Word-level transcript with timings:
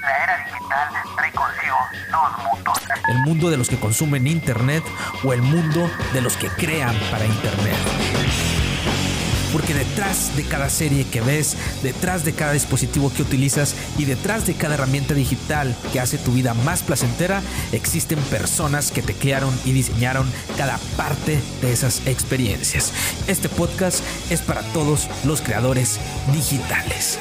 La 0.00 0.24
era 0.24 0.44
digital 0.44 0.88
trae 1.16 1.32
dos 2.10 2.30
mundos. 2.42 2.78
El 3.08 3.18
mundo 3.18 3.50
de 3.50 3.56
los 3.56 3.68
que 3.68 3.78
consumen 3.78 4.26
Internet 4.26 4.82
o 5.22 5.32
el 5.32 5.42
mundo 5.42 5.88
de 6.12 6.20
los 6.20 6.36
que 6.36 6.48
crean 6.48 6.96
para 7.10 7.24
Internet. 7.24 7.76
Porque 9.52 9.74
detrás 9.74 10.34
de 10.36 10.44
cada 10.44 10.70
serie 10.70 11.04
que 11.04 11.20
ves, 11.20 11.56
detrás 11.82 12.24
de 12.24 12.32
cada 12.32 12.52
dispositivo 12.52 13.12
que 13.12 13.22
utilizas 13.22 13.74
y 13.98 14.04
detrás 14.04 14.46
de 14.46 14.54
cada 14.54 14.74
herramienta 14.74 15.14
digital 15.14 15.76
que 15.92 16.00
hace 16.00 16.18
tu 16.18 16.32
vida 16.32 16.54
más 16.54 16.82
placentera, 16.82 17.42
existen 17.72 18.18
personas 18.30 18.90
que 18.90 19.02
te 19.02 19.14
crearon 19.14 19.52
y 19.64 19.72
diseñaron 19.72 20.26
cada 20.56 20.78
parte 20.96 21.40
de 21.60 21.72
esas 21.72 22.06
experiencias. 22.06 22.92
Este 23.26 23.48
podcast 23.48 24.00
es 24.30 24.40
para 24.40 24.62
todos 24.72 25.08
los 25.24 25.40
creadores 25.40 25.98
digitales. 26.32 27.18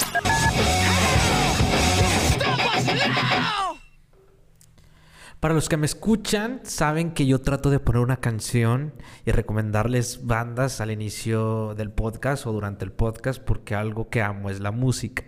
Para 5.42 5.56
los 5.56 5.70
que 5.70 5.76
me 5.78 5.88
escuchan, 5.88 6.60
saben 6.62 7.14
que 7.16 7.26
yo 7.26 7.42
trato 7.42 7.72
de 7.72 7.80
poner 7.80 8.04
una 8.04 8.18
canción 8.18 8.94
y 9.26 9.32
recomendarles 9.32 10.28
bandas 10.28 10.82
al 10.82 10.92
inicio 10.92 11.74
del 11.74 11.90
podcast 11.90 12.46
o 12.46 12.52
durante 12.52 12.86
el 12.86 12.92
podcast 12.92 13.42
porque 13.42 13.74
algo 13.74 14.08
que 14.12 14.22
amo 14.22 14.52
es 14.52 14.60
la 14.60 14.70
música. 14.70 15.24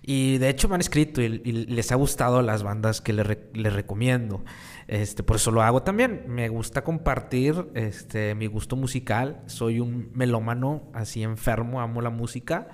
Y 0.00 0.38
de 0.38 0.48
hecho 0.48 0.70
me 0.70 0.76
han 0.76 0.80
escrito 0.80 1.20
y, 1.20 1.28
les 1.28 1.92
ha 1.92 1.96
gustado 1.96 2.40
las 2.40 2.62
bandas 2.62 3.02
que 3.02 3.12
les, 3.12 3.26
recomiendo. 3.74 4.42
Este, 4.88 5.22
por 5.22 5.36
eso 5.36 5.50
lo 5.50 5.60
hago 5.60 5.82
también. 5.82 6.24
Me 6.28 6.48
gusta 6.48 6.82
compartir 6.82 7.68
este, 7.74 8.34
mi 8.34 8.46
gusto 8.46 8.74
musical. 8.74 9.42
Soy 9.48 9.80
un 9.80 10.12
melómano 10.14 10.84
así 10.94 11.22
enfermo, 11.22 11.82
amo 11.82 12.00
la 12.00 12.08
música. 12.08 12.68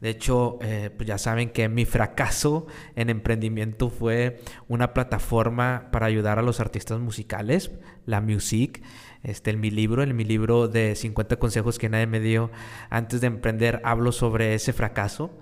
De 0.00 0.10
hecho, 0.10 0.58
eh, 0.62 0.90
pues 0.96 1.08
ya 1.08 1.18
saben 1.18 1.50
que 1.50 1.68
mi 1.68 1.84
fracaso 1.84 2.66
en 2.94 3.10
emprendimiento 3.10 3.90
fue 3.90 4.40
una 4.68 4.94
plataforma 4.94 5.88
para 5.90 6.06
ayudar 6.06 6.38
a 6.38 6.42
los 6.42 6.60
artistas 6.60 7.00
musicales, 7.00 7.72
la 8.06 8.20
Music. 8.20 8.82
Este, 9.24 9.50
en 9.50 9.60
mi 9.60 9.70
libro, 9.70 10.04
en 10.04 10.14
mi 10.14 10.24
libro 10.24 10.68
de 10.68 10.94
50 10.94 11.36
consejos 11.36 11.78
que 11.78 11.88
nadie 11.88 12.06
me 12.06 12.20
dio 12.20 12.52
antes 12.90 13.20
de 13.20 13.26
emprender, 13.26 13.80
hablo 13.82 14.12
sobre 14.12 14.54
ese 14.54 14.72
fracaso. 14.72 15.36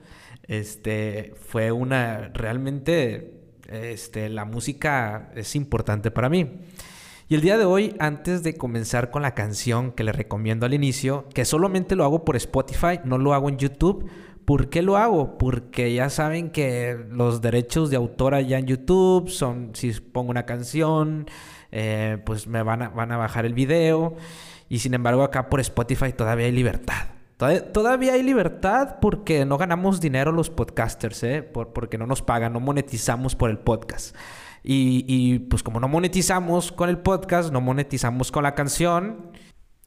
Este, 0.45 1.34
fue 1.49 1.73
una, 1.73 2.31
realmente, 2.33 3.34
este, 3.69 4.31
la 4.31 4.47
música 4.47 5.31
es 5.34 5.55
importante 5.55 6.11
para 6.11 6.31
mí. 6.31 6.61
Y 7.29 7.34
el 7.34 7.41
día 7.41 7.59
de 7.59 7.65
hoy, 7.65 7.97
antes 7.99 8.45
de 8.45 8.55
comenzar 8.55 9.11
con 9.11 9.21
la 9.21 9.34
canción 9.34 9.91
que 9.91 10.05
les 10.05 10.15
recomiendo 10.15 10.65
al 10.65 10.75
inicio, 10.75 11.27
que 11.34 11.45
solamente 11.45 11.97
lo 11.97 12.05
hago 12.05 12.25
por 12.25 12.37
Spotify, 12.37 13.01
no 13.05 13.19
lo 13.19 13.34
hago 13.34 13.49
en 13.49 13.59
YouTube, 13.59 14.09
¿Por 14.47 14.71
qué 14.71 14.81
lo 14.81 14.97
hago? 14.97 15.39
Porque 15.39 15.93
ya 15.93 16.09
saben 16.09 16.51
que 16.51 16.97
los 17.11 17.43
derechos 17.43 17.91
de 17.91 17.97
autor 17.97 18.33
allá 18.33 18.59
en 18.59 18.67
YouTube 18.67 19.29
son, 19.29 19.71
si 19.75 19.91
pongo 19.91 20.31
una 20.31 20.47
canción, 20.47 21.27
eh, 21.73 22.19
pues 22.25 22.47
me 22.47 22.63
van 22.63 22.83
a, 22.83 22.89
van 22.91 23.11
a 23.11 23.17
bajar 23.17 23.45
el 23.45 23.55
video. 23.55 24.15
Y 24.69 24.79
sin 24.79 24.95
embargo 24.95 25.25
acá 25.25 25.49
por 25.49 25.59
Spotify 25.59 26.13
todavía 26.13 26.47
hay 26.47 26.53
libertad. 26.53 27.09
Todavía, 27.73 28.15
hay 28.15 28.23
libertad 28.23 28.97
porque 29.01 29.45
no 29.45 29.59
ganamos 29.59 30.01
dinero 30.01 30.31
los 30.31 30.49
podcasters, 30.49 31.23
¿eh? 31.25 31.43
porque 31.43 31.99
no 31.99 32.07
nos 32.07 32.23
pagan, 32.23 32.53
no 32.55 32.61
monetizamos 32.61 33.35
por 33.35 33.51
el 33.51 33.59
podcast. 33.59 34.17
Y 34.63 35.41
pues 35.41 35.63
como 35.63 35.81
no 35.81 35.89
monetizamos 35.89 36.71
con 36.73 36.89
el 36.89 36.99
podcast, 36.99 37.53
no 37.53 37.61
monetizamos 37.61 38.33
con 38.33 38.45
la 38.45 38.55
canción 38.55 39.33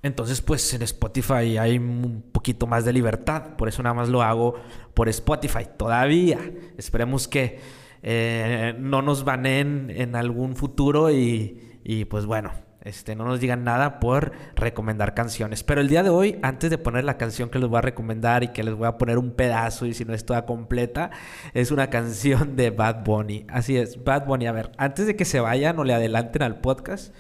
entonces, 0.02 0.42
pues 0.42 0.74
en 0.74 0.82
Spotify 0.84 1.58
hay 1.58 1.78
un 1.78 2.24
poquito 2.32 2.68
más 2.68 2.86
de 2.86 2.94
libertad. 2.94 3.58
Por 3.58 3.68
eso 3.68 3.84
nada 3.84 3.94
más 3.94 4.08
lo 4.08 4.22
hago 4.22 4.56
por 4.94 5.10
Spotify. 5.10 5.68
Todavía. 5.78 6.40
Esperemos 6.78 7.28
que 7.28 7.60
eh, 8.02 8.76
no 8.80 9.02
nos 9.02 9.26
baneen 9.26 9.92
en 9.94 10.16
algún 10.16 10.56
futuro 10.56 11.12
y, 11.12 11.80
y, 11.84 12.06
pues 12.06 12.26
bueno, 12.26 12.52
este, 12.82 13.14
no 13.14 13.26
nos 13.26 13.42
digan 13.42 13.66
nada 13.66 14.00
por 14.00 14.32
recomendar 14.56 15.14
canciones. 15.14 15.64
Pero 15.64 15.82
el 15.82 15.90
día 15.90 16.02
de 16.02 16.10
hoy, 16.10 16.40
antes 16.44 16.70
de 16.70 16.78
poner 16.78 17.04
la 17.04 17.18
canción 17.18 17.50
que 17.50 17.60
les 17.60 17.68
voy 17.68 17.80
a 17.80 17.82
recomendar 17.82 18.44
y 18.44 18.50
que 18.50 18.64
les 18.64 18.76
voy 18.76 18.88
a 18.88 18.98
poner 18.98 19.18
un 19.18 19.32
pedazo 19.32 19.86
y 19.86 19.94
si 19.94 20.06
no 20.06 20.14
es 20.14 20.26
toda 20.26 20.46
completa, 20.46 21.12
es 21.54 21.72
una 21.72 21.90
canción 21.90 22.56
de 22.56 22.70
Bad 22.70 23.04
Bunny. 23.04 23.46
Así 23.50 23.76
es, 23.76 24.02
Bad 24.02 24.28
Bunny. 24.28 24.48
A 24.48 24.54
ver, 24.54 24.72
antes 24.78 25.08
de 25.08 25.18
que 25.18 25.26
se 25.26 25.42
vayan 25.42 25.78
o 25.78 25.84
le 25.84 25.94
adelanten 25.94 26.42
al 26.42 26.62
podcast 26.62 27.14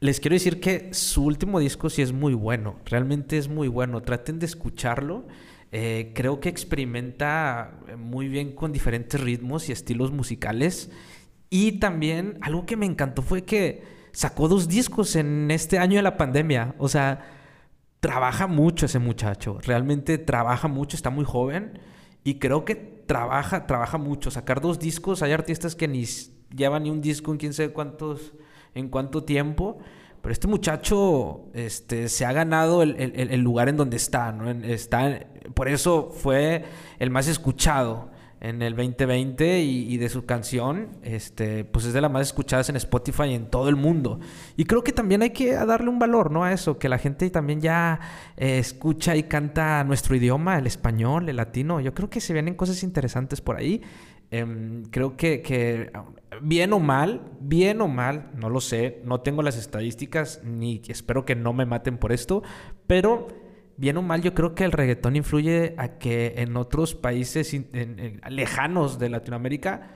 les 0.00 0.20
quiero 0.20 0.34
decir 0.34 0.60
que 0.60 0.92
su 0.92 1.24
último 1.24 1.58
disco 1.58 1.88
sí 1.88 2.02
es 2.02 2.12
muy 2.12 2.34
bueno, 2.34 2.76
realmente 2.84 3.38
es 3.38 3.48
muy 3.48 3.68
bueno, 3.68 4.02
traten 4.02 4.38
de 4.38 4.46
escucharlo. 4.46 5.26
Eh, 5.72 6.12
creo 6.14 6.38
que 6.38 6.48
experimenta 6.48 7.80
muy 7.98 8.28
bien 8.28 8.54
con 8.54 8.72
diferentes 8.72 9.20
ritmos 9.20 9.68
y 9.68 9.72
estilos 9.72 10.12
musicales. 10.12 10.90
Y 11.50 11.72
también 11.72 12.38
algo 12.42 12.66
que 12.66 12.76
me 12.76 12.86
encantó 12.86 13.22
fue 13.22 13.44
que 13.44 13.82
sacó 14.12 14.48
dos 14.48 14.68
discos 14.68 15.16
en 15.16 15.50
este 15.50 15.78
año 15.78 15.96
de 15.96 16.02
la 16.02 16.16
pandemia. 16.16 16.74
O 16.78 16.88
sea, 16.88 17.24
trabaja 18.00 18.46
mucho 18.46 18.86
ese 18.86 18.98
muchacho. 18.98 19.58
Realmente 19.62 20.18
trabaja 20.18 20.68
mucho, 20.68 20.96
está 20.96 21.10
muy 21.10 21.24
joven. 21.24 21.80
Y 22.22 22.38
creo 22.38 22.64
que 22.64 22.74
trabaja, 22.74 23.66
trabaja 23.66 23.98
mucho. 23.98 24.30
Sacar 24.30 24.60
dos 24.60 24.78
discos, 24.78 25.22
hay 25.22 25.32
artistas 25.32 25.74
que 25.74 25.88
ni 25.88 26.04
llevan 26.54 26.84
ni 26.84 26.90
un 26.90 27.00
disco 27.00 27.32
en 27.32 27.38
quién 27.38 27.52
sabe 27.54 27.72
cuántos 27.72 28.34
en 28.76 28.88
cuánto 28.88 29.24
tiempo. 29.24 29.78
Pero 30.22 30.32
este 30.32 30.48
muchacho 30.48 31.46
este, 31.54 32.08
se 32.08 32.24
ha 32.24 32.32
ganado 32.32 32.82
el, 32.82 33.40
lugar 33.40 33.68
en 33.68 33.76
donde 33.76 33.96
está, 33.96 34.32
¿no? 34.32 34.50
está, 34.50 35.26
por 35.54 35.68
eso 35.68 36.10
fue 36.10 36.64
el 36.98 37.10
más 37.10 37.28
escuchado 37.28 38.10
en 38.40 38.60
el 38.60 38.76
2020 38.76 39.60
y, 39.60 39.96
de 39.96 40.08
su 40.08 40.26
canción, 40.26 40.88
este, 41.02 41.64
pues 41.64 41.86
es 41.86 41.92
de 41.92 42.00
las 42.00 42.10
más 42.10 42.22
escuchadas 42.22 42.68
en 42.68 42.76
Spotify 42.76 43.34
en 43.34 43.46
todo 43.50 43.68
el 43.68 43.76
mundo. 43.76 44.20
Y 44.56 44.64
creo 44.64 44.84
que 44.84 44.92
también 44.92 45.22
hay 45.22 45.30
que 45.30 45.52
darle 45.52 45.88
un 45.88 45.98
valor, 45.98 46.30
¿no? 46.30 46.44
A 46.44 46.52
eso, 46.52 46.78
que 46.78 46.88
la 46.88 46.98
gente 46.98 47.28
también 47.30 47.60
ya 47.60 47.98
eh, 48.36 48.58
escucha 48.58 49.16
y 49.16 49.24
canta 49.24 49.82
nuestro 49.84 50.14
idioma, 50.16 50.58
el 50.58 50.66
español, 50.66 51.28
el 51.28 51.36
latino. 51.36 51.80
Yo 51.80 51.94
creo 51.94 52.10
que 52.10 52.20
se 52.20 52.32
vienen 52.34 52.54
cosas 52.54 52.82
interesantes 52.82 53.40
por 53.40 53.56
ahí. 53.56 53.82
Em, 54.30 54.84
creo 54.90 55.16
que, 55.16 55.90
bien 56.42 56.72
o 56.72 56.80
mal, 56.80 57.22
bien 57.40 57.80
o 57.80 57.88
mal, 57.88 58.30
no 58.34 58.50
lo 58.50 58.60
sé, 58.60 59.00
no 59.04 59.20
tengo 59.20 59.42
las 59.42 59.56
estadísticas 59.56 60.40
ni 60.44 60.82
espero 60.88 61.24
que 61.24 61.36
no 61.36 61.52
me 61.52 61.64
maten 61.64 61.96
por 61.98 62.12
esto, 62.12 62.42
pero 62.86 63.28
bien 63.76 63.96
o 63.98 64.02
mal 64.02 64.22
yo 64.22 64.34
creo 64.34 64.54
que 64.54 64.64
el 64.64 64.72
reggaetón 64.72 65.16
influye 65.16 65.74
a 65.78 65.98
que 65.98 66.34
en 66.38 66.56
otros 66.56 66.94
países 66.94 67.54
lejanos 68.28 68.98
de 68.98 69.10
Latinoamérica 69.10 69.90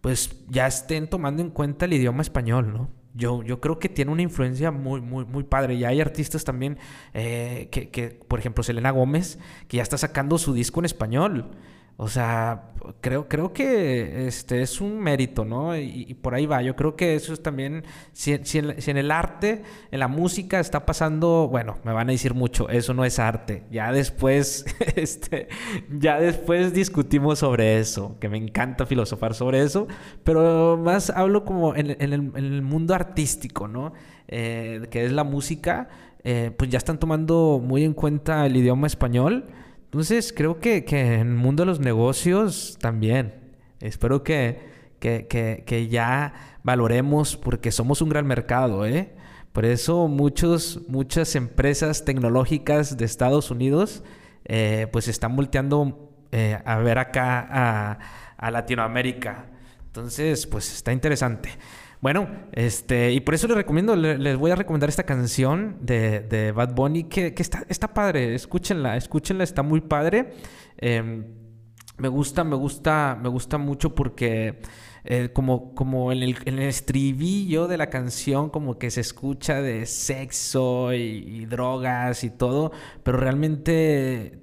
pues 0.00 0.44
ya 0.48 0.66
estén 0.66 1.08
tomando 1.08 1.42
en 1.42 1.50
cuenta 1.50 1.84
el 1.84 1.92
idioma 1.92 2.22
español, 2.22 2.72
¿no? 2.72 2.90
Yo, 3.14 3.42
yo 3.42 3.60
creo 3.60 3.78
que 3.78 3.88
tiene 3.88 4.12
una 4.12 4.20
influencia 4.20 4.70
muy, 4.70 5.00
muy, 5.00 5.24
muy 5.24 5.42
padre. 5.42 5.74
Y 5.74 5.84
hay 5.84 6.02
artistas 6.02 6.44
también 6.44 6.76
eh, 7.14 7.68
que, 7.72 7.88
que, 7.88 8.10
por 8.10 8.38
ejemplo, 8.38 8.62
Selena 8.62 8.90
Gómez, 8.90 9.38
que 9.68 9.78
ya 9.78 9.82
está 9.82 9.96
sacando 9.96 10.36
su 10.36 10.52
disco 10.52 10.80
en 10.80 10.84
español. 10.84 11.50
O 11.98 12.08
sea, 12.08 12.72
creo, 13.00 13.26
creo 13.26 13.54
que 13.54 14.26
este 14.26 14.60
es 14.60 14.82
un 14.82 14.98
mérito, 14.98 15.46
¿no? 15.46 15.74
Y, 15.78 16.12
por 16.20 16.34
ahí 16.34 16.44
va. 16.44 16.60
Yo 16.60 16.76
creo 16.76 16.94
que 16.94 17.14
eso 17.14 17.32
es 17.32 17.42
también, 17.42 17.84
si, 18.12 18.32
en, 18.34 18.96
el 18.98 19.10
arte, 19.10 19.62
en 19.90 20.00
la 20.00 20.08
música 20.08 20.60
está 20.60 20.84
pasando, 20.84 21.48
bueno, 21.50 21.78
me 21.84 21.92
van 21.92 22.10
a 22.10 22.12
decir 22.12 22.34
mucho, 22.34 22.68
eso 22.68 22.92
no 22.92 23.06
es 23.06 23.18
arte. 23.18 23.64
Ya 23.70 23.92
después, 23.92 24.66
este, 24.96 25.48
ya 25.90 26.20
después 26.20 26.74
discutimos 26.74 27.38
sobre 27.38 27.78
eso, 27.78 28.18
que 28.20 28.28
me 28.28 28.36
encanta 28.36 28.84
filosofar 28.84 29.34
sobre 29.34 29.62
eso, 29.62 29.86
pero 30.22 30.76
más 30.76 31.08
hablo 31.08 31.46
como 31.46 31.74
en, 31.74 31.96
el, 31.98 32.62
mundo 32.62 32.94
artístico, 32.94 33.68
¿no? 33.68 33.94
Eh, 34.28 34.86
que 34.90 35.06
es 35.06 35.12
la 35.12 35.24
música, 35.24 35.88
eh, 36.24 36.50
pues 36.54 36.68
ya 36.68 36.76
están 36.76 36.98
tomando 36.98 37.58
muy 37.64 37.84
en 37.84 37.94
cuenta 37.94 38.44
el 38.44 38.54
idioma 38.54 38.86
español. 38.86 39.46
Entonces 39.86 40.32
creo 40.36 40.60
que, 40.60 40.84
en 40.88 41.28
el 41.28 41.34
mundo 41.34 41.62
de 41.62 41.66
los 41.66 41.80
negocios 41.80 42.76
también. 42.80 43.54
Espero 43.80 44.22
que, 44.22 44.60
que, 44.98 45.88
ya 45.90 46.58
valoremos 46.62 47.36
porque 47.36 47.70
somos 47.70 48.02
un 48.02 48.08
gran 48.08 48.26
mercado, 48.26 48.84
¿eh? 48.84 49.14
Por 49.52 49.64
eso 49.64 50.06
muchos, 50.08 50.82
muchas 50.88 51.34
empresas 51.34 52.04
tecnológicas 52.04 52.98
de 52.98 53.06
Estados 53.06 53.50
Unidos 53.50 54.02
eh, 54.44 54.86
pues 54.92 55.08
están 55.08 55.34
volteando 55.34 56.12
eh, 56.30 56.58
a 56.64 56.76
ver 56.78 56.98
acá 56.98 57.46
a, 57.48 57.98
a 58.36 58.50
Latinoamérica. 58.50 59.46
Entonces, 59.86 60.46
pues 60.46 60.74
está 60.74 60.92
interesante. 60.92 61.48
Bueno, 62.00 62.28
este, 62.52 63.12
y 63.12 63.20
por 63.20 63.34
eso 63.34 63.46
les 63.48 63.56
recomiendo, 63.56 63.96
les 63.96 64.36
voy 64.36 64.50
a 64.50 64.54
recomendar 64.54 64.88
esta 64.88 65.04
canción 65.04 65.78
de, 65.80 66.52
Bad 66.54 66.74
Bunny 66.74 67.04
que, 67.04 67.34
está, 67.36 67.64
está 67.68 67.94
padre, 67.94 68.34
escúchenla, 68.34 68.96
escúchenla, 68.96 69.44
está 69.44 69.62
muy 69.62 69.80
padre. 69.80 70.34
Em, 70.76 71.24
me 71.98 72.08
gusta, 72.08 72.44
me 72.44 72.56
gusta, 72.56 73.18
me 73.20 73.30
gusta 73.30 73.56
mucho 73.56 73.94
porque 73.94 74.60
eh, 75.04 75.30
como, 75.32 75.74
como 75.74 76.12
en, 76.12 76.22
el, 76.22 76.36
en, 76.44 76.58
el, 76.58 76.68
estribillo 76.68 77.68
de 77.68 77.78
la 77.78 77.88
canción 77.88 78.50
como 78.50 78.78
que 78.78 78.90
se 78.90 79.00
escucha 79.00 79.62
de 79.62 79.86
sexo 79.86 80.92
y 80.92 81.46
drogas 81.46 82.22
y 82.24 82.30
todo, 82.30 82.72
pero 83.02 83.16
realmente 83.16 84.42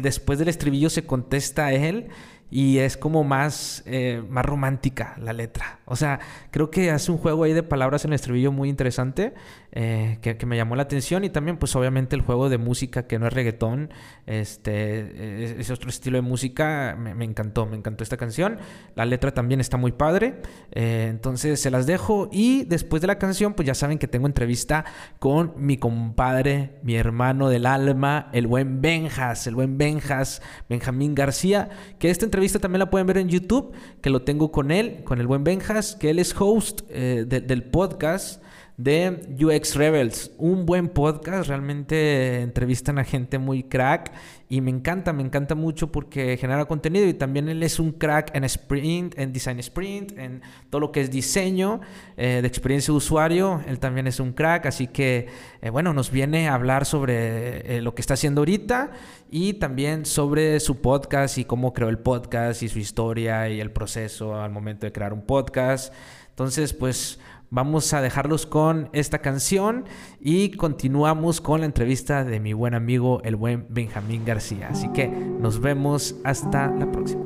después 0.00 0.38
del 0.38 0.48
estribillo 0.48 0.90
se 0.90 1.04
contesta 1.04 1.72
él 1.72 2.08
y 2.50 2.78
es 2.78 2.96
como 2.96 3.24
más, 3.24 3.82
eh, 3.86 4.22
más 4.28 4.44
romántica 4.44 5.14
la 5.18 5.32
letra. 5.32 5.78
O 5.84 5.96
sea, 5.96 6.20
creo 6.50 6.70
que 6.70 6.90
hace 6.90 7.12
un 7.12 7.18
juego 7.18 7.44
ahí 7.44 7.52
de 7.52 7.62
palabras 7.62 8.04
en 8.04 8.10
el 8.10 8.16
estribillo 8.16 8.52
muy 8.52 8.68
interesante 8.68 9.34
eh, 9.72 10.18
que, 10.20 10.34
me 10.46 10.56
llamó 10.56 10.74
la 10.74 10.82
atención 10.82 11.22
y 11.22 11.30
también 11.30 11.56
pues 11.56 11.76
obviamente 11.76 12.16
el 12.16 12.22
juego 12.22 12.48
de 12.48 12.58
música 12.58 13.06
que 13.06 13.18
no 13.18 13.28
es 13.28 13.32
reggaetón, 13.32 13.90
este, 14.26 15.60
es, 15.60 15.70
otro 15.70 15.90
estilo 15.90 16.16
de 16.16 16.22
música, 16.22 16.96
me, 16.98 17.24
encantó, 17.24 17.66
me 17.66 17.76
encantó 17.76 18.02
esta 18.02 18.16
canción. 18.16 18.58
La 18.96 19.04
letra 19.04 19.32
también 19.32 19.60
está 19.60 19.76
muy 19.76 19.92
padre, 19.92 20.42
eh, 20.72 21.06
entonces 21.08 21.60
se 21.60 21.70
las 21.70 21.86
dejo 21.86 22.28
y 22.32 22.64
después 22.64 23.00
de 23.00 23.06
la 23.06 23.18
canción 23.18 23.54
pues 23.54 23.66
ya 23.66 23.74
saben 23.74 23.98
que 23.98 24.08
tengo 24.08 24.26
entrevista 24.26 24.84
con 25.20 25.52
mi 25.56 25.76
compadre, 25.76 26.78
mi 26.82 26.96
hermano 26.96 27.48
del 27.48 27.66
alma, 27.66 28.28
el 28.32 28.48
buen 28.48 28.80
Benjas, 28.80 29.46
el 29.46 29.54
buen 29.54 29.78
Benjas, 29.78 30.42
Benjamín 30.68 31.14
García, 31.14 31.68
que 31.98 32.10
esta 32.10 32.24
entrevista 32.24 32.40
entrevista 32.40 32.58
también 32.58 32.78
la 32.78 32.88
pueden 32.88 33.06
ver 33.06 33.18
en 33.18 33.28
YouTube, 33.28 33.72
que 34.00 34.08
lo 34.08 34.22
tengo 34.22 34.50
con 34.50 34.70
él, 34.70 35.04
con 35.04 35.20
el 35.20 35.26
buen 35.26 35.44
Benjas, 35.44 35.94
que 35.94 36.08
él 36.08 36.18
es 36.18 36.34
host 36.38 36.80
eh, 36.88 37.26
del 37.26 37.64
podcast 37.64 38.42
de 38.82 39.36
UX 39.38 39.74
Rebels. 39.74 40.30
Un 40.38 40.64
buen 40.64 40.88
podcast, 40.88 41.48
realmente 41.48 42.40
entrevistan 42.40 42.98
a 42.98 43.04
gente 43.04 43.38
muy 43.38 43.62
crack 43.62 44.10
y 44.48 44.62
me 44.62 44.70
encanta, 44.70 45.12
me 45.12 45.22
encanta 45.22 45.54
mucho 45.54 45.92
porque 45.92 46.38
genera 46.38 46.64
contenido 46.64 47.06
y 47.06 47.12
también 47.12 47.50
él 47.50 47.62
es 47.62 47.78
un 47.78 47.92
crack 47.92 48.34
en 48.34 48.44
sprint, 48.44 49.18
en 49.18 49.34
design 49.34 49.58
sprint, 49.60 50.16
en 50.18 50.40
todo 50.70 50.80
lo 50.80 50.92
que 50.92 51.02
es 51.02 51.10
diseño 51.10 51.80
eh, 52.16 52.38
de 52.40 52.48
experiencia 52.48 52.90
de 52.92 52.96
usuario. 52.96 53.62
Él 53.66 53.78
también 53.78 54.06
es 54.06 54.18
un 54.18 54.32
crack, 54.32 54.64
así 54.64 54.86
que 54.86 55.28
eh, 55.60 55.68
bueno, 55.68 55.92
nos 55.92 56.10
viene 56.10 56.48
a 56.48 56.54
hablar 56.54 56.86
sobre 56.86 57.76
eh, 57.76 57.82
lo 57.82 57.94
que 57.94 58.00
está 58.00 58.14
haciendo 58.14 58.40
ahorita 58.40 58.92
y 59.30 59.54
también 59.54 60.06
sobre 60.06 60.58
su 60.58 60.80
podcast 60.80 61.36
y 61.36 61.44
cómo 61.44 61.74
creó 61.74 61.90
el 61.90 61.98
podcast 61.98 62.62
y 62.62 62.70
su 62.70 62.78
historia 62.78 63.46
y 63.50 63.60
el 63.60 63.72
proceso 63.72 64.40
al 64.40 64.50
momento 64.50 64.86
de 64.86 64.92
crear 64.92 65.12
un 65.12 65.22
podcast. 65.22 65.92
Entonces, 66.30 66.72
pues 66.72 67.18
Vamos 67.52 67.92
a 67.94 68.00
dejarlos 68.00 68.46
con 68.46 68.88
esta 68.92 69.18
canción 69.18 69.84
y 70.20 70.52
continuamos 70.52 71.40
con 71.40 71.60
la 71.60 71.66
entrevista 71.66 72.22
de 72.22 72.38
mi 72.38 72.52
buen 72.52 72.74
amigo, 72.74 73.20
el 73.24 73.34
buen 73.34 73.66
Benjamín 73.68 74.24
García. 74.24 74.68
Así 74.70 74.88
que 74.92 75.08
nos 75.08 75.60
vemos 75.60 76.14
hasta 76.22 76.68
la 76.70 76.90
próxima. 76.92 77.24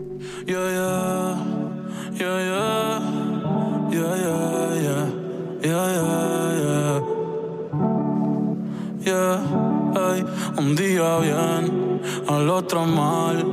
Al 12.28 12.48
otro 12.50 12.84
mal, 12.84 13.44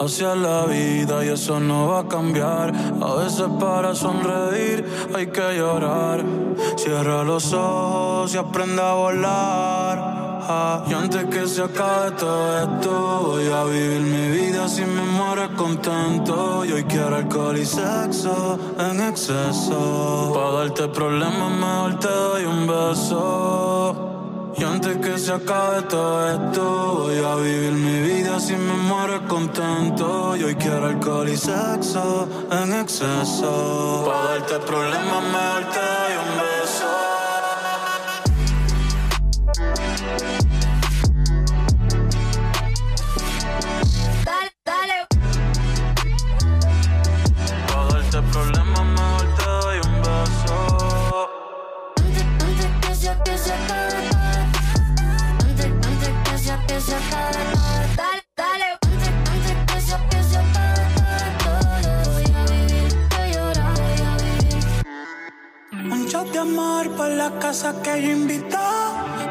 hacia 0.00 0.34
la 0.34 0.66
vida 0.66 1.24
y 1.24 1.28
eso 1.28 1.60
no 1.60 1.88
va 1.88 2.00
a 2.00 2.08
cambiar. 2.08 2.72
A 3.00 3.14
veces 3.14 3.46
para 3.60 3.94
sonreír 3.94 4.84
hay 5.14 5.26
que 5.28 5.56
llorar. 5.56 6.24
Cierra 6.76 7.24
los 7.24 7.52
ojos 7.52 8.34
y 8.34 8.38
aprende 8.38 8.82
a 8.82 8.94
volar. 8.94 10.22
y 10.88 10.94
antes 10.94 11.24
que 11.26 11.46
se 11.46 11.62
acabe 11.62 12.10
todo 12.12 12.58
esto, 12.58 13.22
voy 13.26 13.48
a 13.48 13.64
vivir 13.64 14.00
mi 14.00 14.30
vida 14.30 14.68
sin 14.68 14.94
me 14.94 15.02
muero 15.02 15.48
contento. 15.56 16.64
Y 16.64 16.72
hoy 16.72 16.84
quiero 16.84 17.16
alcohol 17.16 17.56
y 17.56 17.64
sexo 17.64 18.58
en 18.78 19.00
exceso. 19.00 20.32
Para 20.34 20.50
darte 20.52 20.88
problemas, 20.88 21.50
mejor 21.50 21.98
te 22.00 22.08
doy 22.08 22.44
un 22.44 22.66
beso. 22.66 24.11
Y 24.56 24.64
antes 24.64 24.98
que 24.98 25.18
se 25.18 25.32
acabe 25.32 25.82
todo 25.82 26.30
esto, 26.30 27.04
voy 27.04 27.24
a 27.24 27.34
vivir 27.36 27.72
mi 27.72 28.00
vida 28.00 28.38
sin 28.38 28.66
me 28.66 28.74
muero 28.74 29.26
contento. 29.26 30.36
Y 30.36 30.44
hoy 30.44 30.54
quiero 30.56 30.86
alcohol 30.86 31.28
y 31.28 31.36
sexo 31.36 32.28
en 32.50 32.72
exceso. 32.74 34.04
Para 34.06 34.38
darte 34.38 34.58
problemas, 34.60 35.22
mejor 35.32 36.01
la 66.44 67.38
casa 67.38 67.80
que 67.82 68.02
yo 68.02 68.10
invito. 68.10 68.58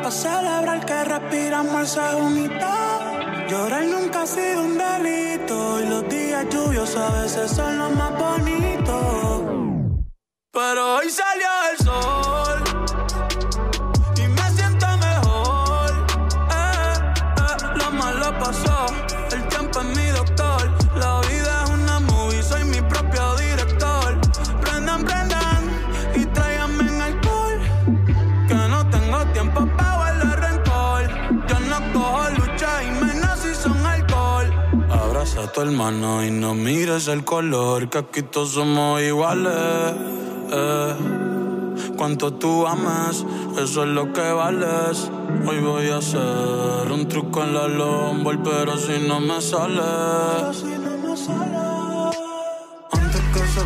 Pa' 0.01 0.11
celebrar 0.11 0.85
que 0.85 1.03
respiramos 1.03 1.81
esa 1.83 2.15
unidad. 2.15 3.47
Llorar 3.49 3.85
nunca 3.85 4.21
ha 4.21 4.27
sido 4.27 4.63
un 4.63 4.77
delito. 4.77 5.81
Y 5.81 5.87
los 5.87 6.07
días 6.07 6.45
lluviosos 6.49 6.97
a 6.97 7.21
veces 7.21 7.51
son 7.51 7.77
los 7.77 7.91
más 7.95 8.17
bonitos. 8.17 9.41
Pero 10.51 10.95
hoy 10.95 11.09
salió 11.09 11.47
el 11.71 11.77
sol. 11.85 12.70
A 35.51 35.53
tu 35.53 35.61
hermano 35.61 36.23
y 36.23 36.31
no 36.31 36.53
mires 36.53 37.07
el 37.07 37.23
color. 37.23 37.89
Que 37.89 37.99
aquí 37.99 38.21
todos 38.21 38.51
somos 38.51 39.01
iguales. 39.01 39.53
Eh. 40.51 40.95
Cuanto 41.97 42.33
tú 42.33 42.67
amas, 42.67 43.25
eso 43.59 43.83
es 43.83 43.89
lo 43.89 44.11
que 44.13 44.31
vales. 44.31 45.09
Hoy 45.47 45.59
voy 45.59 45.89
a 45.89 45.97
hacer 45.97 46.91
un 46.91 47.07
truco 47.07 47.43
en 47.43 47.53
la 47.53 47.67
lomba, 47.67 48.31
pero 48.43 48.77
si 48.77 48.99
no 49.07 49.19
me 49.19 49.41
sale. 49.41 49.81
Antes 52.91 53.21
que 53.33 53.43
se 53.53 53.63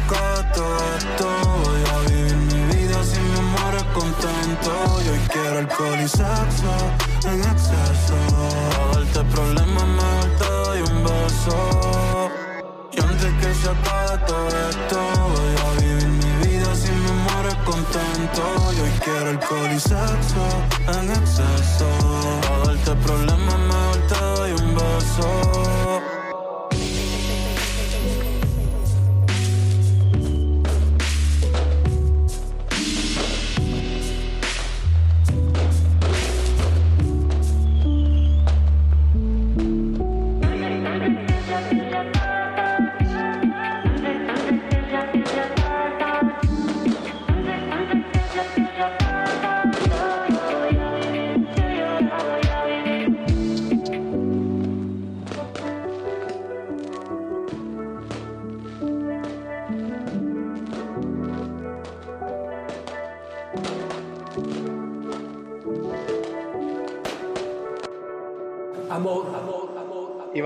todo 0.54 0.78
esto, 0.98 1.28
voy 1.66 1.82
a 1.92 2.10
vivir 2.10 2.36
mi 2.36 2.76
vida 2.76 3.04
sin 3.04 3.24
me 3.34 3.42
muero 3.54 3.82
contento. 3.94 4.72
Y 5.04 5.10
hoy 5.10 5.20
quiero 5.32 5.60
alcohol 5.60 6.00
y 6.04 6.08
sexo 6.08 6.74
en 7.30 7.40
exceso. 7.42 8.16
Para 8.32 9.04
darte 9.04 9.24
problemas, 9.36 9.86
beso. 11.36 12.32
Y 12.92 13.00
antes 13.02 13.34
que 13.34 13.54
se 13.54 13.70
acabe 13.70 14.18
todo 14.28 14.48
esto, 14.48 15.00
voy 15.36 15.56
a 15.66 15.82
vivir 15.82 16.08
mi 16.08 16.48
vida 16.48 16.76
sin 16.76 17.04
me 17.04 17.12
muero 17.12 17.56
contento. 17.66 18.42
Y 18.76 18.82
hoy 18.82 18.92
quiero 19.04 19.30
alcohol 19.32 19.72
y 19.76 19.80
sexo 19.80 20.46
en 20.88 21.12
exceso. 21.12 21.88
Para 22.42 22.74
darte 22.74 22.96
problemas, 23.08 23.60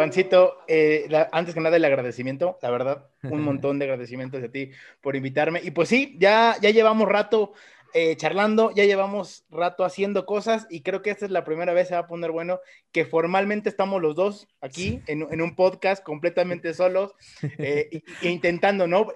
Ivancito, 0.09 0.57
eh, 0.67 1.05
la- 1.09 1.29
antes 1.31 1.53
que 1.53 1.61
nada 1.61 1.77
el 1.77 1.85
agradecimiento, 1.85 2.57
la 2.61 2.71
verdad, 2.71 3.07
un 3.23 3.41
montón 3.41 3.79
de 3.79 3.85
agradecimientos 3.85 4.43
a 4.43 4.49
ti 4.49 4.71
por 5.01 5.15
invitarme. 5.15 5.61
Y 5.63 5.71
pues 5.71 5.89
sí, 5.89 6.15
ya, 6.19 6.55
ya 6.61 6.71
llevamos 6.71 7.07
rato 7.07 7.53
eh, 7.93 8.15
charlando, 8.17 8.71
ya 8.75 8.85
llevamos 8.85 9.45
rato 9.49 9.83
haciendo 9.83 10.25
cosas 10.25 10.67
y 10.69 10.81
creo 10.81 11.01
que 11.01 11.09
esta 11.09 11.25
es 11.25 11.31
la 11.31 11.43
primera 11.43 11.73
vez, 11.73 11.87
se 11.87 11.95
va 11.95 12.01
a 12.01 12.07
poner 12.07 12.31
bueno, 12.31 12.59
que 12.91 13.05
formalmente 13.05 13.67
estamos 13.69 14.01
los 14.01 14.15
dos 14.15 14.47
aquí 14.61 15.01
en, 15.07 15.27
en 15.31 15.41
un 15.41 15.55
podcast 15.55 16.03
completamente 16.03 16.73
solos 16.75 17.13
eh, 17.41 18.03
e, 18.21 18.29
intentando, 18.29 18.87
¿no? 18.87 19.07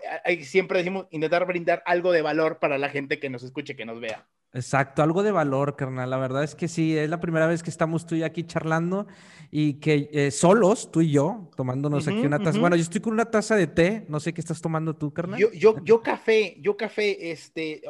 Siempre 0.42 0.80
decimos 0.80 1.06
intentar 1.12 1.46
brindar 1.46 1.84
algo 1.86 2.12
de 2.12 2.22
valor 2.24 2.60
para 2.60 2.78
la 2.78 2.90
gente 2.90 3.20
que 3.20 3.30
nos 3.30 3.44
escuche, 3.44 3.76
que 3.76 3.86
nos 3.86 4.00
vea. 4.00 4.28
Exacto, 4.54 5.02
algo 5.02 5.24
de 5.24 5.32
valor, 5.32 5.76
carnal. 5.76 6.10
La 6.10 6.18
verdad 6.18 6.44
es 6.44 6.54
que 6.54 6.68
sí, 6.68 6.96
es 6.96 7.10
la 7.10 7.20
primera 7.20 7.48
vez 7.48 7.64
que 7.64 7.72
estamos 7.72 8.06
tú 8.06 8.16
y 8.16 8.24
aquí 8.24 8.44
charlando 8.44 9.08
y 9.50 9.76
que 9.76 10.10
eh, 10.14 10.32
solos, 10.32 10.92
tú 10.92 11.02
y 11.02 11.12
yo, 11.12 11.50
tomándonos 11.56 12.08
aquí 12.08 12.20
una 12.20 12.38
taza. 12.38 12.60
Bueno, 12.60 12.76
yo 12.76 12.84
estoy 12.84 13.02
con 13.02 13.14
una 13.14 13.26
taza 13.26 13.56
de 13.56 13.66
té, 13.66 14.06
no 14.10 14.20
sé 14.20 14.34
qué 14.34 14.42
estás 14.42 14.62
tomando 14.62 14.96
tú, 14.96 15.12
carnal. 15.12 15.40
Yo, 15.40 15.52
yo, 15.54 15.76
yo 15.84 16.04
café, 16.04 16.58
yo 16.60 16.78
café, 16.78 17.32
este, 17.32 17.82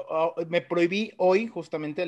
me 0.48 0.62
prohibí 0.62 1.12
hoy, 1.17 1.48
justamente, 1.48 2.05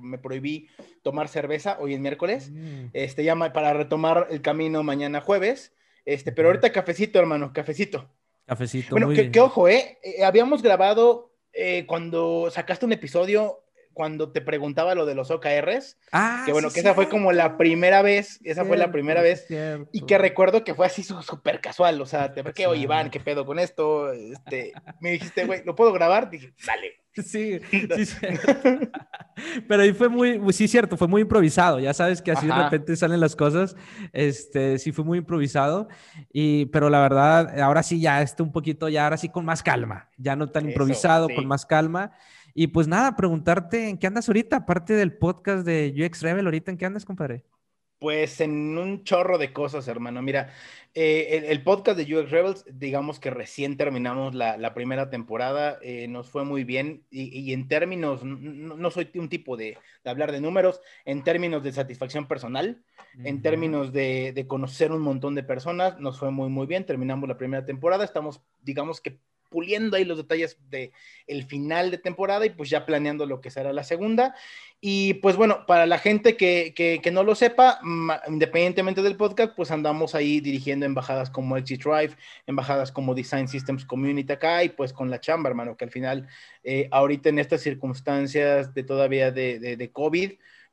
me 0.00 0.18
prohibí 0.18 0.68
tomar 1.02 1.26
cerveza 1.28 1.76
hoy 1.80 1.94
en 1.94 2.02
miércoles, 2.02 2.50
mm. 2.52 2.86
este, 2.92 3.24
ya 3.24 3.36
para 3.52 3.72
retomar 3.72 4.28
el 4.30 4.42
camino 4.42 4.84
mañana 4.84 5.20
jueves, 5.20 5.72
este, 6.04 6.30
pero 6.30 6.48
ahorita 6.48 6.70
cafecito, 6.70 7.18
hermano, 7.18 7.52
cafecito. 7.52 8.08
Cafecito. 8.46 8.90
Bueno, 8.90 9.08
que, 9.08 9.40
ojo, 9.40 9.68
¿eh? 9.68 9.98
¿eh? 10.04 10.24
Habíamos 10.24 10.62
grabado 10.62 11.35
eh, 11.56 11.86
cuando 11.86 12.50
sacaste 12.50 12.84
un 12.84 12.92
episodio, 12.92 13.62
cuando 13.96 14.30
te 14.30 14.42
preguntaba 14.42 14.94
lo 14.94 15.06
de 15.06 15.14
los 15.14 15.30
OKRs, 15.30 15.96
ah, 16.12 16.42
que 16.44 16.52
bueno, 16.52 16.70
que 16.70 16.80
esa 16.80 16.92
fue 16.92 17.08
como 17.08 17.32
la 17.32 17.56
primera 17.56 18.02
vez, 18.02 18.40
esa 18.44 18.66
fue 18.66 18.76
la 18.76 18.92
primera 18.92 19.22
vez, 19.22 19.46
y 19.90 20.02
que 20.02 20.18
recuerdo 20.18 20.64
que 20.64 20.74
fue 20.74 20.84
así 20.84 21.02
súper 21.02 21.62
casual, 21.62 21.98
o 22.02 22.04
sea, 22.04 22.34
te 22.34 22.44
que, 22.52 22.66
oye, 22.66 22.82
Iván, 22.82 23.08
¿qué 23.08 23.20
pedo 23.20 23.46
con 23.46 23.58
esto? 23.58 24.12
Este, 24.12 24.74
me 25.00 25.12
dijiste, 25.12 25.46
güey, 25.46 25.64
¿lo 25.64 25.74
puedo 25.74 25.94
grabar? 25.94 26.28
Dije, 26.28 26.52
dale. 26.66 26.92
Sí, 27.24 27.58
sí, 27.70 28.06
sí. 28.06 28.26
Pero 29.68 29.82
ahí 29.82 29.92
fue 29.92 30.08
muy, 30.08 30.40
sí, 30.52 30.68
cierto, 30.68 30.96
fue 30.96 31.08
muy 31.08 31.22
improvisado. 31.22 31.78
Ya 31.78 31.94
sabes 31.94 32.20
que 32.20 32.32
así 32.32 32.46
de 32.46 32.54
repente 32.54 32.96
salen 32.96 33.20
las 33.20 33.36
cosas. 33.36 33.76
Este, 34.12 34.78
sí 34.78 34.92
fue 34.92 35.04
muy 35.04 35.18
improvisado. 35.18 35.88
Y, 36.32 36.66
pero 36.66 36.88
la 36.88 37.00
verdad, 37.00 37.60
ahora 37.60 37.82
sí 37.82 38.00
ya 38.00 38.22
está 38.22 38.42
un 38.42 38.52
poquito, 38.52 38.88
ya 38.88 39.04
ahora 39.04 39.16
sí 39.16 39.28
con 39.28 39.44
más 39.44 39.62
calma. 39.62 40.08
Ya 40.16 40.36
no 40.36 40.48
tan 40.48 40.68
improvisado, 40.68 41.28
con 41.34 41.46
más 41.46 41.66
calma. 41.66 42.12
Y 42.58 42.68
pues 42.68 42.88
nada, 42.88 43.14
preguntarte 43.14 43.90
en 43.90 43.98
qué 43.98 44.06
andas 44.06 44.30
ahorita, 44.30 44.56
aparte 44.56 44.94
del 44.94 45.12
podcast 45.12 45.66
de 45.66 45.94
UX 45.94 46.22
Rebel, 46.22 46.46
ahorita 46.46 46.70
en 46.70 46.78
qué 46.78 46.86
andas, 46.86 47.04
compadre. 47.04 47.44
Pues 47.98 48.40
en 48.40 48.78
un 48.78 49.04
chorro 49.04 49.36
de 49.36 49.52
cosas, 49.52 49.88
hermano. 49.88 50.22
Mira, 50.22 50.54
eh, 50.94 51.44
el, 51.48 51.62
podcast 51.62 51.98
de 51.98 52.04
UX 52.04 52.30
Rebels, 52.30 52.64
digamos 52.72 53.20
que 53.20 53.28
recién 53.28 53.76
terminamos 53.76 54.34
la, 54.34 54.72
primera 54.72 55.10
temporada, 55.10 55.78
eh, 55.82 56.08
nos 56.08 56.30
fue 56.30 56.46
muy 56.46 56.64
bien 56.64 57.04
y, 57.10 57.52
en 57.52 57.68
términos, 57.68 58.24
no, 58.24 58.90
soy 58.90 59.10
un 59.16 59.28
tipo 59.28 59.58
de, 59.58 59.76
hablar 60.06 60.32
de 60.32 60.40
números, 60.40 60.80
en 61.04 61.24
términos 61.24 61.62
de 61.62 61.72
satisfacción 61.72 62.26
personal, 62.26 62.82
en 63.22 63.42
términos 63.42 63.92
de, 63.92 64.32
de, 64.34 64.46
conocer 64.46 64.92
un 64.92 65.02
montón 65.02 65.34
de 65.34 65.42
personas, 65.42 66.00
nos 66.00 66.18
fue 66.18 66.30
muy, 66.30 66.48
muy 66.48 66.66
bien. 66.66 66.86
Terminamos 66.86 67.28
la 67.28 67.36
primera 67.36 67.66
temporada, 67.66 68.02
estamos, 68.02 68.40
digamos 68.62 69.02
que 69.02 69.20
puliendo 69.56 69.96
ahí 69.96 70.04
los 70.04 70.18
detalles 70.18 70.58
de 70.68 70.92
el 71.26 71.44
final 71.44 71.90
de 71.90 71.96
temporada 71.96 72.44
y 72.44 72.50
pues 72.50 72.68
ya 72.68 72.84
planeando 72.84 73.24
lo 73.24 73.40
que 73.40 73.50
será 73.50 73.72
la 73.72 73.84
segunda. 73.84 74.34
Y 74.82 75.14
pues 75.14 75.34
bueno, 75.34 75.64
para 75.66 75.86
la 75.86 75.98
gente 75.98 76.36
que, 76.36 76.74
que, 76.74 77.10
no 77.10 77.22
lo 77.22 77.34
sepa, 77.34 77.80
independientemente 78.28 79.00
del 79.00 79.16
podcast, 79.16 79.54
pues 79.56 79.70
andamos 79.70 80.14
ahí 80.14 80.40
dirigiendo 80.40 80.84
embajadas 80.84 81.30
como 81.30 81.56
Exit 81.56 81.82
Drive, 81.82 82.14
embajadas 82.46 82.92
como 82.92 83.14
Design 83.14 83.48
Systems 83.48 83.86
Community 83.86 84.30
acá 84.30 84.62
y 84.62 84.68
pues 84.68 84.92
con 84.92 85.08
la 85.10 85.20
chamba, 85.20 85.48
hermano, 85.48 85.74
que 85.74 85.86
al 85.86 85.90
final, 85.90 86.28
eh, 86.62 86.88
ahorita 86.90 87.30
en 87.30 87.38
estas 87.38 87.62
circunstancias 87.62 88.74
de 88.74 88.82
todavía 88.82 89.30
de, 89.30 89.58
de, 89.58 89.90
COVID, 89.90 90.32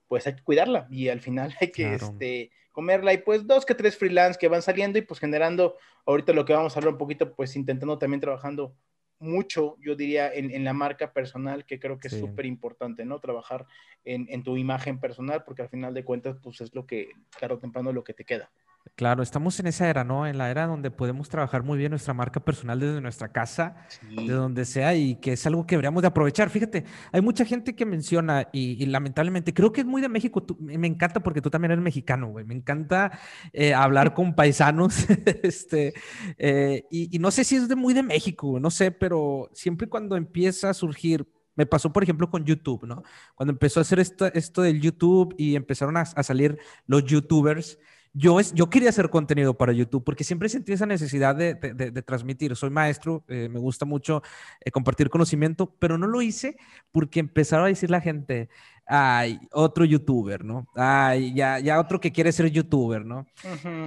pues 0.10 0.28
hay 0.28 0.36
que 0.36 0.44
cuidarla 0.44 0.88
y 0.92 1.08
al 1.08 1.22
final 1.22 1.56
hay 1.62 1.72
que 1.72 1.94
este, 1.94 2.52
comerla 2.74 3.13
y 3.13 3.20
pues 3.20 3.48
dos 3.48 3.65
que 3.65 3.75
tres 3.75 3.98
freelance 3.98 4.38
que 4.38 4.50
van 4.50 4.62
saliendo 4.62 5.00
y 5.00 5.03
pues 5.03 5.22
generando 5.22 5.77
ahorita 6.06 6.34
lo 6.34 6.44
que 6.44 6.51
vamos 6.51 6.75
a 6.75 6.80
hablar 6.80 6.94
un 6.94 6.98
poquito, 6.98 7.34
pues 7.34 7.56
intentando 7.56 7.98
también 7.98 8.20
trabajando 8.20 8.75
mucho, 9.20 9.77
yo 9.80 9.96
diría, 9.96 10.34
en, 10.34 10.51
en 10.51 10.65
la 10.65 10.74
marca 10.74 11.13
personal, 11.13 11.65
que 11.65 11.80
creo 11.80 11.98
que 11.98 12.10
es 12.10 12.20
súper 12.20 12.46
importante, 12.46 13.06
¿no? 13.06 13.20
Trabajar 13.20 13.65
en, 14.03 14.27
en, 14.30 14.44
tu 14.44 14.58
imagen 14.58 15.00
personal, 15.00 15.44
porque 15.46 15.62
al 15.62 15.70
final 15.70 15.94
de 15.94 16.03
cuentas, 16.03 16.36
pues 16.44 16.60
es 16.60 16.75
lo 16.75 16.86
que, 16.86 17.12
claro, 17.38 17.58
temprano, 17.58 17.94
lo 17.94 18.03
que 18.03 18.13
te 18.13 18.25
queda. 18.25 18.51
Claro, 18.96 19.24
estamos 19.24 19.60
en 19.60 19.66
esa 19.66 19.90
era, 19.90 20.04
¿no? 20.04 20.28
En 20.28 20.38
la 20.38 20.52
era 20.52 20.68
donde 20.68 20.92
podemos 20.92 21.28
trabajar 21.28 21.63
muy 21.63 21.80
bien 21.80 21.90
nuestra 21.90 22.13
marca 22.13 22.46
personal 22.46 22.80
desde 22.80 23.02
nuestra 23.02 23.32
casa, 23.32 23.88
de 24.16 24.32
donde 24.32 24.66
sea, 24.66 24.94
y 24.94 25.16
que 25.16 25.34
es 25.34 25.48
algo 25.48 25.66
que 25.66 25.75
deberíamos 25.75 26.04
de 26.04 26.10
aprovechar. 26.10 26.52
Fíjate, 26.52 26.84
hay 27.12 27.22
mucha 27.22 27.44
gente 27.44 27.75
que 27.75 27.88
menciona, 27.88 28.50
y, 28.54 28.86
lamentablemente, 28.86 29.52
creo 29.52 29.72
que 29.72 29.82
es 29.82 29.88
muy 29.88 30.00
de 30.02 30.10
México, 30.10 30.46
me 30.60 30.86
encanta 30.88 31.22
porque 31.22 31.42
tú 31.42 31.50
también 31.50 31.72
eres 31.72 31.84
mexicano, 31.84 32.28
güey, 32.28 32.46
me 32.46 32.54
encanta 32.54 33.20
eh, 33.52 33.74
hablar 33.74 34.13
con 34.13 34.36
paisanos, 34.36 35.08
este, 35.44 35.94
eh, 36.38 36.86
y, 36.92 37.18
no 37.18 37.32
sé 37.32 37.46
si 37.46 37.56
es 37.56 37.68
de 37.68 37.75
muy 37.75 37.96
de 37.96 38.04
México, 38.04 38.60
no 38.60 38.70
sé, 38.70 38.92
pero 38.92 39.50
siempre 39.54 39.88
cuando 39.88 40.18
empieza 40.18 40.70
a 40.70 40.74
surgir 40.74 41.28
me 41.56 41.66
pasó, 41.66 41.94
por 41.94 42.04
ejemplo, 42.04 42.30
con 42.32 42.46
YouTube, 42.46 42.86
¿no? 42.86 43.04
Cuando 43.36 43.54
empezó 43.54 43.80
a 43.80 43.82
hacer 43.82 44.00
esto, 44.00 44.25
esto 44.34 44.63
del 44.63 44.82
YouTube 44.82 45.36
y 45.38 45.56
empezaron 45.56 45.98
a, 45.98 46.02
a 46.02 46.24
salir 46.24 46.58
los 46.88 47.06
YouTubers, 47.06 47.78
yo, 48.13 48.39
es, 48.39 48.53
yo 48.53 48.70
quería 48.70 48.89
hacer 48.89 49.10
contenido 49.10 49.58
para 49.58 49.74
YouTube 49.74 50.03
porque 50.03 50.24
siempre 50.24 50.48
sentí 50.48 50.72
esa 50.72 50.86
necesidad 50.86 51.36
de, 51.36 51.55
de, 51.55 52.01
transmitir. 52.03 52.55
Soy 52.55 52.70
maestro, 52.70 53.24
eh, 53.27 53.50
me 53.50 53.60
gusta 53.60 53.86
mucho 53.86 54.22
eh, 54.62 54.70
compartir 54.70 55.10
conocimiento, 55.10 55.75
pero 55.79 55.98
no 55.98 56.05
lo 56.05 56.22
hice 56.22 56.55
porque 56.91 57.20
empezaron 57.20 57.65
a 57.65 57.70
decir 57.70 57.89
la 57.89 58.01
gente, 58.01 58.50
ay, 58.86 59.39
otro 59.51 59.84
youtuber, 59.84 60.46
¿no? 60.46 60.67
Ay, 60.75 61.34
ya, 61.34 61.58
ya 61.58 61.79
otro 61.79 62.00
que 62.00 62.12
quiere 62.12 62.32
ser 62.32 62.51
youtuber, 62.51 63.03
¿no? 63.03 63.25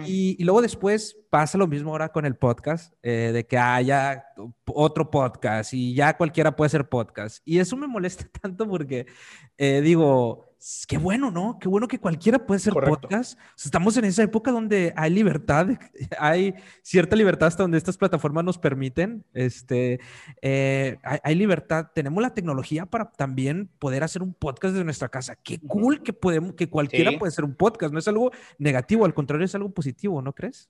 y, 0.07 0.37
y, 0.39 0.45
luego 0.45 0.61
después 0.61 1.17
pasa 1.31 1.57
lo 1.57 1.69
mismo 1.69 1.91
ahora 1.93 2.09
con 2.09 2.27
el 2.27 2.35
podcast, 2.35 2.95
eh, 3.03 3.31
de 3.33 3.47
que 3.47 3.59
haya 3.59 4.25
otro 4.65 5.09
podcast 5.09 5.73
y 5.73 5.95
ya 5.95 6.17
cualquiera 6.17 6.57
puede 6.57 6.67
hacer 6.67 6.89
podcast. 6.89 7.39
Y 7.45 7.61
eso 7.61 7.77
me 7.77 7.87
molesta 7.87 8.27
tanto 8.43 8.69
porque 8.69 9.07
digo, 9.57 10.46
qué 10.87 10.99
bueno, 10.99 11.31
¿no? 11.31 11.59
Qué 11.61 11.69
bueno 11.69 11.89
que 11.89 11.99
cualquiera 11.99 12.45
puede 12.45 12.61
ser 12.61 12.73
podcast. 12.73 13.39
estamos 13.57 13.97
en 13.97 14.05
esa 14.05 14.23
época 14.23 14.51
donde 14.51 14.93
hay 14.97 15.11
libertad, 15.13 15.69
hay 16.19 16.55
cierta 16.83 17.17
libertad 17.17 17.49
hasta 17.49 17.63
donde 17.63 17.79
estas 17.79 17.97
plataformas 17.97 18.45
nos 18.45 18.59
permiten. 18.59 19.25
Este, 19.35 20.01
eh, 20.43 20.99
hay, 21.03 21.35
libertad, 21.35 21.89
tenemos 21.95 22.23
la 22.23 22.35
tecnología 22.35 22.87
para 22.87 23.11
también 23.13 23.69
poder 23.79 24.03
hacer 24.03 24.23
un 24.23 24.35
podcast 24.35 24.73
desde 24.73 24.85
nuestra 24.85 25.09
casa. 25.09 25.37
Qué 25.37 25.59
cool 25.61 26.03
que 26.03 26.13
podemos, 26.13 26.55
que 26.55 26.69
cualquiera 26.69 27.13
puede 27.19 27.29
hacer 27.29 27.45
un 27.45 27.55
podcast. 27.55 27.93
No 27.93 27.99
es 27.99 28.09
algo 28.09 28.31
negativo, 28.59 29.05
al 29.05 29.15
contrario 29.15 29.45
es 29.45 29.55
algo 29.55 29.71
positivo, 29.71 30.23
¿no 30.23 30.33
crees? 30.33 30.69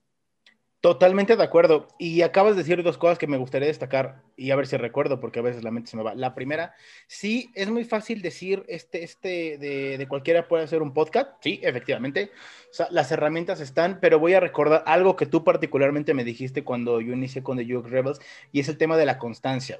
Totalmente 0.79 1.35
de 1.35 1.43
acuerdo. 1.43 1.87
Y 1.97 2.21
acabas 2.21 2.55
de 2.55 2.61
decir 2.61 2.83
dos 2.83 2.97
cosas 2.97 3.17
que 3.17 3.25
me 3.25 3.37
gustaría 3.37 3.67
destacar 3.67 4.21
y 4.35 4.51
a 4.51 4.55
ver 4.55 4.67
si 4.67 4.77
recuerdo, 4.77 5.19
porque 5.19 5.39
a 5.39 5.41
veces 5.41 5.63
la 5.63 5.71
mente 5.71 5.89
se 5.89 5.97
me 5.97 6.03
va. 6.03 6.13
La 6.13 6.35
primera, 6.35 6.75
sí, 7.07 7.49
es 7.55 7.69
muy 7.69 7.83
fácil 7.83 8.21
decir, 8.21 8.63
este, 8.67 9.03
este, 9.03 9.57
de, 9.57 9.97
de 9.97 10.07
cualquiera 10.07 10.47
puede 10.47 10.63
hacer 10.63 10.83
un 10.83 10.93
podcast. 10.93 11.31
Sí, 11.41 11.59
efectivamente. 11.63 12.31
O 12.69 12.73
sea, 12.73 12.87
las 12.91 13.11
herramientas 13.11 13.59
están, 13.59 13.99
pero 13.99 14.19
voy 14.19 14.35
a 14.35 14.39
recordar 14.39 14.83
algo 14.85 15.15
que 15.15 15.25
tú 15.25 15.43
particularmente 15.43 16.13
me 16.13 16.23
dijiste 16.23 16.63
cuando 16.63 17.01
yo 17.01 17.13
inicié 17.13 17.41
con 17.41 17.57
The 17.57 17.75
UX 17.75 17.89
Rebels 17.89 18.21
y 18.51 18.59
es 18.59 18.69
el 18.69 18.77
tema 18.77 18.97
de 18.97 19.05
la 19.05 19.17
constancia. 19.17 19.79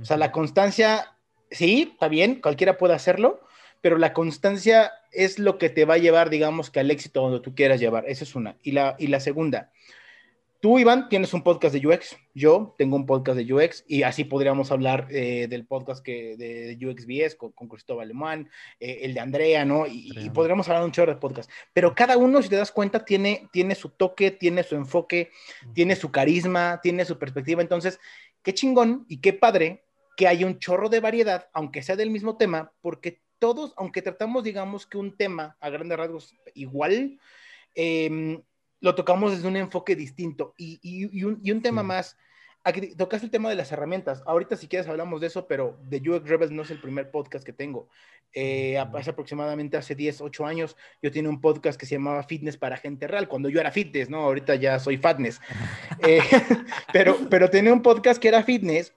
O 0.00 0.04
sea, 0.04 0.16
la 0.16 0.32
constancia, 0.32 1.16
sí, 1.50 1.90
está 1.92 2.08
bien, 2.08 2.40
cualquiera 2.40 2.78
puede 2.78 2.94
hacerlo, 2.94 3.40
pero 3.80 3.98
la 3.98 4.12
constancia 4.12 4.92
es 5.10 5.38
lo 5.38 5.58
que 5.58 5.70
te 5.70 5.84
va 5.84 5.94
a 5.94 5.98
llevar, 5.98 6.30
digamos, 6.30 6.70
que 6.70 6.80
al 6.80 6.90
éxito 6.90 7.20
donde 7.20 7.40
tú 7.40 7.54
quieras 7.54 7.80
llevar. 7.80 8.04
Esa 8.06 8.24
es 8.24 8.34
una. 8.34 8.56
Y 8.62 8.72
la, 8.72 8.96
y 8.98 9.08
la 9.08 9.20
segunda, 9.20 9.70
Tú, 10.62 10.78
Iván, 10.78 11.08
tienes 11.08 11.34
un 11.34 11.42
podcast 11.42 11.74
de 11.74 11.84
UX, 11.84 12.16
yo 12.34 12.76
tengo 12.78 12.94
un 12.94 13.04
podcast 13.04 13.36
de 13.36 13.52
UX 13.52 13.84
y 13.88 14.04
así 14.04 14.22
podríamos 14.22 14.70
hablar 14.70 15.08
eh, 15.10 15.48
del 15.50 15.66
podcast 15.66 16.04
que, 16.04 16.36
de, 16.36 16.78
UXBS 16.86 17.34
con, 17.34 17.50
con 17.50 17.66
Cristóbal 17.66 18.04
Alemán, 18.04 18.48
eh, 18.78 19.00
el 19.02 19.12
de 19.12 19.18
Andrea, 19.18 19.64
¿no? 19.64 19.88
Y, 19.88 20.30
podríamos 20.32 20.68
hablar 20.68 20.82
de 20.82 20.86
un 20.86 20.92
chorro 20.92 21.12
de 21.12 21.18
podcast. 21.18 21.50
Pero 21.72 21.96
cada 21.96 22.16
uno, 22.16 22.40
si 22.42 22.48
te 22.48 22.54
das 22.54 22.70
cuenta, 22.70 23.04
tiene, 23.04 23.48
tiene 23.52 23.74
su 23.74 23.88
toque, 23.88 24.30
tiene 24.30 24.62
su 24.62 24.76
enfoque, 24.76 25.32
tiene 25.74 25.96
su 25.96 26.12
carisma, 26.12 26.78
tiene 26.80 27.04
su 27.04 27.18
perspectiva. 27.18 27.60
Entonces, 27.60 27.98
qué 28.44 28.54
chingón 28.54 29.04
y 29.08 29.20
qué 29.20 29.32
padre 29.32 29.82
que 30.16 30.28
haya 30.28 30.46
un 30.46 30.60
chorro 30.60 30.88
de 30.88 31.00
variedad, 31.00 31.48
aunque 31.54 31.82
sea 31.82 31.96
del 31.96 32.10
mismo 32.10 32.36
tema, 32.36 32.70
porque 32.82 33.20
todos, 33.40 33.74
aunque 33.76 34.00
tratamos, 34.00 34.44
digamos, 34.44 34.86
que 34.86 34.96
un 34.96 35.16
tema 35.16 35.56
a 35.58 35.70
grandes 35.70 35.98
rasgos 35.98 36.36
igual, 36.54 37.18
eh, 37.74 38.40
lo 38.82 38.94
tocamos 38.96 39.30
desde 39.30 39.48
un 39.48 39.56
enfoque 39.56 39.96
distinto. 39.96 40.54
Y, 40.58 40.78
y, 40.82 41.24
un, 41.24 41.40
y 41.42 41.52
un, 41.52 41.62
tema 41.62 41.82
más, 41.84 42.18
aquí 42.64 42.94
tocaste 42.96 43.26
el 43.26 43.30
tema 43.30 43.48
de 43.48 43.54
las 43.54 43.70
herramientas. 43.70 44.22
Ahorita 44.26 44.56
si 44.56 44.66
quieres 44.66 44.88
hablamos 44.88 45.20
de 45.20 45.28
eso, 45.28 45.46
pero 45.46 45.78
de 45.84 45.98
UX 45.98 46.28
Rebels 46.28 46.50
no 46.50 46.62
es 46.62 46.70
el 46.72 46.80
primer 46.80 47.10
podcast 47.12 47.46
que 47.46 47.52
tengo. 47.52 47.88
Eh, 48.34 48.76
hace 48.78 49.10
aproximadamente 49.10 49.76
hace 49.76 49.94
10, 49.94 50.22
8 50.22 50.46
años 50.46 50.76
yo 51.02 51.12
tenía 51.12 51.30
un 51.30 51.40
podcast 51.40 51.78
que 51.78 51.86
se 51.86 51.94
llamaba 51.94 52.22
Fitness 52.24 52.56
para 52.56 52.76
gente 52.76 53.06
real, 53.06 53.28
cuando 53.28 53.48
yo 53.50 53.60
era 53.60 53.70
fitness, 53.70 54.10
¿no? 54.10 54.18
Ahorita 54.18 54.56
ya 54.56 54.78
soy 54.78 54.98
fatness. 54.98 55.40
Eh, 56.04 56.20
pero, 56.92 57.16
pero 57.30 57.48
tenía 57.48 57.72
un 57.72 57.82
podcast 57.82 58.20
que 58.20 58.26
era 58.26 58.42
fitness 58.42 58.92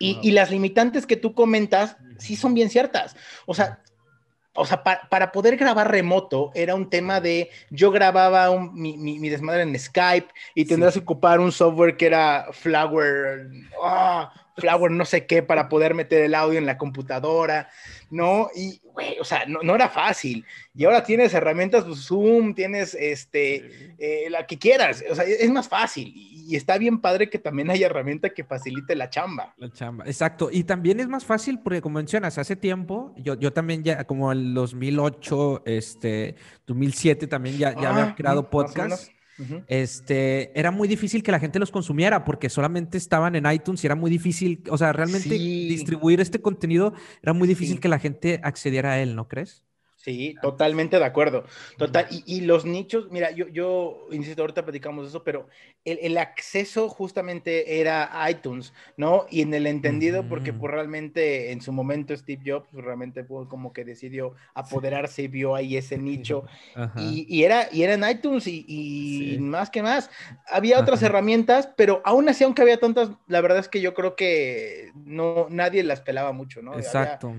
Y, 0.00 0.18
y 0.20 0.32
las 0.32 0.50
limitantes 0.50 1.06
que 1.06 1.16
tú 1.16 1.32
comentas 1.32 1.96
sí 2.18 2.34
son 2.34 2.54
bien 2.54 2.68
ciertas. 2.68 3.14
O 3.46 3.54
sea, 3.54 3.84
o 4.54 4.64
sea, 4.64 4.82
para 4.82 5.32
poder 5.32 5.56
grabar 5.56 5.90
remoto 5.90 6.52
era 6.54 6.74
un 6.74 6.88
tema 6.88 7.20
de, 7.20 7.50
yo 7.70 7.90
grababa 7.90 8.50
un, 8.50 8.72
mi, 8.74 8.96
mi, 8.96 9.28
desmadre 9.28 9.62
en 9.62 9.78
Skype 9.78 10.28
y 10.54 10.64
tendrás 10.64 10.94
que 10.94 11.00
ocupar 11.00 11.40
un 11.40 11.50
software 11.50 11.96
que 11.96 12.06
era 12.06 12.46
Flower, 12.52 13.48
Flower 14.56 14.90
no 14.90 15.04
sé 15.04 15.26
qué, 15.26 15.42
para 15.42 15.68
poder 15.68 15.94
meter 15.94 16.22
el 16.22 16.34
audio 16.34 16.58
en 16.58 16.66
la 16.66 16.78
computadora, 16.78 17.68
¿no? 18.10 18.48
Y, 18.54 18.80
güey, 18.84 19.18
o 19.20 19.24
sea, 19.24 19.46
no, 19.46 19.60
no, 19.62 19.74
era 19.74 19.88
fácil. 19.88 20.44
Y 20.74 20.84
ahora 20.84 21.02
tienes 21.02 21.34
herramientas, 21.34 21.84
pues, 21.84 22.06
Zoom, 22.06 22.54
tienes, 22.54 22.94
este, 22.94 23.94
eh, 23.98 24.30
la 24.30 24.46
que 24.46 24.58
quieras, 24.58 25.02
o 25.10 25.14
sea, 25.14 25.24
es 25.24 25.50
más 25.50 25.68
fácil. 25.68 26.12
Y 26.14 26.54
está 26.56 26.78
bien 26.78 27.00
padre 27.00 27.28
que 27.28 27.38
también 27.38 27.70
haya 27.70 27.86
herramienta 27.86 28.30
que 28.30 28.44
facilite 28.44 28.94
la 28.94 29.10
chamba. 29.10 29.54
La 29.56 29.70
chamba, 29.70 30.04
exacto. 30.06 30.50
Y 30.52 30.64
también 30.64 31.00
es 31.00 31.08
más 31.08 31.24
fácil 31.24 31.58
porque, 31.58 31.80
como 31.80 31.96
mencionas, 31.96 32.38
hace 32.38 32.54
tiempo, 32.54 33.12
yo, 33.16 33.34
yo 33.34 33.52
también 33.52 33.82
ya, 33.82 34.04
como 34.04 34.30
en 34.30 34.54
2008, 34.54 35.62
este, 35.66 36.36
2007, 36.66 37.26
también 37.26 37.58
ya, 37.58 37.74
ya 37.74 37.90
había 37.90 38.04
ah, 38.04 38.14
creado 38.14 38.50
podcast 38.50 39.13
este, 39.66 40.58
era 40.58 40.70
muy 40.70 40.88
difícil 40.88 41.22
que 41.22 41.32
la 41.32 41.40
gente 41.40 41.58
los 41.58 41.70
consumiera 41.70 42.24
porque 42.24 42.48
solamente 42.48 42.98
estaban 42.98 43.34
en 43.34 43.50
iTunes 43.50 43.82
y 43.82 43.86
era 43.86 43.96
muy 43.96 44.10
difícil, 44.10 44.62
o 44.70 44.78
sea, 44.78 44.92
realmente 44.92 45.28
distribuir 45.28 46.20
este 46.20 46.40
contenido 46.40 46.94
era 47.22 47.32
muy 47.32 47.48
difícil 47.48 47.80
que 47.80 47.88
la 47.88 47.98
gente 47.98 48.40
accediera 48.42 48.92
a 48.92 49.00
él, 49.00 49.16
¿no 49.16 49.28
crees? 49.28 49.64
Sí, 50.04 50.34
totalmente 50.42 50.98
de 50.98 51.04
acuerdo. 51.06 51.46
Total. 51.78 52.06
Y, 52.10 52.22
y, 52.26 52.40
los 52.42 52.66
nichos, 52.66 53.10
mira, 53.10 53.30
yo, 53.30 53.48
yo, 53.48 54.06
insisto, 54.12 54.42
ahorita 54.42 54.62
platicamos 54.62 55.08
eso, 55.08 55.24
pero 55.24 55.48
el, 55.86 55.98
el, 56.02 56.18
acceso 56.18 56.90
justamente 56.90 57.80
era 57.80 58.10
iTunes, 58.28 58.74
¿no? 58.98 59.24
Y 59.30 59.40
en 59.40 59.54
el 59.54 59.66
entendido, 59.66 60.28
porque 60.28 60.52
pues, 60.52 60.70
realmente 60.70 61.52
en 61.52 61.62
su 61.62 61.72
momento 61.72 62.14
Steve 62.14 62.42
Jobs 62.44 62.68
pues, 62.70 62.84
realmente 62.84 63.24
fue 63.24 63.48
como 63.48 63.72
que 63.72 63.86
decidió 63.86 64.34
apoderarse 64.52 65.22
y 65.22 65.28
vio 65.28 65.54
ahí 65.54 65.78
ese 65.78 65.96
nicho. 65.96 66.44
Y, 66.98 67.24
y, 67.26 67.44
era, 67.44 67.68
y 67.72 67.82
era 67.82 67.94
en 67.94 68.06
iTunes 68.06 68.46
y, 68.46 68.66
y 68.68 69.38
más 69.38 69.70
que 69.70 69.82
más. 69.82 70.10
Había 70.48 70.80
otras 70.80 71.02
herramientas, 71.02 71.70
pero 71.78 72.02
aún 72.04 72.28
así, 72.28 72.44
aunque 72.44 72.60
había 72.60 72.78
tantas, 72.78 73.08
la 73.26 73.40
verdad 73.40 73.60
es 73.60 73.70
que 73.70 73.80
yo 73.80 73.94
creo 73.94 74.16
que 74.16 74.92
no, 74.94 75.46
nadie 75.48 75.82
las 75.82 76.02
pelaba 76.02 76.32
mucho, 76.32 76.60
¿no? 76.60 76.74
Exacto 76.74 77.34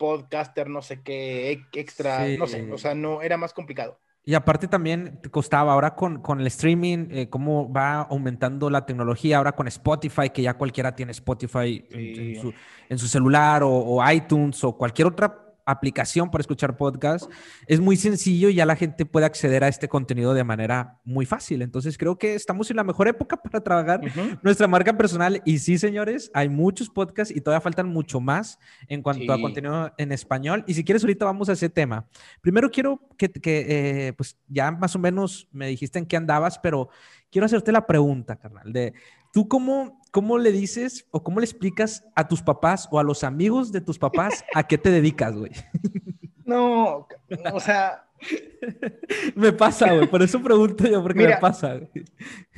podcaster, 0.00 0.70
no 0.70 0.80
sé 0.80 1.02
qué, 1.02 1.62
extra, 1.74 2.26
no 2.38 2.46
sé, 2.46 2.72
o 2.72 2.78
sea, 2.78 2.94
no, 2.94 3.20
era 3.20 3.36
más 3.36 3.52
complicado. 3.52 3.98
Y 4.24 4.34
aparte 4.34 4.66
también 4.66 5.20
te 5.20 5.30
costaba 5.30 5.74
ahora 5.74 5.94
con, 5.94 6.22
con 6.22 6.40
el 6.40 6.46
streaming, 6.46 7.08
eh, 7.10 7.28
cómo 7.28 7.70
va 7.70 8.02
aumentando 8.02 8.70
la 8.70 8.86
tecnología, 8.86 9.36
ahora 9.36 9.52
con 9.52 9.68
Spotify, 9.68 10.30
que 10.30 10.40
ya 10.40 10.54
cualquiera 10.54 10.94
tiene 10.94 11.12
Spotify 11.12 11.84
en, 11.90 12.40
su, 12.40 12.54
en, 12.88 12.98
su, 12.98 13.08
celular 13.08 13.62
o, 13.62 13.70
o, 13.70 14.10
iTunes 14.10 14.62
o 14.64 14.76
cualquier 14.76 15.08
otra 15.08 15.49
aplicación 15.70 16.30
para 16.30 16.42
escuchar 16.42 16.76
podcast, 16.76 17.30
es 17.66 17.80
muy 17.80 17.96
sencillo 17.96 18.48
y 18.48 18.54
ya 18.54 18.66
la 18.66 18.76
gente 18.76 19.06
puede 19.06 19.26
acceder 19.26 19.64
a 19.64 19.68
este 19.68 19.88
contenido 19.88 20.34
de 20.34 20.44
manera 20.44 21.00
muy 21.04 21.26
fácil. 21.26 21.62
Entonces 21.62 21.96
creo 21.98 22.18
que 22.18 22.34
estamos 22.34 22.70
en 22.70 22.76
la 22.76 22.84
mejor 22.84 23.08
época 23.08 23.36
para 23.42 23.60
trabajar 23.62 24.00
nuestra 24.42 24.66
marca 24.68 24.96
personal. 24.96 25.42
Y 25.44 25.58
sí, 25.58 25.78
señores, 25.78 26.30
hay 26.34 26.48
muchos 26.48 26.88
podcasts 26.90 27.34
y 27.34 27.40
todavía 27.40 27.60
faltan 27.60 27.88
mucho 27.88 28.20
más 28.20 28.58
en 28.88 29.02
cuanto 29.02 29.32
a 29.32 29.40
contenido 29.40 29.92
en 29.96 30.12
español. 30.12 30.64
Y 30.66 30.74
si 30.74 30.84
quieres, 30.84 31.02
ahorita 31.02 31.24
vamos 31.24 31.48
a 31.48 31.52
ese 31.52 31.68
tema. 31.68 32.06
Primero 32.40 32.70
quiero 32.70 33.00
que, 33.16 33.30
que 33.30 33.66
eh, 34.08 34.12
pues 34.14 34.36
ya 34.48 34.70
más 34.70 34.94
o 34.96 34.98
menos 34.98 35.48
me 35.52 35.68
dijiste 35.68 35.98
en 35.98 36.06
qué 36.06 36.16
andabas, 36.16 36.58
pero 36.58 36.90
quiero 37.30 37.46
hacerte 37.46 37.72
la 37.72 37.86
pregunta, 37.86 38.36
carnal, 38.36 38.72
de 38.72 38.92
¿Tú 39.32 39.48
cómo, 39.48 40.00
cómo 40.10 40.38
le 40.38 40.52
dices 40.52 41.06
o 41.10 41.22
cómo 41.22 41.40
le 41.40 41.44
explicas 41.44 42.04
a 42.14 42.26
tus 42.26 42.42
papás 42.42 42.88
o 42.90 42.98
a 42.98 43.04
los 43.04 43.24
amigos 43.24 43.72
de 43.72 43.80
tus 43.80 43.98
papás 43.98 44.44
a 44.54 44.66
qué 44.66 44.78
te 44.78 44.90
dedicas, 44.90 45.36
güey? 45.36 45.52
No, 46.44 47.06
o 47.52 47.60
sea... 47.60 48.06
me 49.36 49.52
pasa, 49.52 49.92
güey, 49.92 50.08
por 50.08 50.20
eso 50.20 50.42
pregunto 50.42 50.84
yo, 50.84 51.00
porque 51.00 51.26
me 51.26 51.36
pasa. 51.36 51.80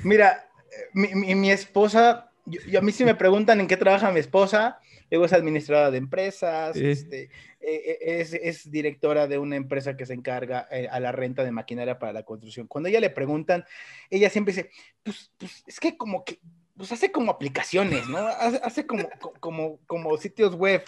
Mira, 0.03 0.49
mi, 0.95 1.35
mi, 1.35 1.51
esposa, 1.51 2.31
yo, 2.47 2.79
a 2.79 2.83
mí 2.83 2.91
si 2.91 3.05
me 3.05 3.15
preguntan 3.15 3.61
en 3.61 3.69
qué 3.69 3.77
trabaja 3.77 4.11
mi 4.11 4.21
esposa, 4.21 4.79
luego 5.11 5.27
es 5.27 5.33
administradora 5.33 5.91
de 5.91 5.99
empresas, 5.99 6.75
este, 6.75 7.31
e, 7.61 7.99
e, 8.01 8.21
es, 8.21 8.33
es, 8.33 8.71
directora 8.71 9.27
de 9.27 9.39
una 9.39 9.57
empresa 9.57 9.97
que 9.97 10.07
se 10.07 10.15
encarga 10.15 10.67
eh, 10.71 10.89
a 10.91 10.99
la 10.99 11.13
renta 11.13 11.45
de 11.45 11.53
maquinaria 11.53 11.99
para 11.99 12.13
la 12.13 12.23
construcción. 12.23 12.67
Cuando 12.67 12.89
ella 12.89 13.01
le 13.01 13.11
preguntan, 13.11 13.65
ella 14.11 14.31
siempre 14.31 14.55
dice, 14.55 14.71
pues, 15.03 15.31
pues 15.37 15.63
es 15.67 15.79
que 15.79 15.97
como 15.97 16.25
que 16.25 16.41
pues 16.77 16.93
hace 16.93 17.13
como 17.13 17.33
aplicaciones, 17.33 18.09
¿no? 18.09 18.19
Hace, 18.19 18.87
como, 18.87 19.09
como, 19.41 19.79
como 19.87 20.17
sitios 20.17 20.55
web. 20.55 20.83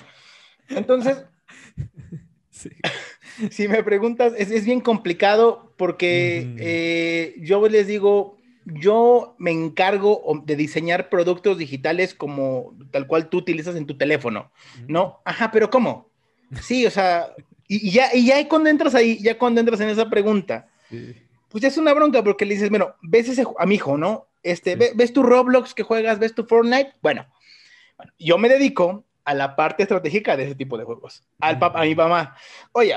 Entonces, 0.69 1.25
si 3.51 3.69
me 3.69 3.83
preguntas, 3.83 4.33
es, 4.37 4.65
bien 4.65 4.81
complicado 4.81 5.73
porque 5.77 6.55
eh, 6.59 7.35
yo 7.39 7.69
les 7.69 7.87
digo, 7.87 8.39
yo 8.65 9.35
me 9.39 9.51
encargo 9.51 10.43
de 10.45 10.57
diseñar 10.57 11.11
productos 11.11 11.59
digitales 11.59 12.15
como 12.15 12.77
tal 12.91 13.07
cual 13.07 13.29
tú 13.29 13.39
utilizas 13.39 13.77
en 13.77 13.87
tu 13.87 13.97
teléfono, 13.97 14.51
¿no? 14.89 15.21
Ajá, 15.25 15.51
pero 15.53 15.71
¿cómo? 15.71 16.11
Sí, 16.63 16.87
o 16.87 16.91
sea, 16.91 17.35
y, 17.69 17.91
ya, 17.91 18.15
y 18.15 18.27
ya 18.27 18.49
cuando 18.49 18.71
entras 18.71 18.95
ahí, 18.95 19.19
ya 19.21 19.39
cuando 19.39 19.61
entras 19.61 19.81
en 19.81 19.91
esa 19.91 20.09
pregunta, 20.09 20.69
pues 21.49 21.63
ya 21.63 21.69
es 21.69 21.77
una 21.77 21.93
bronca 21.93 22.23
porque 22.23 22.45
le 22.47 22.55
dices, 22.55 22.71
bueno, 22.71 22.95
ves 23.03 23.29
ese, 23.29 23.45
a 23.59 23.67
mi 23.67 23.75
hijo, 23.75 23.99
¿no? 23.99 24.29
Este, 24.45 24.77
¿Ves 24.77 25.13
tu 25.13 25.23
Roblox 25.23 25.75
que 25.75 25.83
juegas? 25.83 26.19
¿Ves 26.19 26.35
tu 26.35 26.45
Fortnite? 26.45 26.93
Bueno, 27.03 27.27
yo 28.19 28.39
me 28.39 28.49
dedico 28.49 29.05
a 29.25 29.35
la 29.35 29.57
parte 29.57 29.83
estratégica 29.83 30.37
de 30.37 30.45
ese 30.45 30.55
tipo 30.55 30.77
de 30.77 30.85
juegos. 30.85 31.25
Al 31.41 31.59
papá, 31.59 31.81
a 31.81 31.85
mi 31.85 31.95
mamá. 31.95 32.37
Oye, 32.73 32.95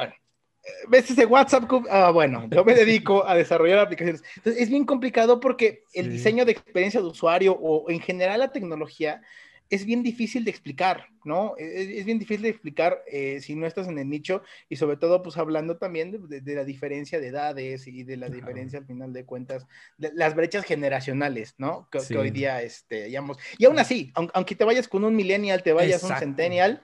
¿ves 0.89 1.09
ese 1.09 1.25
WhatsApp? 1.25 1.63
Ah, 1.89 2.11
bueno, 2.11 2.47
yo 2.51 2.65
me 2.65 2.75
dedico 2.75 3.25
a 3.25 3.33
desarrollar 3.33 3.79
aplicaciones. 3.79 4.23
Entonces, 4.35 4.61
es 4.61 4.69
bien 4.69 4.85
complicado 4.85 5.39
porque 5.39 5.83
el 5.93 6.11
diseño 6.11 6.43
de 6.43 6.51
experiencia 6.51 6.99
de 6.99 7.07
usuario 7.07 7.53
o 7.53 7.89
en 7.89 8.01
general 8.01 8.39
la 8.39 8.51
tecnología 8.51 9.21
es 9.69 9.85
bien 9.85 10.03
difícil 10.03 10.43
de 10.45 10.51
explicar, 10.51 11.07
¿no? 11.23 11.55
E, 11.57 11.63
e, 11.63 11.99
es, 11.99 12.05
bien 12.05 12.19
difícil 12.19 12.43
de 12.43 12.49
explicar 12.49 13.03
eh, 13.11 13.39
si 13.41 13.55
no 13.55 13.67
estás 13.67 13.87
en 13.87 13.97
el 13.97 14.09
nicho 14.09 14.41
y 14.69 14.75
sobre 14.77 14.97
todo, 14.97 15.21
pues 15.21 15.37
hablando 15.37 15.77
también 15.77 16.27
de, 16.27 16.55
la 16.55 16.63
diferencia 16.63 17.19
de 17.19 17.27
edades 17.27 17.87
y 17.87 18.03
de 18.03 18.17
la 18.17 18.29
diferencia 18.29 18.79
al 18.79 18.85
final 18.85 19.13
de 19.13 19.25
cuentas, 19.25 19.67
de 19.97 20.11
las 20.13 20.35
brechas 20.35 20.65
generacionales, 20.65 21.55
¿no? 21.57 21.87
Que, 21.91 22.17
hoy 22.17 22.31
día, 22.31 22.61
este, 22.61 23.05
digamos, 23.05 23.37
y 23.57 23.65
aún 23.65 23.79
así, 23.79 24.11
aunque 24.15 24.55
te 24.55 24.63
vayas 24.63 24.87
con 24.87 25.03
un 25.03 25.15
millennial, 25.15 25.63
te 25.63 25.73
vayas 25.73 26.01
con 26.01 26.11
un 26.11 26.17
centennial, 26.17 26.83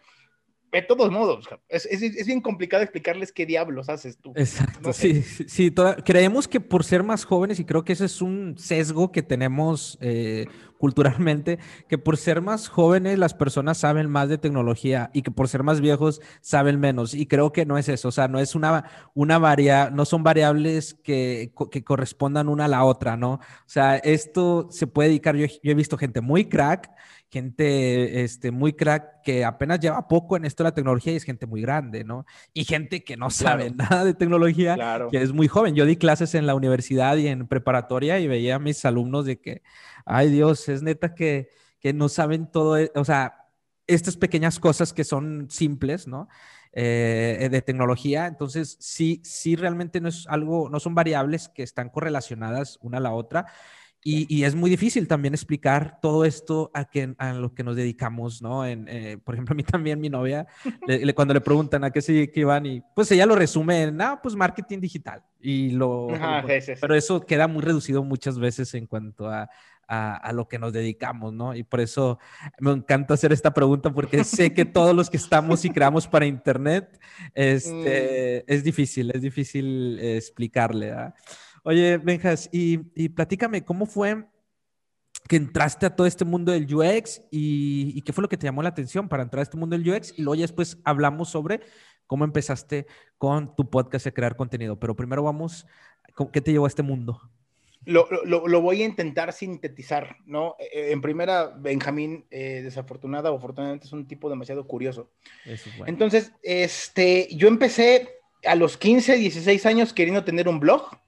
de 0.81 0.87
todos 0.87 1.11
modos, 1.11 1.47
es, 1.69 1.85
es, 1.85 2.25
bien 2.25 2.41
complicado 2.41 2.83
explicarles 2.83 3.31
qué 3.31 3.45
diablos 3.45 3.89
haces 3.89 4.17
tú. 4.17 4.33
Exacto, 4.35 4.91
sí, 4.93 5.21
sí, 5.21 5.73
creemos 6.03 6.47
que 6.47 6.59
por 6.59 6.83
ser 6.83 7.03
más 7.03 7.25
jóvenes, 7.25 7.59
y 7.59 7.65
creo 7.65 7.83
que 7.83 7.93
ese 7.93 8.05
es 8.05 8.21
un 8.21 8.57
sesgo 8.57 9.11
que 9.11 9.21
tenemos 9.21 9.97
eh, 10.01 10.47
culturalmente, 10.77 11.59
que 11.87 11.97
por 11.97 12.17
ser 12.17 12.41
más 12.41 12.67
jóvenes 12.67 13.17
las 13.17 13.33
personas 13.33 13.77
saben 13.77 14.09
más 14.09 14.29
de 14.29 14.37
tecnología 14.37 15.11
y 15.13 15.21
que 15.21 15.31
por 15.31 15.47
ser 15.47 15.63
más 15.63 15.79
viejos 15.79 16.21
saben 16.41 16.79
menos. 16.79 17.13
Y 17.13 17.25
creo 17.25 17.53
que 17.53 17.65
no 17.65 17.77
es 17.77 17.87
eso, 17.87 18.09
o 18.09 18.11
sea, 18.11 18.27
no 18.27 18.39
es 18.39 18.55
una, 18.55 18.85
una 19.13 19.37
varia, 19.37 19.89
no 19.91 20.05
son 20.05 20.23
variables 20.23 20.93
que, 20.95 21.53
que 21.71 21.83
correspondan 21.83 22.49
una 22.49 22.65
a 22.65 22.67
la 22.67 22.83
otra, 22.83 23.15
¿no? 23.15 23.33
O 23.33 23.67
sea, 23.67 23.97
esto 23.97 24.67
se 24.71 24.87
puede 24.87 25.09
dedicar, 25.09 25.35
yo, 25.35 25.45
yo 25.45 25.71
he 25.71 25.75
visto 25.75 25.97
gente 25.97 26.19
muy 26.19 26.45
crack 26.45 26.91
gente 27.33 28.23
este, 28.23 28.51
muy 28.51 28.73
crack 28.73 29.23
que 29.23 29.43
apenas 29.43 29.79
lleva 29.79 30.07
poco 30.07 30.37
en 30.37 30.45
esto 30.45 30.63
de 30.63 30.69
la 30.69 30.75
tecnología 30.75 31.13
y 31.13 31.15
es 31.15 31.23
gente 31.23 31.47
muy 31.47 31.61
grande, 31.61 32.03
¿no? 32.03 32.27
Y 32.53 32.63
gente 32.63 33.03
que 33.03 33.17
no 33.17 33.31
sabe 33.31 33.71
nada 33.71 34.05
de 34.05 34.13
tecnología, 34.13 34.77
que 35.09 35.19
es 35.19 35.33
muy 35.33 35.47
joven. 35.47 35.73
Yo 35.73 35.87
di 35.87 35.95
clases 35.95 36.35
en 36.35 36.45
la 36.45 36.53
universidad 36.53 37.17
y 37.17 37.27
en 37.27 37.47
preparatoria 37.47 38.19
y 38.19 38.27
veía 38.27 38.55
a 38.55 38.59
mis 38.59 38.85
alumnos 38.85 39.25
de 39.25 39.41
que, 39.41 39.63
ay 40.05 40.29
Dios, 40.29 40.69
es 40.69 40.83
neta 40.83 41.15
que, 41.15 41.49
que 41.79 41.91
no 41.91 42.07
saben 42.07 42.51
todo, 42.51 42.77
e-", 42.77 42.91
o 42.93 43.03
sea, 43.03 43.49
estas 43.87 44.15
pequeñas 44.15 44.59
cosas 44.59 44.93
que 44.93 45.03
son 45.03 45.47
simples, 45.49 46.07
¿no? 46.07 46.29
Eh, 46.71 47.49
de 47.51 47.61
tecnología. 47.63 48.27
Entonces, 48.27 48.77
sí, 48.79 49.21
sí, 49.23 49.55
realmente 49.55 50.01
no 50.01 50.09
es 50.09 50.27
algo, 50.27 50.69
no 50.69 50.79
son 50.79 50.93
variables 50.93 51.49
que 51.49 51.63
están 51.63 51.89
correlacionadas 51.89 52.77
una 52.81 52.97
a 52.99 53.01
la 53.01 53.11
otra. 53.11 53.47
Y, 54.05 54.43
es 54.43 54.53
muy 54.53 54.69
difícil 54.69 55.07
también 55.07 55.33
explicar 55.33 55.99
todo 56.01 56.25
esto 56.25 56.71
a, 56.73 56.83
que, 56.85 57.15
a 57.17 57.33
lo 57.33 57.53
que 57.53 57.63
nos 57.63 57.77
dedicamos, 57.77 58.41
¿no? 58.41 58.65
En, 58.65 58.87
eh, 58.89 59.17
por 59.23 59.35
ejemplo, 59.35 59.53
a 59.53 59.55
mí 59.55 59.63
también, 59.63 60.01
mi 60.01 60.09
novia, 60.09 60.45
cuando 61.15 61.33
le 61.33 61.39
preguntan 61.39 61.85
a 61.85 61.91
qué 61.91 62.01
se 62.01 62.29
van 62.43 62.65
y 62.65 62.81
pues 62.93 63.09
ella 63.11 63.25
lo 63.25 63.35
resume 63.35 63.83
en, 63.83 64.01
ah, 64.01 64.19
pues 64.21 64.35
marketing 64.35 64.79
digital. 64.79 65.23
Y 65.39 65.71
lo... 65.71 66.07
Pero 66.81 66.95
eso 66.95 67.21
queda 67.21 67.47
muy 67.47 67.61
reducido 67.61 68.03
muchas 68.03 68.37
veces 68.37 68.73
en 68.73 68.87
cuanto 68.87 69.29
a, 69.29 69.49
a, 69.87 70.31
lo 70.33 70.47
que 70.47 70.59
nos 70.59 70.73
dedicamos, 70.73 71.33
¿no? 71.33 71.55
Y 71.55 71.63
por 71.63 71.79
eso 71.79 72.19
me 72.59 72.71
encanta 72.71 73.13
hacer 73.13 73.31
esta 73.31 73.53
pregunta 73.53 73.91
porque 73.91 74.23
sé 74.23 74.53
que 74.53 74.65
todos 74.65 74.95
los 74.95 75.09
que 75.09 75.17
estamos 75.17 75.63
y 75.65 75.69
creamos 75.69 76.07
para 76.07 76.25
Internet, 76.25 76.99
este, 77.33 78.43
mm. 78.47 78.51
es 78.51 78.63
difícil, 78.63 79.11
es 79.13 79.21
difícil 79.21 79.99
explicarle, 79.99 80.87
¿verdad? 80.87 81.15
Oye, 81.63 81.97
Benjas, 81.97 82.49
y, 82.51 82.79
y 82.93 83.09
platícame, 83.09 83.63
¿cómo 83.63 83.85
fue 83.85 84.25
que 85.27 85.37
entraste 85.37 85.85
a 85.85 85.95
todo 85.95 86.05
este 86.05 86.25
mundo 86.25 86.51
del 86.51 86.73
UX 86.73 87.21
y, 87.31 87.93
y, 87.95 88.01
qué 88.01 88.11
fue 88.11 88.21
lo 88.21 88.27
que 88.27 88.35
te 88.35 88.45
llamó 88.45 88.61
la 88.61 88.69
atención 88.69 89.07
para 89.07 89.23
entrar 89.23 89.39
a 89.39 89.43
este 89.43 89.57
mundo 89.57 89.77
del 89.77 89.89
UX 89.89 90.13
y 90.17 90.21
luego 90.21 90.35
ya 90.35 90.41
después 90.41 90.77
hablamos 90.83 91.29
sobre 91.29 91.61
cómo 92.07 92.25
empezaste 92.25 92.85
con 93.17 93.55
tu 93.55 93.69
podcast 93.69 94.05
de 94.05 94.13
crear 94.13 94.35
contenido. 94.35 94.77
Pero 94.79 94.95
primero 94.95 95.23
vamos, 95.23 95.65
¿qué 96.31 96.41
te 96.41 96.51
llevó 96.51 96.65
a 96.65 96.67
este 96.67 96.83
mundo? 96.83 97.21
Lo, 97.85 98.07
lo, 98.25 98.47
lo 98.47 98.61
voy 98.61 98.81
a 98.81 98.85
intentar 98.85 99.33
sintetizar, 99.33 100.17
¿no? 100.25 100.55
Eh, 100.59 100.91
en 100.91 101.01
primera, 101.01 101.47
Benjamín, 101.47 102.25
eh, 102.31 102.61
desafortunada 102.63 103.31
o 103.31 103.37
afortunadamente, 103.37 103.87
es 103.87 103.93
un 103.93 104.07
tipo 104.07 104.29
demasiado 104.29 104.65
curioso. 104.67 105.11
Eso 105.45 105.69
es 105.69 105.77
bueno. 105.77 105.91
Entonces, 105.91 106.31
este, 106.43 107.27
yo 107.31 107.47
empecé 107.47 108.09
a 108.45 108.55
los 108.55 108.77
15, 108.77 109.17
16 109.17 109.65
años 109.65 109.93
queriendo 109.93 110.23
tener 110.23 110.47
un 110.47 110.59
blog 110.59 111.02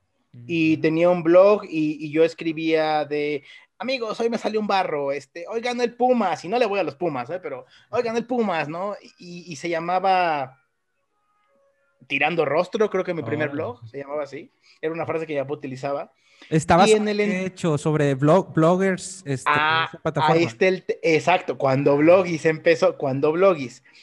y 0.48 0.78
tenía 0.78 1.10
un 1.10 1.24
blog 1.24 1.64
y, 1.66 2.06
y, 2.06 2.12
yo 2.12 2.24
escribía 2.24 3.06
de 3.06 3.44
amigos, 3.78 4.20
hoy 4.20 4.30
me 4.30 4.38
salió 4.38 4.60
un 4.60 4.68
barro, 4.68 5.12
este, 5.12 5.46
hoy 5.48 5.62
ganó 5.62 5.84
el 5.84 5.96
Pumas, 5.96 6.44
y 6.46 6.48
no 6.48 6.58
le 6.60 6.66
voy 6.66 6.80
a 6.80 6.84
los 6.84 6.96
Pumas, 6.96 7.30
¿eh? 7.30 7.40
pero 7.42 7.66
hoy 7.90 8.04
ganó 8.04 8.18
el 8.18 8.26
Pumas, 8.26 8.68
¿no? 8.68 8.96
Y, 9.20 9.52
y 9.52 9.56
se 9.56 9.70
llamaba 9.70 10.62
Tirando 12.08 12.46
Rostro, 12.46 12.90
creo 12.90 13.04
que 13.04 13.14
mi 13.14 13.24
primer 13.24 13.50
oh. 13.50 13.52
blog 13.52 13.88
se 13.88 14.00
llamaba 14.00 14.24
así, 14.24 14.52
era 14.82 14.94
una 14.94 15.06
frase 15.06 15.26
que 15.26 15.34
ya 15.34 15.44
utilizaba. 15.44 16.12
Estabas 16.50 16.92
en 16.92 17.08
el 17.08 17.20
hecho 17.20 17.78
sobre 17.78 18.14
blog, 18.14 18.54
bloggers. 18.54 19.24
Este, 19.26 19.50
ah, 19.52 19.90
ahí 20.16 20.44
está 20.44 20.68
el, 20.68 20.84
exacto, 21.02 21.58
cuando 21.58 21.98
Blogis 21.98 22.46
empezó, 22.46 22.98
cuando 22.98 23.32
Blogis. 23.32 23.84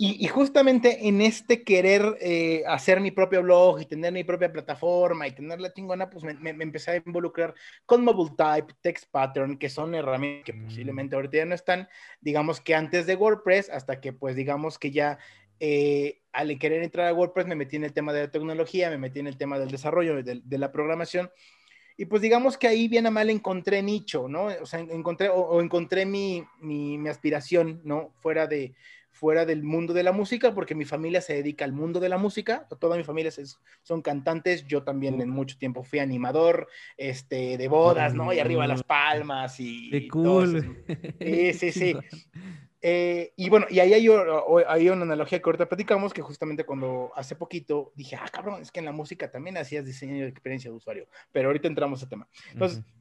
Y, 0.00 0.24
y 0.24 0.28
justamente 0.28 1.08
en 1.08 1.20
este 1.20 1.64
querer 1.64 2.16
eh, 2.20 2.62
hacer 2.68 3.00
mi 3.00 3.10
propio 3.10 3.42
blog 3.42 3.80
y 3.80 3.86
tener 3.86 4.12
mi 4.12 4.22
propia 4.22 4.52
plataforma 4.52 5.26
y 5.26 5.32
tener 5.32 5.60
la 5.60 5.72
chingona, 5.72 6.08
pues 6.08 6.22
me, 6.22 6.34
me, 6.34 6.52
me, 6.52 6.62
empecé 6.62 6.92
a 6.92 6.96
involucrar 7.04 7.52
con 7.84 8.04
Mobile 8.04 8.36
Type, 8.36 8.74
Text 8.80 9.10
Pattern, 9.10 9.58
que 9.58 9.68
son 9.68 9.96
herramientas 9.96 10.44
que 10.44 10.52
mm. 10.52 10.64
posiblemente 10.66 11.16
ahorita 11.16 11.38
ya 11.38 11.46
no 11.46 11.56
están, 11.56 11.88
digamos 12.20 12.60
que 12.60 12.76
antes 12.76 13.06
de 13.06 13.16
WordPress, 13.16 13.70
hasta 13.70 14.00
que 14.00 14.12
pues 14.12 14.36
digamos 14.36 14.78
que 14.78 14.92
ya 14.92 15.18
eh, 15.58 16.20
al 16.32 16.56
querer 16.60 16.84
entrar 16.84 17.08
a 17.08 17.14
WordPress 17.14 17.48
me 17.48 17.56
metí 17.56 17.74
en 17.74 17.84
el 17.84 17.92
tema 17.92 18.12
de 18.12 18.20
la 18.20 18.30
tecnología, 18.30 18.90
me 18.90 18.98
metí 18.98 19.18
en 19.18 19.26
el 19.26 19.36
tema 19.36 19.58
del 19.58 19.72
desarrollo, 19.72 20.22
de, 20.22 20.40
de 20.44 20.58
la 20.58 20.70
programación 20.70 21.32
y 22.00 22.04
pues 22.06 22.22
digamos 22.22 22.56
que 22.56 22.68
ahí 22.68 22.86
bien 22.86 23.08
a 23.08 23.10
mal 23.10 23.28
encontré 23.28 23.82
nicho, 23.82 24.28
¿no? 24.28 24.44
O 24.62 24.66
sea, 24.66 24.78
encontré, 24.78 25.28
o, 25.30 25.60
encontré 25.60 26.06
mi, 26.06 26.46
mi, 26.60 27.08
aspiración, 27.08 27.80
¿no? 27.82 28.12
Fuera, 28.20 28.46
de, 28.46 28.72
fuera 29.18 29.44
del 29.44 29.64
mundo 29.64 29.92
de 29.92 30.04
la 30.04 30.12
música, 30.12 30.54
porque 30.54 30.76
mi 30.76 30.84
familia 30.84 31.20
se 31.20 31.34
dedica 31.34 31.64
al 31.64 31.72
mundo 31.72 31.98
de 31.98 32.08
la 32.08 32.18
música, 32.18 32.68
toda 32.78 32.96
mi 32.96 33.02
familia 33.02 33.30
es, 33.36 33.58
son 33.82 34.00
cantantes, 34.00 34.64
yo 34.66 34.84
también 34.84 35.20
en 35.20 35.28
mucho 35.28 35.58
tiempo 35.58 35.82
fui 35.82 35.98
animador, 35.98 36.68
este, 36.96 37.58
de 37.58 37.68
bodas, 37.68 38.14
¿no? 38.14 38.32
Y 38.32 38.38
arriba 38.38 38.66
las 38.68 38.84
palmas 38.84 39.58
y... 39.58 39.90
¡Qué 39.90 40.08
cool! 40.08 40.84
Sí, 41.20 41.52
sí, 41.52 41.72
sí. 41.72 41.96
Eh, 42.80 43.32
y 43.34 43.48
bueno, 43.48 43.66
y 43.68 43.80
ahí 43.80 43.92
hay, 43.92 44.06
hay, 44.68 44.88
una 44.88 45.02
analogía 45.02 45.40
que 45.40 45.48
ahorita 45.48 45.68
platicamos, 45.68 46.14
que 46.14 46.22
justamente 46.22 46.64
cuando 46.64 47.10
hace 47.16 47.34
poquito 47.34 47.92
dije, 47.96 48.14
ah, 48.14 48.28
cabrón, 48.32 48.62
es 48.62 48.70
que 48.70 48.78
en 48.78 48.84
la 48.84 48.92
música 48.92 49.30
también 49.32 49.56
hacías 49.56 49.84
diseño 49.84 50.22
de 50.22 50.28
experiencia 50.28 50.70
de 50.70 50.76
usuario, 50.76 51.08
pero 51.32 51.48
ahorita 51.48 51.66
entramos 51.66 52.04
a 52.04 52.08
tema. 52.08 52.28
Entonces, 52.52 52.78
uh 52.78 52.82
-huh. 52.82 52.98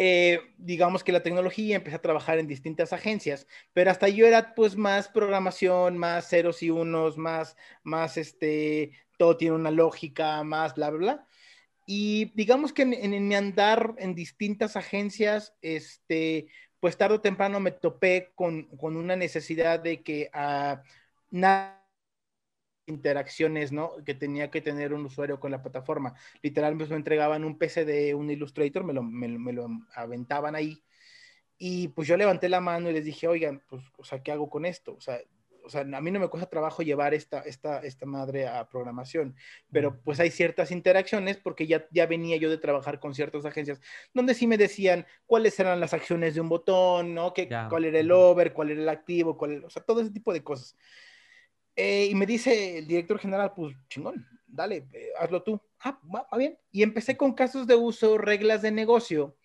Eh, 0.00 0.54
digamos 0.58 1.02
que 1.02 1.10
la 1.10 1.24
tecnología, 1.24 1.74
empecé 1.74 1.96
a 1.96 2.00
trabajar 2.00 2.38
en 2.38 2.46
distintas 2.46 2.92
agencias, 2.92 3.48
pero 3.72 3.90
hasta 3.90 4.08
yo 4.08 4.26
era 4.26 4.54
pues 4.54 4.76
más 4.76 5.08
programación, 5.08 5.98
más 5.98 6.28
ceros 6.28 6.62
y 6.62 6.70
unos, 6.70 7.18
más, 7.18 7.56
más 7.82 8.16
este, 8.16 8.92
todo 9.16 9.36
tiene 9.36 9.56
una 9.56 9.72
lógica, 9.72 10.44
más 10.44 10.76
bla, 10.76 10.90
bla. 10.90 11.26
Y 11.84 12.26
digamos 12.36 12.72
que 12.72 12.82
en, 12.82 13.26
mi 13.26 13.34
andar 13.34 13.96
en 13.98 14.14
distintas 14.14 14.76
agencias, 14.76 15.54
este, 15.62 16.46
pues 16.78 16.96
tarde 16.96 17.16
o 17.16 17.20
temprano 17.20 17.58
me 17.58 17.72
topé 17.72 18.30
con, 18.36 18.66
con 18.76 18.96
una 18.96 19.16
necesidad 19.16 19.80
de 19.80 20.04
que 20.04 20.30
uh, 20.32 20.80
nada 21.32 21.77
interacciones, 22.88 23.72
¿no? 23.72 23.92
Que 24.04 24.14
tenía 24.14 24.50
que 24.50 24.60
tener 24.60 24.92
un 24.92 25.04
usuario 25.04 25.38
con 25.38 25.50
la 25.50 25.62
plataforma. 25.62 26.14
Literalmente 26.42 26.90
me 26.90 26.96
entregaban 26.96 27.44
un 27.44 27.58
PC 27.58 27.84
de 27.84 28.14
un 28.14 28.30
Illustrator, 28.30 28.84
me 28.84 28.92
lo, 28.92 29.02
me, 29.02 29.28
me 29.28 29.52
lo 29.52 29.68
aventaban 29.94 30.54
ahí. 30.54 30.82
Y 31.58 31.88
pues 31.88 32.06
yo 32.08 32.16
levanté 32.16 32.48
la 32.48 32.60
mano 32.60 32.90
y 32.90 32.92
les 32.92 33.04
dije, 33.04 33.26
oigan, 33.26 33.62
pues, 33.68 33.82
o 33.96 34.04
sea, 34.04 34.22
¿qué 34.22 34.32
hago 34.32 34.48
con 34.48 34.64
esto? 34.64 34.94
O 34.94 35.00
sea, 35.00 35.20
o 35.68 35.70
sea, 35.70 35.82
a 35.82 36.00
mí 36.00 36.10
no 36.10 36.18
me 36.18 36.28
cuesta 36.28 36.48
trabajo 36.48 36.82
llevar 36.82 37.12
esta, 37.12 37.40
esta, 37.40 37.80
esta 37.80 38.06
madre 38.06 38.48
a 38.48 38.66
programación, 38.70 39.36
pero 39.70 40.00
pues 40.02 40.18
hay 40.18 40.30
ciertas 40.30 40.70
interacciones 40.70 41.36
porque 41.36 41.66
ya, 41.66 41.86
ya 41.90 42.06
venía 42.06 42.38
yo 42.38 42.48
de 42.48 42.56
trabajar 42.56 43.00
con 43.00 43.14
ciertas 43.14 43.44
agencias 43.44 43.78
donde 44.14 44.32
sí 44.32 44.46
me 44.46 44.56
decían 44.56 45.06
cuáles 45.26 45.60
eran 45.60 45.78
las 45.78 45.92
acciones 45.92 46.34
de 46.34 46.40
un 46.40 46.48
botón, 46.48 47.14
¿no? 47.14 47.34
Que, 47.34 47.48
yeah. 47.48 47.68
¿Cuál 47.68 47.84
era 47.84 48.00
el 48.00 48.10
over, 48.10 48.54
cuál 48.54 48.70
era 48.70 48.80
el 48.80 48.88
activo, 48.88 49.36
cuál, 49.36 49.62
o 49.62 49.68
sea, 49.68 49.82
todo 49.82 50.00
ese 50.00 50.10
tipo 50.10 50.32
de 50.32 50.42
cosas. 50.42 50.74
Eh, 51.80 52.08
y 52.10 52.14
me 52.16 52.26
dice 52.26 52.78
el 52.78 52.88
director 52.88 53.20
general, 53.20 53.52
pues 53.54 53.72
chingón, 53.88 54.26
dale, 54.48 54.88
eh, 54.92 55.10
hazlo 55.16 55.44
tú. 55.44 55.62
Ah, 55.78 55.96
va, 56.12 56.26
va 56.32 56.36
bien. 56.36 56.58
Y 56.72 56.82
empecé 56.82 57.16
con 57.16 57.34
casos 57.34 57.68
de 57.68 57.76
uso, 57.76 58.18
reglas 58.18 58.62
de 58.62 58.72
negocio. 58.72 59.36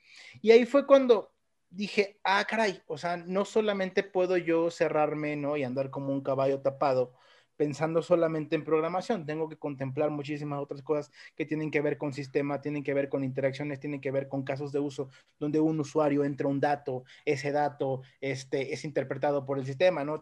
Y 0.41 0.49
ahí 0.49 0.65
fue 0.65 0.87
cuando 0.87 1.31
dije, 1.69 2.19
ah, 2.23 2.43
caray, 2.49 2.81
o 2.87 2.97
sea, 2.97 3.17
no 3.17 3.45
solamente 3.45 4.01
puedo 4.01 4.35
yo 4.37 4.71
cerrarme, 4.71 5.35
¿no? 5.35 5.57
Y 5.57 5.63
andar 5.63 5.91
como 5.91 6.11
un 6.11 6.23
caballo 6.23 6.59
tapado 6.59 7.13
pensando 7.55 8.01
solamente 8.01 8.55
en 8.55 8.63
programación, 8.63 9.27
tengo 9.27 9.47
que 9.47 9.57
contemplar 9.57 10.09
muchísimas 10.09 10.59
otras 10.59 10.81
cosas 10.81 11.11
que 11.35 11.45
tienen 11.45 11.69
que 11.69 11.81
ver 11.81 11.99
con 11.99 12.13
sistema, 12.13 12.61
tienen 12.61 12.83
que 12.83 12.95
ver 12.95 13.09
con 13.09 13.23
interacciones, 13.23 13.79
tienen 13.79 14.01
que 14.01 14.09
ver 14.09 14.27
con 14.27 14.41
casos 14.41 14.71
de 14.71 14.79
uso 14.79 15.11
donde 15.37 15.59
un 15.59 15.79
usuario 15.79 16.23
entra 16.23 16.47
un 16.47 16.59
dato, 16.59 17.03
ese 17.25 17.51
dato 17.51 18.01
este, 18.21 18.73
es 18.73 18.83
interpretado 18.85 19.45
por 19.45 19.59
el 19.59 19.67
sistema, 19.67 20.03
¿no? 20.03 20.19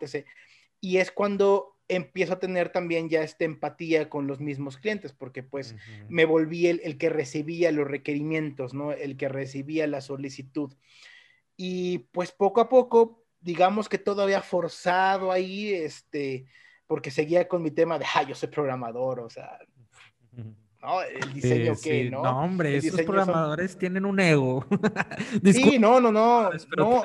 Y 0.81 0.97
es 0.97 1.11
cuando 1.11 1.77
empiezo 1.95 2.33
a 2.33 2.39
tener 2.39 2.69
también 2.69 3.09
ya 3.09 3.21
esta 3.21 3.43
empatía 3.43 4.09
con 4.09 4.25
los 4.25 4.39
mismos 4.39 4.77
clientes, 4.77 5.11
porque 5.11 5.43
pues 5.43 5.73
uh 5.73 5.75
-huh. 5.75 6.05
me 6.09 6.25
volví 6.25 6.67
el, 6.67 6.81
el, 6.83 6.97
que 6.97 7.09
recibía 7.09 7.71
los 7.71 7.87
requerimientos, 7.87 8.73
¿no? 8.73 8.93
El 8.93 9.17
que 9.17 9.27
recibía 9.27 9.87
la 9.87 10.01
solicitud. 10.01 10.73
Y 11.57 11.99
pues 12.11 12.31
poco 12.31 12.61
a 12.61 12.69
poco, 12.69 13.25
digamos 13.41 13.89
que 13.89 13.97
todo 13.97 14.23
había 14.23 14.41
forzado 14.41 15.31
ahí, 15.31 15.73
este, 15.73 16.45
porque 16.87 17.11
seguía 17.11 17.47
con 17.47 17.61
mi 17.61 17.71
tema 17.71 17.99
de, 17.99 18.05
ah, 18.15 18.23
yo 18.23 18.35
soy 18.35 18.49
programador, 18.49 19.19
o 19.19 19.29
sea, 19.29 19.59
¿no? 20.81 21.01
El 21.01 21.33
diseño 21.33 21.75
sí, 21.75 21.89
que, 21.89 22.03
sí. 22.05 22.09
¿no? 22.09 22.23
No, 22.23 22.39
hombre, 22.39 22.77
esos 22.77 23.01
programadores 23.01 23.71
son... 23.71 23.79
tienen 23.79 24.05
un 24.05 24.19
ego. 24.19 24.65
sí, 25.53 25.77
no, 25.77 25.99
no, 25.99 26.11
no, 26.11 26.49
no. 26.77 27.03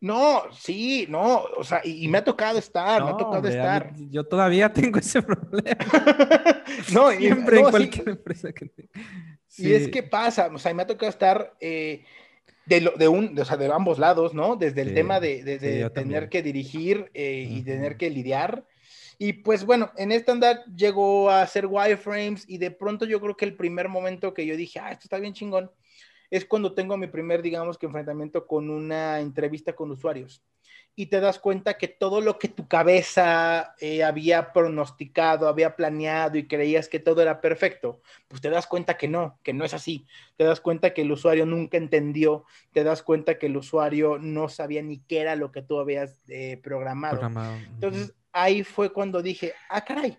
No, 0.00 0.44
sí, 0.52 1.06
no, 1.10 1.42
o 1.58 1.62
sea, 1.62 1.82
y, 1.84 2.04
y 2.04 2.08
me 2.08 2.18
ha 2.18 2.24
tocado 2.24 2.58
estar, 2.58 3.00
no, 3.00 3.06
me 3.06 3.12
ha 3.12 3.16
tocado 3.16 3.36
hombre, 3.36 3.52
estar. 3.52 3.92
Mí, 3.92 4.08
yo 4.10 4.24
todavía 4.24 4.72
tengo 4.72 4.98
ese 4.98 5.22
problema. 5.22 5.76
no, 6.92 7.10
siempre 7.10 7.60
no, 7.60 7.66
en 7.66 7.70
cualquier 7.70 8.04
sí. 8.04 8.10
empresa 8.10 8.52
que 8.52 8.66
tenga. 8.66 8.90
Sí. 9.46 9.68
Y 9.68 9.74
es 9.74 9.88
que 9.88 10.02
pasa, 10.02 10.50
o 10.52 10.58
sea, 10.58 10.72
me 10.72 10.82
ha 10.82 10.86
tocado 10.86 11.10
estar 11.10 11.54
eh, 11.60 12.04
de, 12.64 12.80
lo, 12.80 12.92
de, 12.92 13.08
un, 13.08 13.34
de, 13.34 13.42
o 13.42 13.44
sea, 13.44 13.58
de 13.58 13.70
ambos 13.70 13.98
lados, 13.98 14.32
¿no? 14.32 14.56
Desde 14.56 14.80
el 14.82 14.88
sí, 14.88 14.94
tema 14.94 15.20
de, 15.20 15.42
de, 15.42 15.58
de 15.58 15.90
tener 15.90 16.28
que 16.28 16.42
dirigir 16.42 17.10
eh, 17.12 17.46
uh 17.46 17.52
-huh. 17.52 17.58
y 17.58 17.62
tener 17.62 17.96
que 17.96 18.08
lidiar. 18.08 18.64
Y 19.18 19.34
pues 19.34 19.66
bueno, 19.66 19.90
en 19.98 20.12
este 20.12 20.30
andar 20.30 20.64
llegó 20.74 21.28
a 21.28 21.42
hacer 21.42 21.66
wireframes 21.66 22.48
y 22.48 22.56
de 22.56 22.70
pronto 22.70 23.04
yo 23.04 23.20
creo 23.20 23.36
que 23.36 23.44
el 23.44 23.54
primer 23.54 23.90
momento 23.90 24.32
que 24.32 24.46
yo 24.46 24.56
dije, 24.56 24.78
ah, 24.78 24.92
esto 24.92 25.02
está 25.04 25.18
bien 25.18 25.34
chingón, 25.34 25.70
es 26.30 26.44
cuando 26.44 26.72
tengo 26.72 26.96
mi 26.96 27.08
primer, 27.08 27.42
digamos 27.42 27.76
que 27.76 27.86
enfrentamiento 27.86 28.46
con 28.46 28.70
una 28.70 29.20
entrevista 29.20 29.74
con 29.74 29.90
usuarios. 29.90 30.42
Y 30.94 31.06
te 31.06 31.20
das 31.20 31.38
cuenta 31.38 31.78
que 31.78 31.88
todo 31.88 32.20
lo 32.20 32.38
que 32.38 32.48
tu 32.48 32.68
cabeza 32.68 33.74
eh, 33.80 34.04
había 34.04 34.52
pronosticado, 34.52 35.48
había 35.48 35.74
planeado 35.74 36.36
y 36.36 36.46
creías 36.46 36.88
que 36.88 37.00
todo 37.00 37.22
era 37.22 37.40
perfecto, 37.40 38.00
pues 38.28 38.40
te 38.40 38.50
das 38.50 38.66
cuenta 38.66 38.96
que 38.96 39.08
no, 39.08 39.38
que 39.42 39.52
no 39.52 39.64
es 39.64 39.72
así. 39.72 40.06
Te 40.36 40.44
das 40.44 40.60
cuenta 40.60 40.92
que 40.92 41.02
el 41.02 41.10
usuario 41.10 41.46
nunca 41.46 41.78
entendió, 41.78 42.44
te 42.72 42.84
das 42.84 43.02
cuenta 43.02 43.38
que 43.38 43.46
el 43.46 43.56
usuario 43.56 44.18
no 44.18 44.48
sabía 44.48 44.82
ni 44.82 44.98
qué 44.98 45.20
era 45.20 45.36
lo 45.36 45.52
que 45.52 45.62
tú 45.62 45.78
habías 45.78 46.20
eh, 46.28 46.60
programado. 46.62 47.18
programado. 47.18 47.56
Entonces 47.74 48.14
ahí 48.32 48.62
fue 48.62 48.92
cuando 48.92 49.22
dije, 49.22 49.54
ah, 49.68 49.84
caray, 49.84 50.18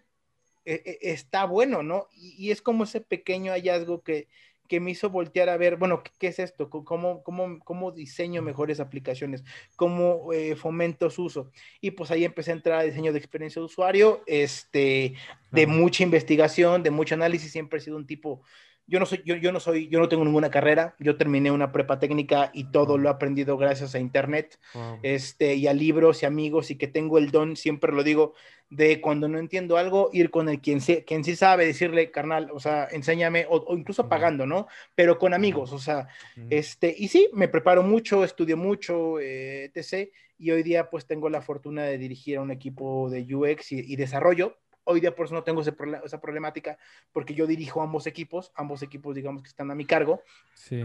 eh, 0.65 1.00
está 1.02 1.45
bueno, 1.45 1.84
¿no? 1.84 2.08
Y, 2.13 2.47
y 2.47 2.52
es 2.52 2.62
como 2.62 2.86
ese 2.86 3.02
pequeño 3.02 3.52
hallazgo 3.52 4.02
que, 4.02 4.28
que 4.71 4.79
me 4.79 4.91
hizo 4.91 5.10
voltear 5.10 5.49
a 5.49 5.57
ver, 5.57 5.75
bueno, 5.75 6.01
¿qué, 6.17 6.27
es 6.27 6.39
esto? 6.39 6.69
¿Cómo, 6.69 7.23
cómo, 7.23 7.60
cómo 7.60 7.91
diseño 7.91 8.41
mejores 8.41 8.79
aplicaciones? 8.79 9.43
¿Cómo 9.75 10.31
eh, 10.31 10.55
fomento 10.55 11.10
su 11.10 11.25
uso? 11.25 11.51
Y 11.81 11.91
pues 11.91 12.10
ahí 12.10 12.23
empecé 12.23 12.51
a 12.51 12.53
entrar 12.53 12.79
a 12.79 12.84
diseño 12.84 13.12
de 13.12 13.17
experiencia 13.17 13.60
de 13.60 13.65
usuario, 13.65 14.23
este, 14.27 15.15
de 15.51 15.67
mucha 15.67 16.03
investigación, 16.03 16.84
de 16.84 16.89
mucho 16.89 17.15
análisis, 17.15 17.51
siempre 17.51 17.79
he 17.79 17.81
sido 17.81 17.97
un 17.97 18.07
tipo 18.07 18.43
yo 18.91 18.99
no 18.99 19.06
soy, 19.06 19.21
yo, 19.25 19.36
yo, 19.38 19.54
no 19.54 19.62
soy, 19.62 19.88
yo 19.88 19.99
no 19.99 20.10
tengo 20.10 20.25
ninguna 20.25 20.51
carrera. 20.51 20.95
Yo 20.99 21.15
terminé 21.15 21.49
una 21.49 21.71
prepa 21.71 21.97
técnica 21.97 22.51
y 22.54 22.65
todo 22.65 22.97
lo 22.97 23.08
he 23.08 23.12
aprendido 23.12 23.56
gracias 23.58 23.95
a 23.95 23.99
internet, 23.99 24.60
Wow. 24.73 24.99
este, 25.01 25.56
y 25.56 25.67
a 25.67 25.73
libros 25.73 26.21
y 26.21 26.25
amigos 26.25 26.71
y 26.71 26.75
que 26.75 26.88
tengo 26.88 27.17
el 27.17 27.32
don, 27.32 27.56
siempre 27.56 27.93
lo 27.93 28.04
digo, 28.04 28.34
de 28.69 28.99
cuando 28.99 29.30
no 29.30 29.39
entiendo 29.39 29.77
algo, 29.77 30.10
ir 30.12 30.30
con 30.30 30.49
el 30.49 30.60
quien, 30.60 30.82
se, 30.82 31.06
quien 31.06 31.23
sí 31.23 31.38
sabe, 31.38 31.65
decirle, 31.65 32.12
carnal, 32.12 32.49
o 32.54 32.60
sea, 32.60 32.88
enséñame, 32.91 33.45
o, 33.49 33.58
o 33.65 33.77
incluso 33.77 34.10
pagando, 34.10 34.45
¿no? 34.45 34.67
Pero 34.93 35.17
con 35.17 35.34
amigos, 35.34 35.71
o 35.71 35.80
sea, 35.80 36.08
este, 36.49 36.93
y 36.97 37.08
sí, 37.08 37.30
me 37.34 37.47
preparo 37.47 37.84
mucho, 37.84 38.25
estudio 38.25 38.58
mucho, 38.58 39.19
eh, 39.21 39.71
etc. 39.73 40.10
Y 40.38 40.51
hoy 40.51 40.63
día 40.63 40.89
pues 40.89 41.06
tengo 41.06 41.30
la 41.30 41.41
fortuna 41.41 41.84
de 41.84 41.97
dirigir 41.97 42.38
a 42.38 42.41
un 42.41 42.51
equipo 42.51 43.10
de 43.10 43.23
UX 43.34 43.71
y, 43.71 43.80
y 43.93 43.95
desarrollo. 43.95 44.58
Hoy 44.84 45.00
día 45.00 45.15
por 45.15 45.26
eso 45.26 45.36
no 45.36 45.44
tengo 45.44 45.62
ese 45.62 45.74
esa 46.04 46.20
problemática 46.20 46.78
porque 47.12 47.34
yo 47.34 47.46
dirijo 47.46 47.82
ambos 47.82 48.08
equipos, 48.08 48.52
ambos 48.56 48.82
equipos 48.82 49.15
digamos 49.15 49.44
que 49.44 49.50
están 49.50 49.70
a 49.72 49.76
mi 49.76 49.86
cargo. 49.86 50.22
Sí. 50.56 50.84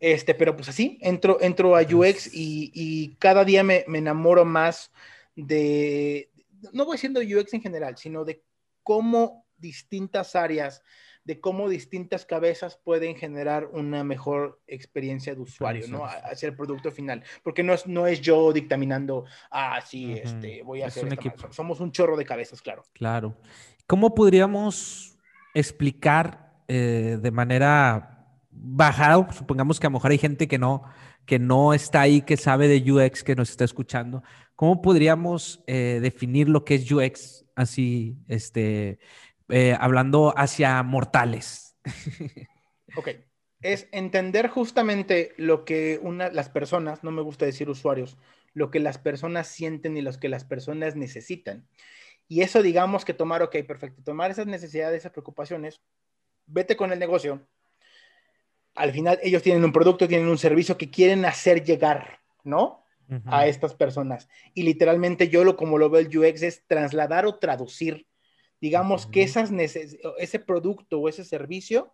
Este, 0.00 0.34
pero 0.34 0.56
pues 0.56 0.68
así, 0.68 0.98
entro, 1.00 1.38
entro 1.40 1.76
a 1.76 1.82
UX 1.82 2.34
y, 2.34 2.72
y 2.74 3.14
cada 3.16 3.44
día 3.44 3.62
me, 3.62 3.84
me 3.86 3.98
enamoro 3.98 4.44
más 4.44 4.90
de, 5.36 6.30
no 6.72 6.84
voy 6.84 6.96
diciendo 6.96 7.20
UX 7.20 7.54
en 7.54 7.62
general, 7.62 7.96
sino 7.96 8.24
de 8.24 8.42
cómo 8.82 9.46
distintas 9.56 10.34
áreas, 10.36 10.82
de 11.26 11.40
cómo 11.40 11.68
distintas 11.68 12.24
cabezas 12.24 12.78
pueden 12.84 13.16
generar 13.16 13.66
una 13.72 14.04
mejor 14.04 14.60
experiencia 14.68 15.34
de 15.34 15.40
usuario, 15.40 15.88
¿no? 15.88 16.04
Hacia 16.04 16.48
el 16.48 16.54
producto 16.54 16.92
final. 16.92 17.24
Porque 17.42 17.64
no 17.64 17.74
es, 17.74 17.84
no 17.88 18.06
es 18.06 18.20
yo 18.20 18.52
dictaminando, 18.52 19.24
ah, 19.50 19.80
sí, 19.84 20.12
este, 20.12 20.62
voy 20.62 20.82
a 20.82 20.86
Es 20.86 20.92
hacer 20.92 21.06
un 21.06 21.14
equipo. 21.14 21.36
madre". 21.36 21.52
Somos 21.52 21.80
un 21.80 21.90
chorro 21.90 22.16
de 22.16 22.24
cabezas, 22.24 22.62
claro. 22.62 22.84
Claro. 22.92 23.36
¿Cómo 23.88 24.14
podríamos 24.14 25.18
explicar 25.52 26.62
eh, 26.68 27.18
de 27.20 27.30
manera 27.32 28.28
bajada? 28.52 29.28
Supongamos 29.32 29.80
que 29.80 29.88
a 29.88 29.90
lo 29.90 29.94
mejor 29.94 30.12
hay 30.12 30.18
gente 30.18 30.46
que 30.46 30.58
no, 30.58 30.84
que 31.24 31.40
no 31.40 31.74
está 31.74 32.02
ahí, 32.02 32.22
que 32.22 32.36
sabe 32.36 32.68
de 32.68 32.92
UX, 32.92 33.24
que 33.24 33.34
nos 33.34 33.50
está 33.50 33.64
escuchando. 33.64 34.22
¿Cómo 34.54 34.80
podríamos 34.80 35.64
eh, 35.66 35.98
definir 36.00 36.48
lo 36.48 36.64
que 36.64 36.76
es 36.76 36.90
UX 36.90 37.44
así, 37.56 38.16
este, 38.28 39.00
eh, 39.48 39.76
hablando 39.78 40.34
hacia 40.36 40.82
mortales? 40.82 41.76
Ok. 42.96 43.08
Es 43.62 43.88
entender 43.90 44.48
justamente 44.48 45.34
lo 45.36 45.64
que 45.64 45.98
una, 46.00 46.30
las 46.30 46.48
personas, 46.48 47.02
no 47.02 47.10
me 47.10 47.22
gusta 47.22 47.44
decir 47.44 47.68
usuarios, 47.68 48.16
lo 48.52 48.70
que 48.70 48.80
las 48.80 48.96
personas 48.96 49.48
sienten 49.48 49.96
y 49.96 50.02
lo 50.02 50.12
que 50.12 50.28
las 50.28 50.44
personas 50.44 50.94
necesitan. 50.94 51.66
Y 52.28 52.42
eso 52.42 52.62
digamos 52.62 53.04
que 53.04 53.14
tomar, 53.14 53.42
ok, 53.42 53.56
perfecto, 53.66 54.02
tomar 54.02 54.30
esas 54.30 54.46
necesidades, 54.46 54.98
esas 54.98 55.12
preocupaciones, 55.12 55.80
vete 56.46 56.76
con 56.76 56.92
el 56.92 56.98
negocio. 56.98 57.46
Al 58.74 58.92
final 58.92 59.18
ellos 59.22 59.42
tienen 59.42 59.64
un 59.64 59.72
producto, 59.72 60.08
tienen 60.08 60.28
un 60.28 60.38
servicio 60.38 60.76
que 60.78 60.90
quieren 60.90 61.24
hacer 61.24 61.64
llegar, 61.64 62.20
¿no? 62.44 62.86
a 63.26 63.46
estas 63.46 63.74
personas. 63.74 64.28
Y 64.54 64.62
literalmente 64.62 65.28
yo 65.28 65.44
lo 65.44 65.56
como 65.56 65.78
lo 65.78 65.90
veo 65.90 66.00
el 66.00 66.18
UX 66.18 66.42
es 66.42 66.66
trasladar 66.66 67.26
o 67.26 67.36
traducir, 67.36 68.06
digamos 68.60 69.06
que 69.06 69.22
esas 69.22 69.50
ese 69.52 70.38
producto 70.38 71.00
o 71.00 71.08
ese 71.08 71.24
servicio 71.24 71.92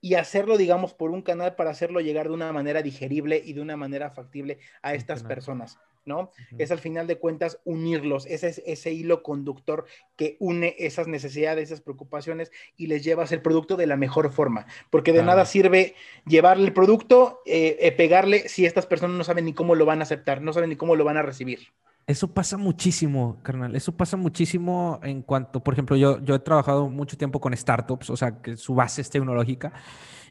y 0.00 0.14
hacerlo, 0.14 0.56
digamos, 0.56 0.94
por 0.94 1.10
un 1.10 1.22
canal 1.22 1.56
para 1.56 1.70
hacerlo 1.70 2.00
llegar 2.00 2.28
de 2.28 2.34
una 2.34 2.52
manera 2.52 2.82
digerible 2.82 3.42
y 3.44 3.54
de 3.54 3.60
una 3.60 3.76
manera 3.76 4.10
factible 4.10 4.58
a 4.82 4.94
estas 4.94 5.24
personas, 5.24 5.78
¿no? 6.04 6.30
Es 6.58 6.70
al 6.70 6.78
final 6.78 7.06
de 7.06 7.18
cuentas 7.18 7.58
unirlos, 7.64 8.26
ese 8.26 8.48
es 8.48 8.62
ese 8.66 8.92
hilo 8.92 9.22
conductor 9.22 9.86
que 10.14 10.36
une 10.38 10.76
esas 10.78 11.08
necesidades, 11.08 11.70
esas 11.70 11.80
preocupaciones 11.80 12.52
y 12.76 12.86
les 12.86 13.02
lleva 13.02 13.22
a 13.22 13.24
hacer 13.24 13.38
el 13.38 13.42
producto 13.42 13.76
de 13.76 13.86
la 13.86 13.96
mejor 13.96 14.30
forma, 14.32 14.66
porque 14.90 15.12
de 15.12 15.22
nada 15.22 15.44
sirve 15.46 15.94
llevarle 16.26 16.66
el 16.66 16.72
producto, 16.72 17.40
eh, 17.46 17.78
eh, 17.80 17.92
pegarle 17.92 18.48
si 18.48 18.66
estas 18.66 18.86
personas 18.86 19.16
no 19.16 19.24
saben 19.24 19.46
ni 19.46 19.54
cómo 19.54 19.74
lo 19.74 19.86
van 19.86 20.00
a 20.00 20.04
aceptar, 20.04 20.42
no 20.42 20.52
saben 20.52 20.70
ni 20.70 20.76
cómo 20.76 20.94
lo 20.94 21.04
van 21.04 21.16
a 21.16 21.22
recibir. 21.22 21.72
Eso 22.06 22.32
pasa 22.32 22.56
muchísimo, 22.56 23.40
carnal. 23.42 23.74
Eso 23.74 23.96
pasa 23.96 24.16
muchísimo 24.16 25.00
en 25.02 25.22
cuanto, 25.22 25.62
por 25.62 25.74
ejemplo, 25.74 25.96
yo, 25.96 26.22
yo 26.24 26.36
he 26.36 26.38
trabajado 26.38 26.88
mucho 26.88 27.16
tiempo 27.16 27.40
con 27.40 27.56
startups, 27.56 28.10
o 28.10 28.16
sea, 28.16 28.40
que 28.40 28.56
su 28.56 28.74
base 28.76 29.00
es 29.00 29.10
tecnológica, 29.10 29.72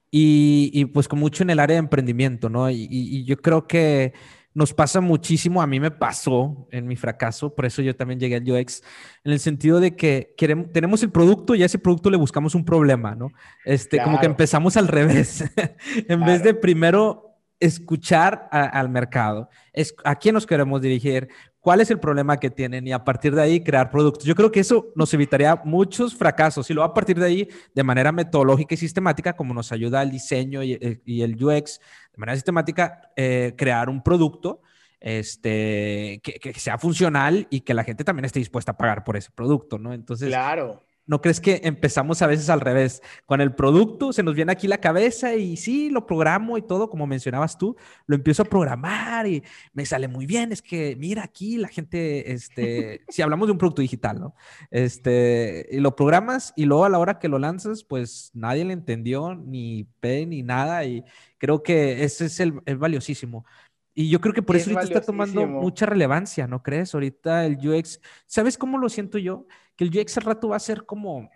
y, 0.10 0.72
y 0.74 0.86
pues 0.86 1.10
con 1.10 1.20
mucho 1.20 1.44
en 1.44 1.50
el 1.50 1.60
área 1.60 1.74
de 1.76 1.80
emprendimiento, 1.80 2.48
¿no? 2.50 2.70
Y, 2.70 2.88
y- 2.90 3.26
yo 3.26 3.36
creo 3.38 3.68
que 3.68 4.14
nos 4.54 4.74
pasa 4.74 5.02
muchísimo, 5.02 5.62
a 5.62 5.68
mí 5.68 5.82
me 5.82 5.92
pasó 5.92 6.66
en 6.72 6.88
mi 6.88 6.96
fracaso, 6.96 7.54
por 7.54 7.66
eso 7.66 7.82
yo 7.82 7.94
también 7.94 8.22
llegué 8.22 8.38
al 8.38 8.50
UX, 8.50 8.82
en 9.26 9.34
el 9.34 9.40
sentido 9.42 9.82
de 9.82 9.98
que 9.98 10.34
queremos, 10.38 10.72
tenemos 10.72 11.04
el 11.04 11.12
producto 11.12 11.56
y 11.56 11.64
a 11.64 11.66
ese 11.66 11.78
producto 11.78 12.10
le 12.10 12.16
buscamos 12.16 12.56
un 12.56 12.64
problema, 12.64 13.16
¿no? 13.16 13.28
Este, 13.66 13.98
como 13.98 14.12
que 14.16 14.20
Claro. 14.22 14.32
empezamos 14.32 14.78
al 14.78 14.88
revés, 14.88 15.42
en 16.08 16.20
vez 16.22 16.40
Claro. 16.40 16.44
de 16.44 16.54
primero 16.54 17.22
escuchar 17.60 18.48
a- 18.52 18.64
al 18.80 18.88
mercado, 18.88 19.50
es, 19.74 19.94
a 20.06 20.16
quién 20.16 20.34
nos 20.36 20.46
queremos 20.46 20.82
dirigir, 20.82 21.28
cuál 21.66 21.82
es 21.82 21.90
el 21.90 22.00
problema 22.00 22.40
que 22.40 22.52
tienen 22.52 22.86
y 22.86 22.92
a 22.92 23.04
partir 23.04 23.34
de 23.34 23.42
ahí 23.42 23.64
crear 23.64 23.90
productos. 23.90 24.24
Yo 24.24 24.36
creo 24.36 24.52
que 24.52 24.60
eso 24.60 24.92
nos 24.94 25.12
evitaría 25.16 25.60
muchos 25.66 26.14
fracasos 26.14 26.70
y 26.70 26.76
luego 26.76 26.88
a 26.88 26.94
partir 26.94 27.18
de 27.18 27.26
ahí, 27.26 27.50
de 27.74 27.84
manera 27.84 28.12
metodológica 28.12 28.76
y 28.76 28.78
sistemática, 28.78 29.34
como 29.34 29.52
nos 29.52 29.72
ayuda 29.72 30.04
el 30.04 30.12
diseño 30.12 30.62
y, 30.62 30.74
eh, 30.74 31.02
el 31.08 31.44
UX, 31.44 31.80
de 32.14 32.18
manera 32.20 32.36
sistemática, 32.36 33.10
eh, 33.16 33.56
crear 33.58 33.90
un 33.90 34.04
producto 34.04 34.62
este, 35.00 36.22
que, 36.22 36.34
que 36.34 36.54
sea 36.54 36.78
funcional 36.78 37.48
y 37.50 37.62
que 37.62 37.74
la 37.74 37.84
gente 37.84 38.04
también 38.04 38.26
esté 38.26 38.38
dispuesta 38.38 38.74
a 38.74 38.78
pagar 38.78 39.04
por 39.04 39.18
ese 39.18 39.32
producto, 39.32 39.80
¿no? 39.80 39.92
Entonces, 39.92 40.28
Claro. 40.28 40.85
¿No 41.08 41.22
crees 41.22 41.40
que 41.40 41.62
empezamos 41.64 42.22
a 42.22 42.28
veces 42.28 42.50
al 42.50 42.62
revés? 42.62 43.02
Con 43.26 43.40
el 43.40 43.54
producto 43.54 44.12
se 44.12 44.24
nos 44.24 44.34
viene 44.34 44.52
aquí 44.52 44.68
la 44.68 44.80
cabeza 44.80 45.36
y 45.36 45.56
sí, 45.56 45.90
lo 45.92 46.08
programo 46.08 46.58
y 46.58 46.64
todo, 46.64 46.90
como 46.90 47.06
mencionabas 47.06 47.58
tú, 47.58 47.76
lo 48.08 48.16
empiezo 48.16 48.42
a 48.42 48.46
programar 48.46 49.28
y 49.28 49.44
me 49.74 49.86
sale 49.86 50.08
muy 50.08 50.26
bien. 50.26 50.52
Es 50.52 50.64
que 50.64 50.96
mira 50.96 51.24
aquí 51.24 51.58
la 51.58 51.68
gente, 51.68 52.32
este, 52.32 53.02
si 53.10 53.22
hablamos 53.22 53.48
de 53.48 53.52
un 53.52 53.58
producto 53.60 53.84
digital, 53.84 54.20
¿no? 54.20 54.36
Este, 54.72 55.68
y 55.72 55.80
lo 55.80 55.96
programas 55.96 56.54
y 56.56 56.66
luego 56.66 56.86
a 56.86 56.90
la 56.90 56.98
hora 56.98 57.20
que 57.20 57.30
lo 57.30 57.38
lanzas, 57.38 57.84
pues 57.84 58.32
nadie 58.34 58.66
le 58.66 58.74
entendió 58.74 59.36
ni 59.36 59.88
P 60.00 60.26
ni 60.26 60.42
nada 60.42 60.86
y 60.86 61.04
creo 61.38 61.62
que 61.62 62.04
ese 62.04 62.26
es 62.26 62.40
el, 62.40 62.54
valiosísimo. 62.78 63.46
Y 63.94 64.10
yo 64.10 64.20
creo 64.20 64.34
que 64.34 64.42
por 64.42 64.58
Es 64.58 64.64
eso 64.64 64.78
ahorita 64.78 65.00
está 65.00 65.06
tomando 65.06 65.46
mucha 65.48 65.86
relevancia, 65.86 66.48
¿no 66.48 66.62
crees? 66.62 66.94
Ahorita 66.94 67.46
el 67.46 67.58
UX, 67.66 68.02
¿sabes 68.26 68.58
cómo 68.58 68.78
lo 68.78 68.90
siento 68.90 69.18
yo? 69.18 69.46
Que 69.76 69.84
el 69.86 69.98
UX 69.98 70.18
al 70.18 70.24
rato 70.24 70.50
va 70.50 70.56
a 70.56 70.60
ser 70.60 70.86
como, 70.86 71.30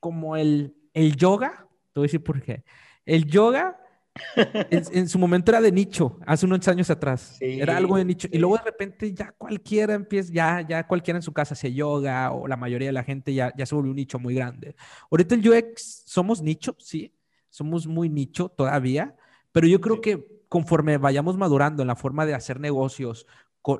como 0.00 0.36
el, 0.36 0.74
el 0.94 1.16
yoga. 1.16 1.66
Te 1.92 2.00
voy 2.00 2.04
a 2.04 2.08
decir 2.08 2.22
por 2.22 2.42
qué. 2.42 2.64
El 3.04 3.24
yoga 3.26 3.78
en, 4.36 4.82
en 4.92 5.08
su 5.08 5.18
momento 5.18 5.50
era 5.50 5.60
de 5.60 5.70
nicho, 5.70 6.18
hace 6.26 6.46
unos 6.46 6.66
años 6.68 6.88
atrás. 6.90 7.36
Sí, 7.38 7.60
era 7.60 7.76
algo 7.76 7.96
de 7.98 8.04
nicho. 8.04 8.28
sí. 8.28 8.36
Y 8.36 8.38
luego 8.40 8.56
de 8.56 8.64
repente 8.64 9.12
ya 9.12 9.32
cualquiera 9.32 9.94
empieza, 9.94 10.32
ya, 10.32 10.60
ya 10.66 10.86
cualquiera 10.86 11.18
en 11.18 11.22
su 11.22 11.32
casa 11.32 11.54
hace 11.54 11.72
yoga 11.72 12.32
o 12.32 12.46
la 12.48 12.56
mayoría 12.56 12.88
de 12.88 12.92
la 12.92 13.04
gente 13.04 13.34
ya, 13.34 13.52
ya 13.56 13.66
se 13.66 13.74
volvió 13.74 13.90
un 13.90 13.96
nicho 13.96 14.18
muy 14.18 14.34
grande. 14.34 14.74
Ahorita 15.10 15.34
el 15.34 15.46
UX 15.48 16.02
somos 16.06 16.40
nicho, 16.42 16.74
sí, 16.78 17.14
somos 17.50 17.86
muy 17.86 18.08
nicho 18.08 18.48
todavía, 18.48 19.14
pero 19.52 19.66
yo 19.66 19.80
creo 19.80 19.96
Sí. 19.96 20.00
que 20.02 20.26
conforme 20.48 20.96
vayamos 20.98 21.36
madurando 21.36 21.82
en 21.82 21.88
la 21.88 21.96
forma 21.96 22.24
de 22.24 22.34
hacer 22.34 22.58
negocios 22.60 23.26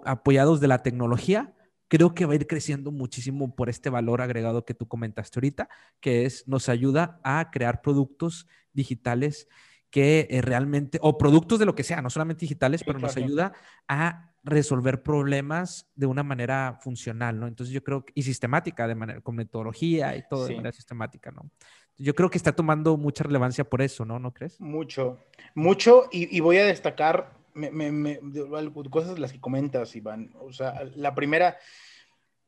apoyados 0.04 0.60
de 0.60 0.68
la 0.68 0.82
tecnología, 0.82 1.54
creo 1.88 2.14
que 2.14 2.26
va 2.26 2.32
a 2.32 2.36
ir 2.36 2.46
creciendo 2.46 2.90
muchísimo 2.90 3.54
por 3.54 3.68
este 3.68 3.90
valor 3.90 4.20
agregado 4.22 4.64
que 4.64 4.74
tú 4.74 4.86
comentaste 4.88 5.38
ahorita, 5.38 5.68
que 6.00 6.24
es 6.24 6.46
nos 6.48 6.68
ayuda 6.68 7.20
a 7.22 7.50
crear 7.50 7.80
productos 7.82 8.46
digitales 8.72 9.48
que 9.90 10.26
eh, 10.30 10.42
realmente, 10.42 10.98
o 11.00 11.16
productos 11.16 11.58
de 11.58 11.64
lo 11.64 11.74
que 11.74 11.84
sea, 11.84 12.02
no 12.02 12.10
solamente 12.10 12.40
digitales, 12.40 12.82
pero 12.84 12.98
nos 12.98 13.16
ayuda 13.16 13.52
a 13.88 14.34
resolver 14.42 15.02
problemas 15.02 15.88
de 15.94 16.06
una 16.06 16.22
manera 16.22 16.78
funcional, 16.82 17.38
¿no? 17.40 17.46
Entonces 17.46 17.72
yo 17.72 17.82
creo 17.82 18.04
que, 18.04 18.12
y 18.14 18.22
sistemática, 18.22 18.86
de 18.86 18.94
manera, 18.94 19.20
con 19.20 19.36
metodología 19.36 20.16
y 20.16 20.24
todo 20.28 20.42
de 20.44 20.48
Sí. 20.50 20.56
manera 20.56 20.72
sistemática, 20.72 21.30
¿no? 21.30 21.50
Yo 21.96 22.14
creo 22.14 22.28
que 22.28 22.36
está 22.36 22.52
tomando 22.52 22.96
mucha 22.96 23.24
relevancia 23.24 23.64
por 23.64 23.80
eso, 23.80 24.04
¿no? 24.04 24.18
¿No 24.18 24.32
crees? 24.34 24.60
Mucho, 24.60 25.18
mucho, 25.54 26.08
y, 26.12 26.36
y 26.36 26.40
voy 26.40 26.58
a 26.58 26.64
destacar 26.66 27.35
me- 27.56 27.70
me- 27.70 27.90
me- 27.90 28.20
algo- 28.56 28.88
cosas 28.90 29.18
las 29.18 29.32
que 29.32 29.40
comentas, 29.40 29.96
Iván. 29.96 30.32
O 30.40 30.52
sea, 30.52 30.84
la 30.94 31.14
primera, 31.14 31.56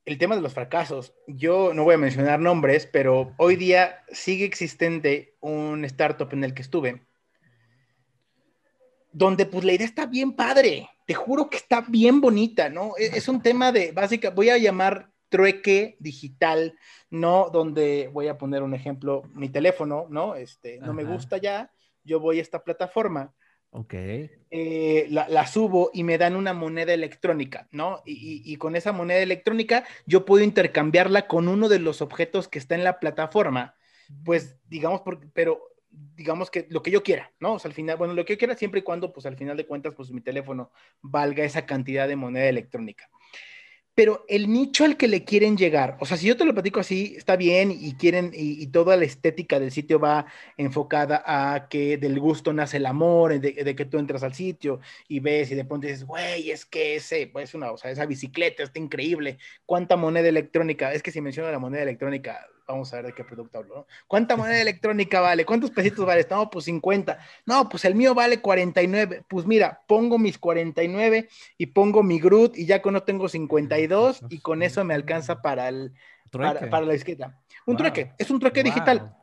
el 0.04 0.18
tema 0.18 0.36
de 0.36 0.42
los 0.42 0.54
fracasos. 0.54 1.14
Yo 1.26 1.72
no 1.74 1.84
voy 1.84 1.94
a 1.94 1.98
mencionar 1.98 2.38
nombres, 2.40 2.86
pero 2.86 3.34
hoy 3.38 3.56
día 3.56 4.04
sigue 4.12 4.44
existente 4.44 5.36
un 5.40 5.84
startup 5.84 6.28
en 6.32 6.44
el 6.44 6.54
que 6.54 6.62
estuve, 6.62 7.06
donde 9.12 9.46
pues 9.46 9.64
la 9.64 9.72
idea 9.72 9.86
está 9.86 10.06
bien 10.06 10.32
padre, 10.34 10.88
te 11.06 11.14
juro 11.14 11.48
que 11.50 11.56
está 11.56 11.80
bien 11.80 12.20
bonita, 12.20 12.68
¿no? 12.68 12.92
E- 12.98 13.10
Es, 13.16 13.28
un 13.28 13.42
tema 13.42 13.72
de, 13.72 13.92
básica, 13.92 14.30
voy 14.30 14.50
a 14.50 14.58
llamar 14.58 15.10
trueque 15.30 15.96
digital, 16.00 16.78
¿no? 17.10 17.50
Donde 17.50 18.08
voy 18.12 18.28
a 18.28 18.38
poner 18.38 18.62
un 18.62 18.74
ejemplo, 18.74 19.22
mi 19.34 19.48
teléfono, 19.48 20.06
¿no? 20.10 20.34
Este, 20.36 20.78
no 20.78 20.92
me 20.92 21.04
gusta 21.04 21.38
ya, 21.38 21.70
yo 22.04 22.20
voy 22.20 22.38
a 22.38 22.42
esta 22.42 22.62
plataforma, 22.62 23.34
Ok. 23.70 23.94
eh, 23.94 25.06
la, 25.10 25.46
subo 25.46 25.90
y 25.92 26.02
me 26.02 26.16
dan 26.16 26.36
una 26.36 26.54
moneda 26.54 26.94
electrónica, 26.94 27.68
¿no? 27.70 28.02
Y, 28.06 28.56
con 28.56 28.76
esa 28.76 28.92
moneda 28.92 29.20
electrónica 29.20 29.84
yo 30.06 30.24
puedo 30.24 30.42
intercambiarla 30.42 31.26
con 31.26 31.48
uno 31.48 31.68
de 31.68 31.78
los 31.78 32.00
objetos 32.00 32.48
que 32.48 32.58
está 32.58 32.74
en 32.74 32.84
la 32.84 32.98
plataforma, 32.98 33.74
pues 34.24 34.56
digamos, 34.68 35.02
pero 35.34 35.60
digamos 35.90 36.50
que 36.50 36.66
lo 36.70 36.82
que 36.82 36.90
yo 36.90 37.02
quiera, 37.02 37.32
¿no? 37.40 37.54
O 37.54 37.58
sea, 37.58 37.68
al 37.68 37.74
final, 37.74 37.96
bueno, 37.96 38.14
lo 38.14 38.24
que 38.24 38.34
yo 38.34 38.38
quiera 38.38 38.54
siempre 38.54 38.80
y 38.80 38.84
cuando, 38.84 39.12
pues 39.12 39.26
al 39.26 39.36
final 39.36 39.56
de 39.56 39.66
cuentas, 39.66 39.94
pues 39.94 40.10
mi 40.12 40.22
teléfono 40.22 40.70
valga 41.02 41.44
esa 41.44 41.66
cantidad 41.66 42.08
de 42.08 42.16
moneda 42.16 42.48
electrónica 42.48 43.10
pero 43.98 44.24
el 44.28 44.52
nicho 44.52 44.84
al 44.84 44.96
que 44.96 45.08
le 45.08 45.24
quieren 45.24 45.56
llegar, 45.56 45.96
o 45.98 46.06
sea, 46.06 46.16
si 46.16 46.28
yo 46.28 46.36
te 46.36 46.44
lo 46.44 46.54
platico 46.54 46.78
así, 46.78 47.14
está 47.16 47.34
bien 47.34 47.72
y 47.72 47.94
quieren, 47.94 48.30
y, 48.32 48.64
toda 48.68 48.96
la 48.96 49.04
estética 49.04 49.58
del 49.58 49.72
sitio 49.72 49.98
va 49.98 50.26
enfocada 50.56 51.24
a 51.26 51.68
que 51.68 51.98
del 51.98 52.20
gusto 52.20 52.52
nace 52.52 52.76
el 52.76 52.86
amor, 52.86 53.40
de, 53.40 53.74
que 53.74 53.84
tú 53.86 53.98
entras 53.98 54.22
al 54.22 54.34
sitio 54.34 54.78
y 55.08 55.18
ves 55.18 55.50
y 55.50 55.56
de 55.56 55.64
pronto 55.64 55.88
dices, 55.88 56.04
güey, 56.04 56.52
es 56.52 56.64
que 56.64 56.94
ese, 56.94 57.26
pues 57.26 57.54
una, 57.54 57.72
o 57.72 57.76
sea, 57.76 57.90
esa 57.90 58.06
bicicleta 58.06 58.62
está 58.62 58.78
increíble, 58.78 59.38
cuánta 59.66 59.96
moneda 59.96 60.28
electrónica, 60.28 60.92
es 60.92 61.02
que 61.02 61.10
si 61.10 61.20
menciono 61.20 61.50
la 61.50 61.58
moneda 61.58 61.82
electrónica, 61.82 62.46
vamos 62.68 62.92
a 62.92 62.96
ver 62.96 63.06
de 63.06 63.12
qué 63.14 63.24
producto 63.24 63.58
hablo, 63.58 63.74
¿no? 63.74 63.86
¿Cuánta 64.06 64.36
moneda 64.36 64.60
electrónica 64.62 65.20
vale? 65.20 65.44
¿Cuántos 65.44 65.70
pesitos 65.70 66.04
vale? 66.04 66.26
No, 66.30 66.50
pues 66.50 66.66
50. 66.66 67.18
No, 67.46 67.68
pues 67.68 67.84
el 67.84 67.94
mío 67.94 68.14
vale 68.14 68.40
49. 68.40 69.24
Pues 69.26 69.46
mira, 69.46 69.80
pongo 69.86 70.18
mis 70.18 70.38
49 70.38 71.28
y 71.56 71.66
pongo 71.66 72.02
mi 72.02 72.20
Groot 72.20 72.56
y 72.56 72.66
ya 72.66 72.82
con 72.82 72.92
no 72.92 73.02
tengo 73.02 73.28
52 73.28 74.22
y 74.28 74.40
con 74.40 74.62
eso 74.62 74.84
me 74.84 74.94
alcanza 74.94 75.40
para, 75.42 75.68
el, 75.68 75.92
para, 76.30 76.80
la 76.82 76.92
disqueta. 76.92 77.40
Un 77.66 77.76
trueque, 77.76 78.12
es 78.18 78.30
un 78.30 78.38
trueque 78.40 78.62
digital. 78.62 79.14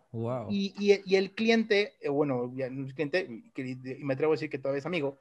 Y, 0.49 1.01
y, 1.05 1.15
el 1.15 1.31
cliente, 1.31 1.95
eh, 1.99 2.07
bueno, 2.07 2.53
es 2.57 2.93
cliente, 2.93 3.27
y 3.57 4.03
me 4.03 4.13
atrevo 4.13 4.31
a 4.31 4.35
decir 4.35 4.49
que 4.49 4.57
todavía 4.57 4.79
es 4.79 4.85
amigo, 4.85 5.19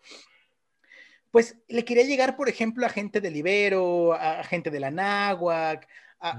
pues 1.33 1.57
le 1.67 1.85
quería 1.85 2.05
llegar, 2.05 2.37
por 2.37 2.49
ejemplo, 2.49 2.87
a 2.87 2.91
gente 2.91 3.21
del 3.21 3.35
Ibero, 3.35 4.13
a 4.13 4.45
gente 4.45 4.71
de 4.71 4.79
la 4.79 4.93
Náhuac, 4.93 5.89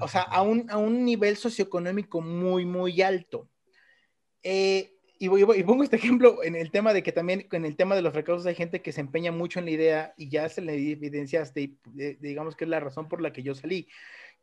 o 0.02 0.08
sea, 0.08 0.21
a 0.21 0.41
un, 0.41 0.69
a 0.69 0.78
un, 0.78 1.06
nivel 1.06 1.38
socioeconómico 1.38 2.21
muy, 2.21 2.65
muy 2.65 3.02
alto. 3.02 3.50
Eh, 4.41 4.93
y, 5.17 5.28
y, 5.28 5.63
pongo 5.63 5.84
este 5.84 5.95
ejemplo 5.95 6.43
en 6.43 6.56
el 6.56 6.71
tema 6.71 6.93
de 6.93 7.04
que 7.04 7.12
también 7.12 7.48
en 7.52 7.65
el 7.65 7.76
tema 7.76 7.95
de 7.95 8.02
los 8.02 8.13
recaudos 8.13 8.45
hay 8.45 8.56
gente 8.56 8.82
que 8.82 8.91
se 8.91 9.02
empeña 9.02 9.32
mucho 9.32 9.60
en 9.60 9.65
la 9.65 9.71
idea 9.71 10.13
y 10.17 10.30
ya 10.30 10.50
se 10.50 10.62
le 10.62 10.74
evidenciaste, 10.74 11.62
y, 11.62 11.80
digamos 12.19 12.56
que 12.56 12.65
es 12.65 12.69
la 12.69 12.80
razón 12.80 13.08
por 13.08 13.21
la 13.21 13.32
que 13.32 13.43
yo 13.43 13.56
salí. 13.56 13.88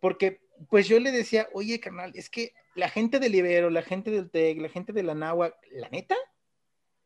Porque 0.00 0.40
pues 0.68 0.88
yo 0.88 0.98
le 0.98 1.12
decía, 1.12 1.48
oye, 1.52 1.81
carnal, 1.81 2.12
es 2.14 2.31
que 2.31 2.55
la 2.74 2.88
gente 2.88 3.18
del 3.18 3.35
Ibero, 3.35 3.70
la 3.70 3.83
gente 3.83 4.11
del 4.11 4.31
TEC, 4.31 4.61
la 4.61 4.68
gente 4.68 4.92
de 4.92 5.02
la 5.02 5.14
Nahua, 5.14 5.55
la 5.72 5.88
neta, 5.90 6.16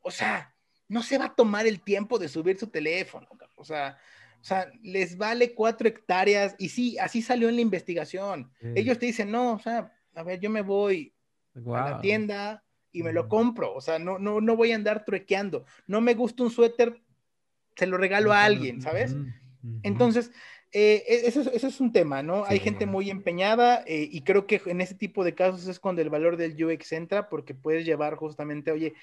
o 0.01 0.11
sea, 0.11 0.55
no 0.89 1.03
se 1.03 1.19
va 1.19 1.27
a 1.27 1.35
tomar 1.35 1.67
el 1.67 1.81
tiempo 1.83 2.19
de 2.19 2.29
subir 2.29 2.59
su 2.59 2.69
teléfono, 2.69 3.29
o 3.57 3.65
sea, 3.65 3.99
o 4.47 4.49
sea, 4.49 4.71
les 4.81 5.19
vale 5.19 5.55
cuatro 5.55 5.89
hectáreas 5.89 6.55
y 6.57 6.69
sí, 6.69 6.97
así 6.99 7.21
salió 7.21 7.49
en 7.49 7.57
la 7.57 7.63
investigación. 7.63 8.49
Ellos 8.77 8.97
te 8.97 9.07
dicen, 9.07 9.33
no, 9.33 9.55
o 9.55 9.59
sea, 9.59 9.93
a 10.15 10.23
ver, 10.23 10.39
yo 10.39 10.51
me 10.51 10.63
voy 10.63 11.13
a 11.57 11.91
la 11.91 12.01
tienda 12.01 12.63
y 12.93 13.03
me 13.03 13.13
lo 13.13 13.29
compro. 13.29 13.75
O 13.75 13.81
sea, 13.81 13.99
no, 13.99 14.21
no, 14.21 14.41
no 14.41 14.55
voy 14.55 14.71
a 14.71 14.77
andar 14.77 15.05
truequeando. 15.05 15.65
No 15.89 16.01
me 16.01 16.15
gusta 16.15 16.45
un 16.45 16.53
suéter, 16.53 17.03
se 17.75 17.89
lo 17.89 17.97
regalo 17.97 18.33
a 18.33 18.45
alguien, 18.45 18.81
¿sabes? 18.81 19.17
Entonces, 19.83 20.31
eh, 20.71 21.03
e, 21.09 21.27
eso, 21.27 21.41
es 21.51 21.81
un 21.81 21.93
tema, 21.93 22.23
¿no? 22.23 22.45
Hay 22.45 22.61
gente 22.61 22.87
muy 22.87 23.11
empeñada 23.11 23.83
eh, 23.85 24.09
y 24.09 24.21
creo 24.21 24.47
que 24.47 24.63
en 24.67 24.81
ese 24.81 24.95
tipo 24.95 25.25
de 25.25 25.35
casos 25.35 25.67
es 25.67 25.81
cuando 25.81 26.03
el 26.03 26.11
valor 26.11 26.37
del 26.37 26.65
UX 26.65 26.93
entra 26.93 27.29
porque 27.29 27.53
puedes 27.53 27.85
llevar 27.85 28.15
justamente, 28.15 28.71
oye, 28.71 28.95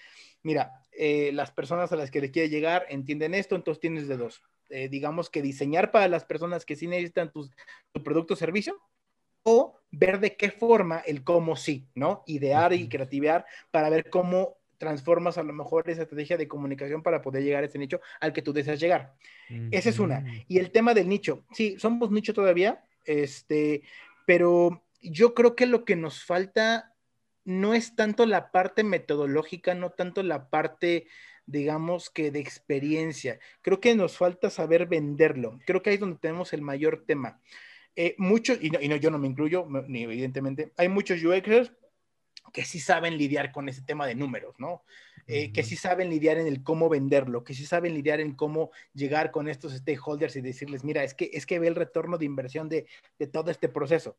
mira, 0.42 0.72
eh, 0.94 1.32
las 1.34 1.52
personas 1.52 1.92
a 1.92 1.98
las 1.98 2.12
que 2.12 2.22
le 2.22 2.32
quiere 2.32 2.48
llegar 2.48 2.86
entienden 2.88 3.34
esto, 3.34 3.58
entonces 3.58 3.82
tienes 3.82 4.08
de 4.08 4.16
dos 4.16 4.42
eh, 4.74 4.90
digamos 4.90 5.30
que 5.30 5.42
diseñar 5.42 5.92
para 5.92 6.08
las 6.08 6.26
personas 6.26 6.66
que 6.66 6.76
sí 6.76 6.88
necesitan 6.88 7.32
tu 7.32 8.04
producto 8.04 8.34
o 8.34 8.38
servicio, 8.38 8.82
o 9.44 9.80
ver 9.92 10.20
de 10.20 10.36
qué 10.36 10.50
forma 10.50 11.00
el 11.00 11.24
cómo 11.24 11.56
sí, 11.56 11.88
¿no? 11.94 12.24
Idear 12.26 12.74
y 12.74 12.90
creativar 12.90 13.46
para 13.72 13.90
ver 13.90 14.10
cómo 14.10 14.58
transformas 14.78 15.38
a 15.38 15.44
lo 15.44 15.54
mejor 15.54 15.90
esa 15.90 16.02
estrategia 16.02 16.38
de 16.38 16.48
comunicación 16.48 17.04
para 17.04 17.22
poder 17.22 17.44
llegar 17.44 17.64
a 17.64 17.68
ese 17.68 17.78
nicho 17.78 18.02
al 18.20 18.34
que 18.34 18.42
tú 18.42 18.52
deseas 18.52 18.80
llegar. 18.80 19.14
Esa 19.72 19.90
es 19.90 20.00
una. 20.00 20.26
Y 20.48 20.58
el 20.58 20.72
tema 20.72 20.94
del 20.94 21.08
nicho, 21.08 21.46
sí, 21.52 21.78
somos 21.78 22.10
nicho 22.12 22.34
todavía, 22.34 22.84
este, 23.06 23.84
pero 24.26 24.84
yo 25.02 25.34
creo 25.34 25.56
que 25.56 25.68
lo 25.68 25.86
que 25.86 25.96
nos 25.96 26.24
falta 26.24 26.94
no 27.46 27.74
es 27.74 27.96
tanto 27.96 28.26
la 28.26 28.52
parte 28.52 28.84
metodológica, 28.84 29.76
no 29.76 29.92
tanto 29.92 30.24
la 30.24 30.50
parte 30.50 31.08
digamos 31.46 32.10
que 32.10 32.32
de 32.32 32.40
experiencia. 32.40 33.40
Creo 33.62 33.80
que 33.80 33.96
nos 33.96 34.18
falta 34.18 34.50
saber 34.50 34.88
venderlo. 34.88 35.60
Creo 35.66 35.82
que 35.82 35.90
ahí 35.90 35.96
es 35.96 36.00
donde 36.00 36.20
tenemos 36.20 36.54
el 36.54 36.62
mayor 36.62 37.04
tema. 37.06 37.40
Eh, 37.96 38.16
muchos, 38.18 38.58
y, 38.62 38.70
no, 38.70 38.82
y 38.82 38.88
no, 38.88 38.96
yo 38.96 39.12
no 39.12 39.20
me 39.20 39.28
incluyo, 39.28 39.68
ni 39.88 40.04
evidentemente, 40.04 40.72
hay 40.78 40.90
muchos 40.90 41.24
UXers 41.24 41.72
que 42.52 42.66
sí 42.66 42.80
saben 42.80 43.18
lidiar 43.18 43.52
con 43.52 43.70
ese 43.70 43.82
tema 43.82 44.08
de 44.08 44.16
números, 44.16 44.56
¿no? 44.58 44.84
Eh, 45.28 45.54
que 45.54 45.64
sí 45.64 45.78
saben 45.78 46.10
lidiar 46.10 46.38
en 46.38 46.48
el 46.48 46.64
cómo 46.64 46.90
venderlo, 46.90 47.44
que 47.44 47.54
sí 47.54 47.66
saben 47.66 47.94
lidiar 47.94 48.20
en 48.20 48.36
cómo 48.36 48.72
llegar 48.94 49.32
con 49.32 49.48
estos 49.48 49.74
stakeholders 49.74 50.36
y 50.36 50.42
decirles, 50.42 50.84
mira, 50.84 51.04
es 51.04 51.14
que, 51.14 51.30
es 51.34 51.46
que 51.46 51.60
ve 51.60 51.68
el 51.68 51.76
retorno 51.76 52.18
de 52.18 52.26
inversión 52.26 52.68
de, 52.68 52.88
de 53.18 53.28
todo 53.28 53.50
este 53.50 53.70
proceso. 53.70 54.18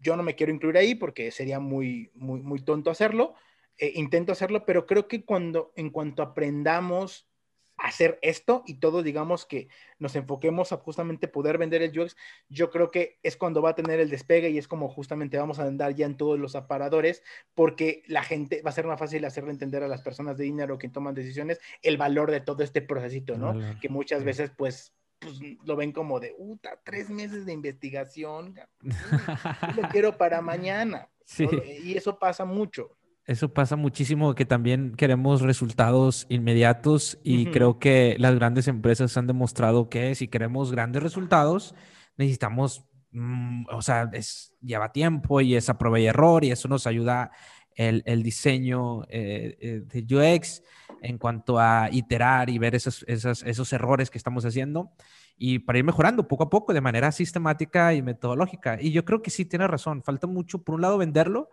Yo 0.00 0.16
no 0.16 0.22
me 0.22 0.36
quiero 0.36 0.52
incluir 0.52 0.76
ahí 0.76 0.94
porque 0.94 1.32
sería 1.32 1.58
muy, 1.58 2.12
muy, 2.14 2.40
muy 2.40 2.60
tonto 2.62 2.90
hacerlo, 2.90 3.34
eh, 3.78 3.92
intento 3.94 4.32
hacerlo, 4.32 4.64
pero 4.66 4.86
creo 4.86 5.08
que 5.08 5.24
cuando, 5.24 5.72
en 5.76 5.90
cuanto 5.90 6.22
aprendamos 6.22 7.28
a 7.76 7.88
hacer 7.88 8.18
esto 8.22 8.64
y 8.66 8.80
todos 8.80 9.04
digamos 9.04 9.46
que 9.46 9.68
nos 10.00 10.16
enfoquemos 10.16 10.72
a 10.72 10.78
justamente 10.78 11.28
poder 11.28 11.58
vender 11.58 11.82
el 11.82 11.96
UX, 11.96 12.16
yo 12.48 12.70
creo 12.70 12.90
que 12.90 13.18
es 13.22 13.36
cuando 13.36 13.62
va 13.62 13.70
a 13.70 13.74
tener 13.76 14.00
el 14.00 14.10
despegue 14.10 14.50
y 14.50 14.58
es 14.58 14.66
como 14.66 14.88
justamente 14.88 15.38
vamos 15.38 15.60
a 15.60 15.64
andar 15.64 15.94
ya 15.94 16.06
en 16.06 16.16
todos 16.16 16.40
los 16.40 16.56
aparadores 16.56 17.22
porque 17.54 18.02
la 18.08 18.24
gente 18.24 18.62
va 18.62 18.70
a 18.70 18.74
ser 18.74 18.86
más 18.86 18.98
fácil 18.98 19.24
hacerle 19.24 19.52
entender 19.52 19.84
a 19.84 19.88
las 19.88 20.02
personas 20.02 20.36
de 20.36 20.44
dinero 20.44 20.76
que 20.76 20.88
toman 20.88 21.14
decisiones 21.14 21.60
el 21.82 21.96
valor 21.96 22.32
de 22.32 22.40
todo 22.40 22.64
este 22.64 22.82
procesito, 22.82 23.38
¿no? 23.38 23.78
Que 23.80 23.88
muchas 23.88 24.24
veces 24.24 24.50
pues 24.50 24.92
pues 25.20 25.40
lo 25.64 25.76
ven 25.76 25.92
como 25.92 26.20
de, 26.20 26.34
puta, 26.34 26.80
tres 26.84 27.10
meses 27.10 27.44
de 27.44 27.52
investigación, 27.52 28.54
lo 29.76 29.88
quiero 29.88 30.16
para 30.16 30.40
mañana. 30.40 31.08
Sí. 31.24 31.46
Y 31.82 31.96
eso 31.96 32.18
pasa 32.18 32.44
mucho. 32.44 32.97
Eso 33.28 33.52
pasa 33.52 33.76
muchísimo, 33.76 34.34
que 34.34 34.46
también 34.46 34.94
queremos 34.96 35.42
resultados 35.42 36.24
inmediatos 36.30 37.18
y 37.22 37.44
creo 37.50 37.78
que 37.78 38.16
las 38.18 38.34
grandes 38.34 38.68
empresas 38.68 39.18
han 39.18 39.26
demostrado 39.26 39.90
que 39.90 40.14
si 40.14 40.28
queremos 40.28 40.72
grandes 40.72 41.02
resultados, 41.02 41.74
necesitamos, 42.16 42.86
mm, 43.10 43.66
o 43.70 43.82
sea, 43.82 44.08
es, 44.14 44.54
lleva 44.62 44.92
tiempo 44.92 45.42
y 45.42 45.56
es 45.56 45.68
a 45.68 45.76
prueba 45.76 46.00
y 46.00 46.06
error 46.06 46.42
y 46.42 46.52
eso 46.52 46.68
nos 46.68 46.86
ayuda 46.86 47.30
el, 47.76 48.02
el 48.06 48.22
diseño 48.22 49.02
eh, 49.10 49.58
eh, 49.60 49.82
de 49.84 50.16
UX 50.16 50.62
en 51.02 51.18
cuanto 51.18 51.58
a 51.58 51.90
iterar 51.92 52.48
y 52.48 52.56
ver 52.56 52.74
esos, 52.74 53.04
esos, 53.08 53.42
esos 53.42 53.70
errores 53.74 54.08
que 54.08 54.16
estamos 54.16 54.46
haciendo 54.46 54.90
y 55.36 55.58
para 55.58 55.78
ir 55.78 55.84
mejorando 55.84 56.26
poco 56.28 56.44
a 56.44 56.50
poco 56.50 56.72
de 56.72 56.80
manera 56.80 57.12
sistemática 57.12 57.92
y 57.92 58.00
metodológica. 58.00 58.78
Y 58.80 58.90
yo 58.90 59.04
creo 59.04 59.20
que 59.20 59.30
sí 59.30 59.44
tiene 59.44 59.66
razón, 59.66 60.02
falta 60.02 60.26
mucho, 60.26 60.62
por 60.64 60.76
un 60.76 60.80
lado, 60.80 60.96
venderlo 60.96 61.50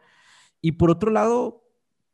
y 0.61 0.71
por 0.73 0.89
otro 0.89 1.11
lado, 1.11 1.64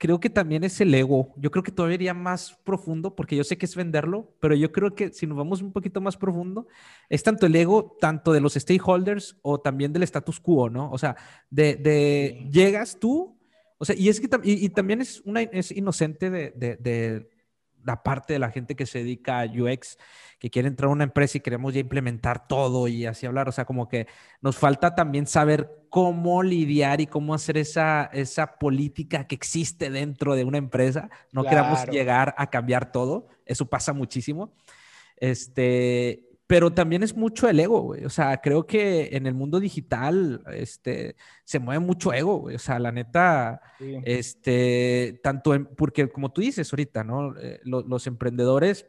creo 0.02 0.20
que 0.20 0.32
también 0.32 0.64
es 0.64 0.82
el 0.82 0.92
ego. 0.96 1.32
Yo 1.38 1.52
creo 1.52 1.62
que 1.62 1.72
todavía 1.72 1.94
iría 1.94 2.14
más 2.16 2.60
profundo, 2.64 3.16
porque 3.16 3.36
yo 3.36 3.44
sé 3.44 3.60
que 3.60 3.68
es 3.68 3.76
venderlo, 3.76 4.34
pero 4.40 4.56
yo 4.56 4.72
creo 4.72 4.96
que 4.96 5.14
si 5.14 5.28
nos 5.28 5.38
vamos 5.38 5.62
un 5.62 5.72
poquito 5.72 6.02
más 6.02 6.18
profundo, 6.18 6.68
es 7.08 7.22
tanto 7.22 7.46
el 7.46 7.56
ego, 7.56 7.98
tanto 8.02 8.34
de 8.34 8.42
los 8.42 8.56
stakeholders 8.56 9.38
o 9.44 9.60
también 9.62 9.94
del 9.94 10.02
status 10.02 10.40
quo, 10.40 10.72
¿no? 10.72 10.90
O 10.90 10.98
sea, 10.98 11.16
de, 11.52 11.76
de 11.76 12.50
llegas 12.52 12.98
tú, 13.00 13.38
o 13.78 13.86
sea, 13.86 13.96
y 13.96 14.10
es 14.10 14.20
que 14.20 14.28
y, 14.42 14.70
también 14.70 15.02
es, 15.02 15.22
una, 15.22 15.44
es 15.44 15.70
inocente 15.70 16.32
de, 16.32 16.50
de, 16.56 16.78
de 16.78 17.30
la 17.84 18.04
parte 18.04 18.34
de 18.34 18.40
la 18.40 18.52
gente 18.52 18.76
que 18.76 18.86
se 18.86 19.00
dedica 19.00 19.42
a 19.42 19.46
UX, 19.46 19.98
que 20.40 20.50
quiere 20.50 20.68
entrar 20.68 20.90
a 20.90 20.94
una 20.94 21.04
empresa 21.04 21.38
y 21.38 21.42
queremos 21.42 21.74
ya 21.74 21.80
implementar 21.80 22.48
todo 22.48 22.88
y 22.88 23.06
así 23.06 23.26
hablar. 23.26 23.48
O 23.50 23.52
sea, 23.52 23.66
como 23.66 23.88
que 23.88 24.08
nos 24.42 24.58
falta 24.58 24.96
también 24.96 25.28
saber 25.28 25.70
cómo 25.90 26.42
lidiar 26.42 27.02
y 27.02 27.08
cómo 27.08 27.34
hacer 27.34 27.58
esa, 27.58 28.10
esa 28.14 28.58
política 28.58 29.28
que 29.28 29.36
existe 29.36 29.90
dentro 29.90 30.36
de 30.36 30.44
una 30.44 30.58
empresa. 30.58 31.10
No 31.32 31.44
queramos 31.44 31.86
llegar 31.88 32.34
a 32.38 32.50
cambiar 32.50 32.92
todo. 32.92 33.28
Eso 33.46 33.68
pasa 33.68 33.94
muchísimo. 33.94 34.54
Este, 35.18 36.31
pero 36.52 36.74
también 36.74 37.02
es 37.02 37.16
mucho 37.16 37.48
el 37.48 37.62
ego, 37.62 37.80
güey. 37.80 38.04
O 38.04 38.10
sea, 38.10 38.42
creo 38.42 38.68
que 38.68 39.08
en 39.14 39.26
el 39.26 39.34
mundo 39.34 39.58
digital, 39.58 40.44
este, 40.52 41.16
se 41.46 41.60
mueve 41.60 41.80
mucho 41.80 42.12
ego, 42.12 42.40
güey. 42.40 42.58
O 42.58 42.60
sea, 42.60 42.78
la 42.78 42.92
neta, 42.92 43.62
este, 44.04 45.22
tanto 45.24 45.56
en, 45.56 45.66
porque 45.66 46.10
como 46.10 46.34
tú 46.34 46.42
dices 46.42 46.74
ahorita, 46.74 47.06
¿no? 47.06 47.38
Eh, 47.40 47.62
los 47.64 48.06
emprendedores, 48.06 48.86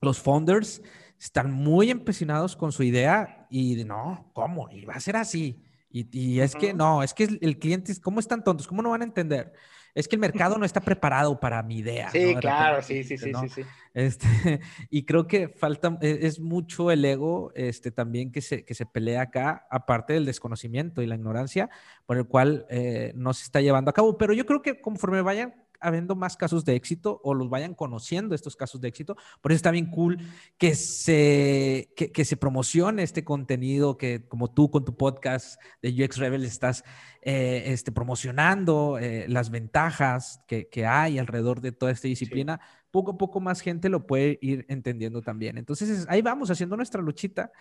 los 0.00 0.18
founders, 0.18 0.82
están 1.20 1.52
muy 1.52 1.88
empecinados 1.88 2.56
con 2.56 2.72
su 2.72 2.82
idea 2.82 3.46
y 3.48 3.84
no, 3.84 4.32
¿cómo? 4.32 4.68
Y 4.72 4.84
va 4.84 4.94
a 4.94 5.00
ser 5.00 5.14
así. 5.14 5.62
Y, 5.88 6.40
es 6.40 6.56
que 6.56 6.74
no, 6.74 7.04
es 7.04 7.14
que 7.14 7.38
el 7.40 7.60
cliente, 7.60 7.94
¿cómo 8.00 8.18
están 8.18 8.42
tontos? 8.42 8.66
¿Cómo 8.66 8.82
no 8.82 8.90
van 8.90 9.02
a 9.02 9.04
entender? 9.04 9.52
Es 9.94 10.08
que 10.08 10.16
el 10.16 10.20
mercado 10.20 10.56
no 10.56 10.64
está 10.64 10.80
preparado 10.80 11.38
para 11.38 11.62
mi 11.62 11.78
idea. 11.78 12.10
Sí, 12.10 12.34
claro, 12.36 12.82
sí, 12.82 13.04
sí, 13.04 13.18
sí, 13.18 13.32
sí, 13.48 13.62
Este, 13.92 14.26
y 14.90 15.04
creo 15.04 15.26
que 15.26 15.48
falta, 15.48 15.98
e, 16.00 16.20
es 16.22 16.40
mucho 16.40 16.90
el 16.90 17.04
ego 17.04 17.52
este, 17.54 17.90
también 17.90 18.32
que 18.32 18.40
se, 18.40 18.64
que 18.64 18.74
se 18.74 18.86
pelea 18.86 19.22
acá, 19.22 19.66
aparte 19.70 20.14
del 20.14 20.24
desconocimiento 20.24 21.02
y 21.02 21.06
la 21.06 21.16
ignorancia 21.16 21.68
por 22.06 22.16
el 22.16 22.26
cual 22.26 22.66
eh, 22.70 23.12
no 23.16 23.34
se 23.34 23.44
está 23.44 23.60
llevando 23.60 23.90
a 23.90 23.94
cabo. 23.94 24.16
Pero 24.16 24.32
yo 24.32 24.46
creo 24.46 24.62
que 24.62 24.80
conforme 24.80 25.20
vayan 25.20 25.61
habiendo 25.82 26.14
más 26.16 26.36
casos 26.36 26.64
de 26.64 26.74
éxito 26.74 27.20
o 27.22 27.34
los 27.34 27.50
vayan 27.50 27.74
conociendo 27.74 28.34
estos 28.34 28.56
casos 28.56 28.80
de 28.80 28.88
éxito. 28.88 29.16
Por 29.40 29.52
eso 29.52 29.56
está 29.56 29.70
bien 29.70 29.90
cool 29.90 30.18
que 30.56 30.74
se, 30.74 31.92
que, 31.96 32.12
que 32.12 32.24
se 32.24 32.36
promocione 32.36 33.02
este 33.02 33.24
contenido 33.24 33.98
que 33.98 34.26
como 34.28 34.50
tú 34.50 34.70
con 34.70 34.84
tu 34.84 34.96
podcast 34.96 35.60
de 35.82 36.04
UX 36.04 36.18
Rebel 36.18 36.44
estás 36.44 36.84
eh, 37.24 37.64
este, 37.66 37.92
promocionando 37.92 38.98
eh, 38.98 39.26
las 39.28 39.50
ventajas 39.50 40.42
que, 40.48 40.68
que, 40.68 40.86
hay 40.86 41.20
alrededor 41.20 41.60
de 41.60 41.70
toda 41.70 41.92
esta 41.92 42.08
disciplina. 42.08 42.60
Poco 42.90 43.12
a 43.12 43.16
poco 43.16 43.38
más 43.38 43.60
gente 43.60 43.88
lo 43.88 44.08
puede 44.08 44.40
ir 44.42 44.66
entendiendo 44.68 45.22
también. 45.22 45.56
Entonces 45.56 46.04
ahí 46.08 46.20
vamos 46.20 46.50
haciendo 46.50 46.76
nuestra 46.76 47.00
luchita 47.00 47.52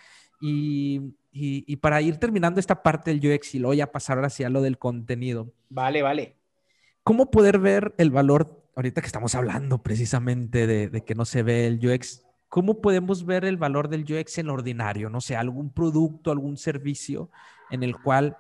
y, 0.42 1.14
y, 1.32 1.64
y 1.72 1.76
para 1.76 2.02
ir 2.02 2.18
terminando 2.18 2.60
esta 2.60 2.82
parte 2.82 3.14
del 3.14 3.36
UX 3.36 3.54
y 3.54 3.60
luego 3.60 3.76
ya 3.76 3.92
pasar 3.92 4.24
hacia 4.26 4.50
lo 4.50 4.64
del 4.64 4.80
contenido. 4.80 5.54
Vale, 5.70 6.02
vale. 6.02 6.41
¿Cómo 7.04 7.32
poder 7.32 7.60
ver 7.60 7.96
el 7.98 8.12
valor, 8.12 8.64
ahorita 8.76 9.02
que 9.02 9.08
estamos 9.08 9.36
hablando 9.36 9.82
precisamente 9.82 10.68
de, 10.68 10.90
de, 10.90 11.04
que 11.04 11.16
no 11.16 11.26
se 11.26 11.44
ve 11.44 11.68
el 11.68 11.86
UX, 11.86 12.24
cómo 12.48 12.82
podemos 12.82 13.26
ver 13.26 13.46
el 13.46 13.58
valor 13.58 13.90
del 13.90 14.04
UX 14.04 14.38
en 14.38 14.48
lo 14.48 14.54
ordinario? 14.54 15.10
No 15.10 15.22
sé, 15.22 15.36
algún 15.36 15.72
producto, 15.72 16.32
algún 16.32 16.58
servicio 16.58 17.30
en 17.72 17.84
el 17.84 18.00
cual 18.00 18.38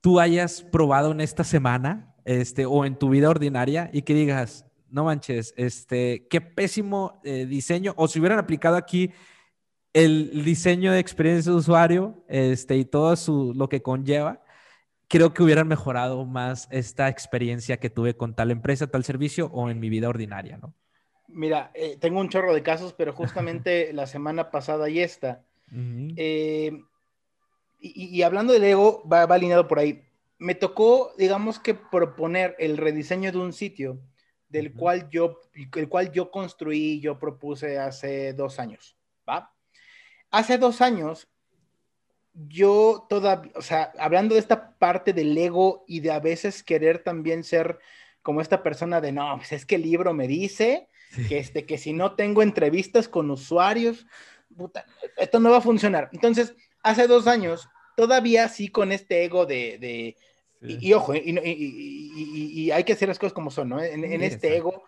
tú 0.00 0.20
hayas 0.20 0.62
probado 0.62 1.12
en 1.12 1.20
esta 1.20 1.44
semana 1.44 2.14
este, 2.24 2.66
o 2.66 2.84
en 2.84 2.96
tu 2.96 3.08
vida 3.08 3.28
ordinaria 3.28 3.90
y 3.92 4.02
que 4.02 4.14
digas, 4.14 4.66
no 4.90 5.04
manches, 5.04 5.54
este, 5.56 6.26
qué 6.28 6.40
pésimo 6.40 7.20
eh, 7.24 7.46
diseño, 7.46 7.94
o 7.96 8.08
si 8.08 8.18
hubieran 8.18 8.38
aplicado 8.38 8.76
aquí 8.76 9.10
el 9.92 10.44
diseño 10.44 10.92
de 10.92 11.00
experiencia 11.00 11.50
de 11.50 11.58
usuario 11.58 12.24
este, 12.28 12.76
y 12.76 12.84
todo 12.84 13.16
su, 13.16 13.52
lo 13.54 13.68
que 13.68 13.82
conlleva, 13.82 14.42
creo 15.10 15.34
que 15.34 15.42
hubieran 15.42 15.66
mejorado 15.66 16.24
más 16.24 16.68
esta 16.70 17.08
experiencia 17.08 17.78
que 17.78 17.90
tuve 17.90 18.16
con 18.16 18.34
tal 18.34 18.52
empresa, 18.52 18.86
tal 18.86 19.02
servicio 19.02 19.50
o 19.52 19.68
en 19.68 19.80
mi 19.80 19.90
vida 19.90 20.08
ordinaria, 20.08 20.56
¿no? 20.56 20.72
Mira, 21.26 21.72
eh, 21.74 21.96
tengo 22.00 22.20
un 22.20 22.28
chorro 22.28 22.54
de 22.54 22.62
casos, 22.62 22.92
pero 22.92 23.12
justamente 23.12 23.92
la 23.92 24.06
semana 24.06 24.52
pasada 24.52 24.88
y 24.88 25.00
esta. 25.00 25.44
Uh 25.72 25.76
-huh. 25.76 26.14
eh, 26.16 26.80
y, 27.80 28.18
y, 28.18 28.22
hablando 28.22 28.52
del 28.52 28.62
ego, 28.62 29.02
va, 29.08 29.26
va, 29.26 29.34
alineado 29.34 29.66
por 29.66 29.80
ahí. 29.80 30.04
Me 30.38 30.54
tocó, 30.54 31.12
digamos 31.18 31.58
que 31.58 31.74
proponer 31.74 32.54
el 32.58 32.76
rediseño 32.76 33.32
de 33.32 33.38
un 33.38 33.52
sitio 33.52 34.00
del 34.48 34.68
uh 34.68 34.70
-huh. 34.70 34.76
cual 34.76 35.10
yo, 35.10 35.40
el 35.74 35.88
cual 35.88 36.12
yo 36.12 36.30
construí, 36.30 37.00
yo 37.00 37.18
propuse 37.18 37.78
hace 37.78 38.32
dos 38.32 38.60
años, 38.60 38.96
¿va? 39.28 39.52
Hace 40.30 40.56
dos 40.56 40.80
años 40.80 41.28
yo 42.34 43.06
todavía, 43.08 43.52
o 43.54 43.62
sea, 43.62 43.92
hablando 43.98 44.34
de 44.34 44.40
esta 44.40 44.76
parte 44.78 45.12
del 45.12 45.36
ego 45.36 45.84
y 45.86 46.00
de 46.00 46.12
a 46.12 46.20
veces 46.20 46.62
querer 46.62 47.02
también 47.02 47.44
ser 47.44 47.78
como 48.22 48.40
esta 48.40 48.62
persona 48.62 49.00
de, 49.00 49.12
no, 49.12 49.36
pues 49.36 49.52
es 49.52 49.66
que 49.66 49.76
el 49.76 49.82
libro 49.82 50.14
me 50.14 50.28
dice 50.28 50.88
sí. 51.10 51.26
que, 51.28 51.38
este, 51.38 51.66
que 51.66 51.78
si 51.78 51.92
no 51.92 52.14
tengo 52.14 52.42
entrevistas 52.42 53.08
con 53.08 53.30
usuarios, 53.30 54.06
puta, 54.56 54.86
esto 55.16 55.40
no 55.40 55.50
va 55.50 55.58
a 55.58 55.62
funcionar. 55.62 56.08
Entonces, 56.12 56.54
hace 56.82 57.06
dos 57.06 57.26
años, 57.26 57.68
todavía 57.96 58.48
sí 58.48 58.68
con 58.68 58.92
este 58.92 59.24
ego 59.24 59.46
de, 59.46 59.78
de 59.78 60.16
sí. 60.60 60.78
y, 60.80 60.88
y, 60.88 60.92
ojo, 60.92 61.14
y, 61.14 61.20
y, 61.24 62.70
hay 62.70 62.84
que 62.84 62.92
hacer 62.92 63.08
las 63.08 63.18
cosas 63.18 63.32
como 63.32 63.50
son, 63.50 63.70
¿no? 63.70 63.82
En, 63.82 64.04
en 64.04 64.22
este 64.22 64.56
ego, 64.56 64.84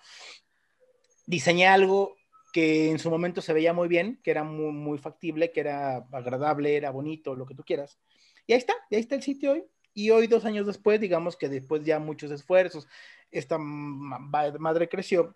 diseñé 1.27 1.67
algo 1.67 2.17
que 2.53 2.91
en 2.91 2.99
su 2.99 3.11
momento 3.11 3.41
se 3.41 3.53
veía 3.53 3.73
muy 3.73 3.89
bien, 3.89 4.21
que 4.23 4.31
era 4.31 4.45
muy, 4.45 4.73
muy 4.73 4.99
factible, 4.99 5.51
que 5.51 5.61
era 5.61 6.07
agradable, 6.13 6.77
era 6.77 6.91
bonito, 6.91 7.35
lo 7.35 7.47
que 7.47 7.55
tú 7.55 7.65
quieras. 7.65 7.99
Y 8.47 8.53
ahí 8.53 8.59
está, 8.59 8.75
y 8.91 8.97
ahí 8.97 9.01
está 9.01 9.15
el 9.15 9.23
sitio 9.23 9.53
hoy. 9.53 9.65
Y 9.95 10.11
hoy, 10.11 10.27
dos 10.27 10.45
años 10.45 10.67
después, 10.67 11.01
digamos 11.01 11.37
que 11.37 11.49
después 11.49 11.85
ya 11.85 11.99
muchos 11.99 12.31
esfuerzos, 12.31 12.87
esta 13.31 13.59
madre 13.59 14.89
creció 14.89 15.35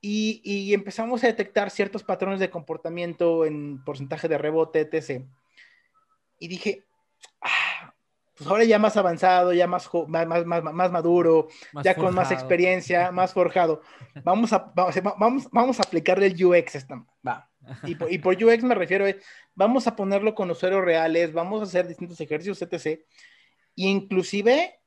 y, 0.00 0.40
y, 0.44 0.74
empezamos 0.74 1.22
a 1.22 1.28
detectar 1.28 1.70
ciertos 1.70 2.02
patrones 2.02 2.40
de 2.40 2.50
comportamiento 2.50 3.44
en 3.44 3.82
porcentaje 3.84 4.26
de 4.26 4.36
rebote, 4.36 4.80
etc. 4.80 5.24
Y 6.40 6.48
dije, 6.48 6.84
pues 8.36 8.48
ahora 8.48 8.64
ya 8.64 8.78
más 8.78 8.96
avanzado, 8.96 9.52
ya 9.52 9.66
más, 9.66 9.90
más, 10.08 10.46
más, 10.46 10.62
más 10.62 10.92
maduro, 10.92 11.48
más 11.72 11.84
ya 11.84 11.94
forjado. 11.94 12.06
con 12.06 12.14
más 12.14 12.30
experiencia, 12.32 13.10
más 13.12 13.32
forjado. 13.32 13.82
Vamos 14.24 14.52
a, 14.52 14.72
vamos, 14.74 14.94
vamos, 15.18 15.48
vamos 15.50 15.78
a 15.78 15.82
aplicarle 15.82 16.26
el 16.26 16.44
UX. 16.44 16.76
Esta, 16.76 17.04
va. 17.26 17.48
Y, 17.84 17.94
por, 17.94 18.12
y 18.12 18.18
por 18.18 18.42
UX 18.42 18.62
me 18.64 18.74
refiero 18.74 19.06
a, 19.06 19.14
vamos 19.54 19.86
a 19.86 19.94
ponerlo 19.94 20.34
con 20.34 20.50
usuarios 20.50 20.84
reales, 20.84 21.32
vamos 21.32 21.60
a 21.60 21.64
hacer 21.64 21.86
distintos 21.86 22.20
ejercicios, 22.20 22.60
etc. 22.62 23.00
Y 23.74 23.88
inclusive, 23.88 24.80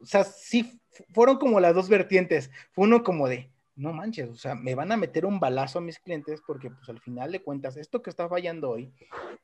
o 0.00 0.06
sea, 0.06 0.24
sí, 0.24 0.80
fueron 1.12 1.38
como 1.38 1.60
las 1.60 1.74
dos 1.74 1.88
vertientes. 1.88 2.50
Fue 2.70 2.84
uno 2.84 3.02
como 3.02 3.28
de, 3.28 3.50
no 3.74 3.92
manches, 3.92 4.30
o 4.30 4.36
sea, 4.36 4.54
me 4.54 4.74
van 4.74 4.92
a 4.92 4.96
meter 4.96 5.26
un 5.26 5.40
balazo 5.40 5.80
a 5.80 5.82
mis 5.82 5.98
clientes 5.98 6.40
porque 6.46 6.70
pues 6.70 6.88
al 6.88 7.00
final 7.00 7.32
de 7.32 7.42
cuentas, 7.42 7.76
esto 7.76 8.02
que 8.02 8.10
está 8.10 8.28
fallando 8.28 8.70
hoy, 8.70 8.92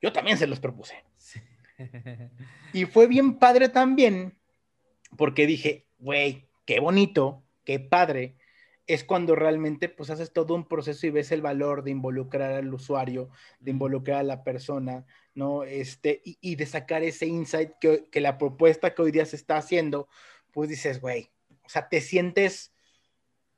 yo 0.01 0.13
también 0.13 0.39
se 0.39 0.47
los 0.47 0.61
propuse. 0.61 1.05
Sí. 1.17 1.41
Y 2.73 2.85
fue 2.87 3.07
bien 3.07 3.39
padre 3.39 3.69
también 3.69 4.37
porque 5.17 5.47
dije, 5.47 5.87
güey, 5.99 6.49
qué 6.65 6.81
bonito, 6.81 7.45
qué 7.65 7.81
padre, 7.81 8.37
es 8.87 9.05
cuando 9.05 9.35
realmente 9.35 9.89
pues 9.89 10.11
haces 10.11 10.33
todo 10.33 10.55
un 10.55 10.69
proceso 10.69 11.07
y 11.07 11.11
ves 11.11 11.33
el 11.33 11.41
valor 11.41 11.85
de 11.85 11.91
involucrar 11.91 12.53
al 12.53 12.73
usuario, 12.73 13.31
de 13.61 13.71
involucrar 13.71 14.21
a 14.21 14.25
la 14.25 14.45
persona, 14.45 15.07
¿no? 15.35 15.65
Este, 15.65 16.21
y, 16.25 16.37
y 16.41 16.57
de 16.57 16.67
sacar 16.67 17.03
ese 17.03 17.27
insight 17.27 17.73
que, 17.81 18.05
que, 18.11 18.21
la 18.21 18.37
propuesta 18.37 18.95
que 18.95 19.03
hoy 19.03 19.11
día 19.11 19.25
se 19.25 19.37
está 19.37 19.57
haciendo, 19.57 20.09
pues 20.53 20.69
dices, 20.69 21.01
güey, 21.01 21.31
o 21.65 21.69
sea, 21.69 21.89
te 21.89 22.01
sientes 22.01 22.75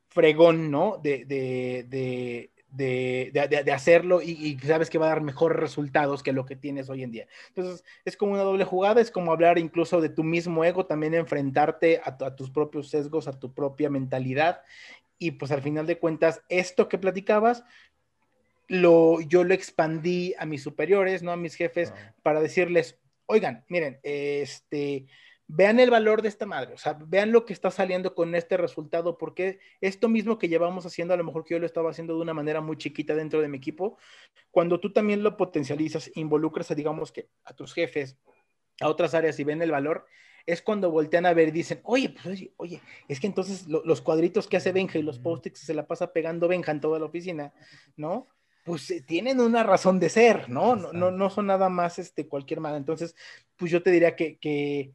fregón, 0.08 0.70
¿no? 0.70 0.98
De, 1.02 1.24
de, 1.24 1.84
de, 1.88 2.52
de, 2.70 3.30
de, 3.32 3.62
de 3.64 3.72
hacerlo 3.72 4.20
y, 4.20 4.30
y, 4.30 4.58
sabes 4.66 4.90
que 4.90 4.98
va 4.98 5.06
a 5.06 5.10
dar 5.10 5.22
mejores 5.22 5.58
resultados 5.58 6.22
que 6.22 6.32
lo 6.32 6.44
que 6.44 6.56
tienes 6.56 6.90
hoy 6.90 7.02
en 7.02 7.12
día. 7.12 7.26
Entonces, 7.48 7.84
es 8.04 8.16
como 8.16 8.32
una 8.32 8.42
doble 8.42 8.64
jugada, 8.64 9.00
es 9.00 9.10
como 9.10 9.32
hablar 9.32 9.58
incluso 9.58 10.00
de 10.00 10.08
tu 10.08 10.24
mismo 10.24 10.64
ego, 10.64 10.86
también 10.86 11.14
enfrentarte 11.14 12.00
a, 12.04 12.16
a 12.24 12.36
tus 12.36 12.50
propios 12.50 12.88
sesgos, 12.88 13.28
a 13.28 13.38
tu 13.38 13.54
propia 13.54 13.90
mentalidad. 13.90 14.62
Y 15.18 15.32
pues 15.32 15.50
al 15.52 15.62
final 15.62 15.86
de 15.86 15.98
cuentas, 15.98 16.42
esto 16.48 16.88
que 16.88 16.98
platicabas, 16.98 17.64
lo, 18.68 19.20
yo 19.20 19.44
lo 19.44 19.54
expandí 19.54 20.34
a 20.38 20.44
mis 20.44 20.62
superiores, 20.62 21.22
¿no? 21.22 21.32
A 21.32 21.36
mis 21.36 21.54
jefes, 21.54 21.92
para 22.22 22.40
decirles, 22.40 22.98
oigan, 23.26 23.64
miren, 23.68 23.98
este, 24.02 25.06
vean 25.49 25.78
el 25.78 25.90
valor 25.90 26.22
de 26.22 26.28
esta 26.28 26.47
madre, 26.47 26.74
o 26.74 26.78
sea, 26.78 26.94
vean 26.94 27.30
lo 27.32 27.44
que 27.44 27.53
está 27.53 27.70
saliendo 27.70 28.14
con 28.14 28.34
este 28.34 28.57
resultado, 28.57 29.16
porque 29.16 29.61
esto 29.80 30.09
mismo 30.09 30.38
que 30.38 30.49
llevamos 30.49 30.86
haciendo, 30.86 31.14
a 31.14 31.16
lo 31.16 31.24
mejor 31.24 31.44
que 31.44 31.55
yo 31.55 31.61
lo 31.61 31.66
estaba 31.66 31.90
haciendo 31.90 32.14
de 32.14 32.22
una 32.22 32.34
manera 32.34 32.61
muy 32.61 32.76
chiquita 32.76 33.14
dentro 33.14 33.40
de 33.40 33.49
mi 33.49 33.59
equipo, 33.59 33.99
cuando 34.51 34.80
tú 34.80 34.92
también 34.92 35.22
lo 35.22 35.36
potencializas, 35.36 36.11
involucras 36.14 36.70
a, 36.70 36.74
digamos 36.74 37.12
que 37.12 37.28
a 37.44 37.55
tus 37.55 37.74
jefes, 37.74 38.18
a 38.80 38.88
otras 38.88 39.14
áreas 39.14 39.38
y 39.38 39.44
ven 39.44 39.62
el 39.62 39.70
valor, 39.70 40.07
es 40.47 40.62
cuando 40.62 40.90
voltean 40.90 41.26
a 41.26 41.34
ver 41.34 41.49
y 41.49 41.53
dicen, 41.53 41.80
oye, 41.84 42.11
pues 42.11 42.26
oye, 42.26 42.53
oye 42.57 42.80
es 43.09 43.18
que 43.20 43.26
entonces 43.26 43.66
lo, 43.66 43.84
los 43.84 44.01
cuadritos 44.01 44.47
que 44.47 44.57
hace 44.57 44.72
Benja 44.72 44.99
y 44.99 45.03
los 45.03 45.18
post-its 45.18 45.59
se 45.59 45.74
la 45.74 45.86
pasa 45.86 46.12
pegando 46.12 46.49
Benja 46.49 46.72
en 46.72 46.80
toda 46.80 46.99
la 46.99 47.07
oficina, 47.07 47.53
¿no? 47.97 48.28
Pues 48.64 48.90
eh, 48.90 49.01
tienen 49.01 49.40
una 49.40 49.62
razón 49.62 49.99
de 49.99 50.09
ser, 50.09 50.49
¿no? 50.49 50.76
No, 50.76 50.92
no, 50.92 51.11
no 51.11 51.30
son 51.30 51.47
nada 51.47 51.68
más 51.68 51.99
este, 51.99 52.28
cualquier 52.28 52.61
mala. 52.61 52.76
Entonces, 52.76 53.14
pues 53.57 53.70
yo 53.70 53.82
te 53.82 53.90
diría 53.90 54.14
que, 54.16 54.38
que 54.38 54.92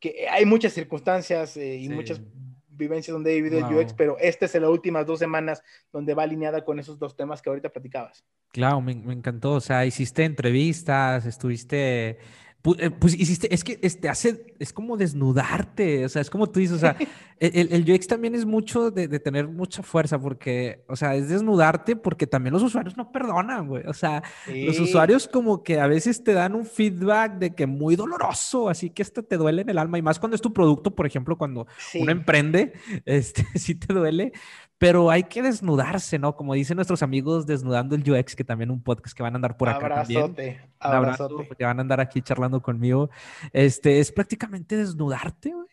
que 0.00 0.26
hay 0.28 0.44
muchas 0.44 0.72
circunstancias 0.72 1.56
eh, 1.56 1.76
y 1.76 1.88
sí. 1.88 1.94
muchas 1.94 2.20
vivencias 2.68 3.12
donde 3.12 3.32
he 3.32 3.42
vivido 3.42 3.60
wow. 3.60 3.78
el 3.78 3.84
UX, 3.84 3.92
pero 3.92 4.16
esta 4.18 4.46
es 4.46 4.54
en 4.54 4.62
las 4.62 4.70
últimas 4.70 5.06
dos 5.06 5.18
semanas 5.18 5.62
donde 5.92 6.14
va 6.14 6.22
alineada 6.22 6.64
con 6.64 6.78
esos 6.78 6.98
dos 6.98 7.14
temas 7.14 7.42
que 7.42 7.50
ahorita 7.50 7.68
platicabas. 7.68 8.24
Claro, 8.52 8.80
me, 8.80 8.94
me 8.94 9.12
encantó. 9.12 9.52
O 9.52 9.60
sea, 9.60 9.84
hiciste 9.84 10.24
entrevistas, 10.24 11.26
estuviste 11.26 12.18
pues, 12.62 12.78
pues, 12.98 13.14
hiciste, 13.18 13.52
es 13.54 13.64
que 13.64 13.78
este 13.82 14.08
hace, 14.08 14.54
es 14.58 14.72
como 14.72 14.98
desnudarte, 14.98 16.04
o 16.04 16.08
sea, 16.10 16.20
es 16.20 16.28
como 16.28 16.48
tú 16.50 16.60
dices, 16.60 16.76
o 16.76 16.80
sea, 16.80 16.94
el, 17.40 17.72
el 17.72 17.90
UX 17.90 18.06
también 18.06 18.34
es 18.34 18.44
mucho 18.44 18.90
de, 18.90 19.08
de, 19.08 19.18
tener 19.18 19.48
mucha 19.48 19.82
fuerza, 19.82 20.18
porque, 20.18 20.84
o 20.86 20.94
sea, 20.94 21.14
es 21.14 21.30
desnudarte 21.30 21.96
porque 21.96 22.26
también 22.26 22.52
los 22.52 22.62
usuarios 22.62 22.98
no 22.98 23.10
perdonan, 23.12 23.66
güey, 23.66 23.84
o 23.86 23.94
sea, 23.94 24.22
sí. 24.44 24.64
los 24.64 24.78
usuarios 24.78 25.26
como 25.26 25.62
que 25.62 25.80
a 25.80 25.86
veces 25.86 26.22
te 26.22 26.34
dan 26.34 26.54
un 26.54 26.66
feedback 26.66 27.38
de 27.38 27.54
que 27.54 27.66
muy 27.66 27.96
doloroso, 27.96 28.68
así 28.68 28.90
que 28.90 29.02
hasta 29.02 29.22
te 29.22 29.38
duele 29.38 29.62
en 29.62 29.70
el 29.70 29.78
alma, 29.78 29.96
y 29.96 30.02
más 30.02 30.18
cuando 30.18 30.34
es 30.34 30.42
tu 30.42 30.52
producto, 30.52 30.94
por 30.94 31.06
ejemplo, 31.06 31.38
cuando 31.38 31.66
sí. 31.78 32.00
uno 32.02 32.12
emprende, 32.12 32.74
este, 33.06 33.46
sí 33.58 33.74
te 33.74 33.94
duele, 33.94 34.32
pero 34.80 35.10
hay 35.10 35.24
que 35.24 35.42
desnudarse, 35.42 36.18
¿no? 36.18 36.36
Como 36.36 36.54
dicen 36.54 36.76
nuestros 36.76 37.02
amigos, 37.02 37.46
desnudando 37.46 37.94
el 37.94 38.10
UX, 38.10 38.34
que 38.34 38.44
también 38.44 38.70
un 38.70 38.82
podcast 38.82 39.14
que 39.14 39.22
van 39.22 39.34
a 39.34 39.36
andar 39.36 39.58
por 39.58 39.68
acá 39.68 39.84
abrazote, 39.84 40.18
también. 40.18 40.58
Abrazote, 40.78 41.34
abrazo, 41.34 41.54
que 41.58 41.64
van 41.66 41.78
a 41.78 41.82
andar 41.82 42.00
aquí 42.00 42.22
charlando 42.22 42.49
conmigo. 42.58 43.08
Este, 43.52 44.00
es 44.00 44.10
prácticamente 44.10 44.76
desnudarte, 44.76 45.52
güey. 45.54 45.66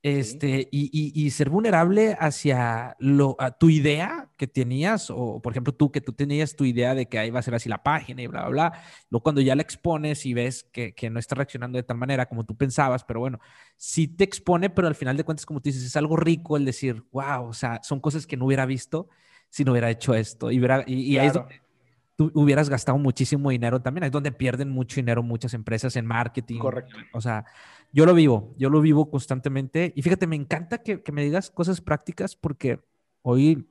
Este, 0.00 0.68
y, 0.70 0.88
y- 0.92 1.26
y 1.26 1.30
ser 1.30 1.50
vulnerable 1.50 2.16
hacia 2.20 2.94
lo, 3.00 3.34
a 3.40 3.50
tu 3.58 3.68
idea 3.68 4.30
que 4.36 4.46
tenías, 4.46 5.10
o 5.10 5.42
por 5.42 5.52
ejemplo 5.52 5.74
tú 5.74 5.90
que 5.90 6.00
tú 6.00 6.12
tenías 6.12 6.54
tu 6.54 6.64
idea 6.64 6.94
de 6.94 7.06
que 7.08 7.18
ahí 7.18 7.30
va 7.30 7.40
a 7.40 7.42
ser 7.42 7.56
así 7.56 7.68
la 7.68 7.82
página 7.82 8.22
y 8.22 8.28
bla, 8.28 8.42
bla, 8.42 8.48
bla. 8.70 8.82
Luego 9.10 9.24
cuando 9.24 9.40
ya 9.40 9.56
la 9.56 9.62
expones 9.62 10.24
y 10.24 10.34
ves 10.34 10.62
que, 10.72 10.94
que 10.94 11.10
no 11.10 11.18
está 11.18 11.34
reaccionando 11.34 11.78
de 11.78 11.82
tal 11.82 11.96
manera 11.96 12.26
como 12.26 12.44
tú 12.46 12.56
pensabas, 12.56 13.02
pero 13.02 13.18
bueno, 13.18 13.40
sí 13.76 14.06
te 14.06 14.22
expone, 14.22 14.70
pero 14.70 14.86
al 14.86 14.94
final 14.94 15.16
de 15.16 15.24
cuentas, 15.24 15.44
como 15.44 15.60
tú 15.60 15.68
dices, 15.68 15.82
es 15.84 15.96
algo 15.96 16.16
rico 16.16 16.56
el 16.56 16.64
decir, 16.64 17.02
wow, 17.10 17.46
o 17.48 17.52
sea, 17.52 17.80
son 17.82 17.98
cosas 17.98 18.24
que 18.24 18.36
no 18.36 18.46
hubiera 18.46 18.66
visto 18.66 19.08
si 19.50 19.64
no 19.64 19.72
hubiera 19.72 19.90
hecho 19.90 20.14
esto. 20.14 20.52
Y, 20.52 20.58
hubiera- 20.60 20.84
y, 20.86 20.94
y 20.94 21.18
ahí 21.18 21.26
es 21.26 21.32
Claro. 21.32 21.48
donde 21.48 21.67
tú 22.18 22.32
hubieras 22.34 22.68
gastado 22.68 22.98
muchísimo 22.98 23.50
dinero 23.50 23.80
también, 23.80 24.02
es 24.02 24.10
donde 24.10 24.32
pierden 24.32 24.70
mucho 24.70 24.96
dinero 24.96 25.22
muchas 25.22 25.54
empresas 25.54 25.94
en 25.94 26.04
marketing. 26.04 26.58
Correcto. 26.58 26.96
O 27.12 27.20
sea, 27.20 27.44
yo 27.92 28.06
lo 28.06 28.12
vivo, 28.12 28.56
yo 28.58 28.70
lo 28.70 28.80
vivo 28.80 29.08
constantemente. 29.08 29.92
Y 29.94 30.02
fíjate, 30.02 30.26
me 30.26 30.34
encanta 30.34 30.82
que, 30.82 31.00
que 31.00 31.12
me 31.12 31.22
digas 31.22 31.48
cosas 31.48 31.80
prácticas 31.80 32.34
porque 32.34 32.80
hoy, 33.22 33.68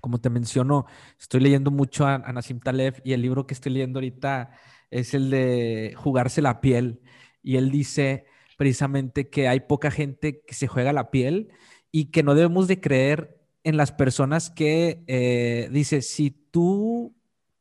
como 0.00 0.18
te 0.20 0.30
menciono, 0.30 0.86
estoy 1.16 1.42
leyendo 1.42 1.70
mucho 1.70 2.04
a, 2.04 2.16
a 2.16 2.32
Nassim 2.32 2.58
Taleb 2.58 3.00
y 3.04 3.12
el 3.12 3.22
libro 3.22 3.46
que 3.46 3.54
estoy 3.54 3.70
leyendo 3.70 3.98
ahorita 3.98 4.50
es 4.90 5.14
el 5.14 5.30
de 5.30 5.94
Jugarse 5.96 6.42
la 6.42 6.60
piel. 6.60 7.02
Y 7.40 7.54
él 7.54 7.70
dice 7.70 8.26
precisamente 8.58 9.30
que 9.30 9.46
hay 9.46 9.60
poca 9.60 9.92
gente 9.92 10.42
que 10.44 10.54
se 10.54 10.66
juega 10.66 10.92
la 10.92 11.12
piel 11.12 11.52
y 11.92 12.06
que 12.06 12.24
no 12.24 12.34
debemos 12.34 12.66
de 12.66 12.80
creer 12.80 13.38
en 13.62 13.76
las 13.76 13.92
personas 13.92 14.50
que, 14.50 15.04
eh, 15.06 15.68
dice, 15.70 16.02
si 16.02 16.32
tú 16.32 17.14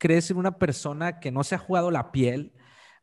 crees 0.04 0.30
en 0.32 0.36
una 0.38 0.58
persona 0.60 1.22
que 1.22 1.32
no 1.32 1.46
se 1.46 1.56
ha 1.56 1.58
jugado 1.58 1.90
la 1.92 2.12
piel, 2.12 2.52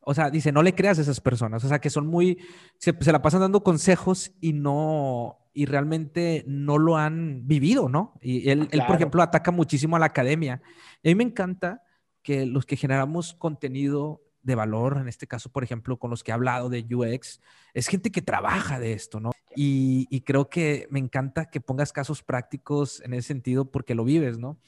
o 0.03 0.13
sea, 0.13 0.29
dice, 0.29 0.53
no 0.53 0.63
le 0.63 0.75
creas 0.75 0.99
a 0.99 1.03
esas 1.03 1.21
personas, 1.21 1.65
o 1.65 1.69
sea, 1.69 1.79
que 1.79 1.89
son 1.89 2.07
muy, 2.07 2.37
se, 2.77 2.95
se 3.01 3.11
la 3.13 3.23
pasan 3.23 3.41
dando 3.41 3.63
consejos 3.63 4.33
y 4.39 4.53
no, 4.53 5.39
y 5.55 5.65
realmente 5.65 6.45
no 6.47 6.77
lo 6.77 6.99
han 6.99 7.47
vivido, 7.47 7.89
¿no? 7.89 8.13
Y 8.21 8.51
él, 8.51 8.61
él, 8.61 8.67
por 8.67 8.71
Claro. 8.81 8.95
ejemplo, 8.97 9.23
ataca 9.23 9.51
muchísimo 9.51 9.97
a 9.97 9.99
la 9.99 10.07
academia. 10.07 10.61
Y 11.03 11.09
a 11.09 11.11
mí 11.13 11.15
me 11.15 11.25
encanta 11.25 11.83
que 12.23 12.45
los 12.45 12.67
que 12.67 12.77
generamos 12.77 13.33
contenido 13.35 14.21
de 14.43 14.55
valor, 14.55 14.99
en 14.99 15.09
este 15.09 15.27
caso, 15.27 15.51
por 15.51 15.65
ejemplo, 15.65 15.99
con 15.99 16.11
los 16.11 16.23
que 16.23 16.33
he 16.33 16.35
hablado 16.35 16.69
de 16.69 16.87
UX, 16.95 17.41
es 17.75 17.87
gente 17.89 18.11
que 18.11 18.21
trabaja 18.23 18.79
de 18.79 18.93
esto, 18.93 19.21
¿no? 19.21 19.31
Y, 19.57 20.07
y 20.11 20.21
creo 20.21 20.49
que 20.49 20.87
me 20.91 20.99
encanta 20.99 21.51
que 21.51 21.61
pongas 21.61 21.93
casos 21.93 22.23
prácticos 22.23 23.01
en 23.03 23.15
ese 23.15 23.29
sentido 23.29 23.71
porque 23.71 23.95
lo 23.95 24.05
vives, 24.05 24.39
¿no? 24.39 24.59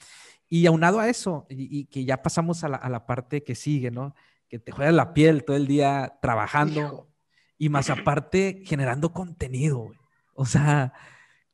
Y 0.54 0.66
aunado 0.66 1.00
a 1.00 1.08
eso, 1.08 1.46
y, 1.48 1.78
y 1.78 1.84
que 1.86 2.04
ya 2.04 2.22
pasamos 2.22 2.62
a 2.62 2.68
la, 2.68 2.76
a 2.76 2.90
la 2.90 3.06
parte 3.06 3.42
que 3.42 3.54
sigue, 3.54 3.90
¿no? 3.90 4.14
Que 4.50 4.58
te 4.58 4.70
juegas 4.70 4.92
la 4.92 5.14
piel 5.14 5.44
todo 5.44 5.56
el 5.56 5.66
día 5.66 6.18
trabajando 6.20 6.78
Hijo. 6.78 7.08
y 7.56 7.70
más 7.70 7.88
aparte 7.90 8.62
generando 8.66 9.14
contenido, 9.14 9.78
güey. 9.78 9.98
O 10.34 10.44
sea, 10.44 10.92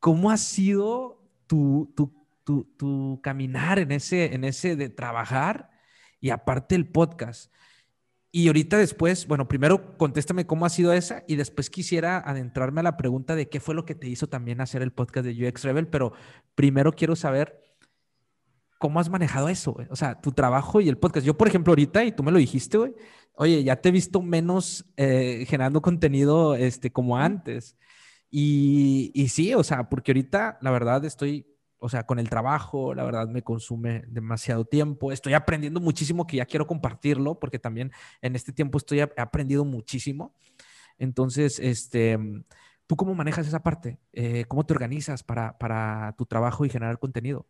¿cómo 0.01 0.31
ha 0.31 0.35
sido 0.35 1.23
tu, 1.47 1.93
tu, 1.95 2.13
tu, 2.43 2.65
tu 2.77 3.21
caminar 3.23 3.79
en 3.79 3.93
ese, 3.93 4.35
en 4.35 4.43
ese 4.43 4.75
de 4.75 4.89
trabajar 4.89 5.69
y 6.19 6.31
aparte 6.31 6.75
el 6.75 6.85
podcast? 6.85 7.53
Y 8.33 8.47
ahorita 8.47 8.77
después, 8.77 9.27
bueno, 9.27 9.47
primero 9.47 9.97
contéstame 9.97 10.45
cómo 10.45 10.65
ha 10.65 10.69
sido 10.69 10.91
esa 10.91 11.23
y 11.25 11.37
después 11.37 11.69
quisiera 11.69 12.17
adentrarme 12.17 12.81
a 12.81 12.83
la 12.83 12.97
pregunta 12.97 13.37
de 13.37 13.47
qué 13.47 13.61
fue 13.61 13.75
lo 13.75 13.85
que 13.85 13.95
te 13.95 14.09
hizo 14.09 14.27
también 14.27 14.59
hacer 14.59 14.81
el 14.81 14.91
podcast 14.91 15.25
de 15.25 15.47
UX 15.47 15.63
Rebel, 15.63 15.87
pero 15.87 16.11
primero 16.53 16.91
quiero 16.91 17.15
saber 17.15 17.68
cómo 18.79 18.99
has 18.99 19.09
manejado 19.09 19.49
eso, 19.49 19.73
güey. 19.73 19.87
O 19.91 19.95
sea, 19.95 20.19
tu 20.19 20.31
trabajo 20.31 20.81
y 20.81 20.89
el 20.89 20.97
podcast. 20.97 21.25
Yo, 21.25 21.37
por 21.37 21.47
ejemplo, 21.47 21.71
ahorita, 21.71 22.03
y 22.05 22.11
tú 22.13 22.23
me 22.23 22.31
lo 22.31 22.39
dijiste, 22.39 22.77
güey, 22.77 22.95
oye, 23.33 23.63
ya 23.63 23.75
te 23.75 23.89
he 23.89 23.91
visto 23.91 24.21
menos 24.21 24.85
eh, 24.97 25.45
generando 25.47 25.81
contenido 25.81 26.55
este, 26.55 26.91
como 26.91 27.17
antes. 27.17 27.77
Y, 28.31 29.11
y 29.13 29.29
sí, 29.29 29.53
o 29.53 29.63
sea, 29.63 29.89
porque 29.89 30.11
ahorita, 30.11 30.59
la 30.61 30.71
verdad, 30.71 31.03
estoy, 31.05 31.47
o 31.79 31.89
sea, 31.89 32.05
con 32.05 32.19
el 32.19 32.29
trabajo, 32.29 32.93
la 32.95 33.03
verdad 33.03 33.27
me 33.27 33.43
consume 33.43 34.03
demasiado 34.07 34.65
tiempo. 34.65 35.11
Estoy 35.11 35.33
aprendiendo 35.33 35.81
muchísimo 35.81 36.25
que 36.25 36.37
ya 36.37 36.45
quiero 36.45 36.65
compartirlo, 36.67 37.39
porque 37.39 37.59
también 37.59 37.91
en 38.21 38.35
este 38.35 38.53
tiempo 38.53 38.77
estoy 38.77 39.01
he 39.01 39.09
aprendido 39.17 39.65
muchísimo. 39.65 40.35
Entonces, 40.97 41.59
este, 41.59 42.17
¿tú 42.87 42.95
cómo 42.95 43.15
manejas 43.15 43.47
esa 43.47 43.61
parte? 43.63 43.99
Eh, 44.13 44.45
¿Cómo 44.47 44.65
te 44.65 44.73
organizas 44.73 45.23
para, 45.23 45.57
para 45.57 46.15
tu 46.17 46.25
trabajo 46.25 46.65
y 46.65 46.69
generar 46.69 46.99
contenido? 46.99 47.47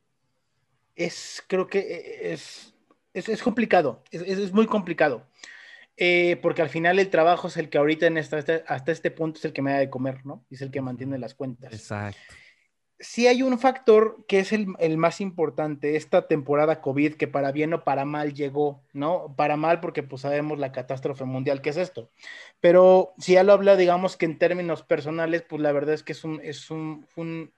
Es, 0.99 1.41
creo 1.47 1.67
que 1.67 1.79
eh, 1.79 2.33
es, 2.33 2.73
es, 3.13 3.29
es 3.29 3.41
complicado, 3.41 4.03
es, 4.11 4.21
es, 4.21 4.51
muy 4.51 4.67
complicado. 4.67 5.25
Eh, 5.95 6.37
porque 6.41 6.61
al 6.61 6.67
final 6.67 6.99
el 6.99 7.09
trabajo 7.09 7.47
es 7.47 7.55
el 7.55 7.69
que 7.69 7.77
ahorita 7.77 8.05
en 8.07 8.17
esta, 8.17 8.37
hasta, 8.37 8.63
hasta 8.67 8.91
este 8.91 9.09
punto 9.09 9.39
es 9.39 9.45
el 9.45 9.53
que 9.53 9.61
me 9.61 9.71
da 9.71 9.79
de 9.79 9.89
comer, 9.89 10.25
¿no? 10.25 10.45
Y 10.49 10.55
es 10.55 10.61
el 10.61 10.71
que 10.71 10.81
mantiene 10.81 11.17
las 11.17 11.35
cuentas. 11.35 11.71
Exacto. 11.71 12.19
Sí 12.99 13.27
hay 13.27 13.43
un 13.43 13.57
factor 13.59 14.25
que 14.27 14.39
es 14.39 14.51
el, 14.51 14.67
el, 14.79 14.97
más 14.97 15.21
importante, 15.21 15.95
esta 15.95 16.27
temporada 16.27 16.81
COVID 16.81 17.13
que 17.13 17.29
para 17.29 17.53
bien 17.53 17.73
o 17.73 17.85
para 17.85 18.03
mal 18.03 18.33
llegó, 18.33 18.83
¿no? 18.91 19.33
Para 19.37 19.55
mal 19.55 19.79
porque 19.79 20.03
pues 20.03 20.23
sabemos 20.23 20.59
la 20.59 20.73
catástrofe 20.73 21.23
mundial 21.23 21.61
que 21.61 21.69
es 21.69 21.77
esto. 21.77 22.11
Pero 22.59 23.13
si 23.17 23.33
ya 23.33 23.43
lo 23.43 23.53
habla, 23.53 23.77
digamos 23.77 24.17
que 24.17 24.25
en 24.25 24.37
términos 24.37 24.83
personales, 24.83 25.43
pues 25.43 25.61
la 25.61 25.71
verdad 25.71 25.93
es 25.93 26.03
que 26.03 26.11
es 26.11 26.25
un, 26.25 26.41
es 26.43 26.69
un, 26.69 27.53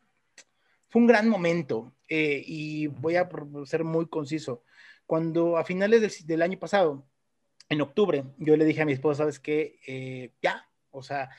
fue 0.92 1.02
un 1.02 1.08
gran 1.08 1.30
momento 1.30 1.94
eh, 2.10 2.44
y 2.46 2.88
voy 2.88 3.16
a 3.16 3.28
ser 3.66 3.86
muy 3.86 4.08
conciso. 4.08 4.64
Cuando 5.06 5.58
a 5.58 5.64
finales 5.64 6.28
del, 6.28 6.42
año 6.42 6.60
pasado, 6.60 7.08
en 7.70 7.80
octubre, 7.80 8.26
yo 8.38 8.58
le 8.58 8.66
dije 8.66 8.82
a 8.82 8.86
mi 8.86 8.92
esposa, 8.92 9.20
¿sabes 9.20 9.40
qué? 9.40 9.80
Eh, 9.88 10.34
ya, 10.42 10.70
o 10.92 11.02
sea, 11.02 11.30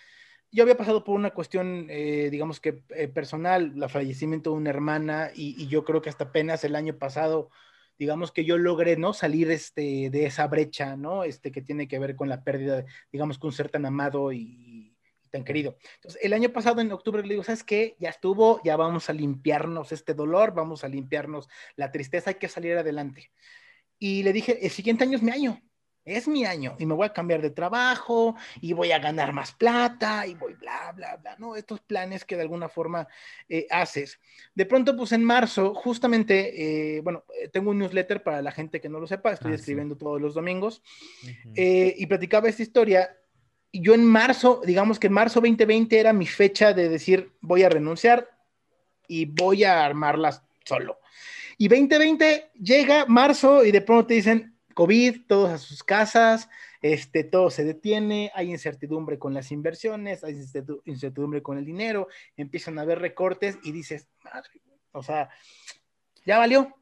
yo 0.51 0.63
había 0.63 0.79
pasado 0.79 1.05
por 1.05 1.17
una 1.17 1.31
cuestión, 1.33 1.87
eh, 1.91 2.29
digamos 2.31 2.61
que 2.61 2.73
personal, 3.15 3.75
el 3.77 3.89
fallecimiento 3.91 4.51
de 4.51 4.57
una 4.57 4.71
hermana, 4.71 5.31
y, 5.35 5.67
yo 5.69 5.85
creo 5.85 6.01
que 6.01 6.09
hasta 6.09 6.25
apenas 6.25 6.65
el 6.65 6.75
año 6.75 6.97
pasado, 6.97 7.51
digamos 7.99 8.33
que 8.33 8.47
yo 8.47 8.57
logré, 8.57 8.97
¿no? 8.97 9.13
Salir 9.13 9.51
este, 9.51 10.09
de 10.11 10.25
esa 10.25 10.47
brecha, 10.47 10.97
¿no? 10.97 11.25
Este 11.25 11.53
que 11.53 11.61
tiene 11.61 11.89
que 11.89 11.99
ver 11.99 12.17
con 12.17 12.31
la 12.31 12.43
pérdida, 12.43 12.87
digamos 13.13 13.39
que 13.39 13.47
un 13.47 13.53
ser 13.53 13.69
tan 13.69 13.85
amado 13.85 14.33
y 14.33 14.72
tan 15.33 15.45
querido. 15.45 15.77
Entonces, 15.97 16.21
el 16.23 16.33
año 16.35 16.51
pasado, 16.51 16.81
en 16.81 16.93
octubre, 16.93 17.23
le 17.23 17.31
digo, 17.31 17.43
¿sabes 17.43 17.65
qué? 17.65 17.97
Ya 17.99 18.11
estuvo, 18.11 18.61
ya 18.63 18.77
vamos 18.77 19.11
a 19.11 19.13
limpiarnos 19.13 19.91
este 19.91 20.15
dolor, 20.15 20.55
vamos 20.55 20.85
a 20.85 20.89
limpiarnos 20.89 21.49
la 21.75 21.91
tristeza, 21.91 22.31
hay 22.31 22.37
que 22.37 22.49
salir 22.49 22.77
adelante. 22.77 23.33
Y 23.99 24.23
le 24.23 24.33
dije, 24.33 24.65
el 24.65 24.71
siguiente 24.71 25.05
año 25.05 25.17
es 25.17 25.23
mi 25.23 25.31
año, 25.31 25.63
es 26.05 26.29
mi 26.29 26.45
año 26.45 26.77
y 26.79 26.87
me 26.87 26.95
voy 26.95 27.07
a 27.07 27.13
cambiar 27.13 27.41
de 27.41 27.51
trabajo 27.51 28.35
y 28.61 28.73
voy 28.73 28.91
a 28.93 28.99
ganar 28.99 29.33
más 29.33 29.53
plata 29.53 30.27
y 30.27 30.35
voy 30.35 30.55
bla, 30.55 30.93
bla, 30.93 31.17
bla, 31.17 31.37
¿no? 31.39 31.57
Estos 31.57 31.81
planes 31.81 32.25
que 32.25 32.37
de 32.37 32.43
alguna 32.43 32.69
forma 32.69 33.07
eh, 33.49 33.67
haces. 33.71 34.19
De 34.55 34.67
pronto, 34.67 34.97
pues 34.97 35.13
en 35.13 35.25
marzo, 35.25 35.75
justamente, 35.75 36.97
eh, 36.97 37.01
bueno, 37.01 37.25
tengo 37.53 37.71
un 37.71 37.79
newsletter 37.79 38.23
para 38.23 38.43
la 38.43 38.51
gente 38.51 38.81
que 38.81 38.89
no 38.89 39.01
lo 39.01 39.07
sepa, 39.07 39.33
estoy 39.33 39.53
ah, 39.53 39.55
escribiendo 39.55 39.95
sí. 39.95 40.01
todos 40.01 40.21
los 40.21 40.35
domingos 40.35 40.83
uh 41.23 41.27
-huh. 41.27 41.53
eh, 41.55 41.95
y 41.97 42.07
platicaba 42.07 42.49
esta 42.49 42.63
historia. 42.63 43.17
Yo 43.73 43.95
en 43.95 44.05
marzo, 44.05 44.61
digamos 44.65 44.99
que 44.99 45.07
en 45.07 45.15
marzo 45.15 45.41
2020 45.41 45.99
era 45.99 46.13
mi 46.13 46.27
fecha 46.27 46.73
de 46.73 46.89
decir 46.89 47.33
voy 47.41 47.63
a 47.63 47.69
renunciar 47.69 48.29
y 49.09 49.25
voy 49.25 49.65
a 49.65 49.85
armarlas 49.85 50.43
solo. 50.65 51.01
Y 51.57 51.69
2020 51.69 52.51
llega 52.55 53.07
marzo 53.07 53.65
y 53.65 53.73
de 53.73 53.81
pronto 53.81 54.09
te 54.09 54.15
dicen, 54.15 54.59
COVID, 54.75 55.27
todos 55.27 55.51
a 55.51 55.59
sus 55.59 55.83
casas, 55.83 56.49
este, 56.81 57.25
todo 57.25 57.51
se 57.51 57.65
detiene, 57.65 58.31
hay 58.35 58.51
incertidumbre 58.51 59.19
con 59.19 59.35
las 59.35 59.53
inversiones, 59.53 60.25
hay 60.25 60.35
incertidumbre 60.85 61.43
con 61.43 61.59
el 61.59 61.65
dinero, 61.65 62.09
empiezan 62.37 62.79
a 62.79 62.83
haber 62.83 62.99
recortes 62.99 63.59
y 63.63 63.73
dices, 63.73 64.09
madre, 64.25 64.51
o 64.93 65.03
sea, 65.03 65.31
ya 66.25 66.39
valió. 66.39 66.75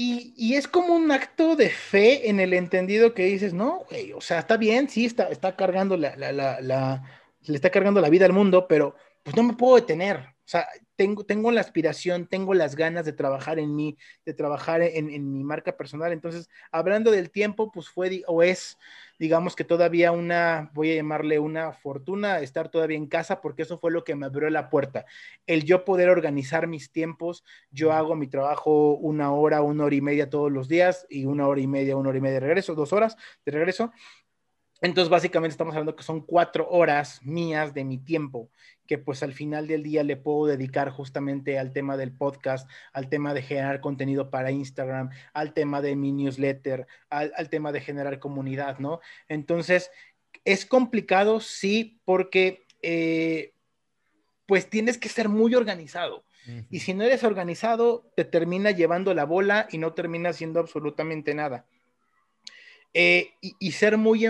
Y, 0.00 0.32
y, 0.36 0.54
es 0.54 0.68
como 0.68 0.94
un 0.94 1.10
acto 1.10 1.56
de 1.56 1.70
fe 1.70 2.30
en 2.30 2.38
el 2.38 2.54
entendido 2.54 3.14
que 3.14 3.24
dices, 3.24 3.52
no, 3.52 3.80
güey, 3.90 4.12
o 4.12 4.20
sea, 4.20 4.38
está 4.38 4.56
bien, 4.56 4.88
sí, 4.88 5.04
está, 5.04 5.24
está 5.24 5.56
cargando 5.56 5.96
la, 5.96 6.14
la, 6.14 6.30
la, 6.60 7.02
le 7.42 7.54
está 7.56 7.70
cargando 7.70 8.00
la 8.00 8.08
vida 8.08 8.24
al 8.24 8.32
mundo, 8.32 8.68
pero 8.68 8.94
pues 9.24 9.34
no 9.34 9.42
me 9.42 9.54
puedo 9.54 9.74
detener. 9.74 10.36
O 10.48 10.50
sea, 10.50 10.66
tengo, 10.96 11.26
tengo 11.26 11.52
la 11.52 11.60
aspiración, 11.60 12.26
tengo 12.26 12.54
las 12.54 12.74
ganas 12.74 13.04
de 13.04 13.12
trabajar 13.12 13.58
en 13.58 13.76
mí, 13.76 13.98
de 14.24 14.32
trabajar 14.32 14.80
en, 14.80 15.10
en, 15.10 15.30
mi 15.30 15.44
marca 15.44 15.76
personal. 15.76 16.10
Entonces, 16.10 16.48
hablando 16.72 17.10
del 17.10 17.30
tiempo, 17.30 17.70
pues 17.70 17.90
fue 17.90 18.22
o 18.26 18.42
es, 18.42 18.78
digamos 19.18 19.54
que 19.54 19.64
todavía 19.64 20.10
una, 20.10 20.70
voy 20.72 20.92
a 20.92 20.94
llamarle 20.94 21.38
una 21.38 21.72
fortuna 21.74 22.40
estar 22.40 22.70
todavía 22.70 22.96
en 22.96 23.08
casa, 23.08 23.42
porque 23.42 23.60
eso 23.60 23.78
fue 23.78 23.90
lo 23.90 24.04
que 24.04 24.14
me 24.14 24.24
abrió 24.24 24.48
la 24.48 24.70
puerta. 24.70 25.04
El 25.46 25.64
yo 25.64 25.84
poder 25.84 26.08
organizar 26.08 26.66
mis 26.66 26.90
tiempos, 26.92 27.44
yo 27.70 27.92
hago 27.92 28.16
mi 28.16 28.26
trabajo 28.26 28.94
una 28.94 29.30
hora, 29.34 29.60
una 29.60 29.84
hora 29.84 29.96
y 29.96 30.00
media 30.00 30.30
todos 30.30 30.50
los 30.50 30.66
días 30.66 31.06
y 31.10 31.26
una 31.26 31.46
hora 31.46 31.60
y 31.60 31.66
media, 31.66 31.94
una 31.94 32.08
hora 32.08 32.18
y 32.18 32.22
media 32.22 32.40
de 32.40 32.46
regreso, 32.46 32.74
dos 32.74 32.94
horas 32.94 33.18
de 33.44 33.52
regreso. 33.52 33.92
Entonces, 34.80 35.10
básicamente 35.10 35.52
estamos 35.52 35.74
hablando 35.74 35.96
que 35.96 36.02
son 36.02 36.20
cuatro 36.20 36.68
horas 36.68 37.20
mías 37.24 37.74
de 37.74 37.84
mi 37.84 37.98
tiempo, 37.98 38.50
que 38.86 38.98
pues 38.98 39.22
al 39.22 39.32
final 39.32 39.66
del 39.66 39.82
día 39.82 40.04
le 40.04 40.16
puedo 40.16 40.46
dedicar 40.46 40.90
justamente 40.90 41.58
al 41.58 41.72
tema 41.72 41.96
del 41.96 42.12
podcast, 42.12 42.70
al 42.92 43.08
tema 43.08 43.34
de 43.34 43.42
generar 43.42 43.80
contenido 43.80 44.30
para 44.30 44.50
Instagram, 44.50 45.10
al 45.32 45.52
tema 45.52 45.80
de 45.82 45.96
mi 45.96 46.12
newsletter, 46.12 46.86
al, 47.10 47.32
al 47.36 47.50
tema 47.50 47.72
de 47.72 47.80
generar 47.80 48.18
comunidad, 48.20 48.78
¿no? 48.78 49.00
Entonces, 49.28 49.90
es 50.44 50.64
complicado, 50.64 51.40
sí, 51.40 52.00
porque 52.04 52.66
eh, 52.82 53.52
pues 54.46 54.70
tienes 54.70 54.98
que 54.98 55.08
ser 55.08 55.28
muy 55.28 55.54
organizado. 55.54 56.24
Y 56.70 56.80
si 56.80 56.94
no 56.94 57.04
eres 57.04 57.24
organizado, 57.24 58.10
te 58.16 58.24
termina 58.24 58.70
llevando 58.70 59.12
la 59.12 59.24
bola 59.24 59.68
y 59.70 59.76
no 59.76 59.92
termina 59.92 60.30
haciendo 60.30 60.60
absolutamente 60.60 61.34
nada. 61.34 61.66
Eh, 62.94 63.30
y, 63.40 63.72
ser 63.72 63.96
muy... 63.98 64.20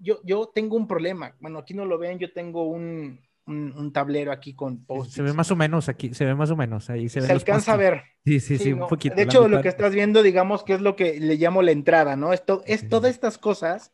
Yo, 0.00 0.20
yo 0.24 0.50
tengo 0.54 0.76
un 0.76 0.88
problema. 0.88 1.36
Bueno, 1.40 1.58
aquí 1.58 1.74
no 1.74 1.84
lo 1.84 1.98
ven, 1.98 2.18
yo 2.18 2.32
tengo 2.32 2.64
un, 2.64 3.20
un, 3.46 3.92
tablero 3.92 4.32
aquí 4.32 4.54
con 4.54 4.84
post 4.84 5.12
Se 5.12 5.22
ve 5.22 5.32
más 5.32 5.50
o 5.50 5.56
menos 5.56 5.88
aquí, 5.88 6.12
se 6.14 6.24
ve 6.24 6.34
más 6.34 6.50
o 6.50 6.56
menos. 6.56 6.90
Ahí 6.90 7.08
se, 7.08 7.20
se 7.20 7.32
alcanza 7.32 7.74
a 7.74 7.76
ver. 7.76 8.02
Sí, 8.24 8.40
sí, 8.40 8.58
sí, 8.58 8.72
un 8.72 8.88
poquito. 8.88 9.14
De 9.14 9.22
hecho, 9.22 9.46
lo 9.48 9.62
que 9.62 9.68
estás 9.68 9.94
viendo, 9.94 10.22
digamos 10.22 10.64
que 10.64 10.74
es 10.74 10.80
lo 10.80 10.96
que 10.96 11.20
le 11.20 11.36
llamo 11.36 11.62
la 11.62 11.70
entrada, 11.70 12.16
¿no? 12.16 12.32
Esto, 12.32 12.62
es 12.66 12.88
todas 12.88 13.12
estas 13.12 13.38
cosas 13.38 13.92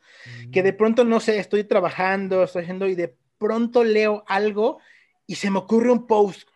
que 0.51 0.63
de 0.63 0.73
mm. 0.73 0.77
pronto, 0.77 1.05
no 1.05 1.21
sé, 1.21 1.39
estoy 1.39 1.65
trabajando, 1.65 2.43
estoy 2.43 2.63
haciendo 2.63 2.87
y 2.87 2.95
de 2.95 3.15
pronto 3.39 3.85
leo 3.85 4.25
algo 4.27 4.79
y 5.27 5.35
se 5.35 5.51
me 5.51 5.59
ocurre 5.59 5.91
un 5.91 6.07
post 6.07 6.49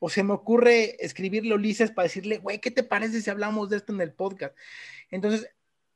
o 0.00 0.08
se 0.08 0.24
me 0.24 0.32
ocurre 0.32 0.96
escribirle 1.04 1.52
a 1.52 1.54
Ulises 1.54 1.92
para 1.92 2.04
decirle, 2.04 2.38
güey, 2.38 2.58
¿qué 2.58 2.72
te 2.72 2.82
parece 2.82 3.20
si 3.20 3.30
hablamos 3.30 3.70
de 3.70 3.76
esto 3.76 3.92
en 3.92 4.00
el 4.00 4.12
podcast? 4.12 4.56
Entonces, 5.12 5.48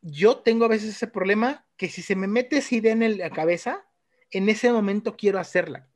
yo 0.02 0.38
tengo 0.38 0.64
a 0.64 0.68
veces 0.68 0.90
ese 0.90 1.06
problema 1.06 1.66
que 1.76 1.88
si 1.88 2.02
se 2.02 2.16
me 2.16 2.26
mete 2.26 2.58
esa 2.58 2.74
idea 2.74 2.92
en 2.92 3.18
la 3.18 3.30
cabeza, 3.30 3.86
en 4.30 4.48
ese 4.48 4.72
momento 4.72 5.16
quiero 5.16 5.38
hacerla. 5.38 5.88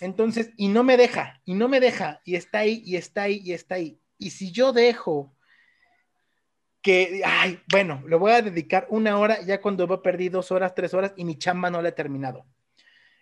Entonces, 0.00 0.50
y 0.56 0.68
no 0.68 0.82
me 0.82 0.96
deja, 0.96 1.40
y 1.44 1.54
no 1.54 1.68
me 1.68 1.80
deja, 1.80 2.20
y 2.24 2.36
está 2.36 2.60
ahí, 2.60 2.82
y 2.84 2.96
está 2.96 3.22
ahí, 3.22 3.40
y 3.44 3.52
está 3.52 3.76
ahí. 3.76 4.00
Y 4.18 4.30
si 4.30 4.50
yo 4.52 4.72
dejo 4.72 5.36
que, 6.82 7.22
ay, 7.24 7.60
bueno, 7.70 8.02
le 8.06 8.16
voy 8.16 8.32
a 8.32 8.42
dedicar 8.42 8.86
una 8.90 9.18
hora 9.18 9.40
ya 9.42 9.60
cuando 9.60 9.84
he 9.84 9.98
perdido 9.98 10.38
dos 10.38 10.52
horas, 10.52 10.74
tres 10.74 10.92
horas, 10.94 11.12
y 11.16 11.24
mi 11.24 11.38
chamba 11.38 11.70
no 11.70 11.80
la 11.80 11.90
he 11.90 11.92
terminado. 11.92 12.46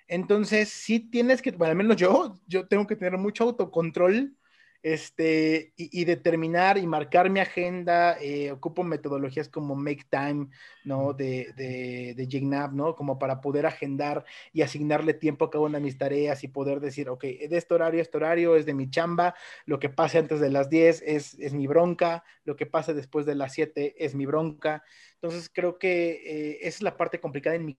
Entonces, 0.08 0.68
sí 0.68 1.00
tienes 1.00 1.40
que, 1.40 1.52
bueno, 1.52 1.70
al 1.70 1.76
menos 1.76 1.96
yo, 1.96 2.34
yo 2.46 2.66
tengo 2.66 2.86
que 2.86 2.96
tener 2.96 3.18
mucho 3.18 3.44
autocontrol 3.44 4.36
este, 4.82 5.72
y, 5.76 6.04
determinar 6.04 6.76
y 6.78 6.86
marcar 6.86 7.30
mi 7.30 7.40
agenda. 7.40 8.16
Eh, 8.20 8.50
ocupo 8.50 8.82
metodologías 8.82 9.48
como 9.48 9.76
Make 9.76 10.06
Time, 10.10 10.48
¿no? 10.84 11.12
De, 11.12 11.52
de, 11.56 12.14
de 12.16 12.40
¿no? 12.72 12.94
Como 12.96 13.18
para 13.18 13.40
poder 13.40 13.66
agendar 13.66 14.24
y 14.52 14.62
asignarle 14.62 15.14
tiempo 15.14 15.44
a 15.44 15.50
cada 15.50 15.64
una 15.64 15.78
de 15.78 15.84
mis 15.84 15.98
tareas 15.98 16.42
y 16.44 16.48
poder 16.48 16.80
decir, 16.80 17.08
ok, 17.08 17.22
de 17.22 17.56
este 17.56 17.74
horario 17.74 18.02
este 18.02 18.16
horario 18.16 18.56
es 18.56 18.66
de 18.66 18.74
mi 18.74 18.90
chamba, 18.90 19.34
lo 19.66 19.78
que 19.78 19.88
pase 19.88 20.18
antes 20.18 20.40
de 20.40 20.50
las 20.50 20.68
10 20.68 21.02
es, 21.06 21.38
es 21.38 21.52
mi 21.52 21.66
bronca, 21.66 22.24
lo 22.44 22.56
que 22.56 22.66
pase 22.66 22.94
después 22.94 23.26
de 23.26 23.34
las 23.34 23.52
7 23.52 24.04
es 24.04 24.14
mi 24.14 24.26
bronca. 24.26 24.82
Entonces, 25.14 25.50
creo 25.52 25.78
que 25.78 26.10
eh, 26.10 26.58
esa 26.62 26.76
es 26.78 26.82
la 26.82 26.96
parte 26.96 27.20
complicada 27.20 27.56
en 27.56 27.66
mi 27.66 27.78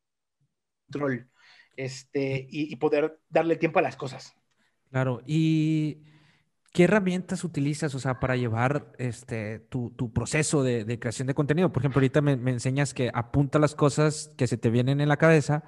control 0.86 1.30
este, 1.76 2.48
y, 2.50 2.76
poder 2.78 3.20
darle 3.30 3.56
tiempo 3.56 3.80
a 3.80 3.82
las 3.82 3.96
cosas. 3.96 4.36
Claro, 4.90 5.22
y 5.26 6.04
¿qué 6.74 6.86
herramientas 6.86 7.44
utilizas, 7.44 7.96
o 7.96 8.00
sea, 8.00 8.20
para 8.20 8.36
llevar 8.36 8.92
este, 8.98 9.60
tu, 9.60 9.94
proceso 10.12 10.64
de, 10.64 11.00
creación 11.00 11.28
de 11.28 11.36
contenido? 11.36 11.72
Por 11.72 11.82
ejemplo, 11.82 12.00
ahorita 12.00 12.22
me, 12.22 12.34
enseñas 12.52 12.94
que 12.94 13.12
apunta 13.14 13.60
las 13.60 13.76
cosas 13.76 14.34
que 14.38 14.48
se 14.48 14.58
te 14.58 14.72
vienen 14.72 15.00
en 15.00 15.08
la 15.08 15.18
cabeza. 15.18 15.64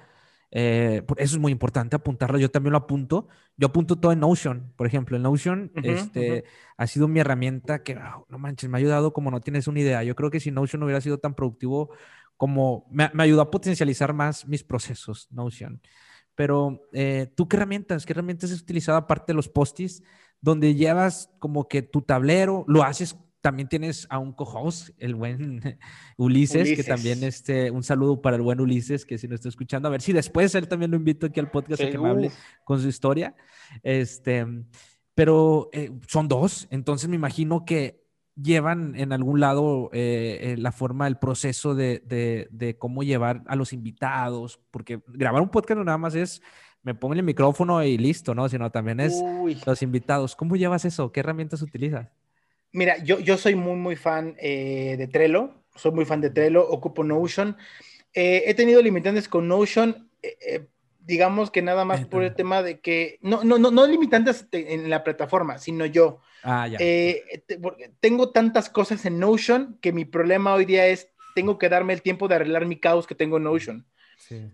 Eh, 0.50 1.04
eso 1.16 1.36
es 1.36 1.40
muy 1.40 1.52
importante, 1.52 1.94
apuntarlo. 1.94 2.38
Yo 2.38 2.50
también 2.50 2.72
lo 2.72 2.78
apunto. 2.78 3.28
Yo 3.56 3.68
apunto 3.68 3.96
todo 3.96 4.10
en 4.12 4.20
Notion, 4.20 4.72
por 4.76 4.88
ejemplo. 4.88 5.16
En 5.16 5.22
Notion 5.22 5.70
este, 5.76 6.44
ha 6.76 6.86
sido 6.88 7.06
mi 7.06 7.20
herramienta 7.20 7.84
que, 7.84 7.94
no 7.94 8.38
manches, 8.38 8.68
me 8.68 8.76
ha 8.76 8.80
ayudado 8.80 9.12
como 9.12 9.30
no 9.30 9.40
tienes 9.40 9.68
una 9.68 9.80
idea. 9.80 10.02
Yo 10.02 10.16
creo 10.16 10.30
que 10.30 10.40
si 10.40 10.50
Notion 10.50 10.80
no 10.80 10.86
hubiera 10.86 11.00
sido 11.00 11.18
tan 11.18 11.34
productivo 11.34 11.90
como 12.36 12.86
me, 12.90 13.10
me 13.14 13.22
ayudó 13.22 13.42
a 13.42 13.50
potencializar 13.50 14.12
más 14.12 14.46
mis 14.46 14.64
procesos, 14.64 15.28
Notion. 15.30 15.80
Pero 16.34 16.86
eh, 16.92 17.32
tú, 17.34 17.48
¿qué 17.48 17.56
herramientas? 17.56 18.04
¿Qué 18.04 18.12
herramientas 18.12 18.52
has 18.52 18.60
utilizado 18.60 18.98
aparte 18.98 19.32
de 19.32 19.34
los 19.34 19.48
postis? 19.48 20.02
Donde 20.46 20.76
llevas 20.76 21.28
como 21.40 21.66
que 21.66 21.82
tu 21.82 22.02
tablero, 22.02 22.64
lo 22.68 22.84
haces, 22.84 23.16
también 23.40 23.68
tienes 23.68 24.06
a 24.10 24.20
un 24.20 24.32
co-host, 24.32 24.90
el 24.98 25.16
buen 25.16 25.60
Ulises, 26.16 26.76
que 26.76 26.84
también 26.84 27.24
este, 27.24 27.72
un 27.72 27.82
saludo 27.82 28.22
para 28.22 28.36
el 28.36 28.42
buen 28.42 28.60
Ulises, 28.60 29.04
que 29.04 29.18
si 29.18 29.26
no 29.26 29.34
está 29.34 29.48
escuchando, 29.48 29.88
a 29.88 29.90
ver 29.90 30.02
si 30.02 30.12
después 30.12 30.54
él 30.54 30.68
también 30.68 30.92
lo 30.92 30.96
invito 30.96 31.26
aquí 31.26 31.40
al 31.40 31.50
podcast 31.50 31.82
a 31.82 31.90
que 31.90 31.98
me 31.98 32.08
hable 32.08 32.30
con 32.62 32.80
su 32.80 32.86
historia. 32.86 33.34
Este, 33.82 34.46
pero 35.16 35.68
eh, 35.72 35.90
son 36.06 36.28
dos, 36.28 36.68
entonces 36.70 37.08
me 37.08 37.16
imagino 37.16 37.64
que 37.64 38.05
llevan 38.40 38.94
en 38.96 39.12
algún 39.12 39.40
lado 39.40 39.90
eh, 39.92 40.38
eh, 40.42 40.56
la 40.58 40.72
forma, 40.72 41.06
el 41.06 41.18
proceso 41.18 41.74
de, 41.74 42.76
cómo 42.78 43.02
llevar 43.02 43.42
a 43.46 43.56
los 43.56 43.72
invitados, 43.72 44.60
porque 44.70 45.00
grabar 45.08 45.42
un 45.42 45.48
podcast 45.48 45.78
no 45.78 45.84
nada 45.84 45.98
más 45.98 46.14
es 46.14 46.42
me 46.82 46.94
pongo 46.94 47.14
el 47.14 47.22
micrófono 47.24 47.82
y 47.82 47.98
listo, 47.98 48.32
¿no? 48.32 48.48
Sino 48.48 48.70
también 48.70 49.00
es 49.00 49.20
los 49.66 49.82
invitados. 49.82 50.36
¿Cómo 50.36 50.54
llevas 50.54 50.84
eso? 50.84 51.10
¿Qué 51.10 51.18
herramientas 51.18 51.60
utilizas? 51.60 52.08
Mira, 52.70 53.02
yo, 53.02 53.18
yo 53.18 53.36
soy 53.36 53.56
muy, 53.56 53.74
muy 53.74 53.96
fan 53.96 54.36
eh, 54.38 54.94
de 54.96 55.08
Trello, 55.08 55.64
soy 55.74 55.90
muy 55.90 56.04
fan 56.04 56.20
de 56.20 56.30
Trello, 56.30 56.68
ocupo 56.68 57.02
Notion. 57.02 57.56
he 58.12 58.54
tenido 58.54 58.80
limitantes 58.82 59.28
con 59.28 59.48
Notion, 59.48 60.10
digamos 61.06 61.50
que 61.50 61.62
nada 61.62 61.84
más 61.84 62.04
por 62.04 62.24
el 62.24 62.34
tema 62.34 62.62
de 62.62 62.80
que, 62.80 63.18
no, 63.22 63.44
no, 63.44 63.58
no, 63.58 63.70
no 63.70 63.86
limitantes 63.86 64.46
en 64.50 64.90
la 64.90 65.04
plataforma, 65.04 65.58
sino 65.58 65.86
yo. 65.86 66.20
Ah, 66.42 66.66
ya. 66.66 66.78
Eh, 66.80 67.44
tengo 68.00 68.30
tantas 68.30 68.68
cosas 68.68 69.06
en 69.06 69.20
Notion 69.20 69.78
que 69.80 69.92
mi 69.92 70.04
problema 70.04 70.54
hoy 70.54 70.64
día 70.64 70.86
es, 70.88 71.08
tengo 71.34 71.58
que 71.58 71.68
darme 71.68 71.92
el 71.92 72.02
tiempo 72.02 72.26
de 72.26 72.34
arreglar 72.34 72.66
mi 72.66 72.80
caos 72.80 73.06
que 73.06 73.14
tengo 73.14 73.36
en 73.36 73.44
Notion. 73.44 73.86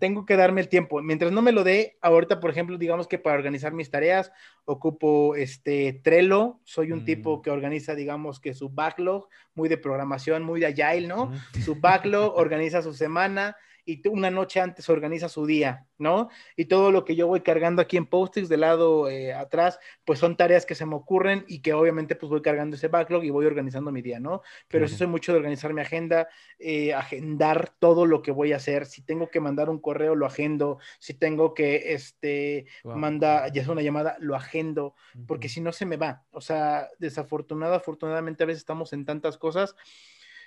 Tengo 0.01 0.27
que 0.27 0.37
darme 0.37 0.61
el 0.61 0.69
tiempo. 0.69 1.01
Mientras 1.01 1.31
no 1.31 1.41
me 1.41 1.53
lo 1.53 1.63
dé, 1.63 1.97
ahorita, 2.03 2.41
por 2.41 2.51
ejemplo, 2.51 2.77
digamos 2.77 3.07
que 3.07 3.19
para 3.19 3.37
organizar 3.37 3.73
mis 3.73 3.91
tareas, 3.91 4.33
ocupo 4.65 5.37
este 5.37 6.01
Trello. 6.03 6.59
Soy 6.65 6.93
un 6.93 7.05
tipo 7.05 7.39
mm. 7.39 7.43
que 7.43 7.51
organiza, 7.51 7.95
digamos 7.95 8.41
que 8.41 8.55
su 8.55 8.69
backlog, 8.69 9.29
muy 9.55 9.69
de 9.69 9.79
programación, 9.79 10.43
muy 10.43 10.61
de 10.61 10.67
agile, 10.67 11.07
¿no? 11.07 11.33
Su 11.65 11.77
backlog, 11.77 12.35
organiza 12.37 12.83
su 12.83 12.93
semana 12.93 13.57
y 13.85 14.07
una 14.09 14.31
noche 14.31 14.61
antes 14.61 14.89
organiza 14.89 15.29
su 15.29 15.47
día, 15.47 15.87
¿no? 15.99 16.29
Y 16.57 16.67
todo 16.67 16.93
lo 16.93 17.05
que 17.05 17.17
yo 17.17 17.27
voy 17.27 17.41
cargando 17.41 17.83
aquí 17.83 17.97
en 17.97 18.07
post-its 18.07 18.49
del 18.49 18.61
lado 18.61 19.09
eh, 19.09 19.33
atrás, 19.33 19.79
pues 20.05 20.19
son 20.19 20.37
tareas 20.37 20.67
que 20.67 20.75
se 20.75 20.87
me 20.87 20.95
ocurren 20.95 21.45
y 21.49 21.63
que 21.63 21.73
obviamente 21.73 22.15
pues 22.15 22.31
voy 22.31 22.43
cargando 22.43 22.77
ese 22.77 22.89
backlog 22.89 23.25
y 23.25 23.31
voy 23.31 23.47
organizando 23.47 23.91
mi 23.91 24.03
día, 24.03 24.21
¿no? 24.21 24.43
Pero 24.69 24.87
sí 24.87 24.95
soy 24.95 25.07
mucho 25.07 25.33
de 25.33 25.39
organizar 25.39 25.73
mi 25.75 25.81
agenda, 25.81 26.29
eh, 26.59 26.95
agendar 26.95 27.73
todo 27.79 28.07
lo 28.07 28.23
que 28.23 28.31
voy 28.31 28.53
a 28.53 28.57
hacer. 28.57 28.87
Si 28.87 29.03
tengo 29.03 29.29
que 29.29 29.41
mandar 29.41 29.69
un 29.69 29.81
correo, 29.81 30.15
lo 30.15 30.27
agendo. 30.27 30.79
Si 30.99 31.15
tengo 31.15 31.55
que, 31.55 31.93
este, 31.95 32.67
manda, 32.85 33.49
ya 33.49 33.63
es 33.63 33.69
una 33.69 33.83
llamada, 33.83 34.17
lo 34.21 34.37
agendo, 34.37 34.95
porque 35.27 35.49
si 35.49 35.61
no 35.61 35.73
se 35.73 35.87
me 35.87 35.97
va. 35.97 36.25
O 36.31 36.41
sea, 36.41 36.89
desafortunada, 36.99 37.77
afortunadamente 37.77 38.45
a 38.45 38.47
veces 38.47 38.61
estamos 38.61 38.93
en 38.93 39.05
tantas 39.05 39.39
cosas 39.39 39.75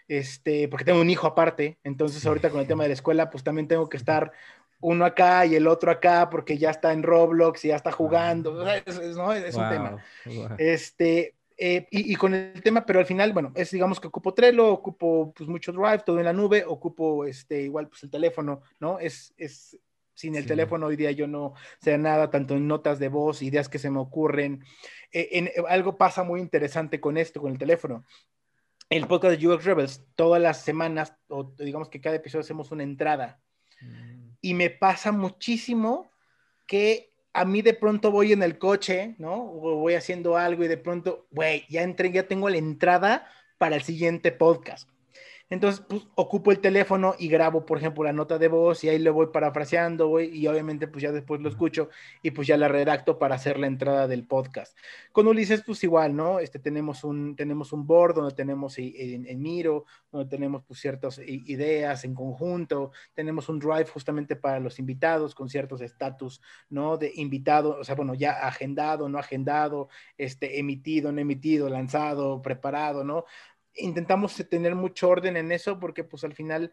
este, 0.07 0.67
porque 0.67 0.85
tengo 0.85 1.01
un 1.01 1.09
hijo 1.09 1.27
aparte, 1.27 1.77
entonces 1.83 2.25
ahorita 2.25 2.49
con 2.49 2.61
el 2.61 2.67
tema 2.67 2.83
de 2.83 2.89
la 2.89 2.93
escuela, 2.93 3.29
pues 3.29 3.43
también 3.43 3.67
tengo 3.67 3.89
que 3.89 3.97
estar 3.97 4.31
uno 4.81 5.05
acá 5.05 5.45
y 5.45 5.55
el 5.55 5.67
otro 5.67 5.91
acá 5.91 6.29
porque 6.29 6.57
ya 6.57 6.69
está 6.69 6.93
en 6.93 7.03
Roblox 7.03 7.65
y 7.65 7.69
ya 7.69 7.75
está 7.75 7.91
jugando, 7.91 8.67
es, 8.69 9.15
un 9.17 9.69
tema. 9.69 9.97
Este, 10.57 11.35
eh, 11.57 11.87
y, 11.89 12.15
con 12.15 12.33
el 12.33 12.61
tema, 12.61 12.85
pero 12.85 12.99
al 12.99 13.05
final, 13.05 13.33
bueno, 13.33 13.51
es 13.55 13.71
digamos 13.71 13.99
que 13.99 14.07
ocupo 14.07 14.33
Trello, 14.33 14.71
ocupo 14.71 15.33
pues 15.35 15.49
mucho 15.49 15.71
Drive, 15.71 16.03
todo 16.05 16.19
en 16.19 16.25
la 16.25 16.33
nube, 16.33 16.63
ocupo 16.67 17.25
este, 17.25 17.61
igual 17.61 17.87
pues 17.87 18.03
el 18.03 18.11
teléfono, 18.11 18.61
¿no? 18.79 18.99
Es, 18.99 19.33
es 19.37 19.79
sin 20.13 20.35
el 20.35 20.45
teléfono 20.45 20.85
hoy 20.85 20.95
día 20.95 21.11
yo 21.11 21.27
no 21.27 21.55
sé 21.81 21.97
nada, 21.97 22.29
tanto 22.29 22.55
en 22.55 22.67
notas 22.67 22.99
de 22.99 23.09
voz, 23.09 23.41
ideas 23.41 23.69
que 23.69 23.79
se 23.79 23.89
me 23.89 23.99
ocurren. 23.99 24.63
Eh, 25.11 25.29
en, 25.31 25.51
algo 25.67 25.97
pasa 25.97 26.23
muy 26.23 26.41
interesante 26.41 26.99
con 26.99 27.17
esto, 27.17 27.41
con 27.41 27.51
el 27.51 27.57
teléfono 27.57 28.05
el 28.89 29.07
podcast 29.07 29.39
de 29.39 29.47
UX 29.47 29.63
Rebels, 29.65 30.05
todas 30.15 30.41
las 30.41 30.61
semanas, 30.61 31.15
o 31.27 31.51
digamos 31.57 31.89
que 31.89 32.01
cada 32.01 32.15
episodio 32.15 32.41
hacemos 32.41 32.71
una 32.71 32.83
entrada. 32.83 33.41
Mm. 33.81 34.29
Y 34.41 34.53
me 34.53 34.69
pasa 34.69 35.11
muchísimo 35.11 36.11
que 36.67 37.13
a 37.33 37.45
mí 37.45 37.61
de 37.61 37.73
pronto 37.73 38.11
voy 38.11 38.31
en 38.31 38.43
el 38.43 38.57
coche, 38.57 39.15
¿no? 39.17 39.35
O 39.35 39.75
voy 39.77 39.95
haciendo 39.95 40.37
algo 40.37 40.63
y 40.63 40.67
de 40.67 40.77
pronto, 40.77 41.27
güey, 41.31 41.65
ya 41.69 41.83
entré, 41.83 42.11
ya 42.11 42.27
tengo 42.27 42.49
la 42.49 42.57
entrada 42.57 43.27
para 43.57 43.75
el 43.75 43.81
siguiente 43.81 44.31
podcast. 44.31 44.89
Entonces, 45.47 45.85
pues, 45.87 46.01
ocupo 46.15 46.51
el 46.51 46.59
teléfono 46.59 47.13
y 47.19 47.27
grabo, 47.27 47.67
por 47.67 47.77
ejemplo, 47.77 48.03
la 48.03 48.13
nota 48.13 48.39
de 48.39 48.47
voz 48.47 48.83
y 48.83 48.89
ahí 48.89 48.97
le 48.97 49.11
voy 49.11 49.27
parafraseando, 49.27 50.07
güey, 50.07 50.35
y 50.35 50.47
obviamente, 50.47 50.87
pues 50.87 51.03
ya 51.03 51.11
después 51.11 51.39
lo 51.39 51.49
escucho 51.49 51.89
y 52.23 52.31
pues 52.31 52.47
ya 52.47 52.57
la 52.57 52.67
redacto 52.67 53.19
para 53.19 53.35
hacer 53.35 53.59
la 53.59 53.67
entrada 53.67 54.07
del 54.07 54.25
podcast. 54.25 54.75
Con 55.11 55.27
Ulises, 55.27 55.61
pues 55.63 55.83
igual, 55.83 56.15
¿no? 56.15 56.39
Este, 56.39 56.57
tenemos 56.57 57.03
un, 57.03 57.35
tenemos 57.35 57.73
un 57.73 57.85
board 57.85 58.15
donde 58.15 58.33
tenemos 58.33 58.75
en, 58.79 59.39
Miro, 59.39 59.85
donde 60.11 60.27
tenemos 60.27 60.63
pues 60.63 60.79
ciertas 60.79 61.19
ideas 61.19 62.05
en 62.05 62.15
conjunto, 62.15 62.91
tenemos 63.13 63.47
un 63.47 63.59
drive 63.59 63.85
justamente 63.85 64.35
para 64.35 64.59
los 64.59 64.79
invitados 64.79 65.35
con 65.35 65.47
ciertos 65.47 65.81
estatus, 65.81 66.41
¿no? 66.69 66.97
De 66.97 67.11
invitado, 67.15 67.77
o 67.79 67.83
sea, 67.83 67.93
bueno, 67.93 68.15
ya 68.15 68.31
agendado, 68.31 69.09
no 69.09 69.19
agendado, 69.19 69.89
este, 70.17 70.57
emitido, 70.59 71.11
no 71.11 71.21
emitido, 71.21 71.69
lanzado, 71.69 72.41
preparado, 72.41 73.03
¿no? 73.03 73.25
Intentamos 73.75 74.35
tener 74.49 74.75
mucho 74.75 75.09
orden 75.09 75.37
en 75.37 75.51
eso 75.51 75.79
porque 75.79 76.03
pues 76.03 76.23
al 76.23 76.33
final, 76.33 76.71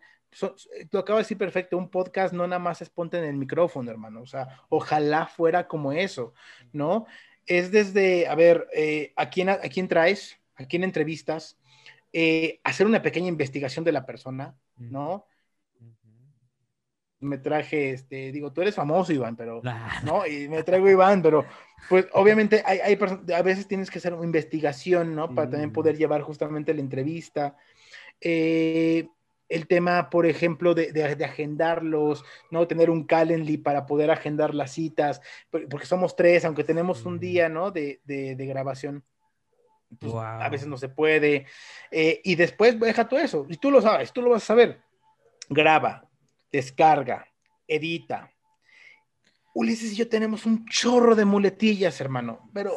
lo 0.91 0.99
acabo 1.01 1.19
de 1.19 1.25
decir 1.25 1.39
perfecto, 1.39 1.77
un 1.77 1.91
podcast 1.91 2.33
no 2.33 2.47
nada 2.47 2.59
más 2.59 2.83
es 2.83 2.91
ponte 2.91 3.19
en 3.19 3.25
el 3.25 3.37
micrófono, 3.37 3.91
hermano, 3.91 4.23
o 4.23 4.27
sea, 4.27 4.61
ojalá 4.69 5.27
fuera 5.27 5.69
como 5.69 5.93
eso, 5.93 6.35
¿no? 6.73 7.07
es 7.47 7.71
desde, 7.71 8.27
a 8.27 8.35
ver, 8.35 8.69
eh, 8.75 9.13
¿a, 9.17 9.31
quién, 9.31 9.49
¿a 9.49 9.59
quién 9.59 9.89
traes? 9.89 10.39
¿A 10.57 10.65
quién 10.65 10.85
entrevistas? 10.85 11.59
Eh, 12.13 12.61
hacer 12.63 12.87
una 12.87 13.03
pequeña 13.03 13.29
investigación 13.29 13.85
de 13.85 13.93
la 13.93 14.07
persona, 14.07 14.57
¿no? 14.77 15.27
Me 17.23 17.39
traje, 17.39 17.91
este, 17.91 18.33
digo, 18.33 18.53
tú 18.53 18.61
eres 18.63 18.75
famoso, 18.75 19.13
Iván, 19.13 19.37
pero, 19.37 19.63
¿no? 20.05 20.27
Y 20.27 20.49
me 20.49 20.63
traigo 20.63 20.91
Iván, 20.91 21.23
pero, 21.23 21.45
pues, 21.89 22.07
obviamente, 22.13 22.63
hay, 22.67 22.79
hay 22.81 22.99
a 23.35 23.43
veces 23.43 23.67
tienes 23.67 23.91
que 23.91 23.99
hacer 23.99 24.13
una 24.13 24.25
investigación, 24.25 25.15
¿no? 25.15 25.35
Para 25.35 25.51
también 25.51 25.73
poder 25.73 25.97
llevar 25.97 26.23
justamente 26.23 26.75
la 26.75 26.81
entrevista. 26.81 27.57
Eh, 28.21 29.09
el 29.49 29.67
tema, 29.67 30.11
por 30.11 30.27
ejemplo, 30.27 30.75
de, 30.75 30.93
de, 30.93 31.25
agendarlos, 31.25 32.25
¿no? 32.51 32.67
Tener 32.67 32.91
un 32.91 33.05
Calendly 33.05 33.59
para 33.59 33.87
poder 33.87 34.11
agendar 34.11 34.55
las 34.55 34.73
citas, 34.73 35.21
porque 35.51 35.87
somos 35.87 36.17
tres, 36.17 36.45
aunque 36.45 36.65
tenemos 36.65 37.05
un 37.05 37.19
día, 37.19 37.49
¿no? 37.49 37.71
De, 37.71 38.01
de 38.05 38.47
grabación. 38.47 39.05
Pues, 39.99 40.15
a 40.15 40.49
veces 40.49 40.69
no 40.69 40.77
se 40.77 40.89
puede. 40.89 41.47
Eh, 41.91 42.21
y 42.25 42.35
después 42.35 42.79
deja 42.79 43.09
todo 43.09 43.21
eso. 43.21 43.47
Y 43.49 43.57
tú 43.57 43.71
lo 43.71 43.81
sabes, 43.81 44.13
tú 44.13 44.23
lo 44.23 44.31
vas 44.31 44.43
a 44.43 44.47
saber. 44.47 44.81
Graba, 45.49 46.09
descarga, 46.53 47.27
edita. 47.67 48.31
Ulises 49.55 49.93
y 49.93 49.97
yo 49.97 50.09
tenemos 50.09 50.47
un 50.47 50.65
chorro 50.67 51.15
de 51.15 51.25
muletillas, 51.25 52.01
hermano. 52.01 52.51
Pero 52.55 52.73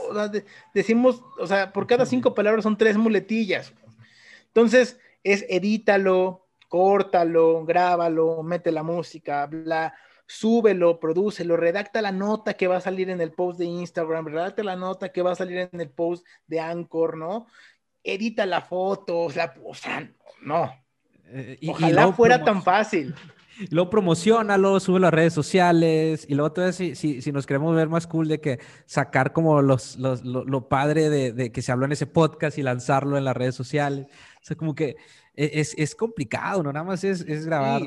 decimos, 0.73 1.21
o 1.37 1.47
sea, 1.47 1.71
por 1.71 1.87
cada 1.87 2.05
cinco 2.05 2.33
palabras 2.33 2.63
son 2.63 2.77
tres 2.77 2.97
muletillas. 2.97 3.73
Entonces, 4.47 4.99
es 5.23 5.45
edítalo, 5.49 6.47
córtalo, 6.67 7.65
grábalo, 7.65 8.43
mete 8.43 8.71
la 8.71 8.83
música, 8.83 9.45
bla 9.45 9.93
súbelo, 10.27 10.99
prodúcelo, 10.99 11.57
redacta 11.57 12.01
la 12.01 12.11
nota 12.11 12.55
que 12.55 12.67
va 12.67 12.77
a 12.77 12.81
salir 12.81 13.09
en 13.09 13.21
el 13.21 13.31
post 13.31 13.59
de 13.59 13.65
Instagram, 13.65 14.27
redacta 14.27 14.63
la 14.63 14.75
nota 14.75 15.09
que 15.09 15.21
va 15.21 15.31
a 15.31 15.35
salir 15.35 15.69
en 15.71 15.81
el 15.81 15.89
post 15.89 16.25
de 16.47 16.59
Anchor, 16.59 17.17
¿no? 17.17 17.47
Edita 18.03 18.45
la 18.45 18.61
foto, 18.61 19.21
o 19.21 19.29
sea, 19.29 19.53
no. 20.41 20.73
Eh, 21.25 21.57
y, 21.61 21.69
Ojalá 21.69 22.11
fuera 22.13 22.43
tan 22.43 22.61
fácil. 22.61 23.15
Luego 23.71 23.89
promocionalo, 23.89 24.79
sube 24.79 24.99
las 24.99 25.13
redes 25.13 25.33
sociales 25.33 26.25
y 26.27 26.35
luego 26.35 26.71
si, 26.71 26.95
si, 26.95 27.21
si, 27.21 27.31
nos 27.31 27.45
queremos 27.45 27.75
ver 27.75 27.87
más 27.87 28.07
cool 28.07 28.27
de 28.27 28.41
que 28.41 28.59
sacar 28.85 29.33
como 29.33 29.61
los, 29.61 29.97
los 29.97 30.23
lo, 30.23 30.67
padre 30.67 31.09
de, 31.09 31.31
de, 31.31 31.51
que 31.51 31.61
se 31.61 31.71
habló 31.71 31.85
en 31.85 31.93
ese 31.93 32.07
podcast 32.07 32.57
y 32.57 32.63
lanzarlo 32.63 33.17
en 33.17 33.23
las 33.23 33.35
redes 33.35 33.55
sociales. 33.55 34.07
O 34.41 34.45
sea, 34.45 34.57
como 34.57 34.75
que 34.75 34.97
e, 35.35 35.51
es, 35.53 35.73
es 35.77 35.95
complicado, 35.95 36.63
¿no? 36.63 36.73
Nada 36.73 36.85
más 36.85 37.03
es, 37.03 37.21
es 37.21 37.45
grabar 37.45 37.81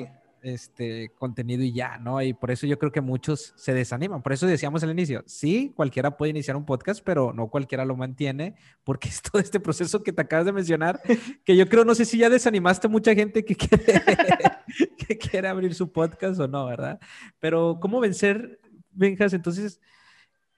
este 0.54 1.10
contenido 1.18 1.62
y 1.62 1.72
ya, 1.72 1.98
¿no? 1.98 2.20
Y 2.22 2.32
por 2.32 2.50
eso 2.50 2.66
yo 2.66 2.78
creo 2.78 2.92
que 2.92 3.00
muchos 3.00 3.52
se 3.56 3.74
desaniman. 3.74 4.22
Por 4.22 4.32
eso 4.32 4.46
decíamos 4.46 4.82
al 4.82 4.90
inicio, 4.90 5.22
sí, 5.26 5.72
cualquiera 5.76 6.16
puede 6.16 6.30
iniciar 6.30 6.56
un 6.56 6.64
podcast, 6.64 7.02
pero 7.04 7.32
no 7.32 7.48
cualquiera 7.48 7.84
lo 7.84 7.96
mantiene, 7.96 8.54
porque 8.84 9.08
es 9.08 9.22
todo 9.22 9.40
este 9.40 9.60
proceso 9.60 10.02
que 10.02 10.12
te 10.12 10.22
acabas 10.22 10.46
de 10.46 10.52
mencionar, 10.52 11.00
que 11.44 11.56
yo 11.56 11.68
creo, 11.68 11.84
no 11.84 11.94
sé 11.94 12.04
si 12.04 12.18
ya 12.18 12.30
desanimaste 12.30 12.86
a 12.86 12.90
mucha 12.90 13.14
gente 13.14 13.44
que 13.44 13.54
quiere, 13.54 14.02
que 15.06 15.18
quiere 15.18 15.48
abrir 15.48 15.74
su 15.74 15.92
podcast 15.92 16.40
o 16.40 16.48
no, 16.48 16.66
¿verdad? 16.66 16.98
Pero 17.38 17.78
¿cómo 17.80 18.00
vencer, 18.00 18.60
Benjas? 18.90 19.32
Entonces, 19.32 19.80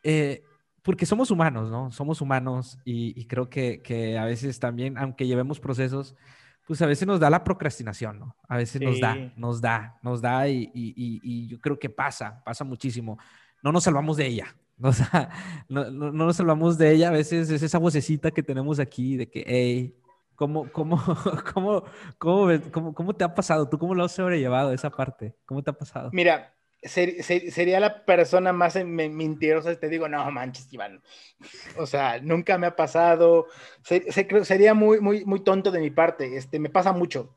eh, 0.02 0.42
porque 0.82 1.06
somos 1.06 1.30
humanos, 1.30 1.70
¿no? 1.70 1.90
Somos 1.90 2.20
humanos 2.20 2.78
y, 2.84 3.26
creo 3.26 3.50
que, 3.50 3.82
que 3.82 4.18
a 4.18 4.24
veces 4.24 4.58
también, 4.58 4.96
aunque 4.96 5.26
llevemos 5.26 5.60
procesos, 5.60 6.16
pues 6.70 6.80
a 6.82 6.86
veces 6.86 7.04
nos 7.04 7.18
da 7.18 7.28
la 7.28 7.42
procrastinación, 7.42 8.20
¿no? 8.20 8.36
A 8.46 8.56
veces 8.56 8.80
nos 8.80 9.00
da, 9.00 9.16
nos 9.34 9.60
da, 9.60 9.98
nos 10.04 10.22
da 10.22 10.46
y, 10.46 10.70
y, 10.72 11.48
yo 11.48 11.60
creo 11.60 11.76
que 11.76 11.90
pasa, 11.90 12.44
pasa 12.44 12.62
muchísimo. 12.62 13.18
No 13.60 13.72
nos 13.72 13.82
salvamos 13.82 14.16
de 14.16 14.28
ella, 14.28 14.54
o 14.80 14.92
sea, 14.92 15.30
no, 15.68 15.90
no, 15.90 16.12
nos 16.12 16.36
salvamos 16.36 16.78
de 16.78 16.92
ella. 16.92 17.08
A 17.08 17.10
veces 17.10 17.50
es 17.50 17.64
esa 17.64 17.78
vocecita 17.78 18.30
que 18.30 18.44
tenemos 18.44 18.78
aquí 18.78 19.16
de 19.16 19.28
que, 19.28 19.42
hey, 19.48 19.96
¿cómo, 20.36 20.70
cómo, 20.70 20.96
cómo, 21.52 21.82
cómo, 22.18 22.94
cómo, 22.94 23.14
te 23.16 23.24
ha 23.24 23.34
pasado? 23.34 23.68
¿Tú 23.68 23.76
cómo 23.76 23.96
lo 23.96 24.04
has 24.04 24.12
sobrellevado 24.12 24.72
esa 24.72 24.90
parte? 24.90 25.34
¿Cómo 25.46 25.64
te 25.64 25.70
ha 25.70 25.72
pasado? 25.72 26.10
Mira, 26.12 26.54
sería 26.82 27.78
la 27.80 28.04
persona 28.04 28.52
más 28.52 28.76
mentirosa 28.84 29.78
te 29.78 29.88
digo, 29.88 30.08
no 30.08 30.30
manches, 30.30 30.72
Iván. 30.72 31.02
O 31.76 31.86
sea, 31.86 32.20
nunca 32.20 32.58
me 32.58 32.66
ha 32.66 32.76
pasado. 32.76 33.46
sería 33.82 34.74
muy, 34.74 35.00
muy, 35.00 35.24
muy 35.24 35.40
tonto 35.40 35.70
de 35.70 35.80
mi 35.80 35.90
parte. 35.90 36.36
Este, 36.36 36.58
me 36.58 36.70
pasa 36.70 36.92
mucho. 36.92 37.36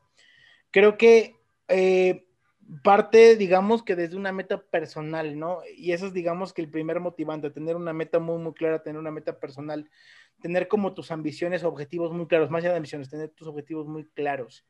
Creo 0.70 0.96
que 0.96 1.36
eh, 1.68 2.26
parte, 2.82 3.36
digamos 3.36 3.82
que 3.82 3.96
desde 3.96 4.16
una 4.16 4.32
meta 4.32 4.62
personal, 4.62 5.38
¿no? 5.38 5.60
Y 5.76 5.92
eso 5.92 6.06
es, 6.06 6.12
digamos 6.12 6.52
que 6.52 6.62
el 6.62 6.70
primer 6.70 7.00
motivante, 7.00 7.50
tener 7.50 7.76
una 7.76 7.92
meta 7.92 8.18
muy, 8.18 8.38
muy 8.38 8.54
clara, 8.54 8.82
tener 8.82 8.98
una 8.98 9.10
meta 9.10 9.38
personal, 9.38 9.90
tener 10.40 10.68
como 10.68 10.94
tus 10.94 11.10
ambiciones, 11.10 11.64
objetivos 11.64 12.12
muy 12.12 12.26
claros, 12.26 12.50
más 12.50 12.62
allá 12.62 12.70
de 12.70 12.76
ambiciones, 12.78 13.10
tener 13.10 13.30
tus 13.30 13.48
objetivos 13.48 13.86
muy 13.86 14.06
claros. 14.06 14.66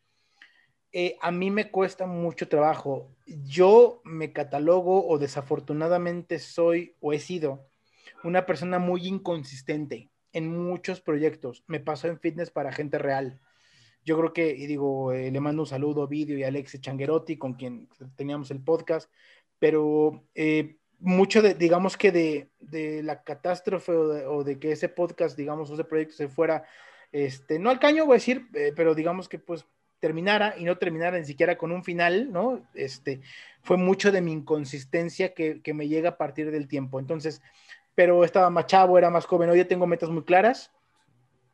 Eh, 0.96 1.18
a 1.20 1.32
mí 1.32 1.50
me 1.50 1.72
cuesta 1.72 2.06
mucho 2.06 2.46
trabajo. 2.46 3.10
Yo 3.26 4.00
me 4.04 4.32
catalogo 4.32 5.08
o 5.08 5.18
desafortunadamente 5.18 6.38
soy 6.38 6.94
o 7.00 7.12
he 7.12 7.18
sido 7.18 7.66
una 8.22 8.46
persona 8.46 8.78
muy 8.78 9.08
inconsistente 9.08 10.12
en 10.32 10.56
muchos 10.56 11.00
proyectos. 11.00 11.64
Me 11.66 11.80
pasó 11.80 12.06
en 12.06 12.20
fitness 12.20 12.52
para 12.52 12.70
gente 12.70 12.98
real. 12.98 13.40
Yo 14.04 14.16
creo 14.16 14.32
que, 14.32 14.50
y 14.50 14.66
digo, 14.66 15.12
eh, 15.12 15.32
le 15.32 15.40
mando 15.40 15.62
un 15.62 15.66
saludo 15.66 16.04
a 16.04 16.06
Video 16.06 16.38
y 16.38 16.44
a 16.44 16.48
Alex 16.48 16.80
Changuerotti, 16.80 17.38
con 17.38 17.54
quien 17.54 17.88
teníamos 18.14 18.52
el 18.52 18.62
podcast, 18.62 19.10
pero 19.58 20.28
eh, 20.36 20.76
mucho 21.00 21.42
de, 21.42 21.54
digamos 21.54 21.96
que 21.96 22.12
de, 22.12 22.50
de 22.60 23.02
la 23.02 23.24
catástrofe 23.24 23.90
o 23.90 24.44
de, 24.44 24.54
o 24.54 24.60
que 24.60 24.70
ese 24.70 24.88
podcast, 24.88 25.36
digamos, 25.36 25.70
ese 25.70 25.82
proyecto 25.82 26.14
se 26.14 26.28
fuera, 26.28 26.64
este, 27.10 27.58
no 27.58 27.70
al 27.70 27.80
caño, 27.80 28.06
voy 28.06 28.14
a 28.14 28.22
decir, 28.22 28.46
pero 28.76 28.94
digamos 28.94 29.28
que 29.28 29.40
pues 29.40 29.66
terminara 30.04 30.54
y 30.58 30.64
no 30.64 30.76
terminara 30.76 31.18
ni 31.18 31.24
siquiera 31.24 31.56
con 31.56 31.72
un 31.72 31.82
final, 31.82 32.30
¿no? 32.30 32.60
Este, 32.74 33.22
fue 33.62 33.78
mucho 33.78 34.12
de 34.12 34.20
mi 34.20 34.32
inconsistencia 34.32 35.32
que, 35.32 35.62
que 35.62 35.72
me 35.72 35.88
llega 35.88 36.10
a 36.10 36.16
partir 36.18 36.50
del 36.50 36.68
tiempo. 36.68 37.00
Entonces, 37.00 37.40
pero 37.94 38.22
estaba 38.22 38.50
más 38.50 38.66
chavo, 38.66 38.98
era 38.98 39.08
más 39.08 39.24
joven, 39.24 39.48
hoy 39.48 39.56
ya 39.56 39.66
tengo 39.66 39.86
metas 39.86 40.10
muy 40.10 40.22
claras, 40.22 40.70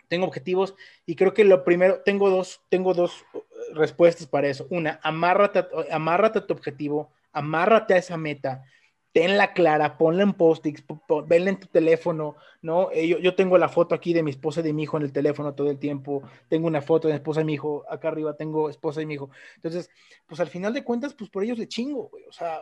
tengo 0.08 0.26
objetivos 0.26 0.74
y 1.06 1.14
creo 1.14 1.32
que 1.32 1.44
lo 1.44 1.62
primero, 1.62 2.00
tengo 2.04 2.28
dos, 2.28 2.60
tengo 2.68 2.92
dos 2.92 3.24
uh, 3.34 3.38
respuestas 3.74 4.26
para 4.26 4.48
eso. 4.48 4.66
Una, 4.68 4.98
amárrate, 5.04 5.64
amárrate 5.92 6.40
a 6.40 6.46
tu 6.48 6.52
objetivo, 6.52 7.12
amárrate 7.32 7.94
a 7.94 7.98
esa 7.98 8.16
meta, 8.16 8.64
tenla 9.12 9.52
clara, 9.52 9.98
ponla 9.98 10.22
en 10.22 10.34
post-its, 10.34 10.84
venla 11.26 11.50
en 11.50 11.60
tu 11.60 11.66
teléfono, 11.66 12.36
¿no? 12.62 12.90
Eh, 12.92 13.08
yo, 13.08 13.18
yo, 13.18 13.34
tengo 13.34 13.58
la 13.58 13.68
foto 13.68 13.94
aquí 13.94 14.12
de 14.12 14.22
mi 14.22 14.30
esposa 14.30 14.60
y 14.60 14.62
de 14.62 14.72
mi 14.72 14.84
hijo 14.84 14.96
en 14.96 15.02
el 15.02 15.12
teléfono 15.12 15.54
todo 15.54 15.70
el 15.70 15.78
tiempo, 15.78 16.22
tengo 16.48 16.66
una 16.66 16.80
foto 16.80 17.08
de 17.08 17.14
mi 17.14 17.16
esposa 17.16 17.40
y 17.40 17.44
mi 17.44 17.54
hijo, 17.54 17.84
acá 17.90 18.08
arriba 18.08 18.36
tengo 18.36 18.70
esposa 18.70 19.02
y 19.02 19.06
mi 19.06 19.14
hijo. 19.14 19.30
Entonces, 19.56 19.90
pues 20.26 20.40
al 20.40 20.48
final 20.48 20.72
de 20.72 20.84
cuentas, 20.84 21.14
pues 21.14 21.28
por 21.28 21.42
ellos 21.42 21.58
le 21.58 21.66
chingo, 21.66 22.08
güey, 22.08 22.24
o 22.26 22.32
sea, 22.32 22.60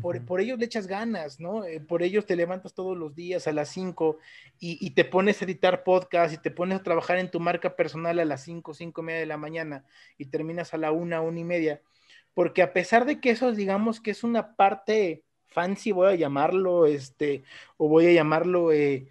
por, 0.00 0.24
por, 0.24 0.40
ellos 0.40 0.58
le 0.60 0.66
echas 0.66 0.86
ganas, 0.86 1.40
¿no? 1.40 1.64
Eh, 1.64 1.80
por 1.80 2.04
ellos 2.04 2.24
te 2.24 2.36
levantas 2.36 2.72
todos 2.72 2.96
los 2.96 3.16
días 3.16 3.48
a 3.48 3.52
las 3.52 3.68
5 3.70 4.18
y, 4.60 4.78
y, 4.84 4.90
te 4.90 5.04
pones 5.04 5.40
a 5.40 5.44
editar 5.44 5.82
podcast 5.82 6.32
y 6.32 6.38
te 6.38 6.52
pones 6.52 6.78
a 6.78 6.82
trabajar 6.84 7.18
en 7.18 7.30
tu 7.30 7.40
marca 7.40 7.74
personal 7.74 8.20
a 8.20 8.24
las 8.24 8.44
5, 8.44 8.74
5 8.74 9.00
y 9.00 9.04
media 9.04 9.20
de 9.20 9.26
la 9.26 9.38
mañana 9.38 9.84
y 10.18 10.26
terminas 10.26 10.72
a 10.72 10.76
la 10.76 10.92
1, 10.92 11.20
1 11.20 11.38
y 11.38 11.44
media. 11.44 11.82
Porque 12.32 12.62
a 12.62 12.72
pesar 12.72 13.06
de 13.06 13.20
que 13.20 13.30
eso, 13.30 13.50
digamos 13.50 14.00
que 14.00 14.12
es 14.12 14.22
una 14.22 14.54
parte 14.54 15.24
fancy, 15.52 15.92
voy 15.92 16.08
a 16.08 16.14
llamarlo, 16.14 16.86
este, 16.86 17.44
o 17.76 17.88
voy 17.88 18.06
a 18.06 18.12
llamarlo 18.12 18.72
eh, 18.72 19.06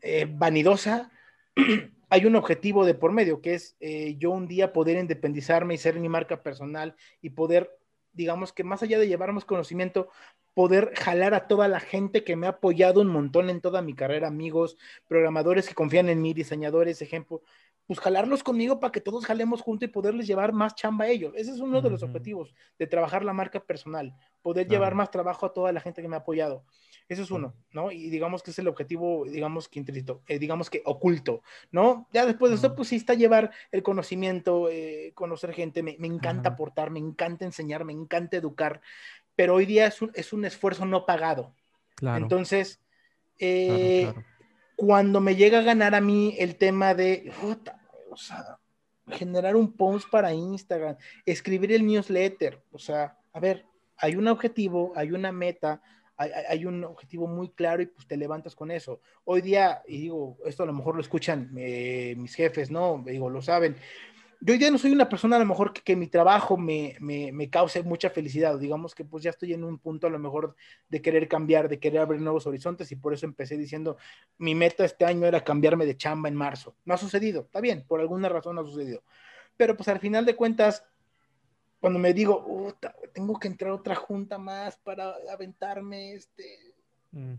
eh, 0.00 0.26
vanidosa, 0.30 1.10
hay 2.10 2.26
un 2.26 2.36
objetivo 2.36 2.84
de 2.84 2.94
por 2.94 3.12
medio, 3.12 3.40
que 3.40 3.54
es 3.54 3.76
eh, 3.80 4.16
yo 4.18 4.30
un 4.30 4.46
día 4.46 4.72
poder 4.72 4.98
independizarme 4.98 5.74
y 5.74 5.78
ser 5.78 5.98
mi 5.98 6.08
marca 6.08 6.42
personal 6.42 6.94
y 7.22 7.30
poder, 7.30 7.70
digamos 8.12 8.52
que 8.52 8.64
más 8.64 8.82
allá 8.82 8.98
de 8.98 9.08
llevarnos 9.08 9.44
conocimiento, 9.44 10.08
poder 10.54 10.92
jalar 10.94 11.32
a 11.34 11.46
toda 11.48 11.68
la 11.68 11.80
gente 11.80 12.24
que 12.24 12.36
me 12.36 12.46
ha 12.46 12.50
apoyado 12.50 13.00
un 13.00 13.08
montón 13.08 13.48
en 13.48 13.60
toda 13.60 13.80
mi 13.80 13.94
carrera, 13.94 14.28
amigos, 14.28 14.76
programadores 15.08 15.68
que 15.68 15.74
confían 15.74 16.08
en 16.10 16.20
mí, 16.20 16.34
diseñadores, 16.34 17.00
ejemplo, 17.00 17.42
pues 17.86 17.98
jalarlos 17.98 18.42
conmigo 18.42 18.80
para 18.80 18.92
que 18.92 19.00
todos 19.00 19.26
jalemos 19.26 19.60
juntos 19.60 19.88
y 19.88 19.92
poderles 19.92 20.26
llevar 20.26 20.52
más 20.52 20.74
chamba 20.74 21.06
a 21.06 21.08
ellos. 21.08 21.32
Ese 21.36 21.50
es 21.50 21.60
uno 21.60 21.80
de 21.80 21.90
los 21.90 22.02
objetivos 22.02 22.54
de 22.78 22.86
trabajar 22.86 23.24
la 23.24 23.32
marca 23.32 23.60
personal, 23.60 24.14
poder 24.40 24.68
llevar 24.68 24.94
más 24.94 25.10
trabajo 25.10 25.46
a 25.46 25.52
toda 25.52 25.72
la 25.72 25.80
gente 25.80 26.00
que 26.00 26.08
me 26.08 26.16
ha 26.16 26.20
apoyado. 26.20 26.64
Ese 27.08 27.22
es 27.22 27.30
uno, 27.30 27.54
¿no? 27.72 27.90
Y 27.90 28.08
digamos 28.10 28.42
que 28.42 28.52
es 28.52 28.58
el 28.58 28.68
objetivo, 28.68 29.24
digamos 29.24 29.68
que 29.68 29.84
eh, 30.28 30.38
digamos 30.38 30.70
que 30.70 30.82
oculto, 30.84 31.42
¿no? 31.70 32.08
Ya 32.12 32.24
después 32.24 32.50
de 32.50 32.56
eso, 32.56 32.74
pues 32.74 32.88
sí 32.88 32.96
está 32.96 33.14
llevar 33.14 33.50
el 33.72 33.82
conocimiento, 33.82 34.68
eh, 34.70 35.12
conocer 35.14 35.52
gente, 35.52 35.82
me, 35.82 35.96
encanta 36.00 36.50
aportar, 36.50 36.90
me 36.90 37.00
encanta 37.00 37.44
enseñar, 37.44 37.84
me 37.84 37.92
encanta 37.92 38.36
educar, 38.36 38.80
pero 39.34 39.54
hoy 39.54 39.66
día 39.66 39.86
es 39.86 40.00
un, 40.00 40.12
es 40.14 40.32
un 40.32 40.44
esfuerzo 40.44 40.86
no 40.86 41.04
pagado. 41.04 41.54
Claro. 41.96 42.22
Entonces, 42.22 42.80
eh, 43.38 44.12
cuando 44.76 45.20
me 45.20 45.36
llega 45.36 45.58
a 45.58 45.62
ganar 45.62 45.94
a 45.94 46.00
mí 46.00 46.34
el 46.38 46.56
tema 46.56 46.94
de, 46.94 47.32
generar 49.08 49.56
un 49.56 49.72
post 49.72 50.08
para 50.10 50.32
Instagram, 50.32 50.96
escribir 51.26 51.72
el 51.72 51.86
newsletter, 51.86 52.62
o 52.70 52.78
sea, 52.78 53.16
a 53.32 53.40
ver, 53.40 53.64
hay 53.96 54.16
un 54.16 54.28
objetivo, 54.28 54.92
hay 54.96 55.12
una 55.12 55.32
meta, 55.32 55.80
hay 56.16 56.66
un 56.66 56.84
objetivo 56.84 57.26
muy 57.26 57.50
claro 57.50 57.82
y 57.82 57.86
pues 57.86 58.06
te 58.06 58.16
levantas 58.16 58.54
con 58.54 58.70
eso. 58.70 59.00
Hoy 59.24 59.40
día, 59.40 59.82
y 59.86 60.02
digo, 60.02 60.38
esto 60.44 60.62
a 60.62 60.66
lo 60.66 60.72
mejor 60.72 60.94
lo 60.94 61.00
escuchan 61.00 61.50
eh, 61.56 62.14
mis 62.16 62.34
jefes, 62.34 62.70
¿no? 62.70 63.02
Digo, 63.04 63.30
lo 63.30 63.42
saben. 63.42 63.76
Yo 64.44 64.58
día 64.58 64.72
no 64.72 64.78
soy 64.78 64.90
una 64.90 65.08
persona 65.08 65.36
a 65.36 65.38
lo 65.38 65.46
mejor 65.46 65.72
que, 65.72 65.82
que 65.82 65.94
mi 65.94 66.08
trabajo 66.08 66.56
me, 66.56 66.96
me, 66.98 67.30
me 67.30 67.48
cause 67.48 67.80
mucha 67.84 68.10
felicidad. 68.10 68.58
Digamos 68.58 68.92
que 68.92 69.04
pues 69.04 69.22
ya 69.22 69.30
estoy 69.30 69.52
en 69.52 69.62
un 69.62 69.78
punto 69.78 70.08
a 70.08 70.10
lo 70.10 70.18
mejor 70.18 70.56
de 70.88 71.00
querer 71.00 71.28
cambiar, 71.28 71.68
de 71.68 71.78
querer 71.78 72.00
abrir 72.00 72.20
nuevos 72.20 72.44
horizontes 72.48 72.90
y 72.90 72.96
por 72.96 73.14
eso 73.14 73.24
empecé 73.24 73.56
diciendo, 73.56 73.98
mi 74.38 74.56
meta 74.56 74.84
este 74.84 75.04
año 75.04 75.28
era 75.28 75.44
cambiarme 75.44 75.86
de 75.86 75.96
chamba 75.96 76.28
en 76.28 76.34
marzo. 76.34 76.74
No 76.84 76.92
ha 76.92 76.98
sucedido, 76.98 77.42
está 77.42 77.60
bien, 77.60 77.84
por 77.86 78.00
alguna 78.00 78.28
razón 78.28 78.56
no 78.56 78.62
ha 78.62 78.66
sucedido. 78.66 79.04
Pero 79.56 79.76
pues 79.76 79.88
al 79.88 80.00
final 80.00 80.26
de 80.26 80.34
cuentas, 80.34 80.84
cuando 81.78 82.00
me 82.00 82.12
digo, 82.12 82.44
"Uta, 82.44 82.96
tengo 83.14 83.38
que 83.38 83.46
entrar 83.46 83.70
a 83.70 83.74
otra 83.76 83.94
junta 83.94 84.38
más 84.38 84.76
para 84.78 85.14
aventarme 85.32 86.14
este, 86.14 86.74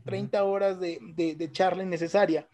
30 0.06 0.43
horas 0.45 0.80
de, 0.80 0.99
de, 1.01 1.36
de 1.36 1.51
charla 1.51 1.84
innecesaria. 1.84 2.47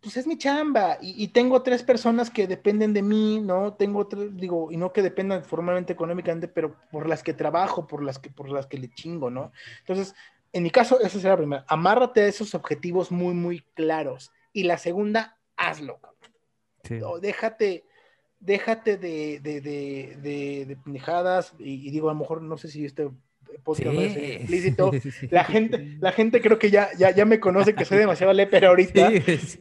Pues 0.00 0.16
es 0.16 0.26
mi 0.26 0.38
chamba 0.38 0.98
y, 1.00 1.22
y 1.22 1.28
tengo 1.28 1.62
tres 1.62 1.82
personas 1.82 2.30
que 2.30 2.46
dependen 2.46 2.92
de 2.92 3.02
mí, 3.02 3.40
¿no? 3.40 3.74
Tengo 3.74 4.06
tres, 4.06 4.36
digo, 4.36 4.70
y 4.70 4.76
no 4.76 4.92
que 4.92 5.02
dependan 5.02 5.42
formalmente 5.42 5.92
económicamente, 5.92 6.46
pero 6.46 6.76
por 6.92 7.08
las 7.08 7.22
que 7.22 7.32
trabajo, 7.32 7.86
por 7.86 8.02
las 8.02 8.18
que, 8.18 8.30
por 8.30 8.48
las 8.48 8.66
que 8.66 8.78
le 8.78 8.88
chingo, 8.88 9.30
¿no? 9.30 9.52
Entonces, 9.80 10.14
en 10.52 10.62
mi 10.62 10.70
caso, 10.70 11.00
esa 11.00 11.18
será 11.18 11.32
la 11.32 11.38
primera. 11.38 11.64
Amárrate 11.68 12.20
a 12.20 12.28
esos 12.28 12.54
objetivos 12.54 13.10
muy, 13.10 13.34
muy 13.34 13.60
claros. 13.74 14.30
Y 14.52 14.62
la 14.62 14.78
segunda, 14.78 15.38
hazlo. 15.56 15.98
Sí. 16.84 17.00
Déjate, 17.20 17.84
déjate 18.38 18.96
de, 18.96 19.40
de, 19.40 19.60
de, 19.60 20.16
de, 20.22 20.66
de 20.66 20.76
pendejadas. 20.76 21.54
Y, 21.58 21.86
y 21.86 21.90
digo, 21.90 22.08
a 22.08 22.12
lo 22.14 22.20
mejor 22.20 22.42
no 22.42 22.56
sé 22.56 22.68
si 22.68 22.84
este 22.84 23.10
podcast 23.62 23.96
explícito. 23.96 24.90
Sí. 25.02 25.28
La 25.30 25.44
gente, 25.44 25.96
la 26.00 26.12
gente 26.12 26.40
creo 26.40 26.58
que 26.58 26.70
ya, 26.70 26.88
ya, 26.98 27.10
ya 27.14 27.24
me 27.24 27.38
conoce 27.40 27.74
que 27.74 27.84
soy 27.84 27.98
demasiado 27.98 28.32
lepera 28.32 28.68
ahorita. 28.68 29.10
Sí. 29.26 29.58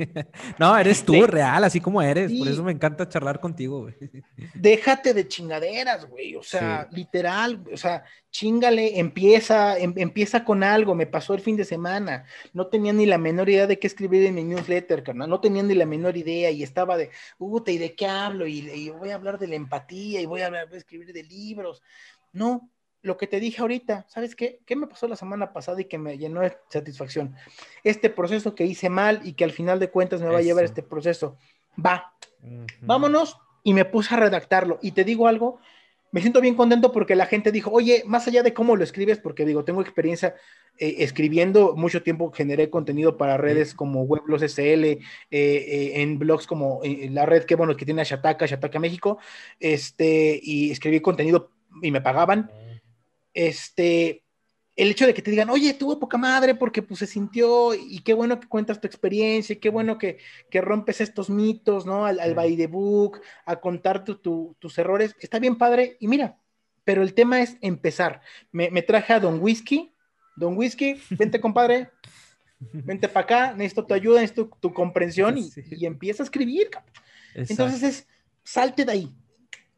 No, 0.59 0.77
eres 0.77 1.03
tú, 1.03 1.25
real, 1.25 1.63
así 1.63 1.79
como 1.79 2.01
eres. 2.01 2.31
Por 2.31 2.47
eso 2.47 2.63
me 2.63 2.71
encanta 2.71 3.07
charlar 3.07 3.39
contigo, 3.39 3.81
güey. 3.81 3.95
Déjate 4.53 5.13
de 5.13 5.27
chingaderas, 5.27 6.05
güey. 6.07 6.35
O 6.35 6.43
sea, 6.43 6.87
literal, 6.91 7.63
o 7.71 7.77
sea, 7.77 8.03
chingale, 8.31 8.99
empieza, 8.99 9.77
em- 9.77 9.93
empieza 9.97 10.43
con 10.43 10.63
algo. 10.63 10.95
Me 10.95 11.07
pasó 11.07 11.33
el 11.33 11.41
fin 11.41 11.55
de 11.57 11.65
semana. 11.65 12.25
No 12.53 12.67
tenía 12.67 12.93
ni 12.93 13.05
la 13.05 13.17
menor 13.17 13.49
idea 13.49 13.67
de 13.67 13.79
qué 13.79 13.87
escribir 13.87 14.25
en 14.25 14.35
mi 14.35 14.43
newsletter, 14.43 15.03
carnal. 15.03 15.29
No 15.29 15.39
tenía 15.39 15.63
ni 15.63 15.73
la 15.73 15.85
menor 15.85 16.17
idea 16.17 16.51
y 16.51 16.63
estaba 16.63 16.97
de, 16.97 17.09
puta, 17.37 17.71
¿y 17.71 17.77
de 17.77 17.95
qué 17.95 18.07
hablo? 18.07 18.47
Y, 18.47 18.59
y 18.69 18.89
voy 18.89 19.09
a 19.09 19.15
hablar 19.15 19.37
de 19.39 19.47
la 19.47 19.55
empatía 19.55 20.21
y 20.21 20.25
voy 20.25 20.41
a, 20.41 20.47
hablar- 20.47 20.67
voy 20.67 20.75
a 20.75 20.79
escribir 20.79 21.11
de 21.13 21.23
libros. 21.23 21.81
No, 22.33 22.69
lo 23.05 23.17
que 23.17 23.27
te 23.27 23.39
dije 23.39 23.61
ahorita, 23.61 24.05
¿sabes 24.09 24.35
qué? 24.35 24.59
¿Qué 24.65 24.75
me 24.75 24.87
pasó 24.87 25.07
la 25.07 25.15
semana 25.15 25.53
pasada 25.53 25.79
y 25.79 25.85
que 25.85 25.99
me 25.99 26.17
llenó 26.17 26.41
de 26.41 26.57
satisfacción? 26.69 27.35
Este 27.83 28.09
proceso 28.09 28.55
que 28.55 28.65
hice 28.65 28.89
mal 28.89 29.21
y 29.23 29.33
que 29.33 29.43
al 29.43 29.51
final 29.51 29.79
de 29.79 29.91
cuentas 29.91 30.21
me 30.21 30.29
va 30.29 30.39
a 30.39 30.41
llevar 30.41 30.65
este 30.65 30.81
proceso. 30.81 31.37
Va, 31.83 32.13
vámonos 32.81 33.37
y 33.63 33.73
me 33.73 33.85
puse 33.85 34.15
a 34.15 34.17
redactarlo. 34.17 34.79
Y 34.81 34.91
te 34.91 35.03
digo 35.03 35.27
algo, 35.27 35.59
me 36.11 36.21
siento 36.21 36.41
bien 36.41 36.55
contento 36.55 36.91
porque 36.91 37.15
la 37.15 37.27
gente 37.27 37.51
dijo, 37.51 37.69
oye, 37.71 38.01
más 38.07 38.27
allá 38.27 38.41
de 38.41 38.53
cómo 38.53 38.75
lo 38.75 38.83
escribes, 38.83 39.19
porque 39.19 39.45
digo, 39.45 39.63
tengo 39.63 39.81
experiencia 39.81 40.33
eh, 40.79 40.95
escribiendo, 40.99 41.75
mucho 41.75 42.01
tiempo 42.01 42.31
generé 42.31 42.71
contenido 42.71 43.17
para 43.17 43.37
redes 43.37 43.75
como 43.75 44.01
Weblos 44.01 44.41
SL, 44.41 44.83
eh, 44.85 44.99
eh, 45.31 45.91
en 46.01 46.17
blogs 46.17 46.47
como 46.47 46.81
eh, 46.83 47.09
la 47.11 47.27
red 47.27 47.43
que, 47.43 47.55
bueno, 47.55 47.77
que 47.77 47.85
tiene 47.85 48.03
Shataka, 48.03 48.47
Shataka 48.47 48.79
México, 48.79 49.19
este, 49.59 50.39
y 50.41 50.71
escribí 50.71 51.01
contenido 51.01 51.51
y 51.83 51.91
me 51.91 52.01
pagaban. 52.01 52.49
Este, 53.35 54.23
el 54.75 54.89
hecho 54.89 55.05
de 55.05 55.13
que 55.13 55.21
te 55.21 55.29
digan, 55.29 55.49
oye, 55.51 55.73
tuvo 55.75 55.99
poca 55.99 56.17
madre 56.17 56.55
porque 56.55 56.81
pues 56.81 56.99
se 56.99 57.05
sintió 57.07 57.73
y 57.75 57.99
qué 58.03 58.13
bueno 58.15 58.39
que 58.39 58.47
cuentas 58.47 58.81
tu 58.81 58.87
experiencia 58.87 59.53
y 59.53 59.57
qué 59.59 59.69
bueno 59.69 59.97
que, 59.99 60.17
que 60.49 60.61
rompes 60.61 61.01
estos 61.01 61.29
mitos, 61.29 61.85
¿no? 61.85 62.05
Al, 62.05 62.19
al 62.19 62.33
by 62.33 62.57
the 62.57 62.67
book, 62.67 63.21
a 63.45 63.57
contar 63.59 64.03
tu- 64.03 64.15
tu- 64.17 64.55
tus 64.59 64.77
errores. 64.79 65.15
Está 65.19 65.37
bien 65.39 65.57
padre 65.57 65.97
y 65.99 66.07
mira, 66.07 66.39
pero 66.83 67.03
el 67.03 67.13
tema 67.13 67.41
es 67.41 67.57
empezar. 67.61 68.21
Me, 68.51 68.71
me 68.71 68.81
traje 68.81 69.13
a 69.13 69.19
Don 69.19 69.39
Whisky. 69.39 69.93
Don 70.37 70.57
Whisky, 70.57 70.99
vente 71.11 71.39
compadre, 71.39 71.89
vente 72.59 73.07
para 73.07 73.23
acá, 73.23 73.53
necesito 73.53 73.85
tu 73.85 73.93
ayuda, 73.93 74.19
necesito 74.21 74.49
tu, 74.49 74.57
tu 74.69 74.73
comprensión 74.73 75.37
y, 75.37 75.43
Sí. 75.51 75.61
y 75.71 75.85
empieza 75.85 76.23
a 76.23 76.25
escribir. 76.25 76.67
Exacto. 77.33 77.51
Entonces 77.51 77.83
es, 77.83 78.07
salte 78.43 78.83
de 78.85 78.91
ahí, 78.91 79.15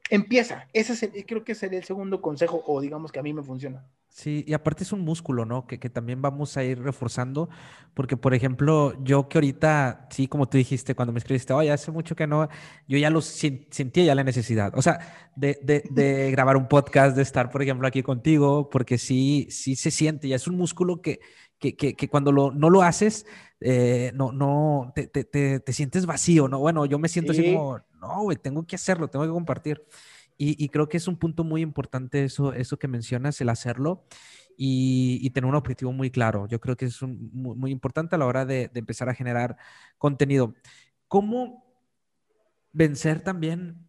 empieza. 0.10 0.68
Ese 0.74 0.94
es 0.94 1.04
el- 1.04 1.26
creo 1.26 1.44
que 1.44 1.56
sería 1.56 1.80
el 1.80 1.86
segundo 1.86 2.22
consejo 2.22 2.64
o 2.66 2.82
digamos 2.82 3.12
que 3.12 3.20
a 3.20 3.24
mí 3.24 3.34
me 3.34 3.44
funciona. 3.44 3.86
Sí, 4.10 4.44
y 4.48 4.54
aparte 4.54 4.84
es 4.84 4.92
un 4.94 5.02
músculo, 5.02 5.46
¿no? 5.46 5.68
Que, 5.68 5.80
que 5.80 5.92
también 5.92 6.24
vamos 6.24 6.58
a 6.58 6.64
ir 6.64 6.82
reforzando, 6.82 7.50
porque 7.94 8.18
por 8.18 8.34
ejemplo, 8.34 8.94
yo 9.04 9.30
que 9.30 9.38
ahorita, 9.38 10.08
sí, 10.10 10.28
como 10.28 10.50
tú 10.50 10.58
dijiste, 10.58 10.96
cuando 10.96 11.14
me 11.14 11.20
escribiste, 11.20 11.54
oye, 11.54 11.72
hace 11.72 11.92
mucho 11.92 12.16
que 12.16 12.26
no, 12.26 12.50
yo 12.88 12.98
ya 12.98 13.12
lo 13.12 13.20
sen- 13.22 13.68
sentía 13.70 14.06
ya 14.06 14.16
la 14.16 14.24
necesidad, 14.24 14.74
o 14.76 14.82
sea, 14.82 15.30
de, 15.36 15.60
de, 15.62 15.84
de 15.92 16.32
grabar 16.32 16.58
un 16.58 16.68
podcast, 16.68 17.16
de 17.16 17.22
estar, 17.22 17.52
por 17.52 17.62
ejemplo, 17.62 17.88
aquí 17.88 18.02
contigo, 18.02 18.70
porque 18.72 18.98
sí, 18.98 19.46
sí 19.52 19.76
se 19.76 19.92
siente, 19.92 20.28
ya 20.28 20.36
es 20.38 20.48
un 20.48 20.58
músculo 20.58 21.00
que, 21.00 21.20
que, 21.60 21.76
que, 21.76 21.94
que 21.96 22.10
cuando 22.10 22.32
lo, 22.32 22.52
no 22.52 22.72
lo 22.72 22.82
haces, 22.82 23.28
eh, 23.60 24.12
no, 24.16 24.32
no, 24.32 24.92
te, 24.96 25.08
te, 25.08 25.26
te, 25.26 25.60
te 25.60 25.74
sientes 25.74 26.08
vacío, 26.08 26.48
¿no? 26.48 26.58
Bueno, 26.60 26.86
yo 26.88 26.98
me 26.98 27.08
siento 27.10 27.34
así 27.34 27.44
Sí. 27.44 27.54
como, 27.54 27.82
no, 28.00 28.24
güey, 28.24 28.38
tengo 28.38 28.66
que 28.66 28.76
hacerlo, 28.76 29.10
tengo 29.10 29.26
que 29.26 29.32
compartir. 29.32 29.84
Y, 30.40 30.70
creo 30.70 30.88
que 30.88 30.98
es 30.98 31.08
un 31.08 31.18
punto 31.18 31.44
muy 31.44 31.62
importante 31.62 32.24
eso, 32.24 32.54
eso 32.54 32.78
que 32.78 32.88
mencionas, 32.88 33.42
el 33.42 33.50
hacerlo 33.50 34.06
y, 34.56 35.28
tener 35.32 35.50
un 35.50 35.56
objetivo 35.56 35.92
muy 35.92 36.12
claro. 36.12 36.48
Yo 36.48 36.60
creo 36.60 36.76
que 36.78 36.86
es 36.86 37.02
muy, 37.02 37.72
importante 37.72 38.16
a 38.16 38.20
la 38.20 38.28
hora 38.28 38.46
de, 38.46 38.68
de 38.68 38.80
empezar 38.80 39.10
a 39.10 39.16
generar 39.16 39.58
contenido. 39.98 40.54
¿Cómo 41.08 41.66
vencer 42.72 43.22
también 43.22 43.88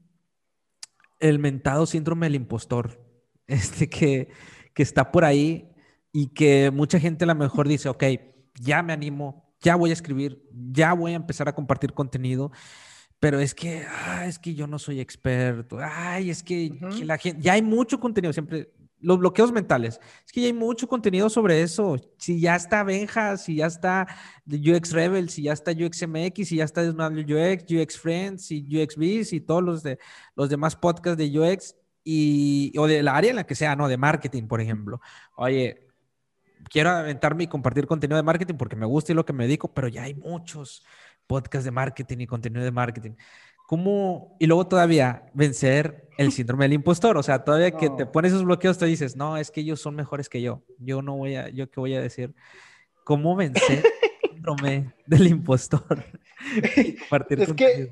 el 1.20 1.38
mentado 1.38 1.84
síndrome 1.84 2.26
del 2.26 2.36
impostor? 2.36 3.04
Este 3.46 3.88
que, 3.88 4.28
que 4.74 4.82
está 4.82 5.10
por 5.10 5.24
ahí 5.24 5.70
y 6.12 6.28
que 6.28 6.70
mucha 6.70 7.00
gente 7.00 7.24
a 7.24 7.28
lo 7.28 7.34
mejor 7.34 7.66
dice, 7.66 7.88
ok, 7.88 8.04
ya 8.60 8.82
me 8.82 8.92
animo, 8.92 9.54
ya 9.60 9.76
voy 9.76 9.90
a 9.90 9.92
escribir, 9.94 10.46
ya 10.52 10.92
voy 10.92 11.12
a 11.12 11.16
empezar 11.16 11.48
a 11.48 11.54
compartir 11.54 11.92
contenido. 11.92 12.52
Pero 13.20 13.40
es 13.40 13.54
que, 13.54 13.84
ah, 13.88 14.26
es 14.26 14.38
que 14.38 14.54
yo 14.54 14.66
no 14.66 14.78
soy 14.78 15.00
experto. 15.00 15.78
Ay, 15.80 16.30
es 16.30 16.42
que, 16.42 16.72
la 17.04 17.18
gente, 17.18 17.42
ya 17.42 17.54
hay 17.54 17.62
mucho 17.62 17.98
contenido, 17.98 18.32
siempre, 18.32 18.70
los 19.00 19.18
bloqueos 19.18 19.52
mentales. 19.52 20.00
Es 20.24 20.32
que 20.32 20.40
ya 20.40 20.46
hay 20.46 20.52
mucho 20.52 20.86
contenido 20.86 21.28
sobre 21.28 21.62
eso. 21.62 21.96
Si 22.16 22.40
ya 22.40 22.56
está 22.56 22.82
Benja, 22.84 23.36
si 23.36 23.56
ya 23.56 23.66
está 23.66 24.06
UX 24.46 24.92
Rebel, 24.92 25.28
si 25.30 25.42
ya 25.42 25.52
está 25.52 25.72
UXMX, 25.72 26.48
si 26.48 26.56
ya 26.56 26.64
está 26.64 26.82
Dismantle 26.82 27.24
UX, 27.24 27.64
UX 27.72 27.98
Friends 27.98 28.50
y 28.50 28.64
UXBs 28.76 29.32
y 29.32 29.40
todos 29.40 29.62
los, 29.62 29.82
de, 29.82 29.98
los 30.36 30.48
demás 30.48 30.76
podcasts 30.76 31.18
de 31.18 31.38
UX 31.38 31.74
y, 32.04 32.72
o 32.78 32.86
de 32.86 33.02
la 33.02 33.16
área 33.16 33.30
en 33.30 33.36
la 33.36 33.46
que 33.46 33.54
sea, 33.54 33.76
¿no? 33.76 33.88
De 33.88 33.96
marketing, 33.96 34.44
por 34.46 34.60
ejemplo. 34.60 35.00
Oye, 35.36 35.88
quiero 36.70 36.90
aventarme 36.90 37.44
y 37.44 37.48
compartir 37.48 37.86
contenido 37.86 38.16
de 38.16 38.22
marketing 38.22 38.54
porque 38.54 38.76
me 38.76 38.86
gusta 38.86 39.12
y 39.12 39.14
lo 39.14 39.24
que 39.24 39.32
me 39.32 39.44
dedico, 39.44 39.72
pero 39.74 39.88
ya 39.88 40.04
hay 40.04 40.14
muchos 40.14 40.84
podcasts 41.28 41.64
de 41.64 41.70
marketing 41.70 42.18
y 42.18 42.26
contenido 42.26 42.64
de 42.64 42.72
marketing. 42.72 43.12
¿Cómo? 43.68 44.34
Y 44.40 44.46
luego 44.46 44.66
todavía 44.66 45.26
vencer 45.34 46.08
el 46.16 46.32
síndrome 46.32 46.64
del 46.64 46.72
impostor. 46.72 47.16
O 47.18 47.22
sea, 47.22 47.44
todavía 47.44 47.70
que 47.70 47.90
te 47.90 48.04
No. 48.06 48.10
pones 48.12 48.32
esos 48.32 48.44
bloqueos, 48.44 48.78
te 48.78 48.86
dices, 48.86 49.14
no, 49.14 49.36
es 49.36 49.50
que 49.50 49.60
ellos 49.60 49.80
son 49.80 49.94
mejores 49.94 50.28
que 50.30 50.40
yo. 50.42 50.62
Yo 50.78 51.02
no 51.02 51.16
voy 51.16 51.36
a, 51.36 51.50
yo 51.50 51.70
qué 51.70 51.78
voy 51.78 51.94
a 51.94 52.00
decir. 52.00 52.34
¿Cómo 53.04 53.36
vencer 53.36 53.84
el 54.22 54.30
síndrome 54.32 54.94
del 55.06 55.26
impostor? 55.28 56.02
Compartir 57.00 57.42
Es 57.42 57.52
que 57.52 57.90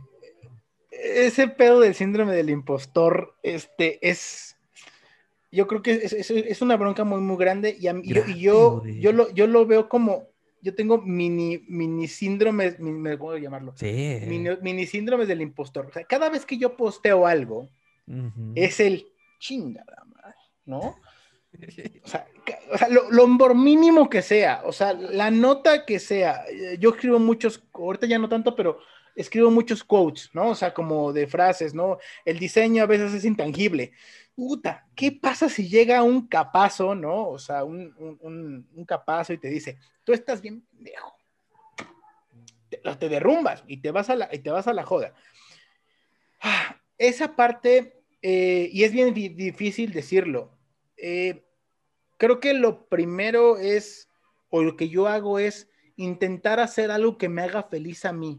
ese 0.90 1.48
pedo 1.48 1.80
del 1.80 1.94
síndrome 1.94 2.32
del 2.34 2.48
impostor, 2.48 3.34
este, 3.42 3.98
es, 4.08 4.56
yo 5.52 5.66
creo 5.66 5.82
que 5.82 5.92
es, 5.92 6.12
es- 6.14 6.30
es 6.30 6.62
una 6.62 6.76
bronca 6.76 7.04
muy, 7.04 7.20
muy 7.20 7.36
grande 7.36 7.76
y, 7.78 7.88
a 7.88 7.92
mí- 7.92 8.02
yo, 8.38 8.82
yo 8.86 9.12
lo, 9.12 9.30
yo 9.34 9.46
lo 9.46 9.66
veo 9.66 9.88
como, 9.90 10.28
yo 10.66 10.74
tengo 10.74 11.00
mini, 11.00 11.64
mini 11.68 12.08
síndromes, 12.08 12.78
mini, 12.80 12.98
me- 12.98 13.16
¿cómo 13.16 13.36
llamarlo? 13.36 13.72
Sí. 13.76 14.18
Mini, 14.26 14.50
mini 14.62 14.84
síndromes 14.86 15.28
del 15.28 15.40
impostor. 15.40 15.86
O 15.86 15.92
sea, 15.92 16.02
cada 16.04 16.28
vez 16.28 16.44
que 16.44 16.58
yo 16.58 16.76
posteo 16.76 17.26
algo, 17.26 17.68
es 18.56 18.80
el 18.80 19.06
chingada 19.38 20.04
madre, 20.06 20.34
¿no? 20.64 20.96
O 22.04 22.08
sea, 22.08 22.26
ca- 22.44 22.58
o 22.70 22.76
sea, 22.76 22.88
lo, 22.88 23.10
lo 23.10 23.38
por 23.38 23.54
mínimo 23.54 24.10
que 24.10 24.20
sea, 24.20 24.62
o 24.64 24.72
sea, 24.72 24.92
la 24.92 25.30
nota 25.30 25.86
que 25.86 25.98
sea. 25.98 26.44
eh, 26.50 26.76
Yo 26.78 26.90
escribo 26.90 27.18
muchos, 27.18 27.62
ahorita 27.72 28.06
ya 28.06 28.18
no 28.18 28.28
tanto, 28.28 28.54
pero 28.54 28.78
escribo 29.14 29.50
muchos 29.50 29.82
quotes, 29.82 30.28
¿no? 30.34 30.50
O 30.50 30.54
sea, 30.54 30.74
como 30.74 31.12
de 31.14 31.26
frases, 31.26 31.72
¿no? 31.72 31.96
El 32.26 32.38
diseño 32.38 32.82
a 32.82 32.86
veces 32.86 33.14
es 33.14 33.24
intangible. 33.24 33.92
Puta, 34.36 34.86
¿qué 34.94 35.12
pasa 35.12 35.48
si 35.48 35.66
llega 35.66 36.02
un 36.02 36.28
capazo, 36.28 36.94
¿no? 36.94 37.30
O 37.30 37.38
sea, 37.38 37.64
un, 37.64 37.94
un, 38.20 38.84
capazo 38.84 39.32
y 39.32 39.38
te 39.38 39.48
dice, 39.48 39.78
tú 40.04 40.12
estás 40.12 40.42
bien 40.42 40.60
pendejo. 40.60 41.16
Te, 42.68 42.76
te 42.76 43.08
derrumbas 43.08 43.64
y 43.66 43.78
te 43.78 43.90
vas 43.90 44.10
a 44.10 44.14
la, 44.16 44.28
y 44.30 44.40
te 44.40 44.50
vas 44.50 44.66
a 44.66 44.74
la 44.74 44.84
joda. 44.84 45.14
Ah, 46.42 46.76
Esa 46.98 47.34
parte, 47.34 48.02
eh, 48.20 48.68
y 48.70 48.84
es 48.84 48.92
bien 48.92 49.14
di- 49.14 49.30
difícil 49.30 49.90
decirlo, 49.94 50.58
eh, 50.98 51.46
creo 52.18 52.38
que 52.38 52.52
lo 52.52 52.88
primero 52.88 53.56
es 53.56 54.10
o 54.50 54.62
lo 54.62 54.76
que 54.76 54.90
yo 54.90 55.08
hago 55.08 55.38
es 55.38 55.70
intentar 55.96 56.60
hacer 56.60 56.90
algo 56.90 57.16
que 57.16 57.30
me 57.30 57.40
haga 57.40 57.62
feliz 57.62 58.04
a 58.04 58.12
mí, 58.12 58.38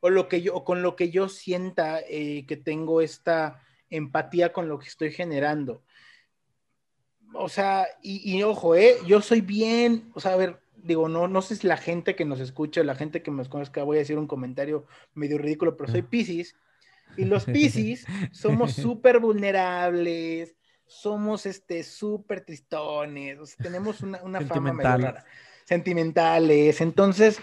o 0.00 0.08
lo 0.08 0.28
que 0.28 0.40
yo, 0.40 0.64
con 0.64 0.80
lo 0.80 0.96
que 0.96 1.10
yo 1.10 1.28
sienta 1.28 2.00
eh, 2.00 2.46
que 2.48 2.56
tengo 2.56 3.02
esta 3.02 3.60
empatía 3.92 4.52
con 4.52 4.68
lo 4.68 4.78
que 4.78 4.88
estoy 4.88 5.12
generando. 5.12 5.82
O 7.34 7.48
sea, 7.48 7.86
y, 8.02 8.36
y 8.36 8.42
ojo, 8.42 8.74
eh, 8.74 8.96
yo 9.06 9.20
soy 9.20 9.40
bien, 9.40 10.10
o 10.14 10.20
sea, 10.20 10.32
a 10.32 10.36
ver, 10.36 10.60
digo, 10.82 11.08
no, 11.08 11.28
no 11.28 11.42
sé 11.42 11.56
si 11.56 11.66
la 11.66 11.76
gente 11.76 12.14
que 12.14 12.24
nos 12.24 12.40
escucha 12.40 12.80
o 12.80 12.84
la 12.84 12.94
gente 12.94 13.22
que 13.22 13.30
nos 13.30 13.48
conozca, 13.48 13.82
voy 13.84 13.96
a 13.96 14.00
decir 14.00 14.18
un 14.18 14.26
comentario 14.26 14.86
medio 15.14 15.38
ridículo, 15.38 15.76
pero 15.76 15.90
soy 15.90 16.02
Pisces. 16.02 16.56
Y 17.16 17.24
los 17.24 17.44
Pisces 17.46 18.06
somos 18.32 18.72
súper 18.74 19.20
vulnerables, 19.20 20.56
somos 20.86 21.46
este 21.46 21.82
súper 21.84 22.44
tristones, 22.44 23.38
o 23.38 23.46
sea, 23.46 23.56
tenemos 23.62 24.00
una, 24.00 24.22
una 24.22 24.40
fama 24.40 24.72
medio 24.72 24.90
rara. 24.90 25.24
Sentimentales. 25.64 26.80
Entonces, 26.80 27.38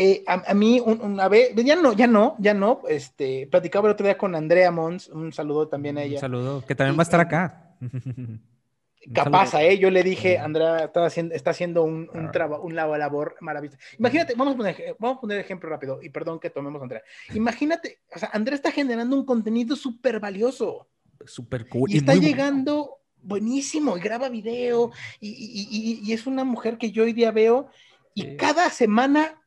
eh, 0.00 0.22
a, 0.28 0.50
a, 0.52 0.54
mí 0.54 0.78
una 0.78 1.26
vez, 1.26 1.52
ya 1.56 1.74
no, 1.74 1.92
ya 1.92 2.06
no, 2.06 2.36
ya 2.38 2.54
no, 2.54 2.82
este, 2.88 3.48
platicaba 3.50 3.88
el 3.88 3.94
otro 3.94 4.06
día 4.06 4.16
con 4.16 4.36
Andrea 4.36 4.70
Mons, 4.70 5.08
un 5.08 5.32
saludo 5.32 5.66
también 5.66 5.98
a 5.98 6.04
ella. 6.04 6.14
Un 6.14 6.20
saludo, 6.20 6.64
que 6.64 6.76
también 6.76 6.96
va 6.96 7.00
a 7.00 7.02
estar 7.02 7.18
acá. 7.18 7.74
Capaz, 9.12 9.54
¿eh? 9.54 9.76
Yo 9.76 9.90
le 9.90 10.04
dije, 10.04 10.38
Andrea 10.38 10.84
está 10.84 11.04
haciendo, 11.04 11.34
está 11.34 11.50
haciendo 11.50 11.82
un, 11.82 12.08
un, 12.14 12.30
trabajo, 12.30 12.62
un 12.62 12.76
labor 12.76 13.34
maravilloso. 13.40 13.76
Imagínate, 13.98 14.34
vamos 14.36 14.54
a, 14.54 14.56
poner, 14.56 14.96
vamos 15.00 15.18
a 15.18 15.20
poner 15.20 15.40
ejemplo 15.40 15.68
rápido, 15.68 15.98
y 16.00 16.10
perdón 16.10 16.38
que 16.38 16.50
tomemos 16.50 16.80
Andrea. 16.80 17.02
Imagínate, 17.34 17.98
o 18.14 18.20
sea, 18.20 18.30
Andrea 18.32 18.54
está 18.54 18.70
generando 18.70 19.16
un 19.16 19.24
contenido 19.24 19.74
súper 19.74 20.20
valioso. 20.20 20.86
Súper 21.26 21.68
cool. 21.68 21.90
Y, 21.90 21.94
y 21.94 21.98
está 21.98 22.14
llegando 22.14 23.00
bueno. 23.16 23.46
buenísimo, 23.46 23.96
y 23.96 24.00
graba 24.00 24.28
video, 24.28 24.92
y, 25.18 25.30
y, 25.30 26.00
y, 26.08 26.12
es 26.12 26.28
una 26.28 26.44
mujer 26.44 26.78
que 26.78 26.92
yo 26.92 27.02
hoy 27.02 27.12
día 27.12 27.32
veo, 27.32 27.68
y 28.14 28.22
sí. 28.22 28.36
cada 28.36 28.70
semana 28.70 29.42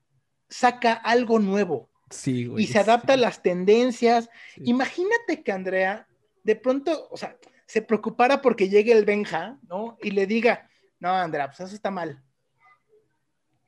saca 0.51 0.93
algo 0.93 1.39
nuevo. 1.39 1.89
Sí, 2.11 2.45
güey. 2.45 2.65
Y 2.65 2.67
se 2.67 2.77
adapta 2.77 3.13
sí. 3.13 3.19
a 3.19 3.21
las 3.21 3.41
tendencias. 3.41 4.29
Sí. 4.53 4.61
Imagínate 4.65 5.41
que 5.43 5.51
Andrea, 5.51 6.07
de 6.43 6.55
pronto, 6.55 7.07
o 7.09 7.17
sea, 7.17 7.37
se 7.65 7.81
preocupara 7.81 8.41
porque 8.41 8.69
llegue 8.69 8.91
el 8.91 9.05
Benja, 9.05 9.57
¿no? 9.67 9.97
Y 10.03 10.11
le 10.11 10.27
diga, 10.27 10.69
no, 10.99 11.09
Andrea, 11.09 11.47
pues 11.47 11.61
eso 11.61 11.73
está 11.73 11.89
mal. 11.89 12.21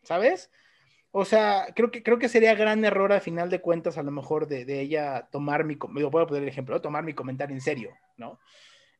¿Sabes? 0.04 0.52
O 1.12 1.24
sea, 1.24 1.68
creo 1.74 1.90
que, 1.90 2.04
creo 2.04 2.20
que 2.20 2.28
sería 2.28 2.54
gran 2.54 2.84
error 2.84 3.14
al 3.14 3.22
final 3.22 3.50
de 3.50 3.62
cuentas, 3.62 3.98
a 3.98 4.04
lo 4.04 4.12
mejor, 4.12 4.48
de, 4.48 4.66
de 4.66 4.82
ella 4.82 5.30
tomar 5.32 5.64
mi, 5.64 5.76
voy 5.76 6.04
a 6.04 6.28
poner 6.28 6.44
el 6.44 6.50
ejemplo, 6.50 6.82
tomar 6.82 7.04
mi 7.04 7.14
comentario 7.14 7.56
en 7.56 7.62
serio, 7.62 7.92
¿no? 8.18 8.40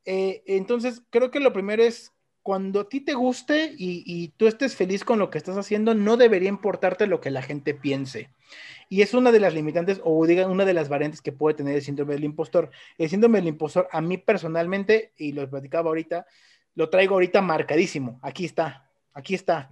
Eh, 0.06 0.44
entonces, 0.46 1.02
creo 1.10 1.32
que 1.32 1.40
lo 1.40 1.52
primero 1.52 1.84
es, 1.84 2.13
cuando 2.44 2.82
a 2.82 2.90
ti 2.90 3.00
te 3.00 3.14
guste 3.14 3.74
y, 3.78 4.04
y, 4.06 4.28
tú 4.36 4.48
estés 4.48 4.76
feliz 4.76 5.06
con 5.06 5.18
lo 5.18 5.30
que 5.30 5.38
estás 5.38 5.58
haciendo, 5.58 5.96
no 5.96 6.18
debería 6.18 6.50
importarte 6.50 7.08
lo 7.08 7.22
que 7.22 7.32
la 7.32 7.42
gente 7.42 7.74
piense. 7.74 8.30
Y 8.90 9.02
es 9.02 9.14
una 9.14 9.32
de 9.32 9.40
las 9.40 9.54
limitantes, 9.54 10.02
o 10.04 10.26
digan, 10.28 10.52
una 10.52 10.66
de 10.66 10.74
las 10.74 10.90
variantes 10.90 11.22
que 11.22 11.32
puede 11.32 11.56
tener 11.56 11.76
el 11.76 11.82
síndrome 11.82 12.14
del 12.14 12.26
impostor. 12.26 12.70
El 12.98 13.10
síndrome 13.10 13.40
del 13.40 13.48
impostor, 13.48 13.88
a 13.92 14.02
mí 14.02 14.18
personalmente, 14.18 15.14
y 15.18 15.32
lo 15.32 15.50
platicaba 15.50 15.88
ahorita, 15.88 16.28
lo 16.76 16.90
traigo 16.90 17.16
ahorita 17.16 17.42
marcadísimo. 17.42 18.20
Aquí 18.22 18.44
está, 18.44 18.90
aquí 19.14 19.36
está. 19.36 19.70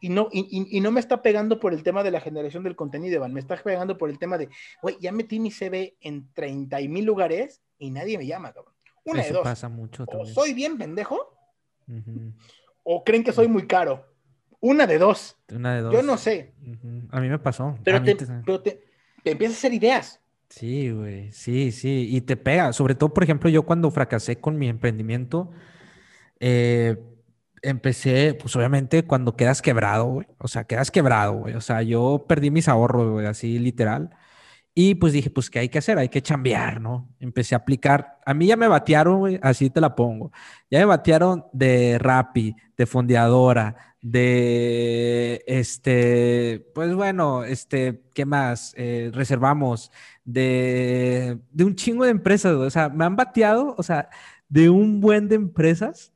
Y 0.00 0.08
no, 0.08 0.28
y, 0.32 0.76
y, 0.76 0.80
no 0.80 0.90
me 0.90 1.00
está 1.00 1.22
pegando 1.22 1.60
por 1.60 1.74
el 1.74 1.82
tema 1.82 2.02
de 2.02 2.10
la 2.10 2.20
generación 2.20 2.64
del 2.64 2.74
contenido, 2.74 3.16
Iván. 3.16 3.34
Me 3.34 3.40
está 3.40 3.56
pegando 3.56 3.98
por 3.98 4.08
el 4.08 4.18
tema 4.18 4.38
de, 4.38 4.48
güey, 4.82 4.96
ya 4.98 5.12
metí 5.12 5.38
mi 5.40 5.50
CV 5.50 5.96
en 6.00 6.32
30 6.32 6.78
mil 6.88 7.04
lugares 7.04 7.60
y 7.78 7.90
nadie 7.90 8.16
me 8.16 8.26
llama, 8.26 8.52
cabrón. 8.52 8.74
Una 9.04 9.20
Eso 9.20 9.28
de 9.28 9.34
dos. 9.34 9.44
pasa 9.44 9.68
mucho 9.68 10.04
o 10.06 10.24
soy 10.24 10.54
bien 10.54 10.78
pendejo, 10.78 11.34
uh 11.88 11.92
-huh. 11.92 12.32
o 12.82 13.04
creen 13.04 13.24
que 13.24 13.32
soy 13.32 13.48
muy 13.48 13.66
caro. 13.66 14.06
Una 14.60 14.86
de 14.86 14.98
dos. 14.98 15.36
Una 15.52 15.74
de 15.74 15.82
dos. 15.82 15.92
Yo 15.92 16.02
no 16.02 16.16
sé. 16.16 16.54
Uh 16.62 16.70
-huh. 16.70 17.08
A 17.10 17.20
mí 17.20 17.28
me 17.28 17.38
pasó. 17.38 17.78
Pero, 17.84 18.02
te, 18.02 18.14
te... 18.14 18.26
pero 18.44 18.60
te, 18.60 18.82
te, 19.22 19.30
empiezas 19.32 19.56
a 19.56 19.58
hacer 19.58 19.74
ideas. 19.74 20.20
Sí, 20.48 20.90
güey. 20.90 21.32
Sí, 21.32 21.72
sí. 21.72 22.08
Y 22.10 22.20
te 22.22 22.36
pega. 22.36 22.72
Sobre 22.72 22.94
todo, 22.94 23.12
por 23.12 23.24
ejemplo, 23.24 23.50
yo 23.50 23.64
cuando 23.64 23.90
fracasé 23.90 24.40
con 24.40 24.58
mi 24.58 24.68
emprendimiento, 24.68 25.50
eh, 26.40 26.96
empecé, 27.62 28.34
pues 28.34 28.54
obviamente 28.56 29.04
cuando 29.04 29.36
quedas 29.36 29.62
quebrado, 29.62 30.06
güey. 30.06 30.26
O 30.38 30.48
sea, 30.48 30.64
quedas 30.64 30.90
quebrado, 30.90 31.34
güey. 31.34 31.54
O 31.54 31.60
sea, 31.60 31.82
yo 31.82 32.24
perdí 32.28 32.50
mis 32.50 32.68
ahorros, 32.68 33.10
güey, 33.10 33.26
así 33.26 33.58
literal. 33.58 34.10
Y 34.76 34.96
pues 34.96 35.12
dije, 35.12 35.30
pues, 35.30 35.50
¿qué 35.50 35.60
hay 35.60 35.68
que 35.68 35.78
hacer? 35.78 35.98
Hay 35.98 36.08
que 36.08 36.20
chambear, 36.20 36.80
¿no? 36.80 37.08
Empecé 37.20 37.54
a 37.54 37.58
aplicar. 37.58 38.18
A 38.26 38.34
mí 38.34 38.46
ya 38.48 38.56
me 38.56 38.66
batearon, 38.66 39.18
güey, 39.18 39.38
así 39.40 39.70
te 39.70 39.80
la 39.80 39.94
pongo. 39.94 40.32
Ya 40.68 40.80
me 40.80 40.86
batearon 40.86 41.44
de 41.52 41.96
Rappi, 42.00 42.56
de 42.76 42.86
fondeadora, 42.86 43.94
de, 44.02 45.44
este, 45.46 46.70
pues 46.74 46.92
bueno, 46.94 47.44
este, 47.44 48.02
¿qué 48.14 48.26
más? 48.26 48.74
Eh, 48.76 49.10
reservamos, 49.14 49.92
de, 50.24 51.38
de 51.52 51.64
un 51.64 51.76
chingo 51.76 52.04
de 52.04 52.10
empresas, 52.10 52.54
güey. 52.56 52.66
O 52.66 52.70
sea, 52.70 52.88
me 52.88 53.04
han 53.04 53.14
bateado, 53.14 53.76
o 53.78 53.82
sea, 53.84 54.10
de 54.48 54.70
un 54.70 55.00
buen 55.00 55.28
de 55.28 55.36
empresas. 55.36 56.12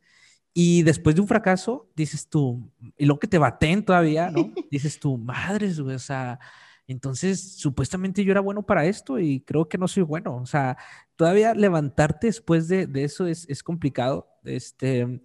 Y 0.53 0.83
después 0.83 1.15
de 1.15 1.21
un 1.23 1.29
fracaso, 1.29 1.89
dices 1.95 2.29
tú, 2.29 2.69
y 2.97 3.07
lo 3.07 3.21
que 3.21 3.29
te 3.29 3.39
baten 3.39 3.85
todavía, 3.85 4.31
¿no? 4.31 4.53
Dices 4.73 4.99
tú, 4.99 5.17
madres, 5.17 5.79
güey, 5.79 5.95
o 5.95 6.01
sea, 6.01 6.41
entonces, 6.89 7.59
supuestamente 7.59 8.25
yo 8.25 8.33
era 8.33 8.41
bueno 8.41 8.65
para 8.65 8.87
esto 8.87 9.19
y 9.19 9.41
creo 9.43 9.69
que 9.69 9.77
no 9.77 9.87
soy 9.89 10.03
bueno. 10.03 10.37
O 10.37 10.47
sea, 10.47 10.79
todavía 11.17 11.55
levantarte 11.55 12.29
después 12.29 12.67
de, 12.67 12.89
eso 12.95 13.27
es, 13.27 13.63
complicado. 13.63 14.27
Este, 14.43 15.21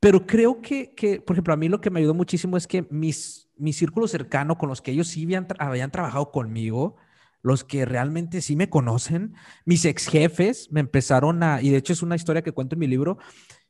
pero 0.00 0.26
creo 0.26 0.62
que, 0.62 0.94
que, 0.94 1.20
por 1.20 1.34
ejemplo, 1.34 1.52
a 1.52 1.58
mí 1.58 1.68
lo 1.68 1.82
que 1.82 1.90
me 1.90 2.00
ayudó 2.00 2.14
muchísimo 2.14 2.56
es 2.56 2.66
que 2.66 2.86
mis, 2.90 3.50
mi 3.58 3.74
círculo 3.74 4.08
cercano 4.08 4.56
con 4.56 4.70
los 4.70 4.80
que 4.80 4.92
ellos 4.92 5.08
sí 5.08 5.24
habían, 5.58 5.90
trabajado 5.90 6.30
conmigo, 6.32 6.96
los 7.42 7.64
que 7.64 7.84
realmente 7.84 8.40
sí 8.40 8.56
me 8.56 8.70
conocen, 8.70 9.34
mis 9.66 9.84
ex 9.84 10.08
jefes 10.08 10.72
me 10.72 10.80
empezaron 10.80 11.42
a, 11.42 11.60
y 11.60 11.68
de 11.70 11.76
hecho 11.76 11.92
es 11.92 12.02
una 12.02 12.16
historia 12.16 12.42
que 12.42 12.52
cuento 12.52 12.76
en 12.76 12.80
mi 12.80 12.86
libro, 12.86 13.18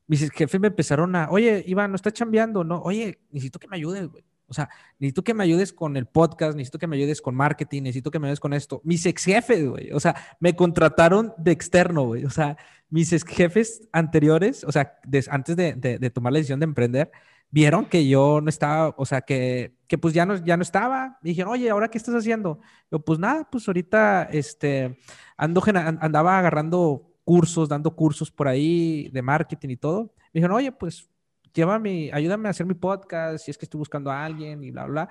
mis 0.07 0.23
ex 0.23 0.31
jefes 0.37 0.61
me 0.61 0.69
empezaron 0.69 1.16
a, 1.16 1.29
oye, 1.31 1.64
Iván, 1.66 1.91
no 1.91 1.97
está 1.97 2.12
chambeando, 2.12 2.64
¿no? 2.64 2.81
Oye, 2.83 3.21
necesito 3.31 3.59
que 3.59 3.69
me 3.69 3.77
ayudes, 3.77 4.09
güey. 4.09 4.25
O 4.49 4.55
sea, 4.55 4.68
necesito 4.99 5.22
que 5.22 5.34
me 5.34 5.44
ayudes 5.44 5.72
con 5.72 5.96
el 5.96 6.07
podcast, 6.07 6.57
necesito 6.57 6.78
que 6.78 6.86
me 6.86 6.96
ayudes 6.96 7.20
con 7.20 7.34
marketing, 7.34 7.82
necesito 7.82 8.11
que 8.11 8.18
me 8.18 8.28
ayudes 8.28 8.40
con 8.40 8.55
esto. 8.55 8.80
Mis 8.82 9.05
ex 9.07 9.24
jefes, 9.24 9.68
güey, 9.68 9.92
o 9.92 10.01
sea, 10.01 10.16
me 10.40 10.57
contrataron 10.57 11.34
de 11.36 11.53
externo, 11.53 12.05
güey. 12.05 12.24
O 12.24 12.30
sea, 12.30 12.57
mis 12.90 13.12
ex 13.12 13.24
jefes 13.24 13.88
anteriores, 13.92 14.64
o 14.64 14.72
sea, 14.72 14.99
antes 15.30 15.57
de, 15.57 15.74
de, 15.74 15.99
de, 15.99 16.11
tomar 16.11 16.32
la 16.32 16.38
decisión 16.38 16.61
de 16.61 16.64
emprender, 16.64 17.11
vieron 17.51 17.86
que 17.86 18.09
yo 18.09 18.40
no 18.40 18.49
estaba, 18.49 18.94
o 18.96 19.07
sea, 19.07 19.20
que, 19.22 19.74
que 19.86 19.99
pues 19.99 20.14
ya 20.14 20.26
no, 20.26 20.36
ya 20.36 20.57
no 20.57 20.62
estaba. 20.62 21.18
Me 21.22 21.30
dijeron, 21.30 21.53
oye, 21.53 21.70
¿ahora 21.70 21.88
qué 21.88 21.99
estás 21.99 22.14
haciendo? 22.14 22.61
Yo, 22.90 23.01
pues 23.01 23.18
nada, 23.18 23.49
pues 23.51 23.68
ahorita 23.68 24.24
este, 24.32 24.99
ando, 25.36 25.62
andaba 26.01 26.38
agarrando 26.38 27.11
cursos, 27.24 27.68
dando 27.68 27.94
cursos 27.94 28.30
por 28.30 28.49
ahí 28.49 29.11
de 29.12 29.22
marketing 29.22 29.70
y 29.70 29.76
todo. 29.76 30.14
Me 30.32 30.40
dijeron, 30.40 30.57
oye, 30.57 30.72
pues 30.72 31.11
llévame, 31.53 32.11
ayúdame 32.12 32.49
a 32.49 32.51
hacer 32.51 32.66
mi 32.66 32.74
podcast, 32.74 33.44
si 33.44 33.51
es 33.51 33.59
que 33.59 33.64
estoy 33.64 33.78
buscando 33.78 34.11
a 34.11 34.24
alguien 34.24 34.62
y 34.64 34.70
bla, 34.70 34.86
bla. 34.86 35.09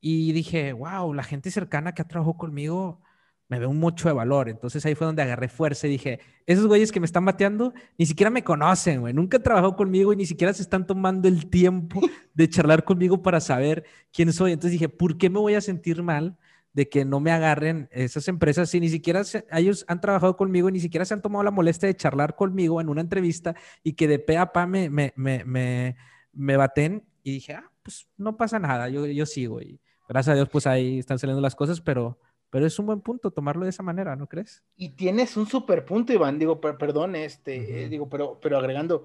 Y 0.00 0.32
dije, 0.32 0.72
wow, 0.72 1.12
la 1.14 1.22
gente 1.24 1.50
cercana 1.50 1.92
que 1.94 2.02
ha 2.02 2.08
trabajado 2.08 2.36
conmigo 2.36 3.00
me 3.48 3.58
ve 3.58 3.66
un 3.66 3.78
mucho 3.78 4.08
de 4.08 4.14
valor. 4.14 4.48
Entonces 4.48 4.84
ahí 4.86 4.94
fue 4.94 5.06
donde 5.06 5.22
agarré 5.22 5.48
fuerza 5.48 5.86
y 5.86 5.90
dije, 5.90 6.20
esos 6.46 6.66
güeyes 6.66 6.92
que 6.92 7.00
me 7.00 7.06
están 7.06 7.24
bateando 7.24 7.72
ni 7.96 8.06
siquiera 8.06 8.30
me 8.30 8.44
conocen, 8.44 9.00
güey. 9.00 9.14
Nunca 9.14 9.38
han 9.38 9.42
trabajado 9.42 9.74
conmigo 9.76 10.12
y 10.12 10.16
ni 10.16 10.26
siquiera 10.26 10.52
se 10.52 10.62
están 10.62 10.86
tomando 10.86 11.28
el 11.28 11.48
tiempo 11.48 12.00
de 12.34 12.48
charlar 12.48 12.84
conmigo 12.84 13.22
para 13.22 13.40
saber 13.40 13.84
quién 14.12 14.32
soy. 14.32 14.52
Entonces 14.52 14.72
dije, 14.72 14.88
¿por 14.88 15.16
qué 15.18 15.30
me 15.30 15.38
voy 15.38 15.54
a 15.54 15.60
sentir 15.60 16.02
mal? 16.02 16.36
De 16.72 16.88
que 16.88 17.04
no 17.04 17.20
me 17.20 17.30
agarren 17.30 17.88
esas 17.92 18.28
empresas 18.28 18.70
si 18.70 18.80
ni 18.80 18.88
siquiera 18.88 19.24
se, 19.24 19.46
ellos 19.50 19.84
han 19.88 20.00
trabajado 20.00 20.36
conmigo 20.36 20.68
y 20.68 20.72
ni 20.72 20.80
siquiera 20.80 21.04
se 21.04 21.14
han 21.14 21.22
tomado 21.22 21.42
la 21.42 21.50
molestia 21.50 21.86
de 21.86 21.96
charlar 21.96 22.36
conmigo 22.36 22.80
en 22.80 22.88
una 22.88 23.00
entrevista 23.00 23.54
y 23.82 23.94
que 23.94 24.06
de 24.08 24.18
pe 24.18 24.36
a 24.36 24.52
pa 24.52 24.66
me, 24.66 24.90
me, 24.90 25.12
me, 25.16 25.44
me, 25.44 25.96
me 26.32 26.56
baten 26.56 27.04
y 27.22 27.32
dije, 27.32 27.54
ah, 27.54 27.70
pues 27.82 28.08
no 28.16 28.36
pasa 28.36 28.58
nada, 28.58 28.88
yo, 28.88 29.06
yo 29.06 29.26
sigo 29.26 29.60
y 29.60 29.80
gracias 30.08 30.32
a 30.32 30.36
Dios 30.36 30.48
pues 30.48 30.66
ahí 30.66 30.98
están 30.98 31.18
saliendo 31.18 31.40
las 31.40 31.54
cosas, 31.54 31.80
pero, 31.80 32.18
pero 32.50 32.66
es 32.66 32.78
un 32.78 32.86
buen 32.86 33.00
punto 33.00 33.30
tomarlo 33.30 33.64
de 33.64 33.70
esa 33.70 33.82
manera, 33.82 34.16
¿no 34.16 34.26
crees? 34.26 34.62
Y 34.76 34.90
tienes 34.90 35.36
un 35.36 35.46
super 35.46 35.84
punto, 35.84 36.12
Iván, 36.12 36.38
digo, 36.38 36.60
per 36.60 36.76
perdón, 36.76 37.16
este, 37.16 37.58
uh 37.58 37.62
-huh. 37.62 37.74
eh, 37.74 37.88
digo, 37.88 38.08
pero, 38.08 38.38
pero 38.40 38.58
agregando, 38.58 39.04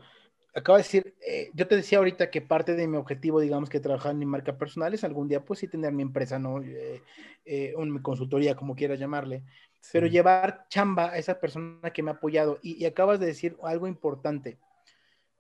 acabo 0.54 0.78
de 0.78 0.84
decir, 0.84 1.16
eh, 1.26 1.50
yo 1.54 1.68
te 1.68 1.76
decía 1.76 1.98
ahorita 1.98 2.30
que 2.30 2.42
parte 2.42 2.76
de 2.76 2.88
mi 2.88 2.98
objetivo, 2.98 3.40
digamos, 3.40 3.70
que 3.70 3.80
trabajar 3.80 4.12
en 4.12 4.20
mi 4.20 4.26
marca 4.26 4.58
personal 4.58 4.94
es 4.94 5.04
algún 5.04 5.28
día, 5.28 5.44
pues 5.44 5.60
sí, 5.60 5.68
tener 5.68 5.92
mi 5.92 6.04
empresa, 6.04 6.38
¿no? 6.40 6.62
Eh, 6.62 7.02
eh, 7.46 7.74
una 7.76 8.02
consultoría, 8.02 8.56
como 8.56 8.76
quieras 8.76 9.00
llamarle, 9.00 9.44
sí. 9.82 9.90
pero 9.94 10.08
llevar 10.08 10.66
chamba 10.70 11.12
a 11.12 11.18
esa 11.18 11.40
persona 11.40 11.92
que 11.92 12.04
me 12.04 12.12
ha 12.12 12.16
apoyado. 12.16 12.60
Y, 12.62 12.82
y, 12.82 12.86
acabas 12.86 13.20
de 13.20 13.26
decir 13.26 13.58
algo 13.64 13.88
importante. 13.88 14.58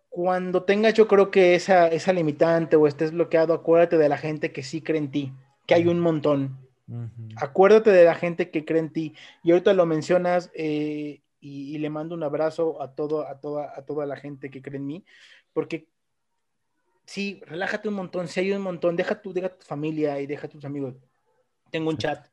Cuando 0.09 0.63
tengas, 0.63 0.93
yo 0.93 1.07
creo 1.07 1.31
que 1.31 1.55
esa, 1.55 1.87
esa 1.87 2.13
limitante 2.13 2.75
o 2.75 2.87
estés 2.87 3.11
bloqueado, 3.11 3.53
acuérdate 3.53 3.97
de 3.97 4.09
la 4.09 4.17
gente 4.17 4.51
que 4.51 4.63
sí 4.63 4.81
cree 4.81 4.99
en 4.99 5.11
ti, 5.11 5.33
que 5.65 5.75
hay 5.75 5.87
un 5.87 5.99
montón. 5.99 6.59
Uh 6.87 7.05
-huh. 7.05 7.33
Acuérdate 7.37 7.91
de 7.91 8.05
la 8.05 8.13
gente 8.13 8.51
que 8.51 8.65
cree 8.65 8.79
en 8.79 8.91
ti. 8.91 9.15
Y 9.43 9.51
ahorita 9.51 9.73
lo 9.73 9.85
mencionas, 9.85 10.51
eh, 10.53 11.22
y, 11.43 11.75
y, 11.75 11.77
le 11.77 11.89
mando 11.89 12.15
un 12.15 12.23
abrazo 12.23 12.81
a, 12.81 12.95
todo, 12.95 13.27
a, 13.27 13.39
toda, 13.41 13.73
a 13.75 13.85
toda 13.85 14.05
la 14.05 14.15
gente 14.15 14.49
que 14.49 14.61
cree 14.61 14.77
en 14.77 14.85
mí, 14.85 15.05
porque 15.51 15.89
sí, 17.05 17.41
relájate 17.45 17.89
un 17.89 17.95
montón, 17.95 18.27
si 18.27 18.39
hay 18.39 18.51
un 18.53 18.61
montón, 18.61 18.95
deja 18.95 19.21
tu, 19.21 19.33
deja 19.33 19.49
tu 19.49 19.65
familia 19.65 20.19
y 20.21 20.25
deja 20.27 20.47
tus 20.47 20.63
amigos. 20.63 20.95
Tengo 21.69 21.89
un 21.89 21.97
chat 21.97 22.27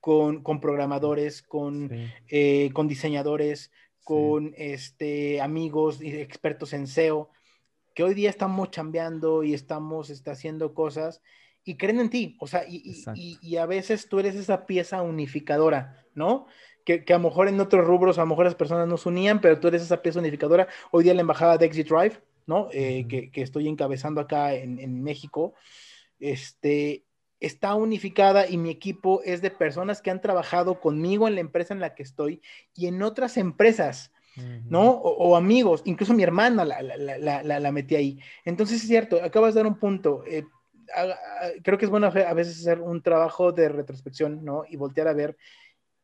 con, 0.00 0.42
con 0.42 0.60
programadores, 0.60 1.42
con, 1.42 1.90
Sí. 1.90 2.12
eh, 2.28 2.70
con 2.72 2.88
diseñadores, 2.88 3.70
con 4.02 4.54
este, 4.56 5.40
amigos 5.40 6.02
y 6.02 6.14
expertos 6.16 6.72
en 6.72 6.84
SEO, 6.84 7.30
que 7.94 8.02
hoy 8.02 8.14
día 8.14 8.30
estamos 8.30 8.70
chambeando 8.70 9.42
y 9.44 9.54
estamos 9.54 10.10
este, 10.10 10.30
haciendo 10.30 10.74
cosas 10.74 11.22
y 11.64 11.76
creen 11.76 12.00
en 12.00 12.10
ti, 12.10 12.36
o 12.40 12.46
sea, 12.46 12.64
y- 12.68 13.04
y 13.40 13.56
a 13.56 13.66
veces 13.66 14.08
tú 14.08 14.18
eres 14.18 14.34
esa 14.34 14.66
pieza 14.66 15.00
unificadora, 15.02 16.04
¿no? 16.14 16.46
Que, 16.84 17.04
que 17.04 17.14
a 17.14 17.18
lo 17.18 17.24
mejor 17.28 17.48
en 17.48 17.58
otros 17.60 17.86
rubros, 17.86 18.18
a 18.18 18.22
lo 18.22 18.26
mejor 18.26 18.44
las 18.44 18.54
personas 18.54 18.86
no 18.86 18.96
se 18.98 19.08
unían, 19.08 19.40
pero 19.40 19.58
tú 19.58 19.68
eres 19.68 19.82
esa 19.82 20.02
pieza 20.02 20.18
unificadora. 20.20 20.68
Hoy 20.90 21.04
día 21.04 21.14
la 21.14 21.22
embajada 21.22 21.56
de 21.56 21.64
Exit 21.66 21.88
Drive, 21.88 22.20
¿no? 22.46 22.68
Eh, 22.72 23.06
que, 23.08 23.30
que 23.30 23.40
estoy 23.42 23.68
encabezando 23.68 24.20
acá 24.20 24.52
en, 24.54 24.78
en 24.78 25.02
México, 25.02 25.54
este, 26.20 27.04
está 27.40 27.74
unificada 27.74 28.46
y 28.48 28.56
mi 28.58 28.70
equipo 28.70 29.22
es 29.24 29.42
de 29.42 29.50
personas 29.50 30.00
que 30.02 30.10
han 30.10 30.20
trabajado 30.20 30.80
conmigo 30.80 31.26
en 31.28 31.34
la 31.34 31.40
empresa 31.40 31.74
en 31.74 31.80
la 31.80 31.94
que 31.94 32.02
estoy 32.02 32.40
y 32.74 32.86
en 32.86 33.02
otras 33.02 33.36
empresas, 33.36 34.12
¿no? 34.68 34.90
O, 34.90 35.28
o 35.30 35.36
amigos, 35.36 35.82
incluso 35.84 36.12
mi 36.12 36.22
hermana 36.22 36.64
la, 36.64 36.82
la, 36.82 36.96
la, 36.96 37.18
la, 37.18 37.42
la- 37.42 37.60
la 37.60 37.72
metí 37.72 37.94
ahí. 37.96 38.18
Entonces 38.44 38.82
es 38.82 38.88
cierto, 38.88 39.22
acabas 39.22 39.54
de 39.54 39.60
dar 39.60 39.66
un 39.66 39.78
punto. 39.78 40.22
eh, 40.26 40.44
a- 40.94 41.02
a- 41.02 41.16
creo 41.62 41.78
que 41.78 41.86
es 41.86 41.90
bueno 41.90 42.06
a 42.08 42.34
veces 42.34 42.60
hacer 42.60 42.80
un 42.80 43.00
trabajo 43.02 43.52
de 43.52 43.68
retrospección, 43.68 44.44
¿no? 44.44 44.64
Y 44.68 44.76
voltear 44.76 45.08
a 45.08 45.12
ver 45.14 45.36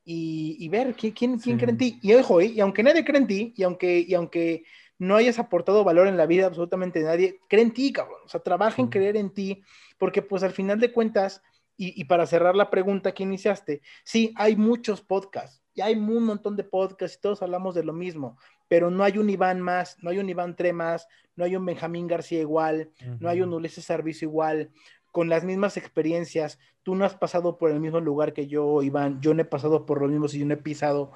y, 0.05 0.57
y 0.59 0.69
ver 0.69 0.95
quién, 0.95 1.13
quién, 1.13 1.39
quién 1.39 1.57
Sí. 1.59 1.61
cree 1.61 1.71
en 1.71 1.79
ti. 1.79 1.99
Y 2.03 2.15
ojo, 2.15 2.41
¿eh? 2.41 2.47
y 2.47 2.61
aunque 2.61 2.83
nadie 2.83 3.05
cree 3.05 3.19
en 3.19 3.27
ti, 3.27 3.55
y 3.57 3.63
aunque, 3.63 4.01
y 4.01 4.15
aunque 4.15 4.65
no 4.99 5.17
hayas 5.17 5.39
aportado 5.39 5.83
valor 5.85 6.09
en 6.09 6.17
la 6.17 6.27
vida 6.27 6.47
absolutamente 6.47 7.01
nadie, 7.03 7.41
cree 7.49 7.63
en 7.63 7.73
ti, 7.73 7.93
cabrón. 7.93 8.21
O 8.25 8.29
sea, 8.29 8.41
trabaja 8.41 8.83
en 8.83 8.89
creer 8.89 9.17
en 9.17 9.31
ti, 9.31 9.63
porque 9.99 10.23
pues 10.23 10.43
al 10.43 10.53
final 10.53 10.79
de 10.81 10.93
cuentas, 10.93 11.43
y, 11.77 11.99
y 11.99 12.05
para 12.05 12.27
cerrar 12.27 12.55
la 12.55 12.69
pregunta 12.69 13.13
que 13.13 13.23
iniciaste, 13.23 13.81
sí, 14.05 14.33
hay 14.37 14.57
muchos 14.57 15.01
podcasts, 15.01 15.63
y 15.73 15.81
hay 15.81 15.95
un 15.95 16.25
montón 16.25 16.57
de 16.57 16.65
podcasts 16.65 17.17
y 17.17 17.21
todos 17.23 17.43
hablamos 17.43 17.75
de 17.75 17.85
lo 17.85 17.93
mismo, 17.95 18.37
pero 18.69 18.91
no 18.91 19.03
hay 19.05 19.17
un 19.19 19.31
Iván 19.31 19.61
más, 19.63 19.97
no 20.03 20.11
hay 20.11 20.19
un 20.19 20.29
Iván 20.29 20.57
Tre 20.57 20.73
más, 20.73 21.07
no 21.37 21.45
hay 21.45 21.57
un 21.57 21.65
Benjamín 21.65 22.07
García 22.07 22.41
igual, 22.41 22.91
no 23.19 23.29
hay 23.29 23.41
un 23.41 23.53
Ulises 23.55 23.85
Servicio 23.85 24.29
igual, 24.29 24.71
con 25.11 25.29
las 25.29 25.45
mismas 25.45 25.77
experiencias. 25.77 26.59
Tú 26.83 26.95
no 26.95 27.05
has 27.05 27.15
pasado 27.15 27.59
por 27.59 27.71
el 27.71 27.81
mismo 27.81 28.01
lugar 28.01 28.33
que 28.33 28.47
yo, 28.47 28.83
Iván. 28.83 29.21
Yo 29.21 29.35
no 29.35 29.43
he 29.43 29.47
pasado 29.47 29.87
por 29.87 30.01
lo 30.01 30.09
mismo 30.09 30.29
si 30.29 30.39
yo 30.39 30.47
no 30.47 30.55
he 30.55 30.59
pisado 30.59 31.13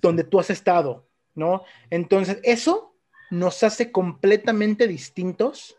donde 0.00 0.24
tú 0.24 0.38
has 0.38 0.50
estado, 0.50 1.08
¿no? 1.34 1.62
Entonces, 1.90 2.40
eso 2.42 2.94
nos 3.30 3.62
hace 3.62 3.90
completamente 3.90 4.86
distintos 4.86 5.76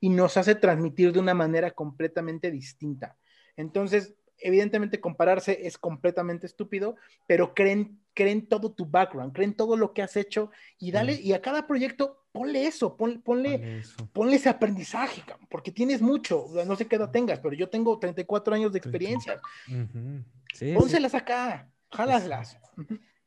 y 0.00 0.08
nos 0.08 0.36
hace 0.36 0.54
transmitir 0.54 1.12
de 1.12 1.20
una 1.20 1.34
manera 1.34 1.70
completamente 1.70 2.50
distinta. 2.50 3.16
Entonces, 3.56 4.14
evidentemente 4.42 5.00
compararse 5.00 5.66
es 5.66 5.78
completamente 5.78 6.46
estúpido, 6.46 6.96
pero 7.26 7.54
creen, 7.54 8.00
creen 8.14 8.46
todo 8.46 8.72
tu 8.72 8.86
background, 8.86 9.32
creen 9.32 9.54
todo 9.54 9.76
lo 9.76 9.92
que 9.92 10.02
has 10.02 10.16
hecho 10.16 10.50
y 10.78 10.90
dale, 10.90 11.14
y 11.14 11.32
a 11.32 11.40
cada 11.42 11.66
proyecto 11.66 12.24
ponle 12.32 12.66
eso, 12.66 12.96
pon- 12.96 13.20
ponle, 13.22 13.58
Vale, 13.58 13.78
eso. 13.78 14.08
ponle 14.12 14.36
ese 14.36 14.48
aprendizaje, 14.48 15.22
porque 15.50 15.70
tienes 15.70 16.00
mucho, 16.00 16.46
no 16.66 16.76
sé 16.76 16.86
qué 16.86 16.96
edad 16.96 17.10
tengas, 17.10 17.40
pero 17.40 17.54
yo 17.54 17.68
tengo 17.68 17.98
34 17.98 18.54
años 18.54 18.72
de 18.72 18.78
experiencia. 18.78 19.40
Sí, 19.66 20.24
sí. 20.54 20.72
Pónselas 20.74 21.14
acá, 21.14 21.70
jálaslas. 21.90 22.58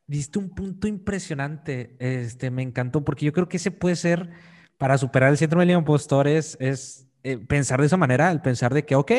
Diste 0.07 0.37
un 0.37 0.49
punto 0.49 0.87
impresionante, 0.87 1.95
este, 1.99 2.51
me 2.51 2.61
encantó, 2.61 3.03
porque 3.03 3.25
yo 3.25 3.33
creo 3.33 3.49
que 3.49 3.57
ese 3.57 3.71
puede 3.71 3.95
ser, 3.95 4.29
para 4.77 4.97
superar 4.97 5.31
el 5.31 5.37
síndrome 5.37 5.65
del 5.65 5.77
impostor, 5.77 6.27
es, 6.27 6.57
es 6.59 7.07
eh, 7.23 7.37
pensar 7.37 7.79
de 7.79 7.87
esa 7.87 7.97
manera, 7.97 8.31
el 8.31 8.41
pensar 8.41 8.73
de 8.73 8.85
que, 8.85 8.95
ok, 8.95 9.11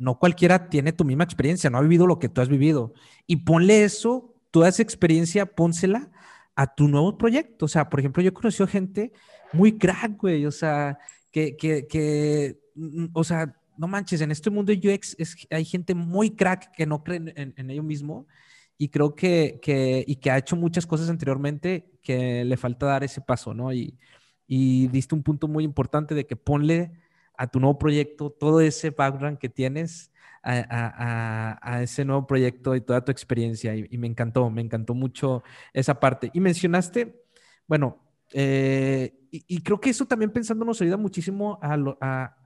no 0.00 0.18
cualquiera 0.18 0.70
tiene 0.70 0.92
tu 0.92 1.04
misma 1.04 1.24
experiencia, 1.24 1.68
no 1.68 1.78
ha 1.78 1.82
vivido 1.82 2.06
lo 2.06 2.18
que 2.18 2.30
tú 2.30 2.40
has 2.40 2.48
vivido, 2.48 2.94
y 3.26 3.36
ponle 3.36 3.84
eso, 3.84 4.34
toda 4.50 4.68
esa 4.70 4.82
experiencia, 4.82 5.46
pónsela 5.46 6.10
a 6.56 6.74
tu 6.74 6.88
nuevo 6.88 7.18
proyecto. 7.18 7.66
O 7.66 7.68
sea, 7.68 7.90
por 7.90 8.00
ejemplo, 8.00 8.22
yo 8.22 8.30
he 8.30 8.32
conocido 8.32 8.66
gente 8.66 9.12
muy 9.52 9.78
crack, 9.78 10.16
güey, 10.16 10.46
o 10.46 10.50
sea, 10.50 10.98
que, 11.30 11.54
que, 11.56 11.86
que, 11.86 12.58
mm, 12.74 13.08
o 13.12 13.22
sea, 13.22 13.54
no 13.76 13.88
manches, 13.88 14.22
en 14.22 14.30
este 14.30 14.50
mundo 14.50 14.72
de 14.74 14.94
UX 14.94 15.16
hay 15.50 15.64
gente 15.64 15.94
muy 15.94 16.30
crack 16.30 16.72
que 16.74 16.86
no 16.86 17.04
cree 17.04 17.18
en, 17.18 17.32
en, 17.36 17.54
en 17.56 17.70
ello 17.70 17.82
mismo 17.82 18.26
y 18.78 18.88
creo 18.88 19.14
que, 19.14 19.58
que, 19.62 20.02
y 20.06 20.16
que 20.16 20.30
ha 20.30 20.38
hecho 20.38 20.56
muchas 20.56 20.86
cosas 20.86 21.10
anteriormente 21.10 21.90
que 22.02 22.44
le 22.44 22.56
falta 22.56 22.86
dar 22.86 23.04
ese 23.04 23.20
paso, 23.20 23.52
¿no? 23.52 23.72
Y, 23.72 23.98
y 24.46 24.88
diste 24.88 25.14
un 25.14 25.22
punto 25.22 25.46
muy 25.48 25.64
importante 25.64 26.14
de 26.14 26.26
que 26.26 26.36
ponle 26.36 26.92
a 27.40 27.46
tu 27.46 27.58
nuevo 27.58 27.78
proyecto 27.78 28.28
todo 28.28 28.60
ese 28.60 28.90
background 28.90 29.38
que 29.38 29.48
tienes 29.48 30.12
a, 30.42 30.52
a, 30.68 31.58
a, 31.62 31.82
ese 31.82 32.04
nuevo 32.04 32.26
proyecto 32.26 32.76
y 32.76 32.82
toda 32.82 33.02
tu 33.02 33.10
experiencia. 33.10 33.74
Y, 33.74 33.86
y, 33.90 33.96
me 33.96 34.06
encantó, 34.06 34.50
me 34.50 34.60
encantó 34.60 34.92
mucho 34.92 35.42
esa 35.72 35.98
parte. 35.98 36.30
Y 36.34 36.40
mencionaste, 36.40 37.18
bueno, 37.66 37.96
eh, 38.34 39.14
y, 39.30 39.42
y, 39.48 39.62
creo 39.62 39.80
que 39.80 39.88
eso 39.88 40.04
también 40.04 40.30
pensando 40.30 40.66
nos 40.66 40.82
ayuda 40.82 40.98
muchísimo 40.98 41.58
a, 41.62 41.78
lo, 41.78 41.96
a, 42.02 42.36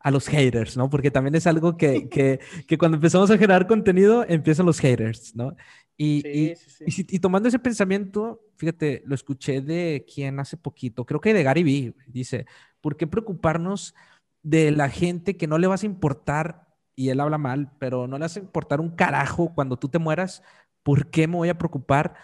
a 0.00 0.10
los 0.10 0.26
haters, 0.26 0.76
¿no? 0.76 0.90
Porque 0.90 1.12
también 1.12 1.36
es 1.36 1.46
algo 1.46 1.76
que, 1.76 2.08
que, 2.10 2.40
que, 2.66 2.78
cuando 2.78 2.96
empezamos 2.96 3.30
a 3.30 3.38
generar 3.38 3.68
contenido 3.68 4.24
empiezan 4.28 4.66
los 4.66 4.80
haters, 4.80 5.36
¿no? 5.36 5.54
Y, 5.96 6.22
sí, 6.22 6.28
y, 6.28 6.56
sí, 6.56 6.90
sí. 6.90 7.06
y, 7.10 7.18
tomando 7.20 7.48
ese 7.48 7.60
pensamiento, 7.60 8.40
fíjate, 8.56 9.04
lo 9.06 9.14
escuché 9.14 9.60
de 9.60 10.04
quien 10.12 10.40
hace 10.40 10.56
poquito, 10.56 11.06
creo 11.06 11.20
que 11.20 11.32
de 11.32 11.44
Gary 11.44 11.62
Vee, 11.62 11.94
dice, 12.08 12.46
¿por 12.80 12.96
qué 12.96 13.06
preocuparnos 13.06 13.94
de 14.42 14.70
la 14.70 14.88
gente 14.88 15.36
que 15.36 15.46
no 15.46 15.58
le 15.58 15.66
vas 15.66 15.82
a 15.82 15.86
importar, 15.86 16.68
y 16.94 17.08
él 17.08 17.20
habla 17.20 17.38
mal, 17.38 17.72
pero 17.78 18.06
no 18.06 18.18
le 18.18 18.24
vas 18.24 18.36
a 18.36 18.40
importar 18.40 18.80
un 18.80 18.90
carajo 18.90 19.54
cuando 19.54 19.78
tú 19.78 19.88
te 19.88 19.98
mueras? 19.98 20.42
¿Por 20.82 21.10
qué 21.10 21.26
me 21.26 21.36
voy 21.36 21.48
a 21.48 21.58
preocupar 21.58 22.14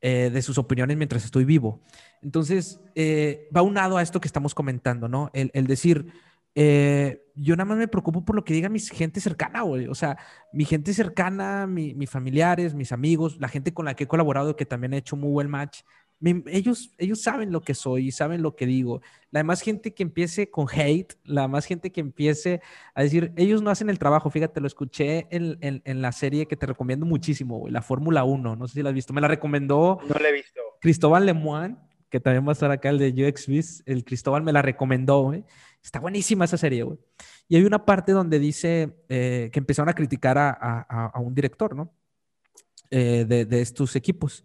eh, 0.00 0.30
de 0.32 0.42
sus 0.42 0.58
opiniones 0.58 0.96
mientras 0.96 1.24
estoy 1.24 1.44
vivo? 1.44 1.82
Entonces, 2.22 2.80
eh, 2.94 3.48
va 3.56 3.62
unado 3.62 3.96
a 3.96 4.02
esto 4.02 4.20
que 4.20 4.28
estamos 4.28 4.54
comentando, 4.54 5.08
¿no? 5.08 5.30
El, 5.32 5.50
el 5.54 5.66
decir, 5.66 6.12
eh, 6.60 7.22
yo 7.36 7.54
nada 7.54 7.66
más 7.66 7.78
me 7.78 7.86
preocupo 7.86 8.24
por 8.24 8.34
lo 8.34 8.44
que 8.44 8.52
diga 8.52 8.68
mi 8.68 8.80
gente 8.80 9.20
cercana, 9.20 9.62
güey. 9.62 9.86
O 9.86 9.94
sea, 9.94 10.18
mi 10.52 10.64
gente 10.64 10.92
cercana, 10.92 11.68
mi, 11.68 11.94
mis 11.94 12.10
familiares, 12.10 12.74
mis 12.74 12.90
amigos, 12.90 13.38
la 13.38 13.48
gente 13.48 13.72
con 13.72 13.84
la 13.84 13.94
que 13.94 14.04
he 14.04 14.08
colaborado, 14.08 14.56
que 14.56 14.66
también 14.66 14.92
he 14.94 14.98
hecho 14.98 15.14
muy 15.14 15.30
buen 15.30 15.48
match. 15.48 15.82
Me, 16.20 16.42
ellos, 16.46 16.92
ellos 16.98 17.22
saben 17.22 17.52
lo 17.52 17.60
que 17.60 17.74
soy 17.74 18.08
y 18.08 18.12
saben 18.12 18.42
lo 18.42 18.56
que 18.56 18.66
digo. 18.66 19.00
La 19.30 19.40
demás 19.40 19.60
gente 19.60 19.94
que 19.94 20.02
empiece 20.02 20.50
con 20.50 20.66
hate, 20.70 21.14
la 21.24 21.46
más 21.46 21.64
gente 21.64 21.92
que 21.92 22.00
empiece 22.00 22.60
a 22.94 23.02
decir, 23.02 23.32
ellos 23.36 23.62
no 23.62 23.70
hacen 23.70 23.88
el 23.88 23.98
trabajo. 23.98 24.30
Fíjate, 24.30 24.60
lo 24.60 24.66
escuché 24.66 25.26
en, 25.30 25.58
en, 25.60 25.82
en 25.84 26.02
la 26.02 26.12
serie 26.12 26.46
que 26.46 26.56
te 26.56 26.66
recomiendo 26.66 27.06
muchísimo, 27.06 27.58
güey, 27.58 27.72
la 27.72 27.82
Fórmula 27.82 28.24
1. 28.24 28.56
No 28.56 28.66
sé 28.66 28.74
si 28.74 28.82
la 28.82 28.90
has 28.90 28.94
visto. 28.94 29.12
Me 29.12 29.20
la 29.20 29.28
recomendó. 29.28 30.00
No 30.08 30.14
la 30.14 30.28
he 30.28 30.32
visto. 30.32 30.60
Cristóbal 30.80 31.26
Lemoine, 31.26 31.76
que 32.10 32.20
también 32.20 32.44
va 32.44 32.50
a 32.50 32.52
estar 32.52 32.70
acá, 32.70 32.90
el 32.90 32.98
de 32.98 33.28
UXBiz. 33.28 33.82
El 33.86 34.04
Cristóbal 34.04 34.42
me 34.42 34.52
la 34.52 34.62
recomendó, 34.62 35.22
güey. 35.22 35.44
Está 35.82 36.00
buenísima 36.00 36.44
esa 36.44 36.56
serie, 36.56 36.82
güey. 36.82 36.98
Y 37.48 37.56
hay 37.56 37.64
una 37.64 37.84
parte 37.84 38.12
donde 38.12 38.38
dice 38.38 38.96
eh, 39.08 39.50
que 39.52 39.58
empezaron 39.58 39.88
a 39.88 39.94
criticar 39.94 40.36
a, 40.36 40.50
a, 40.50 41.06
a 41.14 41.20
un 41.20 41.34
director, 41.34 41.74
¿no? 41.74 41.92
Eh, 42.90 43.26
de, 43.28 43.44
de, 43.44 43.60
estos 43.60 43.96
equipos. 43.96 44.44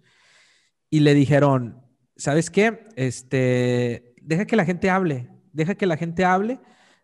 Y 0.94 1.00
le 1.00 1.16
dijeron, 1.16 1.82
¿sabes 2.16 2.52
qué? 2.52 2.86
Este, 2.96 4.14
deja 4.22 4.46
que 4.46 4.56
la 4.56 4.64
gente 4.64 4.92
hable, 4.92 5.28
deja 5.52 5.74
que 5.74 5.88
la 5.88 5.98
gente 5.98 6.24
hable, 6.24 6.60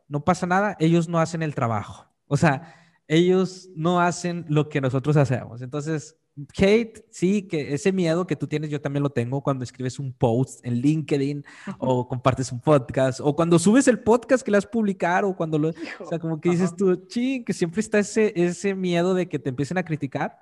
no 0.08 0.24
pasa 0.24 0.46
nada, 0.46 0.78
ellos 0.80 1.10
no 1.10 1.20
hacen 1.20 1.42
el 1.42 1.56
trabajo. 1.56 2.06
O 2.28 2.38
sea, 2.38 2.76
ellos 3.08 3.68
no 3.76 4.00
hacen 4.00 4.46
lo 4.48 4.70
que 4.70 4.80
nosotros 4.80 5.18
hacemos. 5.18 5.64
Entonces, 5.64 6.16
hate, 6.56 7.04
sí, 7.10 7.48
que 7.48 7.74
ese 7.74 7.92
miedo 7.92 8.28
que 8.28 8.36
tú 8.36 8.46
tienes, 8.46 8.70
yo 8.70 8.80
también 8.80 9.02
lo 9.02 9.10
tengo 9.10 9.42
cuando 9.42 9.64
escribes 9.64 9.98
un 9.98 10.14
post 10.14 10.64
en 10.64 10.76
LinkedIn 10.76 11.44
o 11.80 12.08
compartes 12.08 12.52
un 12.52 12.61
podcast 12.61 13.20
o 13.20 13.36
cuando 13.36 13.57
subes 13.57 13.88
el 13.88 14.02
podcast 14.02 14.45
que 14.45 14.52
le 14.52 14.57
has 14.57 14.68
publicar 14.68 15.26
o 15.26 15.36
cuando 15.36 15.57
lo, 15.57 15.70
o 15.70 16.06
sea, 16.07 16.20
como 16.20 16.40
que 16.40 16.52
dices 16.52 16.76
tú, 16.76 17.07
ching, 17.07 17.44
que 17.44 17.53
siempre 17.53 17.82
está 17.82 17.98
ese, 17.98 18.34
ese 18.36 18.76
miedo 18.76 19.16
de 19.16 19.28
que 19.28 19.40
te 19.40 19.49
empiecen 19.49 19.80
a 19.80 19.84
criticar, 19.84 20.38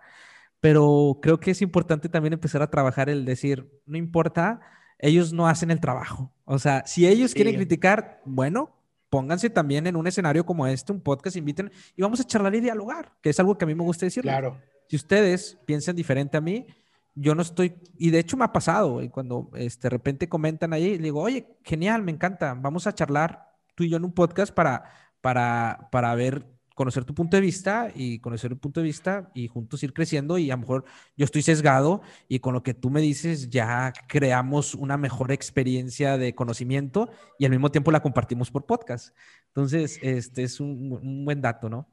pero 0.60 1.20
creo 1.22 1.40
que 1.40 1.52
es 1.52 1.62
importante 1.62 2.10
también 2.10 2.34
empezar 2.34 2.62
a 2.62 2.70
trabajar 2.70 3.10
el 3.10 3.26
decir, 3.26 3.70
no 3.86 3.98
importa, 3.98 4.60
ellos 5.00 5.34
no 5.34 5.48
hacen 5.48 5.72
el 5.72 5.80
trabajo. 5.80 6.34
O 6.46 6.60
sea, 6.60 6.84
si 6.86 7.08
ellos 7.08 7.32
sí. 7.32 7.36
quieren 7.36 7.56
criticar, 7.56 8.22
bueno, 8.26 8.76
pónganse 9.10 9.50
también 9.50 9.88
en 9.88 9.96
un 9.96 10.08
escenario 10.08 10.46
como 10.46 10.68
este, 10.68 10.92
un 10.92 11.02
podcast, 11.02 11.38
inviten 11.38 11.72
y 11.96 12.02
vamos 12.02 12.20
a 12.20 12.24
charlar 12.24 12.56
y 12.56 12.62
dialogar, 12.62 13.14
que 13.22 13.30
es 13.30 13.40
algo 13.40 13.58
que 13.58 13.66
a 13.66 13.68
mí 13.68 13.76
me 13.76 13.84
gusta 13.84 14.06
decir. 14.06 14.24
Claro. 14.24 14.60
Si 14.90 14.96
ustedes 14.96 15.58
piensan 15.66 15.96
diferente 15.96 16.38
a 16.38 16.42
mí, 16.42 16.66
yo 17.14 17.36
no 17.36 17.42
estoy, 17.42 17.76
y 17.98 18.12
de 18.12 18.20
hecho 18.20 18.38
me 18.38 18.46
ha 18.46 18.54
pasado, 18.54 18.94
güey, 18.94 19.10
cuando 19.10 19.50
este, 19.56 19.88
de 19.88 19.90
repente 19.90 20.30
comentan 20.30 20.74
ahí, 20.74 20.98
digo, 20.98 21.22
oye, 21.22 21.58
genial, 21.64 22.04
me 22.04 22.12
encanta, 22.12 22.54
vamos 22.54 22.88
a 22.88 22.94
charlar 22.94 23.54
tú 23.76 23.84
y 23.84 23.90
yo 23.90 23.98
en 23.98 24.06
un 24.06 24.14
podcast 24.14 24.54
para, 24.54 24.84
para, 25.22 25.90
para 25.92 26.14
ver 26.16 26.46
conocer 26.78 27.06
tu 27.06 27.16
punto 27.16 27.36
de 27.36 27.42
vista 27.42 27.92
y 27.96 28.20
conocer 28.20 28.52
el 28.52 28.60
punto 28.60 28.82
de 28.82 28.86
vista 28.86 29.32
y 29.34 29.48
juntos 29.48 29.82
ir 29.82 29.94
creciendo 29.94 30.38
y 30.38 30.52
a 30.52 30.54
lo 30.54 30.60
mejor 30.60 30.86
yo 31.16 31.26
estoy 31.26 31.42
sesgado 31.42 32.04
y 32.28 32.38
con 32.38 32.54
lo 32.54 32.62
que 32.62 32.76
tú 32.76 32.92
me 32.92 33.02
dices 33.02 33.50
ya 33.50 33.92
creamos 34.08 34.76
una 34.76 34.96
mejor 34.96 35.32
experiencia 35.32 36.20
de 36.20 36.36
conocimiento 36.36 37.10
y 37.40 37.46
al 37.46 37.52
mismo 37.52 37.72
tiempo 37.72 37.90
la 37.90 38.04
compartimos 38.04 38.52
por 38.52 38.68
podcast. 38.68 39.16
Entonces, 39.48 39.98
este 40.04 40.44
es 40.44 40.60
un, 40.60 41.00
un 41.02 41.26
buen 41.26 41.42
dato, 41.42 41.68
¿no? 41.68 41.90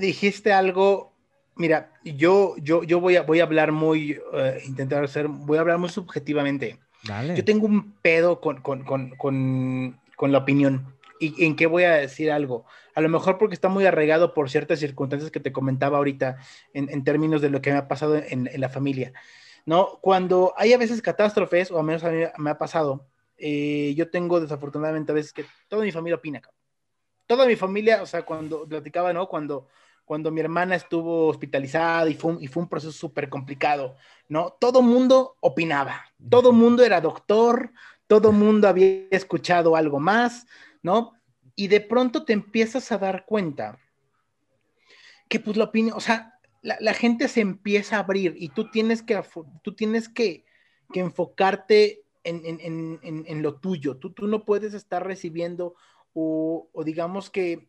Dijiste 0.00 0.54
algo, 0.54 1.12
mira, 1.54 1.92
yo, 2.02 2.56
yo, 2.62 2.84
yo 2.84 3.00
voy, 3.00 3.16
a, 3.16 3.22
voy 3.22 3.40
a 3.40 3.42
hablar 3.42 3.72
muy, 3.72 4.18
eh, 4.32 4.62
intentar 4.66 5.04
hacer, 5.04 5.28
voy 5.28 5.58
a 5.58 5.60
hablar 5.60 5.76
muy 5.76 5.90
subjetivamente. 5.90 6.78
Dale. 7.04 7.36
Yo 7.36 7.44
tengo 7.44 7.66
un 7.66 7.92
pedo 8.00 8.40
con, 8.40 8.62
con, 8.62 8.84
con, 8.84 10.00
con 10.16 10.32
la 10.32 10.38
opinión. 10.38 10.94
¿Y 11.20 11.44
en 11.44 11.56
qué 11.56 11.66
voy 11.66 11.84
a 11.84 11.94
decir 11.94 12.30
algo? 12.30 12.64
A 12.94 13.00
lo 13.00 13.08
mejor 13.08 13.38
porque 13.38 13.54
está 13.54 13.68
muy 13.68 13.86
arraigado 13.86 14.34
por 14.34 14.50
ciertas 14.50 14.78
circunstancias 14.78 15.30
que 15.30 15.40
te 15.40 15.52
comentaba 15.52 15.98
ahorita 15.98 16.38
en, 16.72 16.88
en 16.90 17.04
términos 17.04 17.40
de 17.42 17.50
lo 17.50 17.60
que 17.60 17.72
me 17.72 17.78
ha 17.78 17.88
pasado 17.88 18.16
en, 18.16 18.48
en, 18.48 18.60
la 18.60 18.68
familia. 18.68 19.12
¿No? 19.66 19.98
Cuando 20.00 20.54
hay 20.56 20.72
a 20.72 20.78
veces 20.78 21.02
catástrofes, 21.02 21.70
o 21.70 21.78
al 21.78 21.84
menos 21.84 22.02
a 22.04 22.10
mí 22.10 22.24
me 22.38 22.50
ha 22.50 22.58
pasado, 22.58 23.06
eh, 23.38 23.94
yo 23.96 24.10
tengo 24.10 24.40
desafortunadamente 24.40 25.12
a 25.12 25.14
veces 25.14 25.32
que 25.32 25.44
toda 25.68 25.84
mi 25.84 25.92
familia 25.92 26.16
opina. 26.16 26.42
Toda 27.26 27.46
mi 27.46 27.56
familia, 27.56 28.02
o 28.02 28.06
sea, 28.06 28.22
cuando 28.24 28.66
platicaba, 28.66 29.12
¿no? 29.12 29.28
Cuando, 29.28 29.68
cuando 30.04 30.30
mi 30.30 30.40
hermana 30.40 30.74
estuvo 30.74 31.28
hospitalizada 31.28 32.08
y 32.08 32.14
fue 32.14 32.32
un, 32.32 32.42
y 32.42 32.48
fue 32.48 32.62
un 32.62 32.68
proceso 32.68 32.92
súper 32.92 33.28
complicado, 33.28 33.96
¿no? 34.28 34.56
Todo 34.58 34.82
mundo 34.82 35.36
opinaba, 35.40 36.04
todo 36.30 36.52
mundo 36.52 36.82
era 36.82 37.00
doctor, 37.00 37.72
todo 38.06 38.32
mundo 38.32 38.66
había 38.66 39.04
escuchado 39.10 39.76
algo 39.76 40.00
más, 40.00 40.46
¿no? 40.82 41.14
Y 41.54 41.68
de 41.68 41.80
pronto 41.80 42.24
te 42.24 42.32
empiezas 42.32 42.92
a 42.92 42.98
dar 42.98 43.24
cuenta 43.26 43.78
que 45.28 45.40
pues 45.40 45.56
la 45.56 45.64
opinión, 45.64 45.96
o 45.96 46.00
sea, 46.00 46.38
la, 46.62 46.76
la 46.80 46.94
gente 46.94 47.28
se 47.28 47.40
empieza 47.40 47.96
a 47.96 48.00
abrir 48.00 48.34
y 48.36 48.48
tú 48.48 48.70
tienes 48.70 49.02
que, 49.02 49.20
tú 49.62 49.74
tienes 49.74 50.08
que, 50.08 50.44
que 50.92 51.00
enfocarte 51.00 52.02
en, 52.24 52.44
en, 52.44 52.60
en, 53.02 53.24
en, 53.26 53.42
lo 53.42 53.56
tuyo, 53.56 53.96
tú, 53.96 54.12
tú 54.12 54.26
no 54.26 54.44
puedes 54.44 54.74
estar 54.74 55.06
recibiendo 55.06 55.74
o, 56.12 56.68
o 56.72 56.84
digamos 56.84 57.30
que 57.30 57.68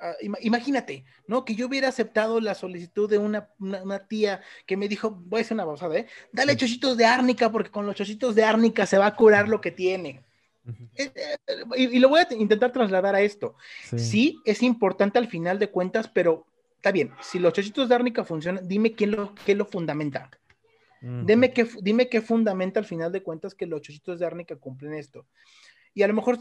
Uh, 0.00 0.36
imagínate, 0.42 1.04
¿no? 1.26 1.44
Que 1.44 1.56
yo 1.56 1.66
hubiera 1.66 1.88
aceptado 1.88 2.40
la 2.40 2.54
solicitud 2.54 3.10
de 3.10 3.18
una, 3.18 3.50
una, 3.58 3.82
una, 3.82 4.06
tía 4.06 4.40
que 4.64 4.76
me 4.76 4.86
dijo, 4.86 5.10
voy 5.10 5.40
a 5.40 5.42
hacer 5.42 5.56
una 5.56 5.64
babosada, 5.64 5.98
¿eh? 5.98 6.06
Dale 6.32 6.56
chochitos 6.56 6.96
de 6.96 7.04
árnica 7.04 7.50
porque 7.50 7.72
con 7.72 7.84
los 7.84 7.96
chochitos 7.96 8.36
de 8.36 8.44
árnica 8.44 8.86
se 8.86 8.96
va 8.96 9.06
a 9.06 9.16
curar 9.16 9.48
lo 9.48 9.60
que 9.60 9.72
tiene. 9.72 10.24
Uh 10.68 10.72
-huh. 10.72 11.74
y, 11.76 11.96
y, 11.96 11.98
lo 11.98 12.08
voy 12.08 12.20
a 12.20 12.28
intentar 12.34 12.70
trasladar 12.72 13.14
a 13.14 13.22
esto. 13.22 13.56
Sí. 13.84 13.98
sí. 13.98 14.40
es 14.44 14.62
importante 14.62 15.18
al 15.18 15.26
final 15.26 15.58
de 15.58 15.70
cuentas, 15.70 16.08
pero 16.08 16.46
está 16.76 16.92
bien, 16.92 17.12
si 17.20 17.38
los 17.38 17.52
chochitos 17.52 17.88
de 17.88 17.94
árnica 17.94 18.22
funcionan, 18.24 18.68
dime 18.68 18.92
quién 18.92 19.12
lo, 19.12 19.34
qué 19.46 19.54
lo 19.54 19.64
fundamenta. 19.64 20.30
Uh 21.00 21.06
-huh. 21.06 21.24
dime, 21.24 21.52
qué, 21.52 21.66
dime 21.80 22.08
qué 22.08 22.20
fundamenta 22.20 22.80
al 22.80 22.86
final 22.86 23.10
de 23.10 23.22
cuentas 23.22 23.54
que 23.54 23.66
los 23.66 23.80
chochitos 23.80 24.18
de 24.18 24.26
árnica 24.26 24.56
cumplen 24.56 24.94
esto 24.94 25.26
y 25.98 26.02
a 26.04 26.06
lo 26.06 26.14
mejor, 26.14 26.38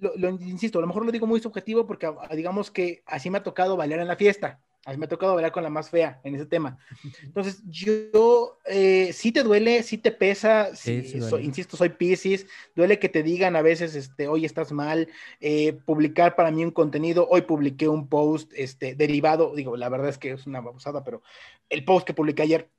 lo, 0.00 0.12
lo, 0.16 0.28
insisto, 0.40 0.78
a 0.78 0.82
lo 0.82 0.86
mejor 0.86 1.04
lo 1.04 1.10
digo 1.10 1.26
muy 1.26 1.40
subjetivo 1.40 1.84
porque 1.84 2.06
ah, 2.06 2.36
digamos 2.36 2.70
que 2.70 3.02
así 3.06 3.28
me 3.28 3.38
ha 3.38 3.42
tocado 3.42 3.76
bailar 3.76 3.98
en 3.98 4.06
la 4.06 4.14
fiesta, 4.14 4.60
así 4.84 4.98
me 4.98 5.06
ha 5.06 5.08
tocado 5.08 5.34
bailar 5.34 5.50
con 5.50 5.64
la 5.64 5.68
más 5.68 5.90
fea 5.90 6.20
en 6.22 6.36
ese 6.36 6.46
tema. 6.46 6.78
Entonces, 7.24 7.60
yo, 7.66 8.58
eh, 8.70 9.12
sí 9.12 9.32
te 9.32 9.42
duele, 9.42 9.82
sí 9.82 9.98
te 9.98 10.12
pesa, 10.12 10.74
sí, 10.74 11.02
sí, 11.04 11.20
soy, 11.20 11.44
insisto, 11.44 11.76
soy 11.76 11.90
Pisces, 11.90 12.46
duele 12.74 12.98
que 12.98 13.08
te 13.08 13.22
digan 13.22 13.56
a 13.56 13.62
veces, 13.62 13.94
este, 13.94 14.28
hoy 14.28 14.44
estás 14.44 14.72
mal, 14.72 15.08
eh, 15.40 15.72
publicar 15.84 16.36
para 16.36 16.50
mí 16.50 16.64
un 16.64 16.70
contenido, 16.70 17.26
hoy 17.28 17.42
publiqué 17.42 17.88
un 17.88 18.08
post 18.08 18.52
este, 18.54 18.94
derivado, 18.94 19.54
digo, 19.54 19.76
la 19.76 19.88
verdad 19.88 20.08
es 20.08 20.18
que 20.18 20.32
es 20.32 20.46
una 20.46 20.60
babosada, 20.60 21.04
pero 21.04 21.22
el 21.68 21.84
post 21.84 22.06
que 22.06 22.14
publiqué 22.14 22.42
ayer, 22.42 22.70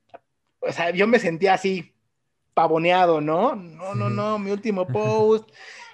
o 0.60 0.72
sea, 0.72 0.92
yo 0.92 1.08
me 1.08 1.20
sentía 1.20 1.54
así, 1.54 1.94
pavoneado, 2.54 3.22
¿no? 3.22 3.56
No, 3.56 3.96
no, 3.96 4.10
no, 4.10 4.40
mi 4.40 4.52
último 4.52 4.88
post 4.88 5.50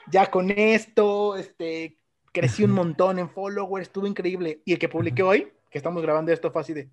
ya 0.09 0.29
con 0.31 0.51
esto, 0.51 1.35
este, 1.35 1.97
crecí 2.31 2.63
un 2.63 2.71
montón 2.81 3.19
en 3.19 3.29
followers, 3.29 3.87
estuvo 3.87 4.07
increíble. 4.07 4.61
Y 4.65 4.73
el 4.73 4.79
que 4.79 4.89
publiqué 4.89 5.23
hoy, 5.23 5.51
que 5.69 5.77
estamos 5.77 6.01
grabando 6.01 6.31
esto, 6.31 6.51
fue 6.51 6.61
así 6.61 6.73
de... 6.73 6.89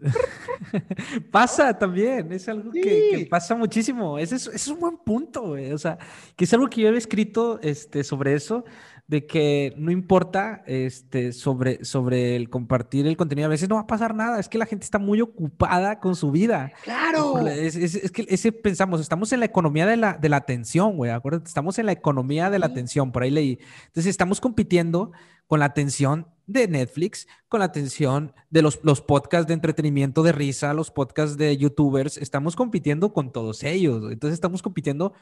pasa 1.30 1.78
también, 1.78 2.32
es 2.32 2.48
algo 2.48 2.72
sí. 2.72 2.80
que, 2.80 3.10
que, 3.10 3.26
pasa 3.26 3.54
muchísimo. 3.54 4.18
Ese 4.18 4.36
es, 4.36 4.46
es, 4.46 4.68
un 4.68 4.80
buen 4.80 4.98
punto, 4.98 5.48
güey. 5.48 5.72
O 5.72 5.78
sea, 5.78 5.98
que 6.36 6.44
es 6.44 6.54
algo 6.54 6.68
que 6.68 6.82
yo 6.82 6.88
había 6.88 6.98
escrito 6.98 7.58
este, 7.62 8.04
sobre 8.04 8.34
eso, 8.34 8.64
de 9.10 9.26
que 9.26 9.74
no 9.76 9.90
importa 9.90 10.62
este, 10.66 11.32
sobre, 11.32 11.84
sobre 11.84 12.36
el 12.36 12.48
compartir 12.48 13.08
el 13.08 13.16
contenido, 13.16 13.46
a 13.46 13.48
veces 13.48 13.68
no 13.68 13.74
va 13.74 13.80
a 13.80 13.86
pasar 13.88 14.14
nada, 14.14 14.38
es 14.38 14.48
que 14.48 14.56
la 14.56 14.66
gente 14.66 14.84
está 14.84 15.00
muy 15.00 15.20
ocupada 15.20 15.98
con 15.98 16.14
su 16.14 16.30
vida. 16.30 16.70
Claro. 16.84 17.38
Es, 17.48 17.74
es, 17.74 17.96
es 17.96 18.12
que 18.12 18.24
ese 18.28 18.52
pensamos, 18.52 19.00
estamos 19.00 19.32
en 19.32 19.40
la 19.40 19.46
economía 19.46 19.84
de 19.84 19.96
la, 19.96 20.12
de 20.12 20.28
la 20.28 20.36
atención, 20.36 20.96
güey, 20.96 21.10
acuérdate, 21.10 21.48
estamos 21.48 21.76
en 21.80 21.86
la 21.86 21.92
economía 21.92 22.50
de 22.50 22.60
la 22.60 22.66
atención, 22.66 23.10
por 23.10 23.24
ahí 23.24 23.30
leí. 23.30 23.58
Entonces 23.86 24.06
estamos 24.06 24.40
compitiendo 24.40 25.10
con 25.48 25.58
la 25.58 25.66
atención 25.66 26.28
de 26.52 26.68
Netflix, 26.68 27.26
con 27.48 27.60
la 27.60 27.66
atención 27.66 28.32
de 28.50 28.62
los, 28.62 28.80
los 28.82 29.00
podcasts 29.00 29.46
de 29.46 29.54
entretenimiento 29.54 30.22
de 30.22 30.32
risa, 30.32 30.74
los 30.74 30.90
podcasts 30.90 31.36
de 31.36 31.56
youtubers, 31.56 32.16
estamos 32.16 32.56
compitiendo 32.56 33.12
con 33.12 33.32
todos 33.32 33.62
ellos, 33.62 34.10
entonces 34.10 34.34
estamos 34.34 34.62
compitiendo 34.62 35.12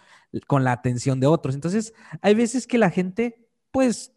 con 0.46 0.64
la 0.64 0.72
atención 0.72 1.20
de 1.20 1.26
otros. 1.26 1.54
Entonces 1.54 1.94
hay 2.22 2.34
veces 2.34 2.66
que 2.66 2.78
la 2.78 2.90
gente 2.90 3.48
pues 3.70 4.12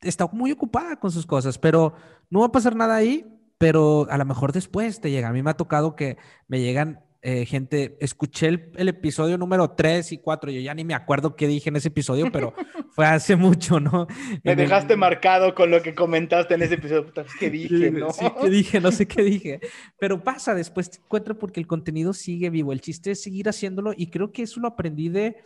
está 0.00 0.26
muy 0.32 0.52
ocupada 0.52 0.96
con 0.96 1.10
sus 1.10 1.26
cosas, 1.26 1.58
pero 1.58 1.94
no 2.30 2.40
va 2.40 2.46
a 2.46 2.52
pasar 2.52 2.76
nada 2.76 2.96
ahí, 2.96 3.26
pero 3.58 4.06
a 4.10 4.18
lo 4.18 4.24
mejor 4.24 4.52
después 4.52 5.00
te 5.00 5.10
llega. 5.10 5.28
A 5.28 5.32
mí 5.32 5.42
me 5.42 5.50
ha 5.50 5.56
tocado 5.56 5.96
que 5.96 6.16
me 6.48 6.60
llegan 6.60 7.04
eh, 7.24 7.46
gente, 7.46 7.96
escuché 8.00 8.48
el, 8.48 8.72
el, 8.74 8.88
episodio 8.88 9.38
número 9.38 9.70
3 9.70 10.10
y 10.10 10.18
4, 10.18 10.50
yo 10.50 10.60
ya 10.60 10.74
ni 10.74 10.84
me 10.84 10.94
acuerdo 10.94 11.36
qué 11.36 11.46
dije 11.46 11.68
en 11.68 11.76
ese 11.76 11.86
episodio, 11.88 12.32
pero 12.32 12.52
fue 12.90 13.06
hace 13.06 13.36
mucho, 13.36 13.78
¿no? 13.78 14.08
Me 14.42 14.56
dejaste 14.56 14.94
el... 14.94 14.98
marcado 14.98 15.54
con 15.54 15.70
lo 15.70 15.82
que 15.82 15.94
comentaste 15.94 16.54
en 16.54 16.62
ese 16.62 16.74
episodio, 16.74 17.12
¿qué 17.38 17.48
dije, 17.50 17.92
no? 17.92 18.10
Sí, 18.10 18.26
¿qué 18.40 18.50
dije? 18.50 18.80
No 18.80 18.90
sé 18.90 19.06
qué 19.06 19.22
dije, 19.22 19.60
pero 20.00 20.24
pasa, 20.24 20.52
después 20.52 20.90
te 20.90 20.98
encuentro 20.98 21.38
porque 21.38 21.60
el 21.60 21.68
contenido 21.68 22.12
sigue 22.12 22.50
vivo, 22.50 22.72
el 22.72 22.80
chiste 22.80 23.12
es 23.12 23.22
seguir 23.22 23.48
haciéndolo 23.48 23.92
y 23.96 24.10
creo 24.10 24.32
que 24.32 24.42
eso 24.42 24.58
lo 24.58 24.66
aprendí 24.68 25.08
de 25.08 25.36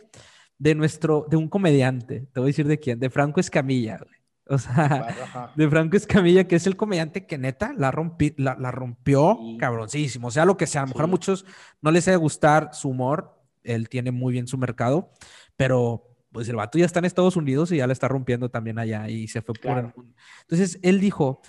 de 0.59 0.73
nuestro, 0.73 1.27
de 1.29 1.37
un 1.37 1.49
comediante, 1.49 2.27
te 2.33 2.39
voy 2.39 2.47
a 2.47 2.51
decir 2.51 2.67
de 2.67 2.79
quién, 2.79 2.99
de 2.99 3.11
Franco 3.11 3.39
Escamilla, 3.39 3.99
güey. 3.99 4.16
O 4.49 4.57
sea, 4.57 5.07
Ajá. 5.23 5.51
de 5.55 5.69
Franco 5.69 5.97
Escamilla, 5.97 6.47
que 6.47 6.55
es 6.55 6.67
el 6.67 6.77
comediante 6.77 7.25
que 7.25 7.37
neta 7.37 7.73
la, 7.77 7.91
rompi, 7.91 8.33
la, 8.37 8.55
la 8.57 8.71
rompió 8.71 9.37
sí. 9.39 9.57
cabroncísimo. 9.59 10.27
O 10.29 10.31
sea, 10.31 10.45
lo 10.45 10.55
que 10.55 10.67
sea, 10.67 10.81
a 10.81 10.85
lo 10.85 10.89
mejor 10.89 11.03
sí. 11.03 11.09
a 11.09 11.11
muchos 11.11 11.45
no 11.81 11.91
les 11.91 12.05
debe 12.05 12.17
gustar 12.17 12.69
su 12.73 12.89
humor, 12.89 13.41
él 13.63 13.89
tiene 13.89 14.11
muy 14.11 14.31
bien 14.31 14.47
su 14.47 14.57
mercado, 14.57 15.11
pero 15.57 16.15
pues 16.31 16.47
el 16.49 16.55
vato 16.55 16.77
ya 16.77 16.85
está 16.85 16.99
en 16.99 17.05
Estados 17.05 17.35
Unidos 17.35 17.71
y 17.71 17.77
ya 17.77 17.87
la 17.87 17.93
está 17.93 18.07
rompiendo 18.07 18.49
también 18.49 18.79
allá 18.79 19.09
y 19.09 19.27
se 19.27 19.41
fue 19.41 19.55
claro. 19.55 19.81
por 19.81 19.89
el 19.89 19.95
mundo. 19.95 20.15
Entonces, 20.41 20.79
él 20.81 20.99
dijo, 20.99 21.41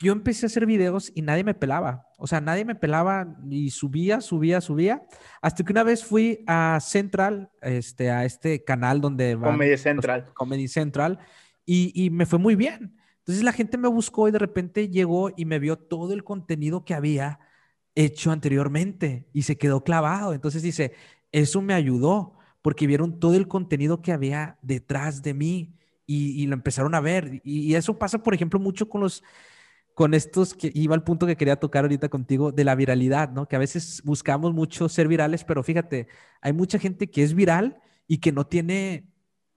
yo 0.00 0.12
empecé 0.12 0.46
a 0.46 0.48
hacer 0.48 0.64
videos 0.64 1.10
y 1.14 1.22
nadie 1.22 1.44
me 1.44 1.54
pelaba. 1.54 2.06
O 2.18 2.26
sea, 2.26 2.40
nadie 2.40 2.64
me 2.64 2.74
pelaba 2.74 3.36
y 3.50 3.70
subía, 3.70 4.20
subía, 4.20 4.60
subía. 4.60 5.02
Hasta 5.42 5.64
que 5.64 5.72
una 5.72 5.82
vez 5.82 6.04
fui 6.04 6.44
a 6.46 6.78
Central, 6.80 7.50
este, 7.62 8.10
a 8.10 8.24
este 8.24 8.62
canal 8.62 9.00
donde 9.00 9.34
va. 9.34 9.50
Comedy 9.50 9.76
Central. 9.76 10.26
Comedy 10.34 10.68
Central. 10.68 11.18
Y, 11.70 12.08
me 12.10 12.24
fue 12.24 12.38
muy 12.38 12.56
bien. 12.56 12.96
Entonces 13.18 13.44
la 13.44 13.52
gente 13.52 13.76
me 13.76 13.88
buscó 13.88 14.26
y 14.26 14.30
de 14.30 14.38
repente 14.38 14.88
llegó 14.88 15.30
y 15.36 15.44
me 15.44 15.58
vio 15.58 15.76
todo 15.76 16.14
el 16.14 16.24
contenido 16.24 16.82
que 16.86 16.94
había 16.94 17.40
hecho 17.94 18.30
anteriormente 18.30 19.28
y 19.34 19.42
se 19.42 19.58
quedó 19.58 19.84
clavado. 19.84 20.32
Entonces 20.32 20.62
dice, 20.62 20.94
eso 21.30 21.60
me 21.60 21.74
ayudó 21.74 22.38
porque 22.62 22.86
vieron 22.86 23.20
todo 23.20 23.34
el 23.34 23.48
contenido 23.48 24.00
que 24.00 24.12
había 24.12 24.58
detrás 24.62 25.22
de 25.22 25.34
mí 25.34 25.74
y, 26.06 26.46
lo 26.46 26.54
empezaron 26.54 26.94
a 26.94 27.00
ver. 27.00 27.42
Y, 27.44 27.74
eso 27.74 27.98
pasa, 27.98 28.22
por 28.22 28.32
ejemplo, 28.32 28.58
mucho 28.58 28.88
con 28.88 29.02
los 29.02 29.22
con 29.94 30.14
estos 30.14 30.54
que 30.54 30.70
iba 30.74 30.94
al 30.94 31.04
punto 31.04 31.26
que 31.26 31.36
quería 31.36 31.56
tocar 31.56 31.84
ahorita 31.84 32.08
contigo 32.08 32.52
de 32.52 32.64
la 32.64 32.76
viralidad, 32.76 33.30
¿no? 33.32 33.46
Que 33.48 33.56
a 33.56 33.58
veces 33.58 34.00
buscamos 34.04 34.54
mucho 34.54 34.88
ser 34.88 35.08
virales, 35.08 35.44
pero 35.44 35.62
fíjate, 35.62 36.06
hay 36.40 36.52
mucha 36.52 36.78
gente 36.78 37.10
que 37.10 37.24
es 37.24 37.34
viral 37.34 37.82
y 38.06 38.18
que 38.18 38.32
no 38.32 38.46
tiene, 38.46 39.10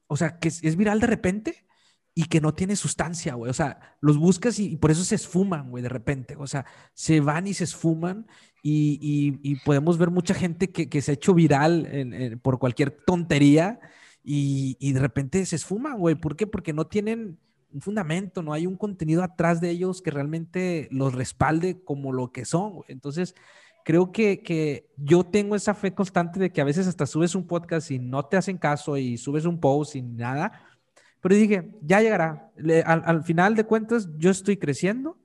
o 0.08 0.18
sea, 0.18 0.40
que 0.40 0.50
es 0.50 0.76
viral 0.76 1.00
de 1.00 1.08
repente 1.08 1.66
y 2.14 2.26
que 2.26 2.42
no 2.42 2.54
tiene 2.54 2.76
sustancia, 2.76 3.36
güey. 3.36 3.50
O 3.50 3.54
sea, 3.54 3.98
los 4.02 4.18
buscas 4.18 4.60
y, 4.60 4.76
por 4.78 4.92
eso 4.92 5.04
se 5.04 5.16
esfuman, 5.16 5.70
güey, 5.70 5.82
de 5.82 5.90
repente. 5.90 6.36
O 6.38 6.48
sea, 6.48 6.66
se 6.94 7.22
van 7.22 7.48
y 7.48 7.54
se 7.54 7.64
esfuman 7.64 8.28
y, 8.62 9.40
y, 9.42 9.56
podemos 9.64 9.98
ver 9.98 10.12
mucha 10.12 10.34
gente 10.34 10.72
que, 10.72 10.90
que 10.90 11.02
se 11.02 11.12
ha 11.12 11.14
hecho 11.14 11.34
viral 11.34 12.40
por 12.44 12.60
cualquier 12.60 12.92
tontería 12.92 13.80
y, 14.24 14.94
de 14.94 15.00
repente 15.00 15.46
se 15.46 15.56
esfuman, 15.56 15.98
güey. 16.00 16.16
¿Por 16.16 16.36
qué? 16.36 16.48
Porque 16.48 16.74
no 16.74 16.88
tienen 16.88 17.40
un 17.74 17.82
fundamento, 17.82 18.44
no 18.44 18.54
hay 18.54 18.68
un 18.68 18.76
contenido 18.76 19.24
atrás 19.24 19.62
de 19.62 19.70
ellos 19.70 20.02
que 20.02 20.12
realmente 20.12 20.88
los 20.92 21.14
respalde 21.14 21.84
como 21.84 22.12
lo 22.12 22.32
que 22.32 22.46
son. 22.46 22.82
Entonces, 22.88 23.34
creo 23.86 24.12
que, 24.12 24.44
que, 24.44 24.92
yo 24.98 25.24
tengo 25.24 25.56
esa 25.56 25.74
fe 25.74 25.94
constante 25.94 26.40
de 26.40 26.52
que 26.52 26.62
a 26.62 26.66
veces 26.66 26.88
hasta 26.88 27.06
subes 27.06 27.34
un 27.34 27.48
podcast 27.48 27.90
y 27.92 28.00
no 28.00 28.26
te 28.26 28.38
hacen 28.38 28.58
caso 28.58 28.98
y 28.98 29.18
subes 29.18 29.46
un 29.46 29.60
post 29.60 29.96
y 29.96 30.02
nada, 30.02 30.52
Pero 31.22 31.36
dije, 31.36 31.78
ya 31.82 32.02
llegará. 32.02 32.52
Le- 32.58 32.82
al, 32.84 33.04
al 33.06 33.24
final 33.24 33.56
de 33.56 33.64
cuentas, 33.66 34.10
yo 34.18 34.30
estoy 34.32 34.58
creciendo, 34.58 35.18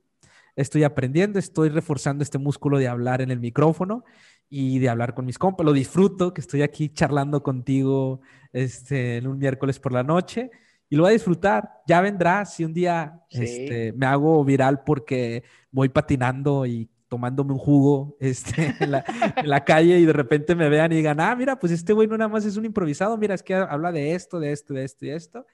estoy 0.55 0.83
aprendiendo, 0.83 1.39
estoy 1.39 1.69
reforzando 1.69 2.23
este 2.23 2.37
músculo 2.37 2.77
de 2.77 2.87
hablar 2.87 3.21
en 3.21 3.31
el 3.31 3.39
micrófono 3.39 4.03
y 4.49 4.79
de 4.79 4.89
hablar 4.89 5.13
con 5.13 5.25
mis 5.25 5.37
compas. 5.37 5.65
Lo 5.65 5.73
disfruto, 5.73 6.33
que 6.33 6.41
estoy 6.41 6.61
aquí 6.61 6.89
charlando 6.89 7.43
contigo 7.43 8.21
este, 8.53 9.17
en 9.17 9.27
un 9.27 9.37
miércoles 9.39 9.79
por 9.79 9.91
la 9.91 10.03
noche 10.03 10.51
y 10.89 10.95
lo 10.95 11.03
voy 11.03 11.09
a 11.09 11.13
disfrutar. 11.13 11.69
Ya 11.87 11.99
vendrá 12.01 12.45
si 12.45 12.63
un 12.63 12.73
día 12.73 13.21
Sí. 13.29 13.43
este, 13.43 13.93
me 13.93 14.05
hago 14.05 14.43
viral 14.45 14.83
porque 14.85 15.43
voy 15.71 15.89
patinando 15.89 16.65
y 16.65 16.89
tomándome 17.09 17.53
un 17.53 17.59
jugo 17.59 18.15
este, 18.19 18.73
en, 18.79 18.91
la, 18.91 19.03
en 19.35 19.49
la 19.49 19.63
calle 19.65 19.97
y 19.99 20.05
de 20.05 20.13
repente 20.13 20.55
me 20.55 20.69
vean 20.69 20.91
y 20.91 20.95
digan, 20.97 21.19
ah, 21.19 21.35
mira, 21.35 21.57
pues 21.59 21.71
este 21.71 21.91
güey 21.93 22.07
no 22.07 22.17
nada 22.17 22.29
más 22.29 22.45
es 22.45 22.55
un 22.57 22.65
improvisado, 22.65 23.17
mira, 23.17 23.33
es 23.35 23.43
que 23.43 23.53
habla 23.55 23.91
de 23.91 24.13
esto, 24.13 24.39
de 24.39 24.51
esto, 24.51 24.73
de 24.73 24.83
esto 24.85 25.05
y 25.05 25.09
esto. 25.09 25.45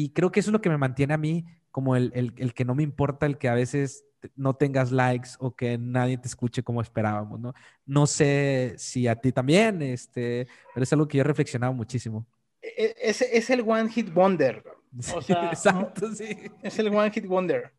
Y 0.00 0.10
creo 0.10 0.30
que 0.30 0.38
eso 0.38 0.50
es 0.50 0.52
lo 0.52 0.60
que 0.60 0.70
me 0.70 0.78
mantiene 0.78 1.12
a 1.12 1.18
mí 1.18 1.44
como 1.72 1.96
el, 1.96 2.12
el, 2.14 2.32
el 2.36 2.54
que 2.54 2.64
no 2.64 2.76
me 2.76 2.84
importa, 2.84 3.26
el 3.26 3.36
que 3.36 3.48
a 3.48 3.54
veces 3.54 4.04
no 4.36 4.54
tengas 4.54 4.92
likes 4.92 5.30
o 5.40 5.56
que 5.56 5.76
nadie 5.76 6.16
te 6.18 6.28
escuche 6.28 6.62
como 6.62 6.80
esperábamos, 6.80 7.40
¿no? 7.40 7.52
No 7.84 8.06
sé 8.06 8.74
si 8.78 9.08
a 9.08 9.16
ti 9.16 9.32
también, 9.32 9.82
este, 9.82 10.46
pero 10.72 10.84
es 10.84 10.92
algo 10.92 11.08
que 11.08 11.18
yo 11.18 11.22
he 11.22 11.24
reflexionado 11.24 11.72
muchísimo. 11.72 12.24
E- 12.62 12.94
Es, 13.02 13.22
es 13.22 13.50
el 13.50 13.62
One 13.62 13.90
Hit 13.90 14.14
Wonder. 14.14 14.62
O 15.12 15.20
sea, 15.20 15.48
Exacto, 15.50 16.14
sí. 16.14 16.28
Es 16.62 16.78
el 16.78 16.94
One 16.94 17.10
Hit 17.10 17.26
Wonder. 17.26 17.72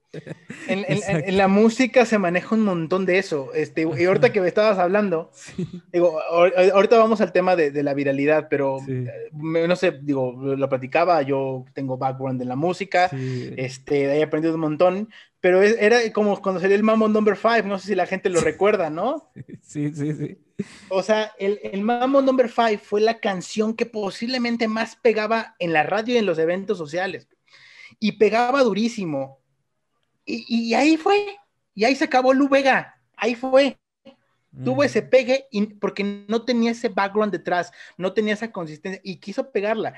En, 0.67 1.37
la 1.37 1.47
música 1.47 2.05
se 2.05 2.17
maneja 2.17 2.55
un 2.55 2.61
montón 2.63 3.05
de 3.05 3.17
eso. 3.19 3.53
Este, 3.53 3.81
y 3.81 4.05
ahorita 4.05 4.31
que 4.31 4.41
me 4.41 4.47
estabas 4.47 4.77
hablando, 4.79 5.31
digo, 5.93 6.19
ahor- 6.31 6.71
ahorita 6.71 6.97
vamos 6.97 7.21
al 7.21 7.31
tema 7.31 7.55
de, 7.55 7.71
de 7.71 7.83
la 7.83 7.93
viralidad, 7.93 8.47
pero 8.49 8.79
Sí. 8.85 8.91
eh, 8.91 9.29
no 9.67 9.75
sé, 9.75 9.99
digo, 10.01 10.31
lo 10.33 10.69
platicaba, 10.69 11.21
yo 11.21 11.65
tengo 11.73 11.97
background 11.97 12.41
en 12.41 12.49
la 12.49 12.55
música, 12.55 13.09
Sí. 13.09 13.53
este, 13.57 14.17
he 14.17 14.23
aprendido 14.23 14.55
un 14.55 14.61
montón, 14.61 15.09
pero 15.41 15.61
es- 15.61 15.77
era 15.79 15.99
como 16.11 16.41
cuando 16.41 16.59
salió 16.59 16.75
el 16.75 16.83
Mambo 16.83 17.07
Number 17.07 17.37
5, 17.37 17.67
no 17.67 17.77
sé 17.79 17.87
si 17.89 17.95
la 17.95 18.07
gente 18.07 18.29
lo 18.29 18.41
recuerda, 18.41 18.89
¿no? 18.89 19.31
Sí, 19.61 19.93
sí, 19.93 20.13
sí. 20.13 20.37
O 20.89 21.03
sea, 21.03 21.31
el, 21.39 21.59
el 21.63 21.81
Mambo 21.81 22.21
Number 22.21 22.49
5 22.49 22.81
fue 22.83 22.99
la 23.01 23.19
canción 23.19 23.75
que 23.75 23.85
posiblemente 23.85 24.67
más 24.67 24.95
pegaba 24.97 25.55
en 25.59 25.71
la 25.71 25.83
radio 25.83 26.15
y 26.15 26.17
en 26.17 26.25
los 26.25 26.37
eventos 26.39 26.77
sociales. 26.77 27.27
Y 27.99 28.13
pegaba 28.13 28.61
durísimo. 28.63 29.39
Y, 30.29 30.45
y 30.69 30.73
ahí 30.73 30.97
fue. 30.97 31.37
Y 31.73 31.83
ahí 31.85 31.95
se 31.95 32.05
acabó 32.05 32.33
Lu 32.33 32.47
Vega. 32.49 32.95
Ahí 33.17 33.35
fue. 33.35 33.77
Tuvo 34.63 34.81
Mm. 34.81 34.85
ese 34.85 35.01
pegue 35.03 35.45
y- 35.51 35.65
porque 35.75 36.25
no 36.27 36.43
tenía 36.43 36.71
ese 36.71 36.89
background 36.89 37.31
detrás, 37.31 37.71
no 37.97 38.13
tenía 38.13 38.33
esa 38.33 38.51
consistencia 38.51 38.99
y 39.03 39.17
quiso 39.17 39.51
pegarla. 39.51 39.93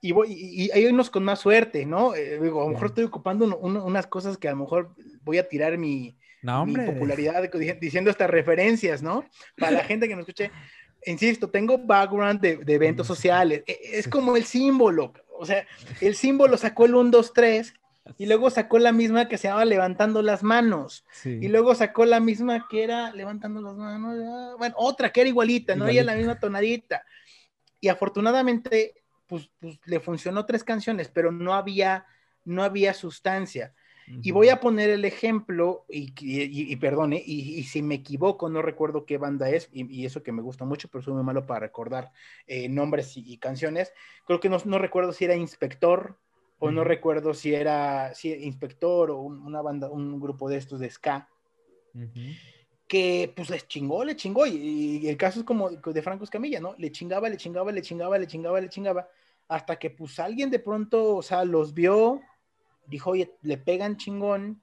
Y, 0.00 0.10
voy, 0.10 0.32
y, 0.32 0.64
y 0.64 0.70
hay 0.72 0.86
unos 0.86 1.08
con 1.08 1.22
más 1.22 1.38
suerte, 1.38 1.86
¿no? 1.86 2.14
Eh, 2.14 2.40
digo, 2.42 2.60
a 2.62 2.64
lo 2.64 2.70
mejor 2.72 2.88
estoy 2.88 3.04
ocupando 3.04 3.44
un- 3.44 3.56
un- 3.60 3.76
unas 3.82 4.08
cosas 4.08 4.36
que 4.36 4.48
a 4.48 4.52
lo 4.52 4.56
mejor 4.58 4.94
voy 5.22 5.38
a 5.38 5.48
tirar 5.48 5.78
mi, 5.78 6.16
No, 6.42 6.66
mi 6.66 6.74
popularidad 6.74 7.48
di- 7.52 7.72
diciendo 7.80 8.10
estas 8.10 8.28
referencias, 8.28 9.00
¿no? 9.02 9.24
Para 9.56 9.70
la 9.72 9.84
gente 9.84 10.08
que 10.08 10.16
nos 10.16 10.22
escuche, 10.22 10.50
insisto, 11.06 11.48
tengo 11.48 11.78
background 11.78 12.40
de, 12.40 12.56
de 12.56 12.74
eventos 12.74 13.06
Mm, 13.06 13.12
sociales. 13.14 13.62
E- 13.68 13.78
Es 13.92 14.08
como 14.08 14.36
el 14.36 14.44
símbolo. 14.44 15.12
O 15.38 15.46
sea, 15.46 15.64
el 16.00 16.16
símbolo 16.16 16.56
sacó 16.56 16.86
el 16.86 16.96
1, 16.96 17.10
2, 17.10 17.32
3 17.32 17.72
y 18.18 18.26
luego 18.26 18.50
sacó 18.50 18.78
la 18.78 18.92
misma 18.92 19.28
que 19.28 19.38
se 19.38 19.48
llama 19.48 19.64
levantando 19.64 20.22
las 20.22 20.42
manos. 20.42 21.04
Sí. 21.12 21.38
Y 21.40 21.48
luego 21.48 21.74
sacó 21.74 22.04
la 22.04 22.20
misma 22.20 22.66
que 22.68 22.82
era 22.84 23.12
levantando 23.12 23.60
las 23.60 23.76
manos. 23.76 24.58
Bueno, 24.58 24.74
otra 24.78 25.10
que 25.10 25.20
era 25.20 25.28
igualita, 25.28 25.76
¿no? 25.76 25.86
Ella 25.86 26.02
la 26.02 26.12
Igualita. 26.12 26.16
misma 26.18 26.40
tonadita. 26.40 27.04
Y 27.80 27.88
afortunadamente, 27.88 28.94
pues, 29.26 29.50
pues, 29.60 29.78
le 29.86 30.00
funcionó 30.00 30.46
tres 30.46 30.64
canciones, 30.64 31.08
pero 31.08 31.32
no 31.32 31.54
había, 31.54 32.06
no 32.44 32.62
había 32.62 32.94
sustancia. 32.94 33.74
Y 34.20 34.32
voy 34.32 34.48
a 34.48 34.60
poner 34.60 34.90
el 34.90 35.04
ejemplo, 35.04 35.86
y, 35.88 36.12
y- 36.20 36.72
y 36.72 36.76
perdone, 36.76 37.22
y, 37.24 37.54
y 37.58 37.62
si 37.62 37.82
me 37.82 37.94
equivoco, 37.94 38.48
no 38.48 38.60
recuerdo 38.60 39.06
qué 39.06 39.16
banda 39.16 39.48
es, 39.48 39.68
y, 39.72 40.04
eso 40.04 40.22
que 40.24 40.32
me 40.32 40.42
gusta 40.42 40.64
mucho, 40.64 40.88
pero 40.88 41.02
soy 41.02 41.14
muy 41.14 41.22
malo 41.22 41.46
para 41.46 41.60
recordar 41.60 42.10
eh, 42.46 42.68
nombres 42.68 43.16
y, 43.16 43.24
y 43.32 43.38
canciones. 43.38 43.92
Creo 44.26 44.40
que 44.40 44.48
no, 44.48 44.58
no 44.64 44.78
recuerdo 44.78 45.12
si 45.12 45.24
era 45.24 45.36
Inspector, 45.36 46.18
o 46.64 46.70
no 46.70 46.84
recuerdo 46.84 47.34
si 47.34 47.52
era 47.54 48.14
si 48.14 48.32
Inspector 48.32 49.10
o 49.10 49.18
un- 49.18 49.40
una 49.44 49.60
banda, 49.62 49.90
un 49.90 50.20
grupo 50.20 50.48
de 50.48 50.56
estos 50.58 50.80
de 50.80 50.88
ska, 50.90 51.28
que 52.88 53.32
pues 53.34 53.50
les 53.50 53.66
chingó, 53.66 54.04
le 54.04 54.16
chingó, 54.16 54.46
y, 54.46 54.98
y 55.02 55.08
el 55.08 55.16
caso 55.16 55.40
es 55.40 55.46
como 55.46 55.70
de 55.70 56.02
Franco 56.02 56.24
Escamilla, 56.24 56.60
¿no? 56.60 56.74
Le 56.78 56.92
chingaba, 56.92 57.28
le 57.28 57.36
chingaba, 57.36 57.72
le 57.72 57.82
chingaba, 57.82 58.18
le 58.18 58.26
chingaba, 58.26 58.60
le 58.60 58.68
chingaba, 58.68 59.08
hasta 59.48 59.76
que 59.78 59.90
pues 59.90 60.18
alguien 60.20 60.50
de 60.50 60.58
pronto, 60.58 61.16
o 61.16 61.22
sea, 61.22 61.44
los 61.44 61.72
vio, 61.74 62.20
dijo, 62.86 63.10
oye, 63.10 63.34
le 63.42 63.56
pegan 63.58 63.96
chingón, 63.96 64.62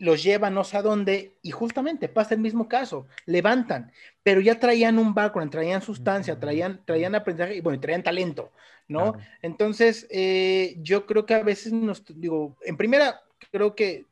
los 0.00 0.22
lleva 0.22 0.48
no 0.50 0.64
sé 0.64 0.78
a 0.78 0.82
dónde, 0.82 1.36
y 1.42 1.50
justamente 1.50 2.08
pasa 2.08 2.34
el 2.34 2.40
mismo 2.40 2.68
caso, 2.68 3.06
levantan, 3.26 3.92
pero 4.22 4.40
ya 4.40 4.58
traían 4.58 4.98
un 4.98 5.14
background, 5.14 5.52
traían 5.52 5.82
sustancia, 5.82 6.40
traían, 6.40 6.82
traían 6.86 7.14
aprendizaje, 7.14 7.56
y 7.56 7.60
bueno, 7.60 7.78
traían 7.78 8.02
talento, 8.02 8.50
¿no? 8.88 9.12
Claro. 9.12 9.26
Entonces, 9.42 10.06
eh, 10.10 10.76
yo 10.78 11.04
creo 11.04 11.26
que 11.26 11.34
a 11.34 11.42
veces 11.42 11.72
nos, 11.72 12.02
digo, 12.16 12.56
en 12.62 12.78
primera, 12.78 13.20
creo 13.52 13.74
que 13.74 14.06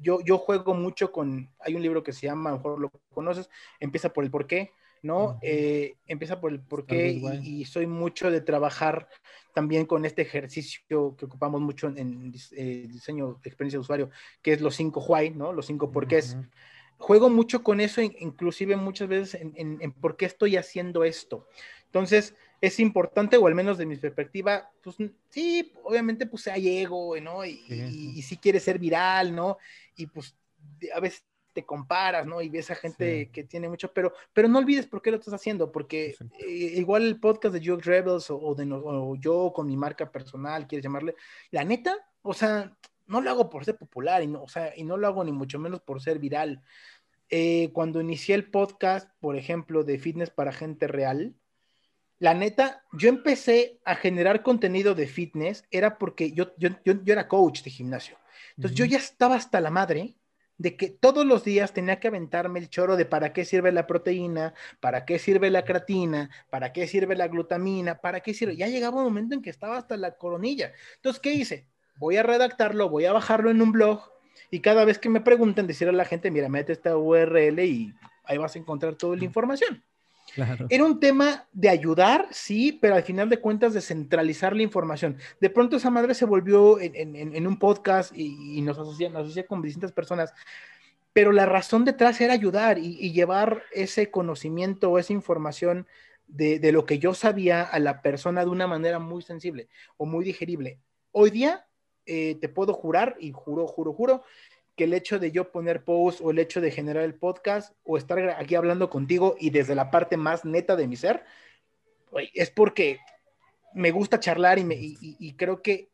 yo, 0.00 0.20
yo 0.24 0.38
juego 0.38 0.72
mucho 0.72 1.12
con, 1.12 1.50
hay 1.60 1.74
un 1.74 1.82
libro 1.82 2.02
que 2.02 2.14
se 2.14 2.26
llama, 2.26 2.50
a 2.50 2.52
lo 2.52 2.58
mejor 2.58 2.80
lo 2.80 2.90
conoces, 3.12 3.50
empieza 3.78 4.14
por 4.14 4.24
el 4.24 4.30
por 4.30 4.46
qué, 4.46 4.72
¿no? 5.02 5.38
Eh, 5.42 5.96
empieza 6.06 6.40
por 6.40 6.50
el 6.50 6.60
por 6.60 6.86
qué 6.86 7.08
y 7.42 7.64
soy 7.66 7.86
mucho 7.86 8.30
de 8.30 8.40
trabajar 8.40 9.08
también 9.56 9.86
con 9.86 10.04
este 10.04 10.20
ejercicio 10.20 11.16
que 11.16 11.24
ocupamos 11.24 11.62
mucho 11.62 11.88
en, 11.88 11.96
en 11.96 12.34
eh, 12.58 12.86
diseño 12.90 13.40
de 13.42 13.48
experiencia 13.48 13.78
de 13.78 13.80
usuario, 13.80 14.10
que 14.42 14.52
es 14.52 14.60
los 14.60 14.76
cinco 14.76 15.02
why, 15.08 15.30
¿no? 15.30 15.50
Los 15.54 15.64
cinco 15.64 15.90
porqués 15.90 16.34
Ujú. 16.38 16.46
juego 16.98 17.30
mucho 17.30 17.62
con 17.62 17.80
eso, 17.80 18.02
in- 18.02 18.14
inclusive 18.18 18.76
muchas 18.76 19.08
veces 19.08 19.40
en, 19.40 19.54
en- 19.56 19.78
en 19.80 19.92
por 19.92 20.18
qué 20.18 20.26
estoy 20.26 20.58
haciendo 20.58 21.04
esto. 21.04 21.48
Entonces, 21.86 22.34
es 22.60 22.78
importante, 22.80 23.38
o 23.38 23.46
al 23.46 23.54
menos 23.54 23.78
de 23.78 23.86
mi 23.86 23.96
perspectiva, 23.96 24.70
pues 24.82 24.96
sí, 25.30 25.72
obviamente 25.84 26.26
pues 26.26 26.46
hay 26.48 26.76
ego, 26.80 27.18
¿no? 27.22 27.42
Y, 27.46 27.52
Sí. 27.66 27.82
y, 27.88 28.18
y 28.18 28.22
sí 28.22 28.36
quieres 28.36 28.62
ser 28.62 28.78
viral, 28.78 29.34
¿no? 29.34 29.56
Y 29.96 30.04
pues 30.06 30.36
a 30.94 31.00
veces 31.00 31.24
te 31.56 31.64
comparas, 31.64 32.26
¿no? 32.26 32.40
Y 32.40 32.48
ves 32.48 32.70
a 32.70 32.74
gente 32.76 33.24
Sí. 33.24 33.30
que 33.32 33.42
tiene 33.44 33.68
mucho, 33.68 33.92
pero, 33.92 34.12
pero 34.32 34.46
no 34.46 34.58
olvides 34.58 34.86
por 34.86 35.00
qué 35.02 35.10
lo 35.10 35.16
estás 35.16 35.34
haciendo, 35.34 35.72
porque 35.72 36.14
eh, 36.38 36.46
igual 36.76 37.02
el 37.04 37.18
podcast 37.18 37.54
de 37.54 37.66
Joke 37.66 37.82
Rebels 37.84 38.30
o, 38.30 38.38
o 38.38 38.54
de 38.54 38.64
no- 38.66 38.76
o 38.84 39.16
yo 39.16 39.52
con 39.54 39.66
mi 39.66 39.76
marca 39.76 40.12
personal, 40.12 40.66
quieres 40.68 40.84
llamarle, 40.84 41.14
la 41.50 41.64
neta, 41.64 41.96
o 42.22 42.34
sea, 42.34 42.76
no 43.06 43.20
lo 43.20 43.30
hago 43.30 43.48
por 43.50 43.64
ser 43.64 43.76
popular 43.76 44.22
y 44.22 44.26
no, 44.26 44.42
o 44.42 44.48
sea, 44.48 44.72
y 44.76 44.84
no 44.84 44.96
lo 44.96 45.06
hago 45.06 45.24
ni 45.24 45.32
mucho 45.32 45.58
menos 45.58 45.80
por 45.80 46.00
ser 46.00 46.18
viral. 46.18 46.62
Eh, 47.30 47.70
cuando 47.72 48.00
inicié 48.00 48.34
el 48.36 48.50
podcast, 48.50 49.10
por 49.18 49.34
ejemplo, 49.36 49.82
de 49.82 49.98
fitness 49.98 50.30
para 50.30 50.52
gente 50.52 50.86
real, 50.86 51.34
la 52.18 52.34
neta, 52.34 52.84
yo 52.92 53.08
empecé 53.08 53.78
a 53.84 53.94
generar 53.94 54.42
contenido 54.42 54.94
de 54.94 55.06
fitness, 55.06 55.64
era 55.70 55.98
porque 55.98 56.32
yo, 56.32 56.52
yo, 56.56 56.70
yo, 56.84 56.94
yo 57.02 57.12
era 57.12 57.28
coach 57.28 57.62
de 57.62 57.70
gimnasio. 57.70 58.16
Entonces 58.56 58.76
yo 58.78 58.84
ya 58.86 58.96
estaba 58.98 59.34
hasta 59.36 59.60
la 59.60 59.70
madre 59.70 60.16
de 60.58 60.76
que 60.76 60.88
todos 60.88 61.26
los 61.26 61.44
días 61.44 61.72
tenía 61.72 62.00
que 62.00 62.08
aventarme 62.08 62.58
el 62.58 62.70
choro 62.70 62.96
de 62.96 63.04
para 63.04 63.32
qué 63.32 63.44
sirve 63.44 63.72
la 63.72 63.86
proteína, 63.86 64.54
para 64.80 65.04
qué 65.04 65.18
sirve 65.18 65.50
la 65.50 65.64
creatina, 65.64 66.30
para 66.50 66.72
qué 66.72 66.86
sirve 66.86 67.16
la 67.16 67.28
glutamina, 67.28 67.98
para 68.00 68.20
qué 68.20 68.34
sirve. 68.34 68.56
Ya 68.56 68.68
llegaba 68.68 68.98
un 68.98 69.04
momento 69.04 69.34
en 69.34 69.42
que 69.42 69.50
estaba 69.50 69.76
hasta 69.76 69.96
la 69.96 70.16
coronilla. 70.16 70.72
Entonces, 70.96 71.20
¿qué 71.20 71.32
hice? 71.32 71.66
Voy 71.98 72.16
a 72.16 72.22
redactarlo, 72.22 72.88
voy 72.88 73.04
a 73.04 73.12
bajarlo 73.12 73.50
en 73.50 73.62
un 73.62 73.72
blog 73.72 74.10
y 74.50 74.60
cada 74.60 74.84
vez 74.84 74.98
que 74.98 75.08
me 75.08 75.20
pregunten, 75.20 75.66
decirle 75.66 75.94
a 75.94 75.96
la 75.96 76.04
gente, 76.04 76.30
mira, 76.30 76.48
mete 76.48 76.72
esta 76.72 76.96
URL 76.96 77.58
y 77.60 77.94
ahí 78.24 78.38
vas 78.38 78.54
a 78.56 78.58
encontrar 78.58 78.94
toda 78.94 79.16
la 79.16 79.24
información. 79.24 79.82
Era 80.68 80.84
un 80.84 81.00
tema 81.00 81.46
de 81.52 81.68
ayudar, 81.68 82.28
sí, 82.30 82.78
pero 82.80 82.94
al 82.94 83.02
final 83.02 83.28
de 83.28 83.40
cuentas 83.40 83.74
de 83.74 83.80
centralizar 83.80 84.54
la 84.54 84.62
información. 84.62 85.16
De 85.40 85.50
pronto 85.50 85.76
esa 85.76 85.90
madre 85.90 86.14
se 86.14 86.24
volvió 86.24 86.78
en, 86.80 87.46
un 87.46 87.58
podcast 87.58 88.12
y, 88.14 88.60
nos, 88.62 88.78
asocia, 88.78 89.46
con 89.46 89.62
distintas 89.62 89.92
personas, 89.92 90.32
pero 91.12 91.32
la 91.32 91.46
razón 91.46 91.84
detrás 91.84 92.20
era 92.20 92.34
ayudar 92.34 92.78
y, 92.78 93.12
llevar 93.12 93.62
ese 93.72 94.10
conocimiento 94.10 94.90
o 94.90 94.98
esa 94.98 95.12
información 95.12 95.86
de, 96.26 96.58
de 96.58 96.72
lo 96.72 96.84
que 96.84 96.98
yo 96.98 97.14
sabía 97.14 97.62
a 97.62 97.78
la 97.78 98.02
persona 98.02 98.44
de 98.44 98.50
una 98.50 98.66
manera 98.66 98.98
muy 98.98 99.22
sensible 99.22 99.68
o 99.96 100.06
muy 100.06 100.24
digerible. 100.24 100.80
Hoy 101.12 101.30
día 101.30 101.66
eh, 102.08 102.36
te 102.40 102.48
puedo 102.48 102.72
jurar, 102.72 103.16
y 103.18 103.32
juro, 103.32 103.66
juro, 103.66 103.92
juro, 103.92 104.22
que 104.76 104.84
el 104.84 104.92
hecho 104.94 105.18
de 105.18 105.32
yo 105.32 105.50
poner 105.50 105.82
post 105.82 106.20
o 106.22 106.30
el 106.30 106.38
hecho 106.38 106.60
de 106.60 106.70
generar 106.70 107.02
el 107.02 107.14
podcast 107.14 107.72
o 107.84 107.96
estar 107.96 108.18
aquí 108.38 108.54
hablando 108.54 108.90
contigo 108.90 109.34
y 109.40 109.50
desde 109.50 109.74
la 109.74 109.90
parte 109.90 110.16
más 110.16 110.44
neta 110.44 110.76
de 110.76 110.86
mi 110.86 110.96
ser, 110.96 111.24
es 112.34 112.50
porque 112.50 112.98
me 113.74 113.90
gusta 113.90 114.20
charlar 114.20 114.58
y, 114.58 114.64
me, 114.64 114.74
y, 114.74 114.96
y- 115.00 115.16
y 115.18 115.32
creo 115.34 115.62
que 115.62 115.88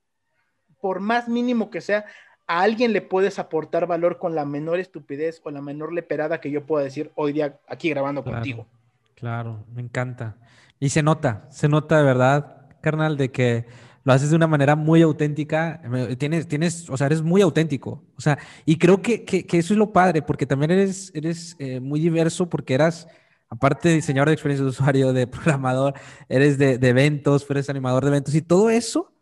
por 0.81 1.01
más 1.01 1.29
mínimo 1.29 1.71
que 1.71 1.81
sea, 1.81 2.05
a 2.49 2.61
alguien 2.63 2.93
le 2.93 3.01
puedes 3.03 3.39
aportar 3.39 3.87
valor 3.87 4.19
con 4.19 4.35
la 4.35 4.45
menor 4.45 4.81
estupidez 4.81 5.41
o 5.45 5.51
la 5.51 5.63
menor 5.63 5.93
leperada 5.93 6.41
que 6.41 6.51
yo 6.51 6.67
pueda 6.67 6.85
decir 6.85 7.13
hoy 7.15 7.33
día 7.33 7.59
aquí 7.69 7.89
grabando 7.91 8.23
Claro, 8.25 8.37
contigo. 8.39 8.67
Claro, 9.15 9.65
me 9.73 9.81
encanta. 9.83 10.37
Y 10.81 10.89
se 10.89 11.03
nota, 11.05 11.47
se 11.51 11.69
nota 11.69 11.99
de 11.99 12.03
verdad, 12.05 12.67
carnal, 12.81 13.17
de 13.17 13.31
que 13.31 13.67
lo 14.05 14.13
haces 14.13 14.31
de 14.31 14.37
una 14.37 14.47
manera 14.47 14.77
muy 14.77 15.03
auténtica, 15.03 15.81
tienes, 16.19 16.49
tienes, 16.49 16.91
o 16.91 16.97
sea, 16.97 17.07
eres 17.07 17.23
muy 17.23 17.43
auténtico, 17.43 18.05
o 18.17 18.21
sea, 18.21 18.39
y 18.65 18.77
creo 18.77 19.01
que, 19.01 19.25
que, 19.25 19.47
que 19.47 19.59
eso 19.59 19.75
es 19.75 19.79
lo 19.79 19.93
padre, 19.93 20.23
porque 20.23 20.47
también 20.47 20.73
eres, 20.73 21.13
eres 21.15 21.57
eh, 21.59 21.81
muy 21.81 22.01
diverso, 22.01 22.49
porque 22.49 22.75
eras, 22.75 23.07
aparte 23.49 23.89
de 23.89 23.97
diseñador 23.97 24.29
de 24.29 24.35
experiencia 24.35 24.65
de 24.65 24.71
usuario, 24.71 25.13
de 25.13 25.27
programador, 25.27 25.95
eres 26.29 26.59
de, 26.59 26.79
de 26.79 26.89
eventos, 26.89 27.47
eres 27.49 27.71
animador 27.71 28.05
de 28.05 28.09
eventos, 28.11 28.35
y 28.35 28.43
todo 28.43 28.71
eso 28.71 29.13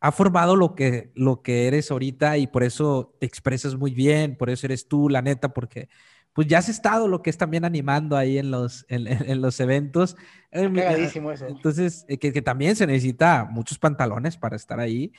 ha 0.00 0.12
formado 0.12 0.56
lo 0.56 0.74
que, 0.74 1.12
lo 1.14 1.42
que 1.42 1.66
eres 1.66 1.90
ahorita, 1.90 2.38
y 2.38 2.46
por 2.46 2.62
eso 2.62 3.16
te 3.20 3.26
expresas 3.26 3.76
muy 3.76 3.94
bien, 3.94 4.36
por 4.36 4.50
eso 4.50 4.66
eres 4.66 4.88
tú, 4.88 5.08
la 5.08 5.22
neta, 5.22 5.52
porque 5.54 5.88
pues 6.34 6.46
ya 6.48 6.58
has 6.58 6.68
estado 6.68 7.08
lo 7.08 7.22
que 7.22 7.30
es 7.30 7.38
también 7.38 7.64
animando 7.64 8.16
ahí 8.16 8.38
en 8.38 8.50
los, 8.50 8.84
en, 8.88 9.06
en- 9.06 9.30
en 9.30 9.40
los 9.40 9.58
eventos. 9.60 10.16
Mi- 10.52 10.80
Cagadísimo 10.80 11.32
eso. 11.32 11.46
entonces, 11.46 12.04
eh, 12.08 12.18
que, 12.18 12.32
que 12.32 12.42
también 12.42 12.76
se 12.76 12.86
necesita 12.86 13.48
muchos 13.50 13.78
pantalones 13.78 14.36
para 14.36 14.56
estar 14.56 14.78
ahí, 14.80 15.12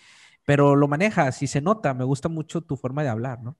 pero 0.46 0.76
lo 0.76 0.88
manejas 0.88 1.42
y 1.42 1.48
se 1.48 1.62
nota. 1.62 1.94
Me 1.94 2.04
gusta 2.04 2.30
mucho 2.30 2.62
tu 2.62 2.76
forma 2.78 3.02
de 3.04 3.10
hablar, 3.10 3.42
¿no? 3.42 3.58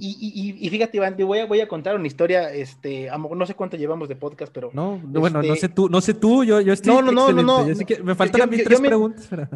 Y, 0.00 0.16
y- 0.18 0.66
y- 0.66 0.70
fíjate, 0.70 0.96
Iván, 0.96 1.18
te 1.18 1.22
voy 1.24 1.38
a, 1.40 1.44
voy 1.46 1.60
a 1.60 1.68
contar 1.68 1.96
una 1.96 2.06
historia, 2.06 2.50
este, 2.50 3.10
a 3.10 3.18
no 3.18 3.44
sé 3.44 3.52
cuánto 3.54 3.76
llevamos 3.76 4.08
de 4.08 4.16
podcast, 4.16 4.50
pero 4.50 4.70
No, 4.72 4.98
no, 5.06 5.20
bueno, 5.20 5.42
no 5.42 5.52
Este- 5.52 5.60
sé 5.60 5.68
tú, 5.68 5.90
no 5.90 6.00
sé 6.00 6.14
tú, 6.14 6.44
yo, 6.44 6.62
yo 6.62 6.72
estoy 6.72 6.94
No, 6.94 7.02
no, 7.02 7.12
no, 7.12 7.30
no, 7.30 7.42
no. 7.42 7.68
Yo 7.68 7.74
sé 7.74 7.84
que 7.84 7.98
me 8.02 8.12
Yo- 8.12 8.14
faltan 8.16 8.40
a 8.40 8.44
yo- 8.46 8.50
mí 8.52 8.56
yo- 8.56 8.64
tres 8.64 8.80
me- 8.80 8.88
preguntas. 8.88 9.26
pero- 9.28 9.48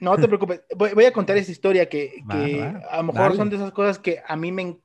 no 0.00 0.16
te 0.16 0.26
preocupes. 0.26 0.62
Voy, 0.76 0.90
voy 0.94 1.04
a 1.04 1.12
contar 1.12 1.36
esa 1.36 1.52
historia 1.52 1.88
que, 1.88 2.22
Va, 2.30 2.44
que 2.44 2.58
va, 2.58 2.68
a 2.90 2.96
lo 2.96 3.02
mejor 3.04 3.22
dale. 3.22 3.36
son 3.36 3.50
de 3.50 3.56
esas 3.56 3.70
cosas 3.70 4.00
que 4.00 4.20
a 4.26 4.34
mí 4.36 4.50
me... 4.50 4.78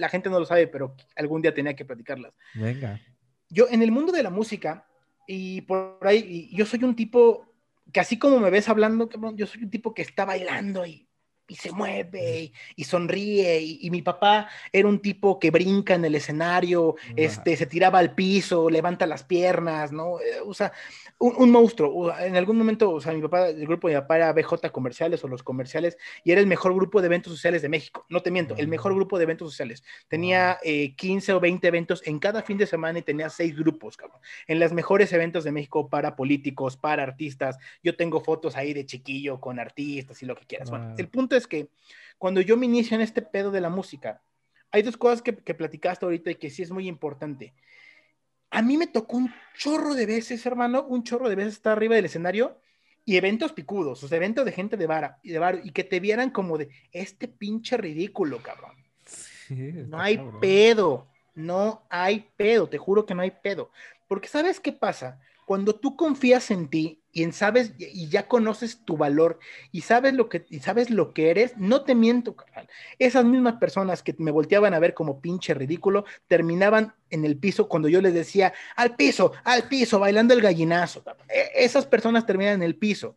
La 0.00 0.08
gente 0.08 0.30
no 0.30 0.40
lo 0.40 0.46
sabe, 0.46 0.66
pero 0.66 0.96
algún 1.14 1.42
día 1.42 1.52
tenía 1.52 1.76
que 1.76 1.84
platicarlas. 1.84 2.32
Venga. 2.54 3.00
Yo, 3.50 3.66
en 3.70 3.82
el 3.82 3.92
mundo 3.92 4.12
de 4.12 4.22
la 4.22 4.30
música, 4.30 4.86
y 5.26 5.60
por 5.60 5.98
ahí, 6.02 6.48
y 6.50 6.56
yo 6.56 6.64
soy 6.64 6.82
un 6.84 6.96
tipo 6.96 7.46
que 7.92 8.00
así 8.00 8.18
como 8.18 8.40
me 8.40 8.50
ves 8.50 8.68
hablando, 8.68 9.08
cabrón, 9.08 9.36
yo 9.36 9.46
soy 9.46 9.64
un 9.64 9.70
tipo 9.70 9.92
que 9.92 10.02
está 10.02 10.24
bailando 10.24 10.86
y, 10.86 11.09
y 11.50 11.56
se 11.56 11.72
mueve 11.72 12.42
y, 12.42 12.52
y 12.76 12.84
sonríe. 12.84 13.60
Y, 13.60 13.78
y 13.82 13.90
mi 13.90 14.02
papá 14.02 14.48
era 14.72 14.86
un 14.88 15.00
tipo 15.00 15.38
que 15.38 15.50
brinca 15.50 15.94
en 15.94 16.04
el 16.04 16.14
escenario, 16.14 16.94
este, 17.16 17.56
se 17.56 17.66
tiraba 17.66 17.98
al 17.98 18.14
piso, 18.14 18.70
levanta 18.70 19.06
las 19.06 19.24
piernas, 19.24 19.90
¿no? 19.90 20.20
Eh, 20.20 20.40
O 20.46 20.54
sea, 20.54 20.72
un, 21.18 21.34
un 21.36 21.50
monstruo. 21.50 22.16
En 22.18 22.36
algún 22.36 22.56
momento, 22.56 22.92
o 22.92 23.00
sea, 23.00 23.12
mi 23.12 23.20
papá, 23.20 23.48
el 23.48 23.66
grupo 23.66 23.88
de 23.88 23.94
mi 23.94 24.00
papá 24.00 24.16
era 24.16 24.32
BJ 24.32 24.70
Comerciales 24.70 25.24
o 25.24 25.28
Los 25.28 25.42
Comerciales, 25.42 25.98
y 26.22 26.30
era 26.30 26.40
el 26.40 26.46
mejor 26.46 26.74
grupo 26.74 27.00
de 27.00 27.06
eventos 27.06 27.32
sociales 27.32 27.62
de 27.62 27.68
México. 27.68 28.06
No 28.08 28.22
te 28.22 28.30
miento, 28.30 28.54
el 28.56 28.68
mejor 28.68 28.94
grupo 28.94 29.18
de 29.18 29.24
eventos 29.24 29.50
sociales. 29.50 29.82
Tenía 30.08 30.58
eh, 30.62 30.94
15 30.94 31.32
o 31.32 31.40
20 31.40 31.66
eventos 31.66 32.02
en 32.06 32.20
cada 32.20 32.42
fin 32.42 32.58
de 32.58 32.66
semana 32.66 33.00
y 33.00 33.02
tenía 33.02 33.28
seis 33.28 33.56
grupos, 33.56 33.96
cabrón. 33.96 34.20
En 34.46 34.60
los 34.60 34.72
mejores 34.72 35.12
eventos 35.12 35.42
de 35.44 35.50
México 35.52 35.88
para 35.88 36.14
políticos, 36.14 36.76
para 36.76 37.02
artistas. 37.02 37.58
Yo 37.82 37.96
tengo 37.96 38.20
fotos 38.20 38.56
ahí 38.56 38.72
de 38.72 38.86
chiquillo 38.86 39.40
con 39.40 39.58
artistas 39.58 40.22
y 40.22 40.26
lo 40.26 40.36
que 40.36 40.46
quieras. 40.46 40.70
Bueno, 40.70 40.94
el 40.96 41.08
punto 41.08 41.36
es 41.36 41.39
que 41.46 41.68
cuando 42.18 42.40
yo 42.40 42.56
me 42.56 42.66
inicio 42.66 42.94
en 42.94 43.00
este 43.00 43.22
pedo 43.22 43.50
de 43.50 43.60
la 43.60 43.70
música, 43.70 44.22
hay 44.70 44.82
dos 44.82 44.96
cosas 44.96 45.22
que, 45.22 45.36
que 45.36 45.54
platicaste 45.54 46.04
ahorita 46.04 46.30
y 46.30 46.34
que 46.36 46.50
sí 46.50 46.62
es 46.62 46.70
muy 46.70 46.86
importante. 46.88 47.54
A 48.50 48.62
mí 48.62 48.76
me 48.76 48.86
tocó 48.86 49.16
un 49.16 49.32
chorro 49.56 49.94
de 49.94 50.06
veces, 50.06 50.44
hermano, 50.44 50.82
un 50.84 51.04
chorro 51.04 51.28
de 51.28 51.36
veces 51.36 51.54
estar 51.54 51.72
arriba 51.72 51.94
del 51.94 52.04
escenario 52.06 52.60
y 53.04 53.16
eventos 53.16 53.52
picudos, 53.52 54.02
o 54.02 54.08
sea, 54.08 54.16
eventos 54.16 54.44
de 54.44 54.52
gente 54.52 54.76
de 54.76 54.86
vara 54.86 55.18
y 55.22 55.30
de 55.30 55.38
bar 55.38 55.60
y 55.64 55.70
que 55.72 55.84
te 55.84 56.00
vieran 56.00 56.30
como 56.30 56.58
de 56.58 56.68
este 56.92 57.28
pinche 57.28 57.76
ridículo, 57.76 58.42
cabrón. 58.42 58.76
Sí, 59.06 59.54
No 59.88 59.98
hay 60.00 60.16
cabrón. 60.16 60.40
pedo, 60.40 61.08
no 61.34 61.86
hay 61.90 62.28
pedo, 62.36 62.68
te 62.68 62.78
juro 62.78 63.06
que 63.06 63.14
no 63.14 63.22
hay 63.22 63.30
pedo. 63.30 63.70
Porque 64.08 64.28
¿sabes 64.28 64.60
qué 64.60 64.72
pasa? 64.72 65.20
Cuando 65.46 65.74
tú 65.74 65.96
confías 65.96 66.50
en 66.50 66.68
ti 66.68 66.99
y 67.12 67.30
sabes 67.32 67.72
y 67.78 68.08
ya 68.08 68.28
conoces 68.28 68.84
tu 68.84 68.96
valor 68.96 69.38
y 69.72 69.80
sabes 69.82 70.14
lo 70.14 70.28
que 70.28 70.46
y 70.50 70.60
sabes 70.60 70.90
lo 70.90 71.12
que 71.12 71.30
eres, 71.30 71.56
no 71.56 71.82
te 71.84 71.94
miento, 71.94 72.36
carnal. 72.36 72.68
Esas 72.98 73.24
mismas 73.24 73.54
personas 73.56 74.02
que 74.02 74.14
me 74.18 74.30
volteaban 74.30 74.74
a 74.74 74.78
ver 74.78 74.94
como 74.94 75.20
pinche 75.20 75.54
ridículo 75.54 76.04
terminaban 76.28 76.94
en 77.10 77.24
el 77.24 77.36
piso 77.38 77.68
cuando 77.68 77.88
yo 77.88 78.00
les 78.00 78.14
decía 78.14 78.52
al 78.76 78.96
piso, 78.96 79.32
al 79.44 79.68
piso, 79.68 79.98
bailando 79.98 80.34
el 80.34 80.40
gallinazo. 80.42 81.02
E- 81.28 81.50
Esas 81.64 81.86
personas 81.86 82.26
terminan 82.26 82.54
en 82.54 82.62
el 82.62 82.76
piso. 82.76 83.16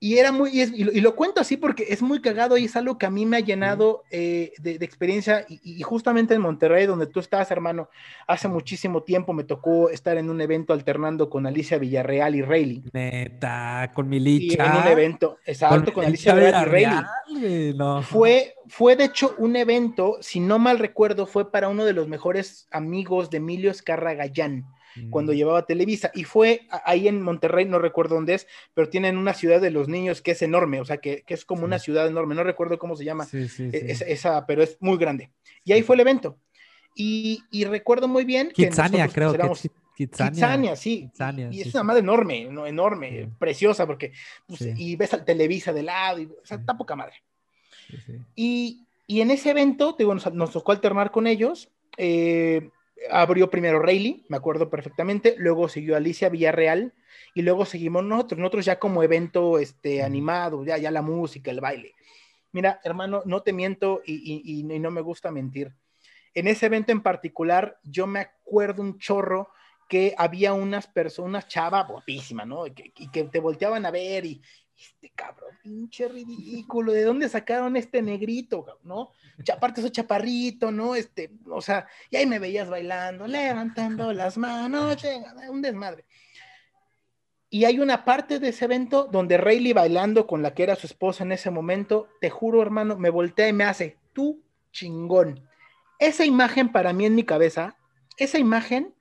Y 0.00 0.18
era 0.18 0.30
muy, 0.30 0.50
y, 0.50 0.60
es- 0.60 0.72
y 0.72 0.84
lo, 0.84 0.92
y 0.92 1.00
lo 1.00 1.16
cuento 1.16 1.40
así 1.40 1.56
porque 1.56 1.86
es 1.88 2.02
muy 2.02 2.20
cagado 2.20 2.56
y 2.56 2.66
es 2.66 2.76
algo 2.76 2.98
que 2.98 3.06
a 3.06 3.10
mí 3.10 3.26
me 3.26 3.36
ha 3.36 3.40
llenado 3.40 4.04
eh, 4.12 4.52
de, 4.58 4.78
de 4.78 4.84
experiencia. 4.84 5.44
Y, 5.48 5.60
y 5.64 5.82
justamente 5.82 6.34
en 6.34 6.40
Monterrey, 6.40 6.86
donde 6.86 7.06
tú 7.08 7.18
estás, 7.18 7.50
hermano, 7.50 7.88
hace 8.28 8.46
muchísimo 8.46 9.02
tiempo 9.02 9.32
me 9.32 9.42
tocó 9.42 9.90
estar 9.90 10.16
en 10.16 10.30
un 10.30 10.40
evento 10.40 10.72
alternando 10.72 11.28
con 11.28 11.46
Alicia 11.46 11.78
Villarreal 11.78 12.36
y 12.36 12.42
Rayleigh. 12.42 12.84
Neta, 12.92 13.90
con 13.92 14.08
mi 14.08 14.18
Y 14.18 14.20
licha. 14.20 14.66
en 14.66 14.82
un 14.82 14.86
evento, 14.86 15.38
exacto, 15.44 15.92
con, 15.92 16.02
mi 16.04 16.08
Alicia 16.08 16.32
Villarreal 16.34 17.04
y 17.28 17.34
Rayleigh. 17.34 17.74
No. 17.74 18.02
Fue, 18.02 18.54
fue 18.68 18.94
de 18.94 19.04
hecho 19.04 19.34
un 19.38 19.56
evento, 19.56 20.18
si 20.20 20.38
no 20.38 20.60
mal 20.60 20.78
recuerdo, 20.78 21.26
fue 21.26 21.50
para 21.50 21.68
uno 21.68 21.84
de 21.84 21.92
los 21.92 22.06
mejores 22.06 22.68
amigos 22.70 23.30
de 23.30 23.38
Emilio 23.38 23.70
Escarra 23.70 24.14
Cuando 25.10 25.32
llevaba 25.32 25.66
Televisa. 25.66 26.10
Y 26.14 26.24
fue 26.24 26.62
ahí 26.84 27.08
en 27.08 27.22
Monterrey, 27.22 27.64
no 27.64 27.78
recuerdo 27.78 28.14
dónde 28.16 28.34
es, 28.34 28.46
pero 28.74 28.88
tienen 28.88 29.16
una 29.16 29.34
ciudad 29.34 29.60
de 29.60 29.70
los 29.70 29.88
niños 29.88 30.22
que 30.22 30.32
es 30.32 30.42
enorme, 30.42 30.80
o 30.80 30.84
sea, 30.84 30.98
que, 30.98 31.22
que 31.22 31.34
es 31.34 31.44
como 31.44 31.60
Sí. 31.62 31.64
una 31.66 31.78
ciudad 31.78 32.06
enorme, 32.06 32.34
no 32.34 32.44
recuerdo 32.44 32.78
cómo 32.78 32.96
se 32.96 33.04
llama, 33.04 33.24
Sí, 33.24 33.48
sí, 33.48 33.70
e- 33.72 33.96
esa, 34.08 34.46
pero 34.46 34.62
es 34.62 34.76
muy 34.80 34.96
grande. 34.98 35.30
Y 35.64 35.72
ahí 35.72 35.82
fue 35.82 35.96
el 35.96 36.00
evento. 36.00 36.38
Y, 36.94 37.42
y 37.50 37.64
recuerdo 37.64 38.08
muy 38.08 38.24
bien 38.24 38.48
que 38.48 38.68
Kitsania, 38.68 39.04
nosotros 39.04 39.14
creo 39.14 39.30
que 39.30 39.36
éramos- 39.36 39.64
es 39.64 39.70
Kitsania. 39.96 40.30
Kitsania, 40.32 40.76
sí. 40.76 41.02
Kitsania, 41.10 41.48
y 41.50 41.60
es 41.60 41.74
una 41.74 41.82
madre 41.84 42.00
enorme, 42.00 42.44
no, 42.50 42.66
enorme, 42.66 43.28
preciosa, 43.38 43.86
porque 43.86 44.12
pues, 44.46 44.60
y 44.76 44.96
ves 44.96 45.12
al 45.14 45.24
Televisa 45.24 45.72
de 45.72 45.82
lado, 45.82 46.20
y, 46.20 46.26
o 46.26 46.44
sea, 46.46 46.56
está 46.58 46.76
poca 46.76 46.94
madre. 46.96 47.14
Y, 48.36 48.86
y 49.06 49.20
en 49.20 49.30
ese 49.30 49.50
evento, 49.50 49.94
digo, 49.98 50.14
nos, 50.14 50.32
nos 50.34 50.50
tocó 50.52 50.72
alternar 50.72 51.10
con 51.10 51.26
ellos. 51.26 51.68
eh, 51.96 52.70
abrió 53.10 53.50
primero 53.50 53.78
Rayleigh, 53.80 54.24
me 54.28 54.36
acuerdo 54.36 54.70
perfectamente. 54.70 55.34
Luego 55.38 55.68
siguió 55.68 55.96
Alicia 55.96 56.28
Villarreal. 56.28 56.94
Y 57.34 57.42
luego 57.42 57.64
seguimos 57.66 58.04
nosotros, 58.04 58.38
nosotros 58.40 58.64
ya 58.64 58.78
como 58.78 59.02
evento 59.02 59.58
este, 59.58 60.02
animado, 60.02 60.64
ya, 60.64 60.78
ya 60.78 60.90
la 60.90 61.02
música, 61.02 61.50
el 61.50 61.60
baile. 61.60 61.92
Mira, 62.52 62.80
hermano, 62.82 63.22
no 63.26 63.42
te 63.42 63.52
miento 63.52 64.00
y, 64.04 64.14
y- 64.14 64.42
y- 64.44 64.74
y 64.74 64.78
no 64.78 64.90
me 64.90 65.02
gusta 65.02 65.30
mentir. 65.30 65.72
En 66.34 66.48
ese 66.48 66.66
evento 66.66 66.92
en 66.92 67.02
particular, 67.02 67.78
yo 67.84 68.06
me 68.06 68.20
acuerdo 68.20 68.82
un 68.82 68.98
chorro 68.98 69.50
que 69.88 70.14
había 70.18 70.52
unas 70.52 70.86
personas, 70.86 71.48
chava 71.48 71.82
guapísima, 71.84 72.44
¿no? 72.44 72.66
Y 72.66 72.72
que, 72.72 72.92
y 72.96 73.10
que 73.10 73.24
te 73.24 73.40
volteaban 73.40 73.86
a 73.86 73.90
ver 73.90 74.24
y, 74.26 74.40
este 74.78 75.10
cabrón, 75.10 75.58
pinche 75.62 76.08
ridículo, 76.08 76.92
¿de 76.92 77.02
dónde 77.02 77.28
sacaron 77.28 77.76
este 77.76 78.00
negrito, 78.00 78.78
no? 78.84 79.10
Aparte 79.52 79.80
soy 79.80 79.90
chaparrito, 79.90 80.70
¿no? 80.70 80.94
Este, 80.94 81.30
o 81.50 81.60
sea, 81.60 81.86
y 82.10 82.16
ahí 82.16 82.26
me 82.26 82.38
veías 82.38 82.68
bailando, 82.68 83.26
levantando 83.26 84.12
las 84.12 84.38
manos, 84.38 84.96
un 85.50 85.62
desmadre. 85.62 86.04
Y 87.50 87.64
hay 87.64 87.80
una 87.80 88.04
parte 88.04 88.38
de 88.38 88.48
ese 88.48 88.66
evento 88.66 89.08
donde 89.10 89.38
Rayleigh 89.38 89.72
bailando 89.72 90.26
con 90.26 90.42
la 90.42 90.54
que 90.54 90.62
era 90.62 90.76
su 90.76 90.86
esposa 90.86 91.24
en 91.24 91.32
ese 91.32 91.50
momento, 91.50 92.08
te 92.20 92.30
juro, 92.30 92.62
hermano, 92.62 92.96
me 92.96 93.10
voltea 93.10 93.48
y 93.48 93.52
me 93.52 93.64
hace, 93.64 93.96
tú 94.12 94.42
chingón. 94.70 95.48
Esa 95.98 96.24
imagen 96.24 96.70
para 96.70 96.92
mí 96.92 97.06
en 97.06 97.14
mi 97.14 97.24
cabeza, 97.24 97.76
esa 98.16 98.38
imagen 98.38 98.94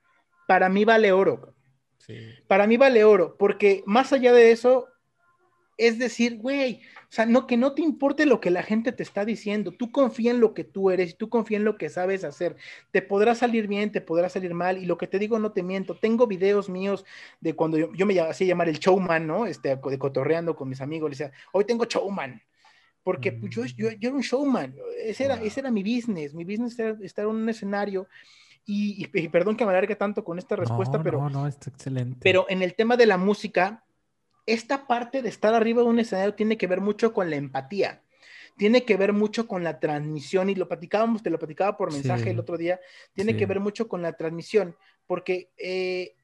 para 0.47 0.69
mí 0.69 0.85
vale 0.85 1.11
oro. 1.11 1.53
Sí. 1.99 2.15
para 2.47 2.67
mí 2.67 2.77
vale 2.77 3.03
oro, 3.03 3.35
porque 3.37 3.83
más 3.85 4.13
allá 4.13 4.31
de 4.31 4.51
eso, 4.51 4.87
es 5.77 5.99
decir, 5.99 6.37
güey, 6.37 6.81
o 7.03 7.11
sea, 7.11 7.25
no, 7.25 7.45
que 7.45 7.55
no 7.55 7.73
te 7.73 7.81
importe 7.83 8.25
lo 8.25 8.39
que 8.41 8.49
la 8.49 8.63
gente 8.63 8.91
te 8.91 9.03
está 9.03 9.25
diciendo, 9.25 9.71
tú 9.71 9.91
confía 9.91 10.31
en 10.31 10.39
lo 10.39 10.53
que 10.53 10.63
tú 10.63 10.89
eres, 10.89 11.17
tú 11.17 11.29
confía 11.29 11.57
en 11.57 11.63
lo 11.65 11.77
que 11.77 11.89
sabes 11.89 12.23
hacer, 12.23 12.55
te 12.91 13.01
podrá 13.01 13.35
salir 13.35 13.67
bien, 13.67 13.91
te 13.91 14.01
podrá 14.01 14.27
salir 14.27 14.53
mal, 14.53 14.77
y 14.77 14.85
lo 14.85 14.97
que 14.97 15.07
te 15.07 15.19
digo 15.19 15.37
no 15.39 15.51
te 15.51 15.61
miento, 15.63 15.95
tengo 15.95 16.25
videos 16.27 16.67
míos 16.67 17.05
de 17.39 17.53
cuando 17.53 17.77
yo, 17.77 17.93
yo 17.93 18.05
me 18.05 18.19
hacía 18.19 18.47
llamar 18.47 18.69
el 18.69 18.79
showman, 18.79 19.27
¿no? 19.27 19.45
Este, 19.45 19.75
de 19.75 19.99
cotorreando 19.99 20.55
con 20.55 20.67
mis 20.67 20.81
amigos, 20.81 21.09
le 21.11 21.15
decía, 21.15 21.31
hoy 21.51 21.63
tengo 21.65 21.85
showman, 21.85 22.41
porque 23.03 23.31
pues, 23.31 23.53
yo, 23.55 23.63
yo, 23.65 23.91
yo 23.91 24.09
era 24.09 24.15
un 24.15 24.21
showman, 24.21 24.75
ese 25.03 25.25
era, 25.25 25.35
Wow. 25.37 25.45
ese 25.45 25.59
era 25.59 25.71
mi 25.71 25.83
business, 25.83 26.33
mi 26.33 26.43
business 26.43 26.77
era 26.79 26.97
estar 27.01 27.25
en 27.25 27.31
un 27.31 27.47
escenario, 27.49 28.07
y, 28.65 29.05
y- 29.13 29.19
y 29.23 29.27
perdón 29.29 29.55
que 29.55 29.63
me 29.63 29.71
alargue 29.71 29.95
tanto 29.95 30.23
con 30.23 30.39
esta 30.39 30.55
respuesta, 30.55 30.97
no, 30.97 31.03
pero... 31.03 31.19
No, 31.21 31.29
no, 31.29 31.47
está 31.47 31.69
excelente. 31.69 32.17
Pero 32.21 32.47
en 32.49 32.61
el 32.63 32.73
tema 32.73 32.97
de 32.97 33.05
la 33.05 33.17
música, 33.17 33.83
esta 34.48 34.88
parte 34.88 35.22
de 35.22 35.30
estar 35.30 35.53
arriba 35.53 35.84
de 35.84 35.90
un 35.90 35.99
escenario 35.99 36.34
tiene 36.34 36.57
que 36.57 36.65
ver 36.68 36.82
mucho 36.82 37.14
con 37.14 37.30
la 37.30 37.36
empatía. 37.36 38.02
Tiene 38.57 38.84
que 38.86 38.98
ver 38.98 39.14
mucho 39.14 39.48
con 39.48 39.64
la 39.64 39.80
transmisión 39.80 40.49
y 40.49 40.56
lo 40.56 40.68
platicábamos, 40.68 41.22
te 41.22 41.30
lo 41.30 41.38
platicaba 41.38 41.78
por 41.78 41.94
mensaje 41.94 42.24
Sí. 42.24 42.30
el 42.32 42.40
otro 42.40 42.57
día, 42.57 42.80
tiene 43.14 43.34
Sí. 43.34 43.38
que 43.38 43.45
ver 43.45 43.60
mucho 43.60 43.88
con 43.88 44.02
la 44.02 44.14
transmisión, 44.14 44.76
porque 45.06 45.52
eh, 45.57 46.15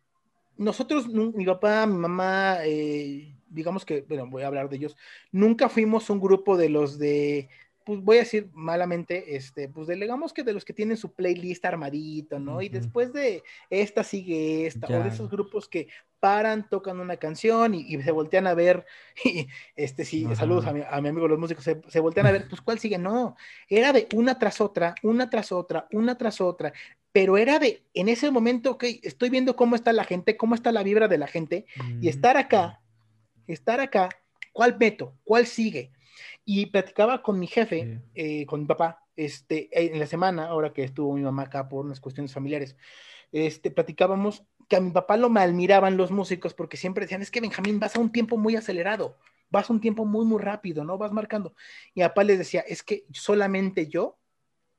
nosotros, 0.58 1.08
mi 1.10 1.45
papá, 1.45 1.86
mi 1.86 1.98
mamá, 1.98 2.58
eh, 2.64 3.36
digamos 3.50 3.86
que, 3.86 4.02
bueno, 4.02 4.28
voy 4.28 4.41
a 4.44 4.48
hablar 4.48 4.68
de 4.70 4.78
ellos, 4.78 4.95
nunca 5.32 5.70
fuimos 5.70 6.10
un 6.10 6.20
grupo 6.20 6.58
de 6.58 6.70
los 6.70 6.98
de 6.98 7.50
pues 7.85 8.01
voy 8.01 8.18
a 8.18 8.22
decir 8.22 8.49
malamente, 8.53 9.35
este, 9.35 9.68
pues 9.69 9.88
digamos 9.88 10.34
que 10.34 10.43
de 10.43 10.53
los 10.53 10.65
que 10.65 10.73
tienen 10.73 10.97
su 10.97 11.14
playlist 11.14 11.65
armadito, 11.65 12.39
¿no? 12.39 12.61
Y 12.61 12.69
después 12.69 13.14
de 13.14 13.43
esta 13.69 14.03
sigue 14.03 14.65
esta, 14.68 14.88
o 14.88 14.89
Ya. 14.89 14.99
de 15.03 15.10
esos 15.10 15.30
grupos 15.30 15.68
que 15.68 15.88
paran, 16.19 16.69
tocan 16.69 16.99
una 16.99 17.18
canción 17.18 17.76
y, 17.76 17.81
y 17.81 18.01
se 18.01 18.11
voltean 18.11 18.47
a 18.47 18.53
ver, 18.53 18.85
y 19.26 19.47
este, 19.76 20.05
sí, 20.05 20.26
saludos 20.35 20.65
a 20.65 20.73
mi, 20.73 20.81
a 20.89 21.01
mi 21.01 21.10
amigo 21.10 21.27
los 21.27 21.39
músicos, 21.39 21.64
se, 21.65 21.81
se 21.88 21.99
voltean 21.99 22.27
a 22.27 22.31
ver, 22.31 22.47
pues 22.47 22.61
cuál 22.61 22.80
sigue, 22.80 22.97
no, 22.97 23.35
era 23.68 23.91
de 23.91 24.07
una 24.15 24.39
tras 24.39 24.61
otra, 24.61 24.95
una 25.03 25.30
tras 25.30 25.51
otra, 25.51 25.88
una 25.91 26.18
tras 26.18 26.39
otra, 26.39 26.72
pero 27.11 27.38
era 27.38 27.60
de, 27.60 27.84
en 27.93 28.07
ese 28.07 28.31
momento, 28.31 28.72
ok, 28.72 28.85
estoy 29.03 29.30
viendo 29.30 29.55
cómo 29.55 29.76
está 29.76 29.91
la 29.91 30.05
gente, 30.05 30.38
cómo 30.38 30.55
está 30.55 30.72
la 30.72 30.84
vibra 30.84 31.07
de 31.07 31.18
la 31.18 31.27
gente, 31.27 31.65
y 31.99 32.07
estar 32.07 32.38
acá, 32.38 32.80
estar 33.45 33.81
acá, 33.81 34.10
¿cuál 34.53 34.77
meto? 34.80 35.15
¿Cuál 35.26 35.45
sigue? 35.45 35.91
Y 36.45 36.65
platicaba 36.68 37.22
con 37.22 37.40
mi 37.40 37.48
jefe, 37.48 38.02
eh, 38.15 38.45
con 38.45 38.61
mi 38.61 38.65
papá, 38.65 39.06
este, 39.15 39.70
en 39.72 39.99
la 39.99 40.07
semana, 40.07 40.48
ahora 40.48 40.74
que 40.74 40.84
estuvo 40.84 41.14
mi 41.14 41.22
mamá 41.22 41.44
acá 41.44 41.70
por 41.70 41.86
unas 41.86 41.99
cuestiones 41.99 42.34
familiares, 42.34 42.76
este, 43.32 43.72
platicábamos 43.72 44.45
que 44.68 44.76
a 44.76 44.82
mi 44.82 44.91
papá 44.91 45.18
lo 45.18 45.30
malmiraban 45.30 45.98
los 45.98 46.11
músicos 46.11 46.53
porque 46.53 46.78
siempre 46.78 47.06
decían, 47.06 47.22
es 47.22 47.32
que 47.32 47.41
Benjamín, 47.41 47.80
vas 47.80 47.95
a 47.95 47.99
un 47.99 48.11
tiempo 48.11 48.38
muy 48.38 48.56
acelerado, 48.56 49.18
vas 49.49 49.70
a 49.70 49.74
un 49.74 49.82
tiempo 49.82 50.06
muy, 50.06 50.26
muy 50.26 50.41
rápido, 50.41 50.84
¿no? 50.84 50.98
Vas 50.98 51.11
marcando. 51.11 51.56
Y 51.94 52.02
a 52.02 52.10
papá 52.10 52.24
les 52.24 52.38
decía, 52.38 52.61
es 52.61 52.84
que 52.84 53.06
solamente 53.11 53.88
yo 53.88 54.20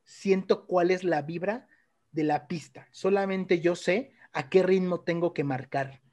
siento 0.04 0.66
cuál 0.66 0.90
es 0.90 1.04
la 1.04 1.22
vibra 1.22 1.66
de 2.12 2.24
la 2.24 2.46
pista, 2.46 2.88
solamente 2.92 3.60
yo 3.60 3.74
sé 3.74 4.12
a 4.32 4.48
qué 4.48 4.62
ritmo 4.62 5.00
tengo 5.00 5.32
que 5.32 5.44
marcar. 5.44 6.03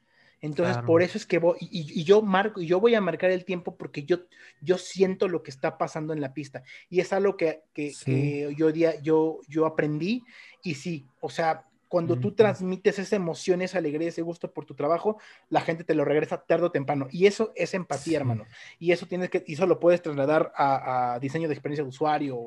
Entonces, 0.41 0.76
Claro. 0.76 0.88
por 0.88 1.01
eso 1.03 1.18
es 1.18 1.26
que 1.26 1.38
voy, 1.38 1.57
y, 1.61 1.99
y 2.01 2.03
yo 2.03 2.22
marco, 2.22 2.61
y 2.61 2.65
yo 2.65 2.80
voy 2.80 2.95
a 2.95 3.01
marcar 3.01 3.30
el 3.31 3.45
tiempo 3.45 3.76
porque 3.77 4.03
yo, 4.03 4.22
yo 4.61 4.77
siento 4.77 5.27
lo 5.27 5.43
que 5.43 5.51
está 5.51 5.77
pasando 5.77 6.13
en 6.13 6.22
la 6.22 6.34
pista. 6.34 6.63
Y 6.89 6.99
es 6.99 7.13
algo 7.13 7.38
que, 7.38 7.61
que, 7.73 7.91
Sí. 7.91 8.05
que 8.05 8.55
yo, 8.57 8.69
yo, 8.69 9.39
yo 9.47 9.65
aprendí. 9.68 10.23
Y 10.63 10.73
sí, 10.76 11.05
o 11.19 11.30
sea, 11.30 11.65
cuando 11.88 12.18
tú 12.18 12.31
transmites 12.31 12.97
esa 12.99 13.18
emoción, 13.18 13.61
esa 13.61 13.77
alegría, 13.77 14.07
ese 14.07 14.22
gusto 14.22 14.49
por 14.51 14.65
tu 14.65 14.73
trabajo, 14.76 15.18
la 15.49 15.59
gente 15.61 15.84
te 15.84 15.93
lo 15.93 16.05
regresa 16.05 16.41
tarde 16.41 16.68
o 16.68 16.72
temprano. 16.72 17.07
Y 17.11 17.26
eso 17.27 17.51
es 17.55 17.73
empatía, 17.73 18.03
Sí. 18.03 18.15
hermano. 18.15 18.45
Y 18.80 18.93
eso 18.93 19.05
tienes 19.07 19.30
que, 19.30 19.43
y 19.45 19.53
eso 19.53 19.68
lo 19.68 19.77
puedes 19.80 20.01
trasladar 20.01 20.53
a, 20.55 21.13
a 21.15 21.19
diseño 21.19 21.49
de 21.49 21.53
experiencia 21.53 21.84
de 21.84 21.89
usuario 21.89 22.38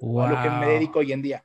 o 0.00 0.22
a 0.22 0.28
lo 0.30 0.42
que 0.42 0.50
me 0.50 0.68
dedico 0.72 0.98
hoy 0.98 1.12
en 1.12 1.22
día. 1.22 1.44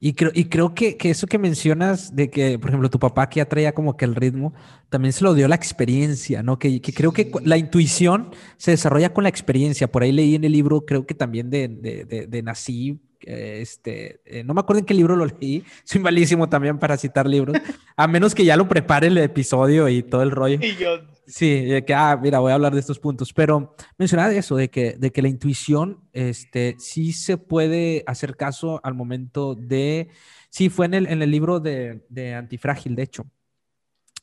Y 0.00 0.12
creo, 0.12 0.30
y 0.32 0.44
creo 0.44 0.74
que, 0.74 0.96
que 0.96 1.10
eso 1.10 1.26
que 1.26 1.38
mencionas 1.38 2.14
de 2.14 2.30
que, 2.30 2.58
por 2.58 2.70
ejemplo, 2.70 2.88
tu 2.88 3.00
papá 3.00 3.28
que 3.28 3.38
ya 3.38 3.48
traía 3.48 3.74
como 3.74 3.96
que 3.96 4.04
el 4.04 4.14
ritmo, 4.14 4.54
también 4.90 5.12
se 5.12 5.24
lo 5.24 5.34
dio 5.34 5.48
la 5.48 5.56
experiencia, 5.56 6.42
¿no? 6.42 6.58
Que, 6.58 6.80
que 6.80 6.92
creo 6.92 7.12
que 7.12 7.30
la 7.42 7.56
intuición 7.56 8.30
se 8.58 8.70
desarrolla 8.70 9.12
con 9.12 9.24
la 9.24 9.28
experiencia. 9.28 9.90
Por 9.90 10.04
ahí 10.04 10.12
leí 10.12 10.36
en 10.36 10.44
el 10.44 10.52
libro, 10.52 10.86
creo 10.86 11.04
que 11.04 11.14
también 11.14 11.50
de, 11.50 11.66
de, 11.66 12.04
de, 12.04 12.26
de 12.28 12.42
Nassib, 12.42 12.98
eh, 13.26 13.58
este, 13.60 14.20
eh, 14.24 14.44
no 14.44 14.54
me 14.54 14.60
acuerdo 14.60 14.78
en 14.80 14.86
qué 14.86 14.94
libro 14.94 15.16
lo 15.16 15.26
leí, 15.26 15.64
soy 15.84 16.00
malísimo 16.00 16.48
también 16.48 16.78
para 16.78 16.96
citar 16.96 17.26
libros, 17.26 17.56
a 17.96 18.06
menos 18.06 18.34
que 18.34 18.44
ya 18.44 18.56
lo 18.56 18.68
prepare 18.68 19.08
el 19.08 19.18
episodio 19.18 19.88
y 19.88 20.02
todo 20.02 20.22
el 20.22 20.30
rollo. 20.30 20.58
Y 20.68 20.76
yo, 20.76 21.00
Sí, 21.28 21.66
de 21.66 21.84
que, 21.84 21.92
ah, 21.92 22.18
mira, 22.20 22.38
voy 22.38 22.52
a 22.52 22.54
hablar 22.54 22.72
de 22.72 22.80
estos 22.80 22.98
puntos, 22.98 23.34
pero 23.34 23.76
mencionaba 23.98 24.32
eso, 24.32 24.56
de 24.56 24.70
que, 24.70 24.94
de 24.94 25.12
que 25.12 25.20
la 25.20 25.28
intuición, 25.28 26.08
este, 26.14 26.74
sí 26.78 27.12
se 27.12 27.36
puede 27.36 28.02
hacer 28.06 28.34
caso 28.34 28.80
al 28.82 28.94
momento 28.94 29.54
de, 29.54 30.08
sí, 30.48 30.70
fue 30.70 30.86
en 30.86 30.94
el, 30.94 31.06
en 31.06 31.20
el 31.20 31.30
libro 31.30 31.60
de, 31.60 32.06
de 32.08 32.34
Antifrágil, 32.34 32.96
de 32.96 33.02
hecho, 33.02 33.26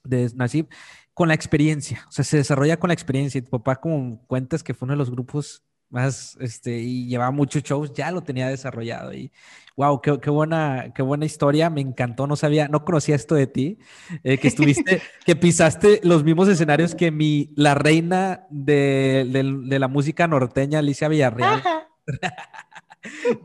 de 0.03 0.31
Nasib, 0.35 0.67
con 1.13 1.27
la 1.27 1.35
experiencia, 1.35 2.05
o 2.09 2.11
sea, 2.11 2.25
se 2.25 2.37
desarrolla 2.37 2.79
con 2.79 2.87
la 2.87 2.95
experiencia, 2.95 3.37
y 3.37 3.43
tu 3.43 3.51
papá, 3.51 3.75
como 3.75 4.25
cuentas 4.25 4.63
que 4.63 4.73
fue 4.73 4.87
uno 4.87 4.93
de 4.93 4.97
los 4.97 5.11
grupos 5.11 5.63
más, 5.89 6.37
este, 6.39 6.77
y 6.79 7.07
llevaba 7.07 7.31
muchos 7.31 7.63
shows, 7.63 7.93
ya 7.93 8.11
lo 8.11 8.21
tenía 8.21 8.47
desarrollado, 8.47 9.13
y 9.13 9.31
wow, 9.77 10.01
qué, 10.01 10.19
qué 10.21 10.29
buena, 10.29 10.91
qué 10.95 11.01
buena 11.01 11.25
historia, 11.25 11.69
me 11.69 11.81
encantó, 11.81 12.27
no 12.27 12.35
sabía, 12.35 12.67
no 12.67 12.83
conocía 12.85 13.15
esto 13.15 13.35
de 13.35 13.47
ti, 13.47 13.77
eh, 14.23 14.37
que 14.37 14.47
estuviste, 14.47 15.01
que 15.25 15.35
pisaste 15.35 15.99
los 16.03 16.23
mismos 16.23 16.47
escenarios 16.47 16.95
que 16.95 17.11
mi, 17.11 17.51
la 17.55 17.75
reina 17.75 18.45
de, 18.49 19.27
del- 19.31 19.67
de 19.69 19.79
la 19.79 19.87
música 19.87 20.27
norteña, 20.27 20.79
Alicia 20.79 21.07
Villarreal. 21.07 21.61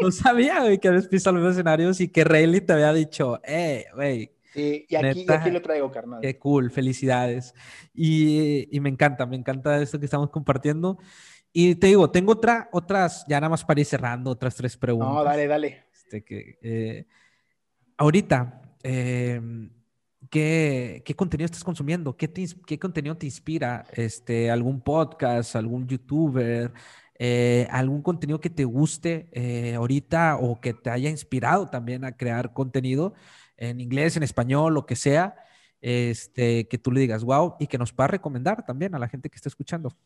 No 0.01 0.11
sabía, 0.11 0.61
güey, 0.61 0.79
que 0.79 0.89
habías 0.89 1.07
pisado 1.07 1.35
los 1.37 1.43
mismos 1.43 1.57
escenarios 1.57 2.01
y 2.01 2.09
que 2.09 2.25
Rayleigh 2.25 2.65
te 2.65 2.73
había 2.73 2.93
dicho, 2.95 3.41
eh, 3.45 3.85
güey, 3.95 4.33
sí, 4.55 4.87
y 4.89 4.97
aquí, 4.97 5.21
y 5.21 5.21
Neta. 5.27 5.35
aquí 5.43 5.51
lo 5.51 5.61
traigo, 5.61 5.91
carnal. 5.91 6.21
qué 6.23 6.39
cool, 6.39 6.71
felicidades. 6.71 7.55
Y, 7.95 8.75
y 8.75 8.81
me 8.81 8.89
encanta, 8.89 9.27
me 9.27 9.37
encanta 9.37 9.81
esto 9.83 9.99
que 9.99 10.07
estamos 10.07 10.31
compartiendo. 10.31 10.97
Y 11.53 11.75
te 11.75 11.89
digo, 11.89 12.11
tengo 12.11 12.33
otra, 12.33 12.69
otras, 12.73 13.25
ya 13.29 13.41
nada 13.41 13.51
más 13.51 13.65
para 13.65 13.81
ir 13.81 13.87
cerrando, 13.87 14.31
otras 14.31 14.55
tres 14.55 14.77
preguntas. 14.77 15.15
No, 15.15 15.25
dale, 15.25 15.47
dale. 15.47 15.85
Este, 15.93 16.25
que, 16.25 16.59
eh, 16.63 17.07
ahorita, 17.97 18.63
eh, 18.83 19.41
¿qué, 20.31 21.03
qué 21.05 21.15
contenido 21.15 21.47
estás 21.47 21.65
consumiendo? 21.65 22.17
¿Qué, 22.17 22.29
te 22.29 22.47
qué 22.67 22.79
contenido 22.79 23.17
te 23.17 23.27
inspira? 23.27 23.85
Este, 23.93 24.51
¿Algún 24.51 24.81
podcast, 24.81 25.57
algún 25.57 25.89
youtuber, 25.89 26.73
eh, 27.19 27.67
algún 27.71 28.03
contenido 28.03 28.41
que 28.41 28.51
te 28.51 28.65
guste 28.65 29.29
eh, 29.33 29.75
ahorita 29.75 30.37
o 30.37 30.61
que 30.61 30.73
te 30.73 30.91
haya 30.91 31.11
inspirado 31.11 31.69
también 31.69 32.05
a 32.05 32.17
crear 32.17 32.53
contenido 32.53 33.15
en 33.57 33.81
inglés, 33.81 34.17
en 34.17 34.23
español, 34.23 34.75
lo 34.75 34.87
que 34.87 34.97
sea? 34.97 35.37
Este, 35.81 36.69
que 36.69 36.79
tú 36.79 36.93
le 36.93 37.01
digas, 37.01 37.25
wow, 37.25 37.57
y 37.59 37.67
que 37.67 37.79
nos 37.79 37.93
puedas 37.93 38.11
recomendar 38.11 38.65
también 38.65 38.95
a 38.95 38.99
la 38.99 39.09
gente 39.09 39.31
que 39.31 39.37
está 39.37 39.49
escuchando. 39.49 39.97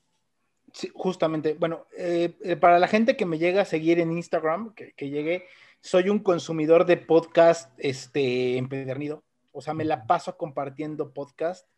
Sí, 0.74 0.90
justamente, 0.92 1.54
bueno, 1.54 1.86
eh, 1.96 2.36
eh, 2.42 2.56
para 2.56 2.80
la 2.80 2.88
gente 2.88 3.16
que 3.16 3.26
me 3.26 3.38
llega 3.38 3.62
a 3.62 3.64
seguir 3.64 4.00
en 4.00 4.10
Instagram, 4.10 4.74
que, 4.74 4.92
que 4.94 5.08
llegue, 5.08 5.46
soy 5.80 6.08
un 6.08 6.18
consumidor 6.18 6.84
de 6.84 6.96
podcast 6.96 7.72
este, 7.78 8.58
empedernido. 8.58 9.22
O 9.52 9.60
sea, 9.62 9.72
me 9.72 9.84
la 9.84 10.04
paso 10.08 10.36
compartiendo 10.36 11.12
podcast. 11.12 11.68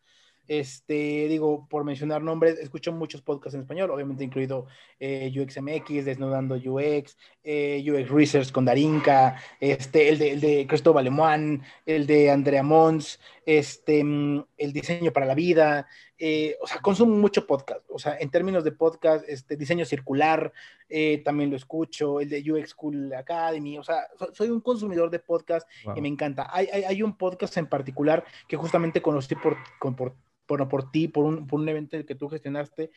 Este, 0.47 1.27
digo, 1.27 1.67
por 1.69 1.83
mencionar 1.83 2.21
nombres, 2.21 2.57
escucho 2.57 2.93
muchos 2.93 3.21
podcasts 3.21 3.53
en 3.55 3.61
español, 3.61 3.91
obviamente 3.91 4.23
incluido 4.23 4.67
eh, 4.97 5.29
UXMX, 5.37 6.05
Desnudando 6.05 6.55
UX, 6.55 7.17
eh, 7.43 7.83
UX 7.85 8.09
Research 8.09 8.51
con 8.51 8.63
Darinka, 8.63 9.35
este, 9.59 10.07
el 10.07 10.17
de, 10.17 10.31
el 10.31 10.39
de 10.39 10.65
Cristóbal 10.65 11.03
Lemoine, 11.03 11.61
el 11.85 12.07
de 12.07 12.31
Andrea 12.31 12.63
Mons, 12.63 13.19
este, 13.45 14.03
mm, 14.03 14.45
el 14.57 14.71
diseño 14.71 15.11
para 15.11 15.25
la 15.25 15.35
vida, 15.35 15.87
eh, 16.19 16.55
o 16.61 16.67
sea, 16.67 16.79
consumo 16.81 17.15
mucho 17.15 17.45
podcast, 17.45 17.81
o 17.89 17.99
sea, 17.99 18.17
en 18.19 18.29
términos 18.31 18.63
de 18.63 18.71
podcast, 18.71 19.23
este, 19.27 19.55
diseño 19.55 19.85
circular, 19.85 20.51
eh, 20.89 21.21
también 21.23 21.49
lo 21.51 21.55
escucho, 21.57 22.19
el 22.19 22.29
de 22.29 22.43
UX 22.51 22.69
School 22.71 23.13
Academy, 23.13 23.77
o 23.77 23.83
sea, 23.83 24.07
so- 24.17 24.33
soy 24.33 24.49
un 24.49 24.61
consumidor 24.61 25.09
de 25.11 25.19
podcast 25.19 25.67
y 25.95 26.01
me 26.01 26.07
encanta. 26.07 26.47
Hay, 26.51 26.67
hay, 26.73 26.83
hay 26.85 27.03
un 27.03 27.17
podcast 27.17 27.55
en 27.57 27.67
particular 27.67 28.23
que 28.47 28.57
justamente 28.57 29.01
conocí 29.01 29.35
por, 29.35 29.57
con- 29.79 29.95
por, 29.95 30.15
por, 30.47 30.67
por 30.67 30.89
ti, 30.89 31.07
por 31.07 31.25
un, 31.25 31.45
por 31.45 31.59
un 31.59 31.69
evento 31.69 31.97
que 32.05 32.15
tú 32.15 32.27
gestionaste. 32.29 32.89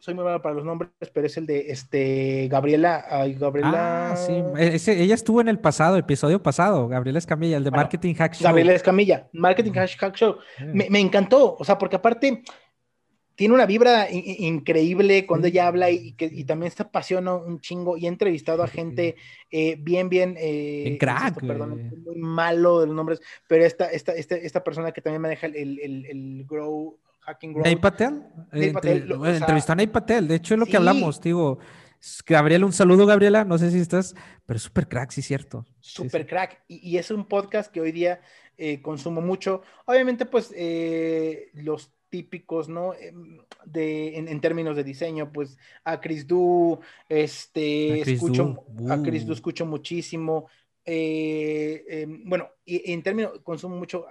Soy 0.00 0.14
muy 0.14 0.24
malo 0.24 0.42
para 0.42 0.54
los 0.56 0.64
nombres, 0.64 0.90
pero 1.14 1.28
es 1.28 1.36
el 1.36 1.46
de 1.46 1.70
este, 1.70 2.48
Gabriela. 2.50 3.04
ay, 3.08 3.34
Gabriela. 3.34 4.10
Ah, 4.12 4.16
sí, 4.16 4.42
ese- 4.58 5.00
ella 5.00 5.14
estuvo 5.14 5.40
en 5.40 5.46
el 5.48 5.60
pasado, 5.60 5.96
episodio 5.96 6.42
pasado, 6.42 6.88
Gabriela 6.88 7.18
Escamilla, 7.20 7.56
el 7.58 7.62
de 7.64 7.70
Bueno, 7.70 7.82
Marketing 7.84 8.14
Hack 8.14 8.34
Show. 8.34 8.44
Gabriela 8.48 8.72
Escamilla, 8.72 9.28
Marketing 9.32 9.72
Hashtag 9.72 10.14
Show. 10.16 10.36
Me, 10.72 10.88
me 10.90 10.98
encantó, 10.98 11.54
o 11.56 11.64
sea, 11.64 11.78
porque 11.78 11.94
aparte 11.96 12.42
tiene 13.36 13.54
una 13.54 13.66
vibra 13.66 14.10
in- 14.10 14.22
in- 14.26 14.54
increíble 14.54 15.26
cuando 15.26 15.46
ella 15.46 15.68
habla 15.68 15.90
y, 15.90 16.12
que, 16.12 16.24
y 16.24 16.44
también 16.44 16.72
se 16.72 16.82
apasiona 16.82 17.34
un 17.34 17.60
chingo 17.60 17.96
y 17.96 18.06
he 18.06 18.08
entrevistado 18.08 18.62
a 18.62 18.66
gente 18.66 19.14
eh, 19.50 19.76
bien, 19.78 20.08
bien, 20.08 20.34
eh, 20.38 20.96
crack, 20.98 21.28
insisto, 21.28 21.46
perdón, 21.46 21.92
muy 22.04 22.16
malo 22.16 22.80
de 22.80 22.86
los 22.86 22.96
nombres, 22.96 23.20
pero 23.46 23.64
esta, 23.64 23.86
esta, 23.92 24.12
esta, 24.12 24.34
esta 24.36 24.64
persona 24.64 24.90
que 24.90 25.00
también 25.02 25.22
maneja 25.22 25.46
el, 25.46 25.54
el, 25.78 26.06
el, 26.06 26.44
Grow, 26.48 26.98
Hacking 27.20 27.52
Grow. 27.52 27.64
Nate 27.64 27.76
Patel. 27.76 28.22
Nate 28.52 28.66
eh, 28.68 28.72
Patel, 28.72 28.92
entre- 28.96 29.08
lo- 29.08 29.14
o 29.16 29.18
bueno, 29.18 29.34
sea, 29.34 29.40
entrevistó 29.44 29.72
a 29.72 29.76
Nate 29.76 29.88
Patel. 29.88 30.28
De 30.28 30.34
hecho, 30.36 30.54
es 30.54 30.60
lo 30.60 30.64
sí. 30.66 30.70
que 30.70 30.76
hablamos, 30.78 31.20
digo. 31.20 31.58
Gabriela, 32.26 32.64
un 32.66 32.72
saludo, 32.72 33.04
Gabriela. 33.04 33.44
No 33.44 33.58
sé 33.58 33.70
si 33.70 33.80
estás, 33.80 34.14
pero 34.46 34.58
es 34.58 34.62
súper 34.62 34.86
crack, 34.88 35.10
sí, 35.10 35.22
cierto. 35.22 35.66
Super 35.80 36.22
sí. 36.22 36.26
crack. 36.28 36.62
Y, 36.68 36.88
y 36.90 36.98
es 36.98 37.10
un 37.10 37.26
podcast 37.26 37.72
que 37.72 37.80
hoy 37.80 37.90
día 37.90 38.20
eh, 38.56 38.80
consumo 38.80 39.20
mucho. 39.20 39.62
Obviamente, 39.86 40.24
pues 40.26 40.52
eh, 40.56 41.50
los 41.54 41.90
típicos, 42.08 42.68
¿no? 42.68 42.94
Em, 42.94 43.38
De, 43.64 44.16
en, 44.16 44.28
en 44.28 44.40
términos 44.40 44.76
de 44.76 44.84
diseño, 44.84 45.32
pues 45.32 45.58
a 45.84 46.00
Chris 46.00 46.26
Du, 46.26 46.78
este, 47.08 48.00
A 48.00 48.04
Chris 48.04 48.14
escucho, 48.14 48.64
Du, 48.68 48.92
a 48.92 49.02
Chris 49.02 49.24
Du 49.24 49.32
uh. 49.32 49.34
escucho 49.34 49.66
muchísimo. 49.66 50.48
Eh, 50.84 51.84
em, 51.88 52.22
bueno, 52.28 52.48
y 52.64 52.92
en 52.92 53.02
términos, 53.02 53.40
consumo 53.42 53.76
mucho. 53.76 54.06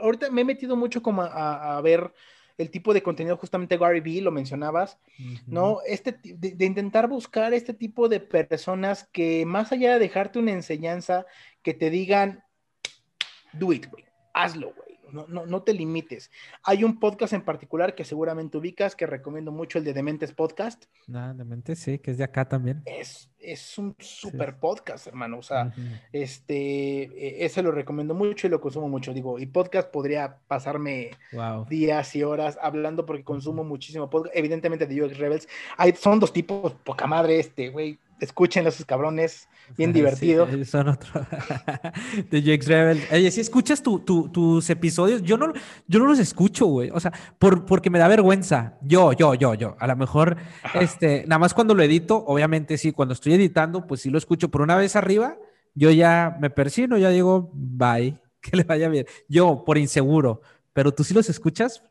Ahorita 0.00 0.30
me 0.30 0.42
he 0.42 0.44
metido 0.44 0.76
mucho 0.76 1.02
como 1.02 1.22
a- 1.22 1.80
ver 1.80 2.12
el 2.58 2.70
tipo 2.70 2.92
de 2.92 3.02
contenido, 3.02 3.36
justamente 3.36 3.78
Gary 3.78 4.00
Vee, 4.00 4.20
lo 4.20 4.32
mencionabas, 4.32 4.98
¿no? 5.46 5.78
Este, 5.86 6.18
de, 6.22 6.50
de 6.56 6.64
intentar 6.66 7.08
buscar 7.08 7.54
este 7.54 7.72
tipo 7.72 8.08
de 8.08 8.18
personas 8.18 9.08
que 9.12 9.46
más 9.46 9.70
allá 9.70 9.92
de 9.92 10.00
dejarte 10.00 10.40
una 10.40 10.50
enseñanza, 10.50 11.24
que 11.62 11.72
te 11.72 11.88
digan, 11.88 12.42
do 13.52 13.72
it, 13.72 13.86
güey, 13.88 14.04
hazlo, 14.34 14.74
güey, 14.74 14.87
No, 15.12 15.26
no, 15.28 15.46
no 15.46 15.62
te 15.62 15.72
limites. 15.72 16.30
Hay 16.62 16.84
un 16.84 16.98
podcast 16.98 17.32
en 17.32 17.42
particular 17.42 17.94
que 17.94 18.04
seguramente 18.04 18.58
ubicas, 18.58 18.96
que 18.96 19.06
recomiendo 19.06 19.52
mucho, 19.52 19.78
el 19.78 19.84
de 19.84 19.92
Dementes 19.92 20.32
Podcast. 20.32 20.84
Nada, 21.06 21.34
de 21.34 21.44
mente, 21.44 21.76
sí, 21.76 21.98
que 21.98 22.10
es 22.10 22.18
de 22.18 22.24
acá 22.24 22.48
también. 22.48 22.82
Es, 22.84 23.30
es 23.38 23.78
un 23.78 23.94
super 23.98 24.56
podcast, 24.58 25.06
hermano. 25.06 25.38
O 25.38 25.42
sea, 25.42 25.72
este, 26.12 27.02
eh, 27.02 27.44
ese 27.44 27.62
lo 27.62 27.70
recomiendo 27.70 28.14
mucho 28.14 28.46
y 28.46 28.50
lo 28.50 28.60
consumo 28.60 28.88
mucho. 28.88 29.12
Digo, 29.12 29.38
y 29.38 29.46
podcast 29.46 29.90
podría 29.90 30.38
pasarme 30.46 31.10
Wow. 31.32 31.66
días 31.66 32.14
y 32.16 32.22
horas 32.22 32.58
hablando 32.60 33.06
porque 33.06 33.24
consumo 33.24 33.64
muchísimo 33.64 34.10
podcast. 34.10 34.36
Evidentemente 34.36 34.86
de 34.86 35.02
UX 35.02 35.18
Rebels. 35.18 35.48
Hay, 35.76 35.92
son 35.92 36.20
dos 36.20 36.32
tipos, 36.32 36.72
poca 36.84 37.06
madre 37.06 37.38
este, 37.38 37.68
güey. 37.70 37.98
Escuchen 38.20 38.66
a 38.66 38.70
esos 38.70 38.84
cabrones, 38.84 39.48
bien 39.76 39.92
divertido. 39.92 40.48
Sí, 40.50 40.64
son 40.64 40.88
otro. 40.88 41.24
de 42.30 42.38
UX 42.54 42.66
Rebel. 42.66 43.00
Oye, 43.12 43.30
si 43.30 43.40
escuchas 43.40 43.82
tu- 43.82 44.00
tu- 44.00 44.28
tus 44.28 44.68
episodios, 44.70 45.22
yo 45.22 45.36
no, 45.36 45.52
yo 45.86 45.98
no 46.00 46.06
los 46.06 46.18
escucho, 46.18 46.66
güey. 46.66 46.90
O 46.92 46.98
sea, 47.00 47.12
por, 47.38 47.64
porque 47.64 47.90
me 47.90 47.98
da 47.98 48.08
vergüenza. 48.08 48.76
Yo, 48.82 49.12
yo, 49.12 49.34
yo, 49.34 49.54
yo. 49.54 49.76
A 49.78 49.86
lo 49.86 49.96
mejor, 49.96 50.36
este, 50.74 51.24
nada 51.26 51.38
más 51.38 51.54
cuando 51.54 51.74
lo 51.74 51.82
edito, 51.82 52.24
obviamente 52.26 52.76
sí, 52.78 52.92
cuando 52.92 53.14
estoy 53.14 53.34
editando, 53.34 53.86
pues 53.86 54.00
sí 54.00 54.10
lo 54.10 54.18
escucho. 54.18 54.48
Pero 54.50 54.64
una 54.64 54.76
vez 54.76 54.96
arriba, 54.96 55.36
yo 55.74 55.90
ya 55.90 56.36
me 56.40 56.50
persino, 56.50 56.98
ya 56.98 57.10
digo, 57.10 57.50
bye, 57.54 58.18
que 58.40 58.56
le 58.56 58.64
vaya 58.64 58.88
bien. 58.88 59.06
Yo, 59.28 59.64
por 59.64 59.78
inseguro. 59.78 60.40
Pero 60.72 60.92
tú 60.92 61.04
sí 61.04 61.14
los 61.14 61.28
escuchas. 61.28 61.82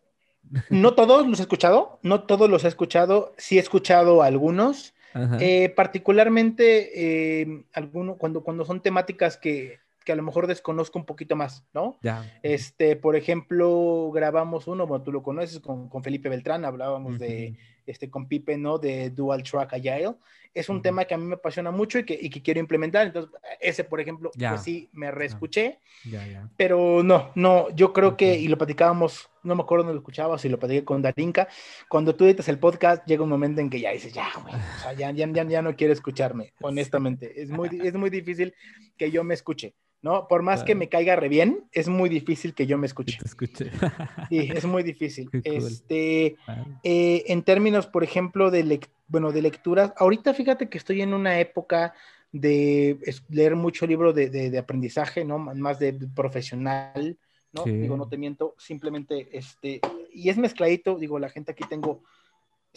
No 0.69 0.93
todos 0.93 1.27
los 1.27 1.39
he 1.39 1.41
escuchado, 1.41 1.99
no 2.03 2.23
todos 2.23 2.49
los 2.49 2.63
he 2.63 2.69
escuchado, 2.69 3.33
sí 3.37 3.57
he 3.57 3.59
escuchado 3.61 4.23
algunos. 4.23 4.93
Eh, 5.39 5.69
particularmente 5.69 7.41
eh, 7.41 7.65
alguno, 7.73 8.17
cuando, 8.17 8.43
cuando 8.43 8.65
son 8.65 8.81
temáticas 8.81 9.37
que, 9.37 9.79
que 10.05 10.11
a 10.11 10.15
lo 10.15 10.23
mejor 10.23 10.47
desconozco 10.47 10.99
un 10.99 11.05
poquito 11.05 11.35
más, 11.35 11.65
¿no? 11.73 11.97
ya. 12.01 12.39
Este, 12.43 12.95
por 12.95 13.15
ejemplo, 13.15 14.11
grabamos 14.13 14.67
uno, 14.67 14.87
bueno, 14.87 15.03
tú 15.03 15.11
lo 15.11 15.23
conoces, 15.23 15.59
con, 15.59 15.89
con 15.89 16.03
Felipe 16.03 16.29
Beltrán, 16.29 16.65
hablábamos 16.65 17.19
de. 17.19 17.57
Este, 17.87 18.09
con 18.09 18.27
Pipe, 18.27 18.57
¿no? 18.57 18.77
De 18.77 19.09
Dual 19.09 19.41
Track 19.43 19.73
Agile. 19.73 20.13
Es 20.53 20.69
un 20.69 20.77
Ujú. 20.77 20.83
tema 20.83 21.05
que 21.05 21.13
a 21.13 21.17
mí 21.17 21.25
me 21.25 21.35
apasiona 21.35 21.71
mucho 21.71 21.99
y 21.99 22.03
que, 22.03 22.17
y 22.19 22.29
que 22.29 22.41
quiero 22.41 22.59
implementar. 22.59 23.05
Entonces, 23.07 23.31
ese, 23.59 23.83
por 23.83 23.99
ejemplo, 23.99 24.31
Ya. 24.35 24.49
pues 24.51 24.61
sí, 24.63 24.89
me 24.91 25.11
reescuché, 25.11 25.79
Ya, 26.03 26.25
ya. 26.27 26.49
pero 26.57 27.03
no, 27.03 27.31
no, 27.35 27.69
yo 27.75 27.93
creo 27.93 28.17
que, 28.17 28.31
Ok. 28.33 28.37
y 28.39 28.47
lo 28.47 28.57
platicábamos, 28.57 29.29
no 29.43 29.55
me 29.55 29.61
acuerdo 29.61 29.83
dónde 29.83 29.93
lo 29.95 29.99
escuchaba, 29.99 30.37
si 30.37 30.49
lo 30.49 30.57
platiqué 30.59 30.83
con 30.83 31.01
Darinka, 31.01 31.47
cuando 31.89 32.15
tú 32.15 32.25
editas 32.25 32.47
el 32.49 32.59
podcast, 32.59 33.05
llega 33.05 33.23
un 33.23 33.29
momento 33.29 33.61
en 33.61 33.69
que 33.69 33.79
ya 33.79 33.91
dices, 33.91 34.11
ya, 34.13 34.29
güey, 34.41 34.55
o 34.55 34.81
sea, 34.81 34.93
ya, 34.93 35.11
ya, 35.11 35.27
ya, 35.31 35.43
ya 35.43 35.61
no 35.61 35.75
quiero 35.75 35.93
escucharme, 35.93 36.53
honestamente. 36.61 37.41
Es 37.41 37.49
muy, 37.49 37.69
es 37.83 37.93
muy 37.93 38.09
difícil 38.09 38.53
que 38.97 39.11
yo 39.11 39.23
me 39.23 39.33
escuche, 39.35 39.73
¿no? 40.01 40.27
Por 40.27 40.41
más 40.43 40.63
que 40.63 40.75
me 40.75 40.89
caiga 40.89 41.15
re 41.15 41.29
bien, 41.29 41.65
es 41.71 41.87
muy 41.89 42.09
difícil 42.09 42.53
que 42.53 42.65
yo 42.67 42.77
me 42.77 42.85
escuche. 42.87 43.17
te 43.17 43.25
escuché. 43.25 43.71
Sí, 44.29 44.49
es 44.53 44.65
muy 44.65 44.83
difícil. 44.83 45.29
Cool. 45.31 45.41
Este, 45.43 46.35
eh, 46.83 47.23
en 47.27 47.41
términos, 47.43 47.87
por 47.87 48.03
ejemplo, 48.03 48.51
de, 48.51 48.63
lec- 48.65 48.89
bueno, 49.07 49.31
de 49.31 49.41
lecturas, 49.41 49.93
ahorita 49.97 50.33
fíjate 50.33 50.69
que 50.69 50.77
estoy 50.77 51.01
en 51.01 51.13
una 51.13 51.39
época 51.39 51.93
de 52.31 52.97
leer 53.29 53.55
mucho 53.55 53.87
libro 53.87 54.13
de, 54.13 54.29
de- 54.29 54.49
de 54.51 54.57
aprendizaje, 54.57 55.23
¿no? 55.25 55.39
Más 55.39 55.79
de 55.79 55.93
profesional, 56.15 57.17
¿no? 57.53 57.63
Sí. 57.63 57.71
Digo, 57.71 57.97
no 57.97 58.07
te 58.07 58.17
miento, 58.17 58.53
simplemente, 58.57 59.29
este, 59.37 59.79
y 60.13 60.29
es 60.29 60.37
mezcladito, 60.37 60.97
digo, 60.97 61.19
la 61.19 61.29
gente 61.29 61.51
aquí 61.53 61.63
tengo, 61.69 62.03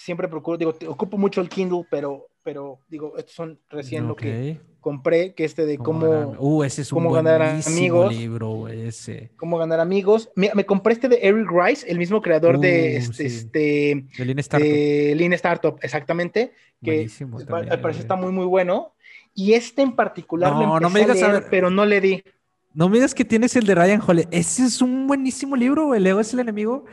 siempre 0.01 0.29
procuro, 0.29 0.57
digo, 0.57 0.75
ocupo 0.89 1.19
mucho 1.19 1.41
el 1.41 1.49
Kindle, 1.49 1.85
pero, 1.91 2.27
pero, 2.43 2.79
digo, 2.89 3.17
estos 3.19 3.35
son 3.35 3.59
recién 3.69 4.09
lo 4.09 4.17
que 4.17 4.59
compré, 4.81 5.35
que 5.35 5.45
este 5.45 5.67
de 5.67 5.77
¿Cómo 5.77 6.01
cómo, 6.01 6.37
Uh, 6.39 6.65
ese 6.65 6.83
es 6.83 6.91
un 6.93 6.97
cómo 6.97 7.13
ganar 7.13 7.43
amigos. 7.43 8.15
libro, 8.15 8.67
ese. 8.69 9.31
cómo 9.37 9.59
ganar 9.59 9.79
amigos. 9.79 10.31
Mira, 10.37 10.55
me 10.55 10.65
compré 10.65 10.95
este 10.95 11.09
de 11.09 11.19
Eric 11.23 11.49
Rice, 11.51 11.87
el 11.91 11.99
mismo 11.99 12.23
creador 12.23 12.59
de 12.59 12.95
Uh, 12.95 12.97
este, 12.99 13.29
sí. 13.29 13.37
este 13.37 14.07
De 14.17 14.25
Lean 14.25 14.39
Startup. 14.39 14.67
de 14.69 15.15
Lean 15.17 15.33
Startup, 15.35 15.79
exactamente, 15.83 16.53
que 16.83 17.09
también, 17.47 17.73
al 17.73 17.81
parecer 17.81 18.03
está 18.03 18.17
muy, 18.17 18.33
muy 18.33 18.47
bueno. 18.47 18.95
Y 19.35 19.53
este 19.53 19.83
en 19.83 19.95
particular 19.95 20.53
lo 20.53 20.61
No, 20.61 20.81
no 20.81 20.91
me 20.91 21.01
digas, 21.01 21.23
a 21.23 21.27
a 21.27 21.29
leer, 21.29 21.43
ver. 21.43 21.51
pero 21.51 21.71
no 21.71 21.85
le 21.85 22.01
di. 22.01 22.25
No 22.73 22.89
me 22.89 22.97
digas 22.97 23.15
que 23.15 23.25
tienes 23.25 23.55
el 23.57 23.67
de 23.67 23.75
Ryan 23.75 24.01
Holiday. 24.05 24.29
Ese 24.31 24.65
es 24.65 24.81
un 24.81 25.07
buenísimo 25.07 25.57
libro, 25.57 25.87
güey. 25.87 26.01
Leo 26.01 26.21
es 26.21 26.33
el 26.33 26.41
enemigo. 26.41 26.85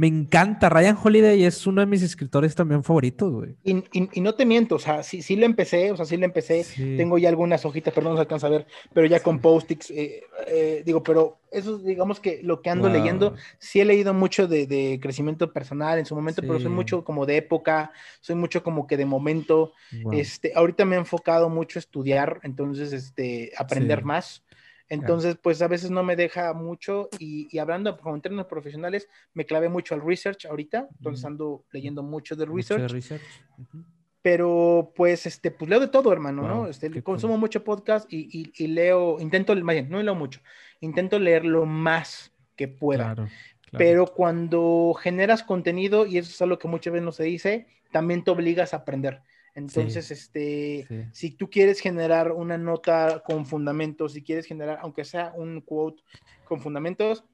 Me 0.00 0.06
encanta. 0.06 0.70
Ryan 0.70 0.96
Holiday 1.04 1.44
es 1.44 1.66
uno 1.66 1.82
de 1.82 1.86
mis 1.86 2.02
escritores 2.02 2.54
también 2.54 2.82
favoritos, 2.82 3.30
güey. 3.30 3.50
Y, 3.62 3.76
y- 3.92 4.08
y 4.14 4.20
no 4.22 4.34
te 4.34 4.46
miento, 4.46 4.76
o 4.76 4.78
sea, 4.78 5.02
sí, 5.02 5.20
sí 5.20 5.36
lo 5.36 5.44
empecé, 5.44 5.92
o 5.92 5.96
sea, 5.96 6.06
sí 6.06 6.16
lo 6.16 6.24
empecé. 6.24 6.64
Sí. 6.64 6.94
Tengo 6.96 7.18
ya 7.18 7.28
algunas 7.28 7.66
hojitas, 7.66 7.92
pero 7.92 8.08
no 8.08 8.14
se 8.14 8.22
alcanza 8.22 8.46
a 8.46 8.50
ver, 8.50 8.66
pero 8.94 9.06
ya 9.06 9.20
con 9.22 9.40
post-its, 9.40 9.90
eh, 9.90 10.22
eh, 10.46 10.82
digo, 10.86 11.02
pero 11.02 11.40
eso 11.52 11.76
digamos 11.76 12.18
que 12.18 12.40
lo 12.42 12.62
que 12.62 12.70
ando 12.70 12.88
Wow. 12.88 12.96
leyendo, 12.96 13.34
sí 13.58 13.78
he 13.78 13.84
leído 13.84 14.14
mucho 14.14 14.46
de, 14.48 14.66
de 14.66 14.98
crecimiento 15.02 15.52
personal 15.52 15.98
en 15.98 16.06
su 16.06 16.14
momento, 16.14 16.40
pero 16.40 16.58
soy 16.60 16.70
mucho 16.70 17.04
como 17.04 17.26
de 17.26 17.36
época, 17.36 17.92
soy 18.22 18.36
mucho 18.36 18.62
como 18.62 18.86
que 18.86 18.96
de 18.96 19.04
momento. 19.04 19.74
Wow. 20.02 20.14
Este, 20.14 20.52
ahorita 20.54 20.86
me 20.86 20.96
he 20.96 20.98
enfocado 20.98 21.50
mucho 21.50 21.78
a 21.78 21.80
estudiar, 21.80 22.40
entonces, 22.42 22.94
este, 22.94 23.52
aprender 23.54 24.02
más. 24.02 24.42
Entonces, 24.90 25.36
pues 25.40 25.62
a 25.62 25.68
veces 25.68 25.90
no 25.90 26.02
me 26.02 26.16
deja 26.16 26.52
mucho 26.52 27.08
y, 27.18 27.48
y 27.50 27.58
hablando 27.58 27.96
como 27.96 28.16
en 28.16 28.20
términos 28.20 28.46
profesionales, 28.46 29.08
me 29.34 29.46
clavé 29.46 29.68
mucho 29.68 29.94
al 29.94 30.02
research 30.02 30.46
ahorita, 30.46 30.88
entonces 30.98 31.24
ando 31.24 31.64
leyendo 31.72 32.02
mucho 32.02 32.34
de 32.36 32.44
Mucho 32.46 32.74
de 32.76 32.88
research, 32.88 33.20
research. 33.20 33.44
Ujú. 33.58 33.84
pero 34.22 34.92
pues, 34.94 35.24
este, 35.26 35.50
pues 35.50 35.68
leo 35.70 35.80
de 35.80 35.88
todo, 35.88 36.12
hermano, 36.12 36.42
Wow, 36.42 36.48
¿no? 36.50 36.66
Este, 36.66 37.02
consumo 37.02 37.34
cool. 37.34 37.40
mucho 37.40 37.64
podcast 37.64 38.12
y, 38.12 38.28
y- 38.36 38.52
y 38.64 38.66
leo, 38.66 39.18
intento, 39.20 39.54
más 39.56 39.74
bien, 39.74 39.88
no 39.88 40.02
leo 40.02 40.14
mucho, 40.14 40.40
intento 40.80 41.18
leer 41.18 41.44
lo 41.44 41.64
más 41.66 42.32
que 42.56 42.68
pueda. 42.68 43.04
Claro, 43.14 43.28
claro. 43.62 43.78
Pero 43.78 44.06
cuando 44.08 44.92
generas 45.00 45.42
contenido, 45.42 46.04
y 46.04 46.18
eso 46.18 46.30
es 46.30 46.42
algo 46.42 46.58
que 46.58 46.68
muchas 46.68 46.92
veces 46.92 47.04
no 47.04 47.12
se 47.12 47.24
dice, 47.24 47.66
también 47.92 48.22
te 48.24 48.30
obligas 48.30 48.74
a 48.74 48.78
aprender. 48.78 49.22
Entonces, 49.54 50.10
este, 50.10 50.86
Sí. 50.88 51.04
si 51.12 51.30
tú 51.30 51.50
quieres 51.50 51.80
generar 51.80 52.32
una 52.32 52.56
nota 52.58 53.22
con 53.24 53.46
fundamentos, 53.46 54.12
si 54.12 54.22
quieres 54.22 54.46
generar, 54.46 54.78
aunque 54.82 55.04
sea 55.04 55.32
un 55.36 55.60
quote 55.60 56.02
con 56.44 56.60
fundamentos, 56.60 57.24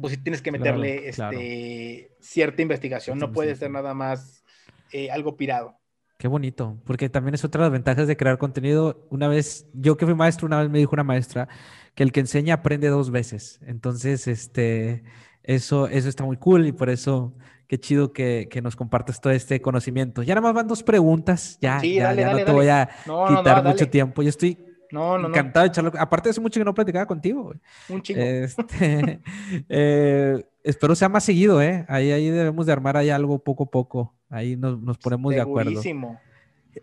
pues 0.00 0.14
sí 0.14 0.22
tienes 0.22 0.42
que 0.42 0.52
meterle 0.52 1.10
claro. 1.12 1.38
este, 1.38 2.10
cierta 2.20 2.62
investigación. 2.62 3.18
No 3.18 3.32
puede 3.32 3.54
ser 3.56 3.70
nada 3.70 3.94
más 3.94 4.44
eh, 4.92 5.10
algo 5.10 5.36
pirado. 5.36 5.78
Qué 6.18 6.28
bonito, 6.28 6.80
porque 6.84 7.10
también 7.10 7.34
es 7.34 7.44
otra 7.44 7.60
de 7.60 7.66
las 7.66 7.72
ventajas 7.72 8.06
de 8.08 8.16
crear 8.16 8.38
contenido. 8.38 9.06
Una 9.10 9.28
vez, 9.28 9.66
yo 9.74 9.96
que 9.96 10.06
fui 10.06 10.14
maestro, 10.14 10.46
una 10.46 10.60
vez 10.60 10.70
me 10.70 10.78
dijo 10.78 10.94
una 10.94 11.04
maestra 11.04 11.48
que 11.94 12.02
el 12.02 12.12
que 12.12 12.20
enseña 12.20 12.54
aprende 12.54 12.88
dos 12.88 13.10
veces. 13.10 13.60
Entonces, 13.66 14.26
este, 14.26 15.04
eso, 15.46 15.88
eso 15.88 16.08
está 16.08 16.24
muy 16.24 16.36
cool 16.36 16.66
y 16.66 16.72
por 16.72 16.90
eso, 16.90 17.32
qué 17.68 17.78
chido 17.78 18.12
que, 18.12 18.48
que 18.50 18.60
nos 18.60 18.76
compartas 18.76 19.20
todo 19.20 19.32
este 19.32 19.60
conocimiento. 19.62 20.22
Ya 20.22 20.34
nada 20.34 20.46
más 20.48 20.54
van 20.54 20.66
dos 20.68 20.82
preguntas, 20.82 21.56
ya, 21.60 21.80
Sí, 21.80 21.94
ya, 21.94 22.04
dale, 22.04 22.22
ya 22.22 22.26
dale, 22.28 22.40
no 22.40 22.44
te 22.46 22.52
dale. 22.52 22.56
voy 22.58 22.68
a 22.68 22.88
No, 23.06 23.26
quitar 23.28 23.62
no, 23.64 23.70
mucho 23.70 23.88
tiempo. 23.88 24.22
Yo 24.22 24.28
estoy 24.28 24.58
No, 24.90 25.18
encantado 25.28 25.64
de 25.64 25.68
echarlo. 25.68 25.92
Aparte, 25.98 26.30
hace 26.30 26.40
mucho 26.40 26.60
que 26.60 26.64
no 26.64 26.74
platicaba 26.74 27.06
contigo. 27.06 27.44
güey. 27.44 27.58
Un 27.88 28.02
chingo. 28.02 28.20
Este, 28.20 29.20
eh, 29.68 30.44
espero 30.62 30.94
sea 30.94 31.08
más 31.08 31.24
seguido, 31.24 31.62
¿eh? 31.62 31.84
Ahí, 31.88 32.10
ahí 32.12 32.28
debemos 32.30 32.66
de 32.66 32.72
armar 32.72 32.96
ahí 32.96 33.10
algo 33.10 33.38
poco 33.38 33.64
a 33.64 33.70
poco. 33.70 34.14
Ahí 34.28 34.56
nos, 34.56 34.80
nos 34.80 34.98
ponemos 34.98 35.32
de 35.32 35.40
acuerdo. 35.40 35.80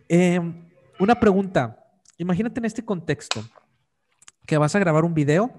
Eh, 0.10 0.40
una 1.00 1.20
pregunta. 1.20 1.80
Imagínate 2.18 2.60
en 2.60 2.66
este 2.66 2.84
contexto 2.86 3.44
que 4.46 4.58
vas 4.58 4.76
a 4.76 4.80
grabar 4.80 5.04
un 5.04 5.14
video 5.14 5.52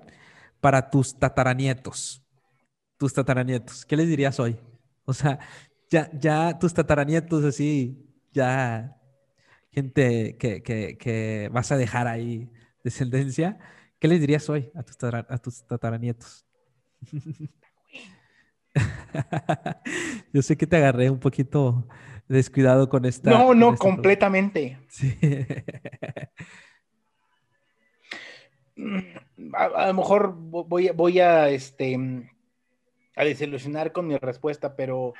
para 0.60 0.88
tus 0.90 1.18
tataranietos. 1.18 2.23
Tus 2.96 3.12
tataranietos. 3.12 3.84
¿Qué 3.84 3.96
les 3.96 4.08
dirías 4.08 4.38
hoy? 4.40 4.56
O 5.04 5.12
sea, 5.12 5.38
ya, 5.90 6.10
ya 6.18 6.58
tus 6.58 6.72
tataranietos 6.72 7.44
así, 7.44 7.98
ya 8.32 8.96
gente 9.70 10.36
que, 10.38 10.62
que- 10.62 10.96
que 10.96 11.50
vas 11.52 11.70
a 11.72 11.76
dejar 11.76 12.06
ahí 12.06 12.50
descendencia. 12.82 13.58
¿Qué 13.98 14.08
les 14.08 14.20
dirías 14.20 14.48
hoy 14.48 14.70
a 14.74 14.82
tus, 14.82 14.96
tatara- 14.98 15.26
a 15.28 15.38
tus 15.38 15.66
tataranietos? 15.66 16.46
Yo 20.32 20.42
sé 20.42 20.56
que 20.56 20.66
te 20.66 20.76
agarré 20.76 21.08
un 21.10 21.18
poquito 21.20 21.86
descuidado 22.28 22.88
con 22.88 23.04
esta. 23.04 23.30
No, 23.30 23.54
no, 23.54 23.72
esta 23.72 23.78
completamente. 23.84 24.78
Sí. 24.88 25.16
a, 29.54 29.64
a 29.64 29.86
lo 29.88 29.94
mejor 29.94 30.34
vo- 30.36 30.66
voy, 30.66 30.88
voy 30.90 31.20
a, 31.20 31.48
este, 31.50 31.96
a 33.16 33.24
desilusionar 33.24 33.92
con 33.92 34.06
mi 34.06 34.16
respuesta, 34.16 34.76
pero 34.76 35.14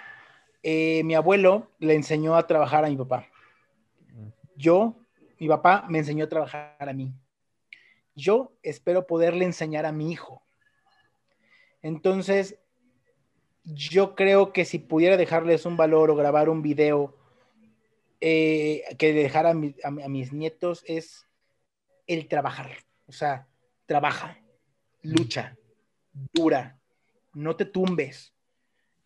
eh, 0.63 1.03
mi 1.05 1.15
abuelo 1.15 1.71
le 1.79 1.95
enseñó 1.95 2.37
a 2.37 2.47
trabajar 2.47 2.85
a 2.85 2.89
mi 2.89 2.97
papá. 2.97 3.29
Yo, 4.57 4.97
mi 5.39 5.49
papá 5.49 5.85
me 5.89 5.99
enseñó 5.99 6.25
a 6.25 6.29
trabajar 6.29 6.77
a 6.79 6.93
mí. 6.93 7.13
Yo 8.15 8.53
espero 8.63 9.07
poderle 9.07 9.45
enseñar 9.45 9.87
a 9.87 9.93
mi 9.93 10.11
hijo. 10.13 10.43
Entonces, 11.83 12.59
yo 13.65 14.15
creo 14.15 14.53
que 14.53 14.65
si 14.65 14.79
pudiera 14.79 15.17
dejarles 15.17 15.67
un 15.67 15.77
valor 15.77 16.11
o 16.11 16.17
grabar 16.17 16.49
un 16.49 16.63
video 16.63 17.17
eh, 18.21 18.85
que 18.99 19.13
dejar 19.13 19.47
a, 19.47 19.51
a 19.51 20.09
mis 20.09 20.33
nietos 20.33 20.85
es 20.87 21.27
el 22.07 22.29
trabajar. 22.29 22.71
O 23.07 23.13
sea, 23.13 23.49
trabaja, 23.87 24.39
lucha, 25.03 25.57
dura, 26.33 26.79
no 27.35 27.57
te 27.57 27.65
tumbes, 27.65 28.35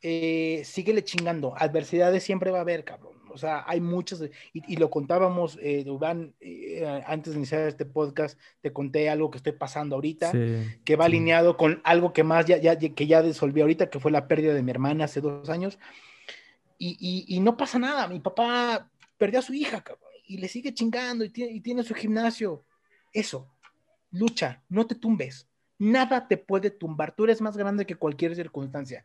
eh, 0.00 0.62
síguele 0.64 1.02
chingando, 1.02 1.54
adversidades 1.56 2.22
siempre 2.22 2.50
va 2.50 2.58
a 2.58 2.62
haber, 2.62 2.84
cabrón. 2.84 3.18
O 3.30 3.36
sea, 3.36 3.64
hay 3.66 3.80
muchas, 3.80 4.22
y, 4.52 4.76
lo 4.76 4.90
contábamos, 4.90 5.58
eh, 5.60 5.84
eh, 6.40 7.02
antes 7.06 7.32
de 7.32 7.38
iniciar 7.38 7.68
este 7.68 7.84
podcast, 7.84 8.38
te 8.62 8.72
conté 8.72 9.10
algo 9.10 9.30
que 9.30 9.36
estoy 9.36 9.52
pasando 9.52 9.96
ahorita, 9.96 10.32
que 10.84 10.96
va 10.96 11.04
alineado 11.04 11.56
con 11.56 11.80
algo 11.84 12.12
que 12.12 12.24
más 12.24 12.46
ya, 12.46 12.56
ya, 12.56 12.76
que 12.78 13.06
ya 13.06 13.22
disolví 13.22 13.60
ahorita, 13.60 13.90
que 13.90 14.00
fue 14.00 14.10
la 14.10 14.28
pérdida 14.28 14.54
de 14.54 14.62
mi 14.62 14.70
hermana 14.70 15.04
hace 15.04 15.20
dos 15.20 15.48
años. 15.50 15.78
Y, 16.78 17.26
y, 17.28 17.40
no 17.40 17.56
pasa 17.56 17.78
nada, 17.78 18.08
mi 18.08 18.20
papá 18.20 18.90
perdió 19.18 19.40
a 19.40 19.42
su 19.42 19.52
hija, 19.52 19.82
cabrón, 19.82 20.10
y 20.26 20.38
le 20.38 20.48
sigue 20.48 20.72
chingando 20.72 21.24
y 21.24 21.30
tiene, 21.30 21.52
y 21.52 21.60
tiene 21.60 21.82
su 21.82 21.94
gimnasio. 21.94 22.64
Eso, 23.12 23.52
lucha, 24.10 24.62
no 24.68 24.86
te 24.86 24.94
tumbes. 24.94 25.48
Nada 25.78 26.26
te 26.26 26.36
puede 26.36 26.70
tumbar. 26.70 27.14
Tú 27.14 27.24
eres 27.24 27.40
más 27.40 27.56
grande 27.56 27.86
que 27.86 27.94
cualquier 27.94 28.34
circunstancia. 28.34 29.04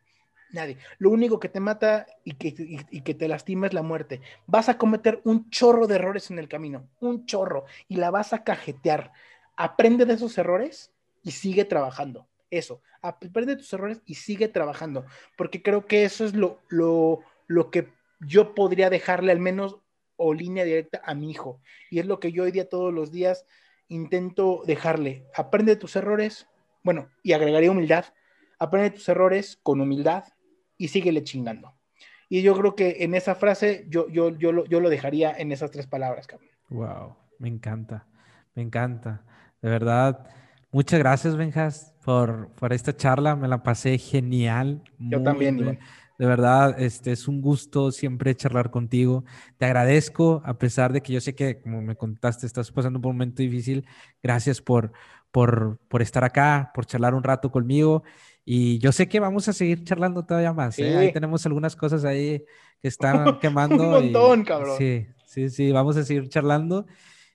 Nadie. 0.54 0.78
Lo 1.00 1.10
único 1.10 1.40
que 1.40 1.50
te 1.50 1.60
mata 1.60 2.06
y 2.24 2.34
que, 2.34 3.14
te 3.14 3.28
lastima 3.28 3.66
es 3.66 3.74
la 3.74 3.82
muerte. 3.82 4.22
Vas 4.46 4.70
a 4.70 4.78
cometer 4.78 5.20
un 5.24 5.50
chorro 5.50 5.88
de 5.88 5.96
errores 5.96 6.30
en 6.30 6.38
el 6.38 6.48
camino, 6.48 6.88
un 7.00 7.26
chorro, 7.26 7.66
y 7.88 7.96
la 7.96 8.12
vas 8.12 8.34
a 8.34 8.44
cajetear. 8.44 9.12
Aprende 9.56 10.06
de 10.06 10.14
esos 10.14 10.38
errores 10.38 10.92
y 11.24 11.32
sigue 11.32 11.66
trabajando. 11.66 12.28
Eso, 12.52 12.82
aprende 13.02 13.56
de 13.56 13.58
tus 13.58 13.74
errores 13.74 14.02
y 14.06 14.14
sigue 14.14 14.48
trabajando, 14.48 15.06
porque 15.36 15.64
creo 15.64 15.88
que 15.88 16.04
eso 16.04 16.24
es 16.24 16.36
lo, 16.36 16.60
lo, 16.68 17.72
que 17.72 17.92
yo 18.20 18.54
podría 18.54 18.92
dejarle 18.92 19.32
al 19.32 19.40
menos 19.40 19.80
o 20.18 20.36
línea 20.36 20.64
directa 20.64 21.02
a 21.04 21.16
mi 21.16 21.32
hijo. 21.32 21.60
Y 21.90 21.98
es 21.98 22.06
lo 22.06 22.20
que 22.20 22.32
yo 22.32 22.44
hoy 22.44 22.52
día 22.52 22.70
todos 22.70 22.94
los 22.94 23.12
días 23.12 23.48
intento 23.88 24.62
dejarle. 24.68 25.26
Aprende 25.36 25.74
de 25.74 25.82
tus 25.82 25.96
errores, 25.96 26.48
bueno, 26.84 27.10
y 27.24 27.34
agregaría 27.34 27.72
humildad. 27.72 28.06
Aprende 28.60 28.90
de 28.90 28.96
tus 28.98 29.10
errores 29.10 29.58
con 29.64 29.82
humildad 29.82 30.26
y 30.78 30.90
síguele 30.90 31.24
chingando. 31.24 31.74
Y 32.30 32.42
yo 32.42 32.56
creo 32.58 32.76
que 32.76 32.98
en 33.00 33.14
esa 33.16 33.36
frase 33.36 33.86
yo, 33.90 34.08
yo, 34.10 34.30
yo, 34.38 34.52
lo, 34.52 34.66
yo 34.66 34.80
lo 34.80 34.90
dejaría 34.90 35.34
en 35.38 35.52
esas 35.52 35.72
tres 35.72 35.88
palabras, 35.88 36.28
cabrón. 36.28 36.50
Wow, 36.70 37.16
me 37.40 37.48
encanta, 37.48 38.08
me 38.56 38.64
encanta. 38.64 39.24
De 39.62 39.70
verdad, 39.70 40.28
muchas 40.72 41.00
gracias, 41.00 41.36
Benjas, 41.36 41.94
por, 42.04 42.50
por 42.56 42.74
esta 42.74 42.96
charla. 42.96 43.36
Me 43.36 43.48
la 43.48 43.64
pasé 43.64 43.98
genial. 43.98 44.82
Yo 44.98 45.22
también, 45.22 45.60
Iván. 45.60 45.80
De 46.18 46.28
verdad, 46.28 46.80
este 46.80 47.12
es 47.12 47.28
un 47.28 47.42
gusto 47.42 47.92
siempre 47.92 48.36
charlar 48.36 48.70
contigo. 48.70 49.26
Te 49.58 49.66
agradezco, 49.66 50.42
a 50.46 50.58
pesar 50.58 50.94
de 50.94 51.02
que 51.02 51.12
yo 51.12 51.20
sé 51.20 51.34
que, 51.34 51.60
como 51.60 51.82
me 51.82 51.96
contaste, 51.96 52.46
estás 52.46 52.72
pasando 52.72 53.02
por 53.02 53.10
un 53.10 53.18
momento 53.18 53.42
difícil. 53.42 53.86
Gracias 54.22 54.62
por, 54.62 54.92
por, 55.34 55.80
por 55.88 56.04
estar 56.04 56.24
acá, 56.24 56.72
por 56.76 56.86
charlar 56.86 57.16
un 57.16 57.24
rato 57.24 57.52
conmigo. 57.52 58.04
Y 58.46 58.78
yo 58.78 58.92
sé 58.92 59.10
que 59.10 59.20
vamos 59.20 59.48
a 59.48 59.54
seguir 59.54 59.84
charlando 59.84 60.24
todavía 60.24 60.54
más. 60.54 60.78
¿eh? 60.78 60.96
Ahí 60.96 61.12
tenemos 61.12 61.44
algunas 61.48 61.76
cosas 61.76 62.06
ahí 62.06 62.46
que 62.80 62.88
están 62.88 63.40
quemando. 63.40 63.84
Un 63.84 63.90
montón, 63.90 64.44
cabrón. 64.44 64.78
Sí, 64.78 65.08
sí, 65.26 65.50
sí, 65.50 65.72
vamos 65.72 65.98
a 65.98 66.04
seguir 66.04 66.30
charlando. 66.30 66.86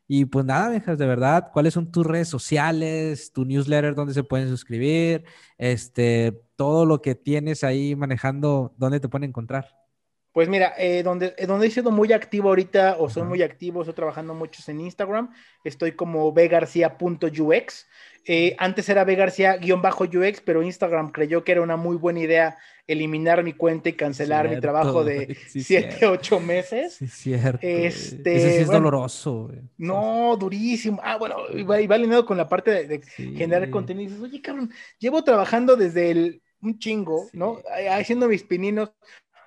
Y 0.07 0.27
pues 0.27 0.47
nada, 0.47 0.69
Benjas, 0.69 0.97
de 0.97 1.07
verdad, 1.07 1.51
¿cuáles 1.53 1.75
son 1.75 1.91
tus 1.91 2.07
redes 2.07 2.29
sociales, 2.29 3.33
tu 3.33 3.45
newsletter, 3.45 3.97
dónde 3.97 4.15
se 4.15 4.23
pueden 4.23 4.49
suscribir? 4.49 5.25
Este, 5.59 6.41
todo 6.55 6.87
lo 6.87 7.03
que 7.03 7.17
tienes 7.17 7.65
ahí 7.65 7.97
manejando, 7.97 8.75
¿dónde 8.79 9.01
te 9.01 9.09
pueden 9.09 9.31
encontrar? 9.31 9.75
Pues 10.39 10.49
mira, 10.49 10.73
eh, 10.79 11.03
donde, 11.03 11.35
eh, 11.37 11.47
donde 11.47 11.67
he 11.67 11.71
sido 11.73 11.91
muy 11.91 12.13
activo 12.13 12.51
ahorita, 12.51 12.95
o 13.01 13.11
soy 13.11 13.25
muy 13.25 13.43
activo, 13.43 13.81
estoy 13.81 13.97
trabajando 13.97 14.35
mucho 14.35 14.63
en 14.71 14.83
Instagram, 14.83 15.35
estoy 15.65 15.97
como 15.97 16.31
bgarcia.ux. 16.31 17.87
Eh, 18.25 18.55
antes 18.57 18.89
era 18.89 19.05
bgarcia-ux, 19.05 20.41
pero 20.45 20.63
Instagram 20.63 21.11
creyó 21.11 21.43
que 21.43 21.51
era 21.51 21.63
una 21.63 21.77
muy 21.77 21.97
buena 21.97 22.21
idea 22.21 22.57
eliminar 22.87 23.43
mi 23.43 23.53
cuenta 23.53 23.89
y 23.89 23.95
cancelar 23.95 24.49
mi 24.49 24.61
trabajo 24.61 25.03
de 25.03 25.37
7, 25.49 26.07
8 26.07 26.39
meses. 26.39 26.95
Sí, 26.95 27.09
cierto. 27.09 27.59
Este, 27.61 28.37
Ese 28.37 28.53
sí 28.53 28.63
es 28.63 28.69
doloroso. 28.69 29.51
No, 29.77 30.37
durísimo. 30.37 31.01
Ah, 31.03 31.17
bueno, 31.17 31.35
y 31.53 31.65
va, 31.65 31.75
alineado 31.97 32.25
con 32.25 32.37
la 32.37 32.49
parte 32.49 32.87
de, 32.87 33.03
generar 33.03 33.69
contenido. 33.71 34.05
Y 34.05 34.13
dices, 34.13 34.23
oye, 34.23 34.41
cabrón, 34.41 34.71
llevo 35.01 35.25
trabajando 35.25 35.75
desde 35.75 36.13
el 36.13 36.43
un 36.61 36.79
chingo, 36.79 37.29
¿no? 37.33 37.59
Haciendo 37.91 38.29
mis 38.29 38.43
pininos 38.43 38.91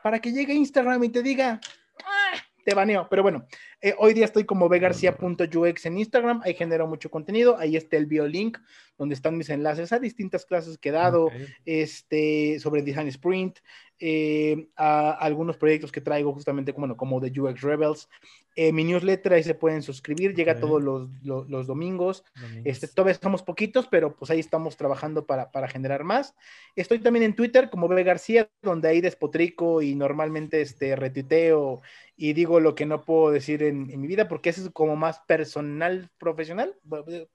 para 0.03 0.19
que 0.19 0.31
llegue 0.31 0.53
Instagram 0.53 1.03
y 1.03 1.09
te 1.09 1.21
diga, 1.21 1.59
ah, 2.03 2.33
te 2.63 2.73
baneo. 2.73 3.07
Pero 3.09 3.23
bueno, 3.23 3.45
eh, 3.81 3.95
hoy 3.97 4.13
día 4.13 4.25
estoy 4.25 4.45
como 4.45 4.69
begarcia.ux 4.69 5.85
en 5.85 5.97
Instagram, 5.97 6.41
ahí 6.43 6.53
genero 6.53 6.87
mucho 6.87 7.09
contenido, 7.09 7.57
ahí 7.57 7.75
está 7.75 7.97
el 7.97 8.05
biolink, 8.05 8.57
donde 8.97 9.15
están 9.15 9.37
mis 9.37 9.49
enlaces 9.49 9.91
a 9.91 9.99
distintas 9.99 10.45
clases 10.45 10.77
que 10.77 10.89
he 10.89 10.91
dado, 10.93 11.29
este, 11.65 12.59
sobre 12.59 12.83
Design 12.83 13.07
Sprint, 13.07 13.59
eh, 14.03 14.67
a 14.75 15.11
algunos 15.11 15.57
proyectos 15.57 15.91
que 15.91 16.01
traigo 16.01 16.33
justamente 16.33 16.73
como, 16.73 16.97
como 16.97 17.21
The 17.21 17.39
UX 17.39 17.61
Rebels. 17.61 18.09
Eh, 18.55 18.73
mi 18.73 18.83
newsletter 18.83 19.33
ahí 19.33 19.43
se 19.43 19.53
pueden 19.53 19.83
suscribir, 19.83 20.33
llega 20.33 20.59
todos 20.59 20.81
los, 20.81 21.07
los, 21.23 21.67
domingos. 21.67 22.25
Este, 22.65 22.87
todavía 22.87 23.13
somos 23.21 23.43
poquitos, 23.43 23.87
pero 23.87 24.15
pues 24.15 24.31
ahí 24.31 24.39
estamos 24.39 24.75
trabajando 24.75 25.27
para, 25.27 25.51
para, 25.51 25.67
generar 25.67 26.03
más. 26.03 26.33
Estoy 26.75 26.97
también 26.97 27.23
en 27.23 27.35
Twitter 27.35 27.69
como 27.69 27.87
B 27.87 28.03
García, 28.03 28.49
donde 28.63 28.89
ahí 28.89 29.01
despotrico 29.01 29.83
y 29.83 29.93
normalmente 29.93 30.61
este, 30.61 30.95
retuiteo 30.95 31.81
y 32.17 32.33
digo 32.33 32.59
lo 32.59 32.73
que 32.73 32.87
no 32.87 33.05
puedo 33.05 33.31
decir 33.31 33.61
en, 33.61 33.89
en 33.91 34.01
mi 34.01 34.07
vida, 34.07 34.27
porque 34.27 34.49
eso 34.49 34.63
es 34.63 34.71
como 34.71 34.95
más 34.95 35.19
personal, 35.27 36.09
profesional, 36.17 36.75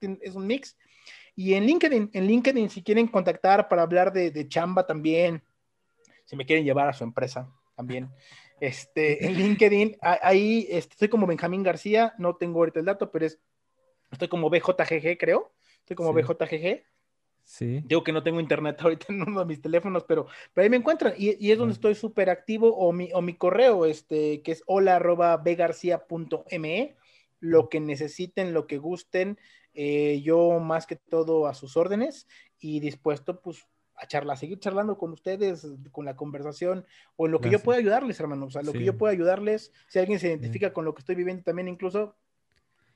es 0.01 0.35
un 0.35 0.45
mix. 0.45 0.77
Y 1.33 1.53
en 1.53 1.65
LinkedIn, 1.65 2.09
en 2.13 2.27
LinkedIn, 2.27 2.69
si 2.69 2.83
quieren 2.83 3.07
contactar 3.07 3.69
para 3.69 3.83
hablar 3.83 4.11
de, 4.11 4.31
de 4.31 4.47
chamba 4.49 4.85
también, 4.85 5.41
si 6.27 6.35
me 6.35 6.45
quieren 6.45 6.65
llevar 6.65 6.89
a 6.89 6.93
su 6.93 7.03
empresa 7.03 7.49
también. 7.75 8.11
Este, 8.59 9.25
en 9.25 9.35
LinkedIn, 9.35 9.97
ahí 10.01 10.67
estoy 10.69 11.07
como 11.07 11.25
Benjamín 11.25 11.63
García, 11.63 12.13
no 12.17 12.35
tengo 12.35 12.59
ahorita 12.59 12.79
el 12.79 12.85
dato, 12.85 13.11
pero 13.11 13.25
es, 13.25 13.39
estoy 14.11 14.27
como 14.27 14.49
BJGG, 14.49 15.17
creo. 15.17 15.53
Estoy 15.79 15.95
como 15.95 16.13
BJGG. 16.13 16.83
Sí. 17.43 17.81
Digo 17.85 18.03
que 18.03 18.11
no 18.11 18.23
tengo 18.23 18.41
internet 18.41 18.77
ahorita 18.81 19.05
en 19.09 19.21
uno 19.21 19.39
de 19.39 19.45
mis 19.45 19.61
teléfonos, 19.61 20.03
pero, 20.03 20.27
pero 20.53 20.63
ahí 20.63 20.69
me 20.69 20.77
encuentran. 20.77 21.13
Y, 21.17 21.43
y 21.43 21.51
es 21.51 21.57
donde 21.57 21.73
estoy 21.73 21.95
súper 21.95 22.29
activo, 22.29 22.75
o 22.75 22.91
mi, 22.91 23.09
o 23.13 23.21
mi 23.21 23.35
correo, 23.35 23.85
este, 23.85 24.41
que 24.41 24.51
es 24.51 24.63
hola 24.65 24.97
arroba 24.97 25.37
bgarcia.me. 25.37 26.95
Lo 27.39 27.69
que 27.69 27.79
necesiten, 27.79 28.53
lo 28.53 28.67
que 28.67 28.79
gusten, 28.79 29.39
eh, 29.75 30.21
yo 30.23 30.59
más 30.59 30.87
que 30.87 30.95
todo 30.95 31.45
a 31.45 31.53
sus 31.53 31.77
órdenes 31.77 32.27
y 32.59 32.79
dispuesto, 32.79 33.39
pues, 33.39 33.67
a 33.97 34.07
charlar, 34.07 34.37
seguir 34.37 34.59
charlando 34.59 34.97
con 34.97 35.11
ustedes, 35.11 35.67
con 35.91 36.05
la 36.05 36.15
conversación, 36.15 36.85
o 37.15 37.25
en 37.25 37.31
lo 37.31 37.41
que 37.41 37.49
yo 37.49 37.59
pueda 37.59 37.79
ayudarles, 37.79 38.19
hermanos, 38.19 38.49
o 38.49 38.51
sea, 38.51 38.61
lo 38.61 38.71
que 38.71 38.83
yo 38.83 38.97
pueda 38.97 39.11
ayudarles, 39.11 39.71
si 39.87 39.99
alguien 39.99 40.19
se 40.19 40.27
identifica 40.27 40.71
con 40.71 40.85
lo 40.85 40.93
que 40.93 40.99
estoy 40.99 41.15
viviendo 41.15 41.43
también 41.43 41.67
incluso, 41.67 42.15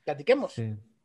platiquemos. 0.04 0.54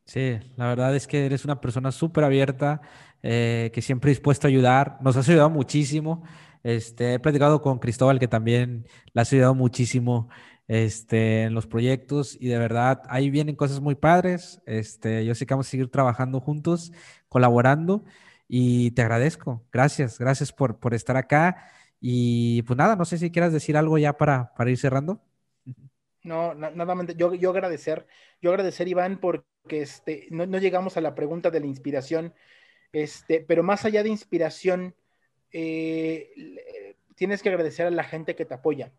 Sí. 0.06 0.40
la 0.56 0.68
verdad 0.68 0.96
es 0.96 1.08
que 1.08 1.26
eres 1.26 1.44
una 1.46 1.60
persona 1.60 1.92
súper 1.92 2.24
abierta, 2.24 2.82
eh, 3.24 3.72
que 3.74 3.82
siempre 3.82 4.10
dispuesto 4.10 4.48
a 4.48 4.50
ayudar, 4.50 4.98
nos 5.02 5.18
has 5.18 5.28
ayudado 5.28 5.50
muchísimo. 5.50 6.24
Este, 6.64 7.16
he 7.16 7.20
platicado 7.20 7.62
con 7.62 7.80
Cristóbal, 7.80 8.20
que 8.20 8.28
también 8.28 8.86
le 9.14 9.22
has 9.22 9.32
ayudado 9.34 9.56
muchísimo 9.56 10.30
este, 10.68 11.44
en 11.44 11.54
los 11.54 11.66
proyectos 11.66 12.38
y 12.40 12.48
de 12.48 12.58
verdad 12.58 13.02
ahí 13.10 13.30
vienen 13.30 13.56
cosas 13.56 13.80
muy 13.80 13.96
padres. 13.96 14.62
Este, 14.66 15.26
yo 15.26 15.34
sé 15.34 15.46
que 15.46 15.54
vamos 15.54 15.68
a 15.68 15.72
seguir 15.72 15.90
trabajando 15.90 16.40
juntos, 16.40 16.92
colaborando. 17.30 18.04
Y 18.48 18.92
te 18.92 19.02
agradezco. 19.02 19.64
Gracias, 19.72 20.20
gracias 20.20 20.52
por, 20.52 20.80
por 20.80 20.94
estar 20.94 21.18
acá. 21.18 21.72
Y 22.00 22.62
pues 22.64 22.78
nada, 22.78 22.96
no 22.96 23.06
sé 23.06 23.18
si 23.18 23.32
quieras 23.32 23.54
decir 23.54 23.76
algo 23.78 23.98
ya 23.98 24.18
para, 24.18 24.54
para 24.56 24.70
ir 24.70 24.78
cerrando. 24.78 25.22
No, 26.24 26.54
nada 26.54 26.94
más, 26.94 27.16
yo, 27.16 27.34
yo 27.36 27.52
agradecer, 27.52 28.06
yo 28.42 28.50
agradecer, 28.52 28.88
Iván, 28.88 29.20
porque 29.20 29.46
este, 29.82 30.28
no, 30.30 30.46
no, 30.46 30.58
llegamos 30.58 30.98
a 30.98 31.02
la 31.02 31.16
pregunta 31.16 31.50
de 31.52 31.62
la 31.62 31.68
inspiración, 31.68 32.34
este, 32.92 33.40
pero 33.40 33.64
más 33.64 33.86
allá 33.86 34.04
de 34.04 34.10
inspiración, 34.10 34.94
eh, 35.54 36.96
tienes 37.16 37.42
que 37.42 37.48
agradecer 37.48 37.88
a 37.88 37.92
la 37.92 38.04
gente 38.04 38.36
que 38.36 38.44
te 38.44 38.56
apoya, 38.56 38.92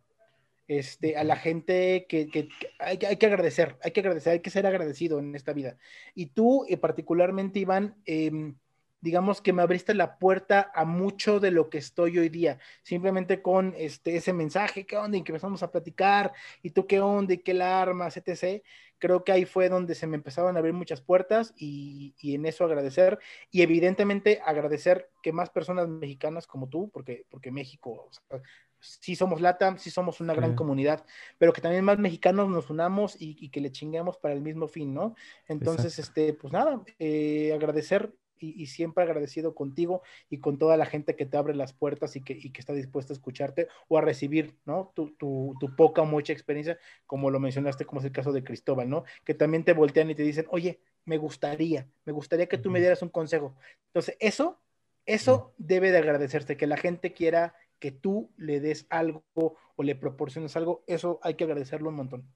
este, 0.68 1.18
a 1.18 1.24
la 1.24 1.36
gente 1.36 2.06
que, 2.08 2.28
que, 2.28 2.48
hay, 2.78 2.98
hay, 3.06 3.16
que 3.16 3.26
agradecer, 3.26 3.76
hay 3.82 3.90
que 3.90 4.00
agradecer, 4.00 4.32
hay 4.32 4.40
que 4.40 4.50
ser 4.50 4.66
agradecido 4.66 5.18
en 5.18 5.34
esta 5.34 5.52
vida. 5.52 5.76
Y 6.14 6.26
tú, 6.26 6.64
eh, 6.66 6.78
particularmente, 6.78 7.58
Iván, 7.58 7.94
eh, 8.06 8.54
digamos 9.00 9.40
que 9.40 9.52
me 9.52 9.62
abriste 9.62 9.94
la 9.94 10.18
puerta 10.18 10.70
a 10.74 10.84
mucho 10.84 11.40
de 11.40 11.50
lo 11.50 11.70
que 11.70 11.78
estoy 11.78 12.18
hoy 12.18 12.28
día, 12.28 12.58
simplemente 12.82 13.42
con 13.42 13.74
este, 13.76 14.16
ese 14.16 14.32
mensaje, 14.32 14.86
¿qué 14.86 14.96
onda? 14.96 15.16
Y 15.16 15.22
que 15.22 15.32
empezamos 15.32 15.62
a 15.62 15.70
platicar, 15.70 16.32
y 16.62 16.70
tú 16.70 16.86
qué 16.86 17.00
onda, 17.00 17.34
y 17.34 17.38
qué 17.38 17.54
la 17.54 17.80
armas, 17.80 18.16
etc. 18.16 18.62
Creo 18.98 19.22
que 19.22 19.32
ahí 19.32 19.44
fue 19.44 19.68
donde 19.68 19.94
se 19.94 20.06
me 20.06 20.16
empezaban 20.16 20.56
a 20.56 20.58
abrir 20.58 20.74
muchas 20.74 21.00
puertas 21.00 21.54
y, 21.56 22.14
y, 22.18 22.34
en 22.34 22.46
eso 22.46 22.64
agradecer, 22.64 23.18
y 23.50 23.62
evidentemente 23.62 24.40
agradecer 24.44 25.10
que 25.22 25.32
más 25.32 25.50
personas 25.50 25.88
mexicanas 25.88 26.46
como 26.46 26.68
tú, 26.68 26.90
porque, 26.90 27.24
porque 27.30 27.52
México, 27.52 28.08
o 28.08 28.12
sea, 28.12 28.42
sí 28.80 29.16
somos 29.16 29.40
LATAM, 29.40 29.78
sí 29.78 29.90
somos 29.90 30.20
una 30.20 30.34
gran 30.34 30.54
comunidad, 30.54 31.04
pero 31.36 31.52
que 31.52 31.60
también 31.60 31.84
más 31.84 31.98
mexicanos 31.98 32.48
nos 32.48 32.70
unamos 32.70 33.16
y, 33.20 33.36
y, 33.40 33.50
que 33.50 33.60
le 33.60 33.72
chinguemos 33.72 34.18
para 34.18 34.34
el 34.34 34.40
mismo 34.40 34.68
fin, 34.68 34.94
¿no? 34.94 35.14
Entonces, 35.46 35.98
Exacto. 35.98 36.20
este, 36.20 36.34
pues 36.34 36.52
nada, 36.52 36.82
eh, 36.98 37.52
agradecer 37.54 38.12
y, 38.40 38.66
siempre 38.66 39.04
agradecido 39.04 39.54
contigo 39.54 40.02
y 40.30 40.38
con 40.38 40.58
toda 40.58 40.76
la 40.76 40.86
gente 40.86 41.16
que 41.16 41.26
te 41.26 41.36
abre 41.36 41.54
las 41.54 41.72
puertas 41.72 42.16
y 42.16 42.22
que, 42.22 42.34
y 42.34 42.50
que 42.50 42.60
está 42.60 42.72
dispuesta 42.72 43.12
a 43.12 43.16
escucharte 43.16 43.68
o 43.88 43.98
a 43.98 44.00
recibir, 44.00 44.56
¿no? 44.64 44.92
Tu, 44.94 45.10
tu, 45.16 45.54
tu, 45.60 45.74
poca 45.76 46.02
o 46.02 46.06
mucha 46.06 46.32
experiencia, 46.32 46.78
como 47.06 47.30
lo 47.30 47.40
mencionaste, 47.40 47.84
como 47.84 48.00
es 48.00 48.06
el 48.06 48.12
caso 48.12 48.32
de 48.32 48.44
Cristóbal, 48.44 48.88
¿no? 48.88 49.04
Que 49.24 49.34
también 49.34 49.64
te 49.64 49.72
voltean 49.72 50.10
y 50.10 50.14
te 50.14 50.22
dicen, 50.22 50.46
oye, 50.50 50.80
me 51.04 51.16
gustaría, 51.16 51.88
me 52.04 52.12
gustaría 52.12 52.46
que 52.46 52.58
tú 52.58 52.70
me 52.70 52.80
dieras 52.80 53.02
un 53.02 53.08
consejo. 53.08 53.54
Entonces, 53.86 54.16
eso, 54.20 54.60
eso 55.06 55.54
debe 55.56 55.90
de 55.90 55.98
agradecerse, 55.98 56.56
que 56.56 56.66
la 56.66 56.76
gente 56.76 57.12
quiera 57.12 57.54
que 57.78 57.92
tú 57.92 58.30
le 58.36 58.60
des 58.60 58.86
algo 58.90 59.24
o 59.34 59.82
le 59.82 59.94
proporciones 59.94 60.56
algo, 60.56 60.82
eso 60.86 61.18
hay 61.22 61.34
que 61.34 61.44
agradecerlo 61.44 61.88
un 61.88 61.96
montón. 61.96 62.28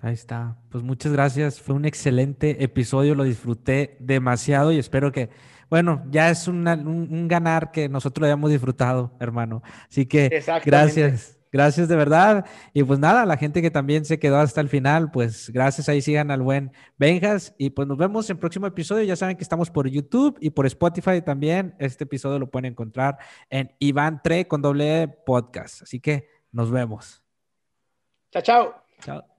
Ahí 0.00 0.14
está. 0.14 0.56
Pues 0.70 0.84
muchas 0.84 1.12
gracias. 1.12 1.60
Fue 1.60 1.74
un 1.74 1.84
excelente 1.84 2.62
episodio. 2.62 3.14
Lo 3.14 3.24
disfruté 3.24 3.96
demasiado 4.00 4.72
y 4.72 4.78
espero 4.78 5.10
que, 5.12 5.30
bueno, 5.70 6.04
ya 6.10 6.30
es 6.30 6.48
un, 6.48 7.28
ganar 7.28 7.70
que 7.70 7.88
nosotros 7.88 8.20
lo 8.20 8.26
hayamos 8.26 8.50
disfrutado, 8.50 9.16
hermano. 9.20 9.62
Así 9.88 10.06
que 10.06 10.42
gracias. 10.64 11.36
Gracias 11.52 11.88
de 11.88 11.96
verdad. 11.96 12.44
Y 12.74 12.82
pues 12.82 12.98
nada, 12.98 13.24
la 13.24 13.38
gente 13.38 13.62
que 13.62 13.70
también 13.70 14.04
se 14.04 14.18
quedó 14.18 14.38
hasta 14.38 14.60
el 14.60 14.68
final, 14.68 15.10
pues 15.10 15.50
gracias. 15.50 15.88
Ahí 15.88 16.02
sigan 16.02 16.30
al 16.30 16.42
buen 16.42 16.72
Benjas. 16.98 17.54
Y 17.56 17.70
pues 17.70 17.88
nos 17.88 17.96
vemos 17.96 18.28
en 18.28 18.36
el 18.36 18.40
próximo 18.40 18.66
episodio. 18.66 19.04
Ya 19.04 19.16
saben 19.16 19.36
que 19.36 19.42
estamos 19.42 19.70
por 19.70 19.88
YouTube 19.88 20.36
y 20.40 20.50
por 20.50 20.66
Spotify 20.66 21.22
también. 21.22 21.74
Este 21.78 22.04
episodio 22.04 22.38
lo 22.38 22.50
pueden 22.50 22.72
encontrar 22.72 23.16
en 23.48 23.72
Iván 23.78 24.20
Tre 24.22 24.46
con 24.46 24.60
doble 24.60 25.08
podcast. 25.24 25.82
Así 25.82 25.98
que 25.98 26.28
nos 26.52 26.70
vemos. 26.70 27.22
Chao, 28.30 28.42
chao. 28.42 28.74
Chao. 29.00 29.35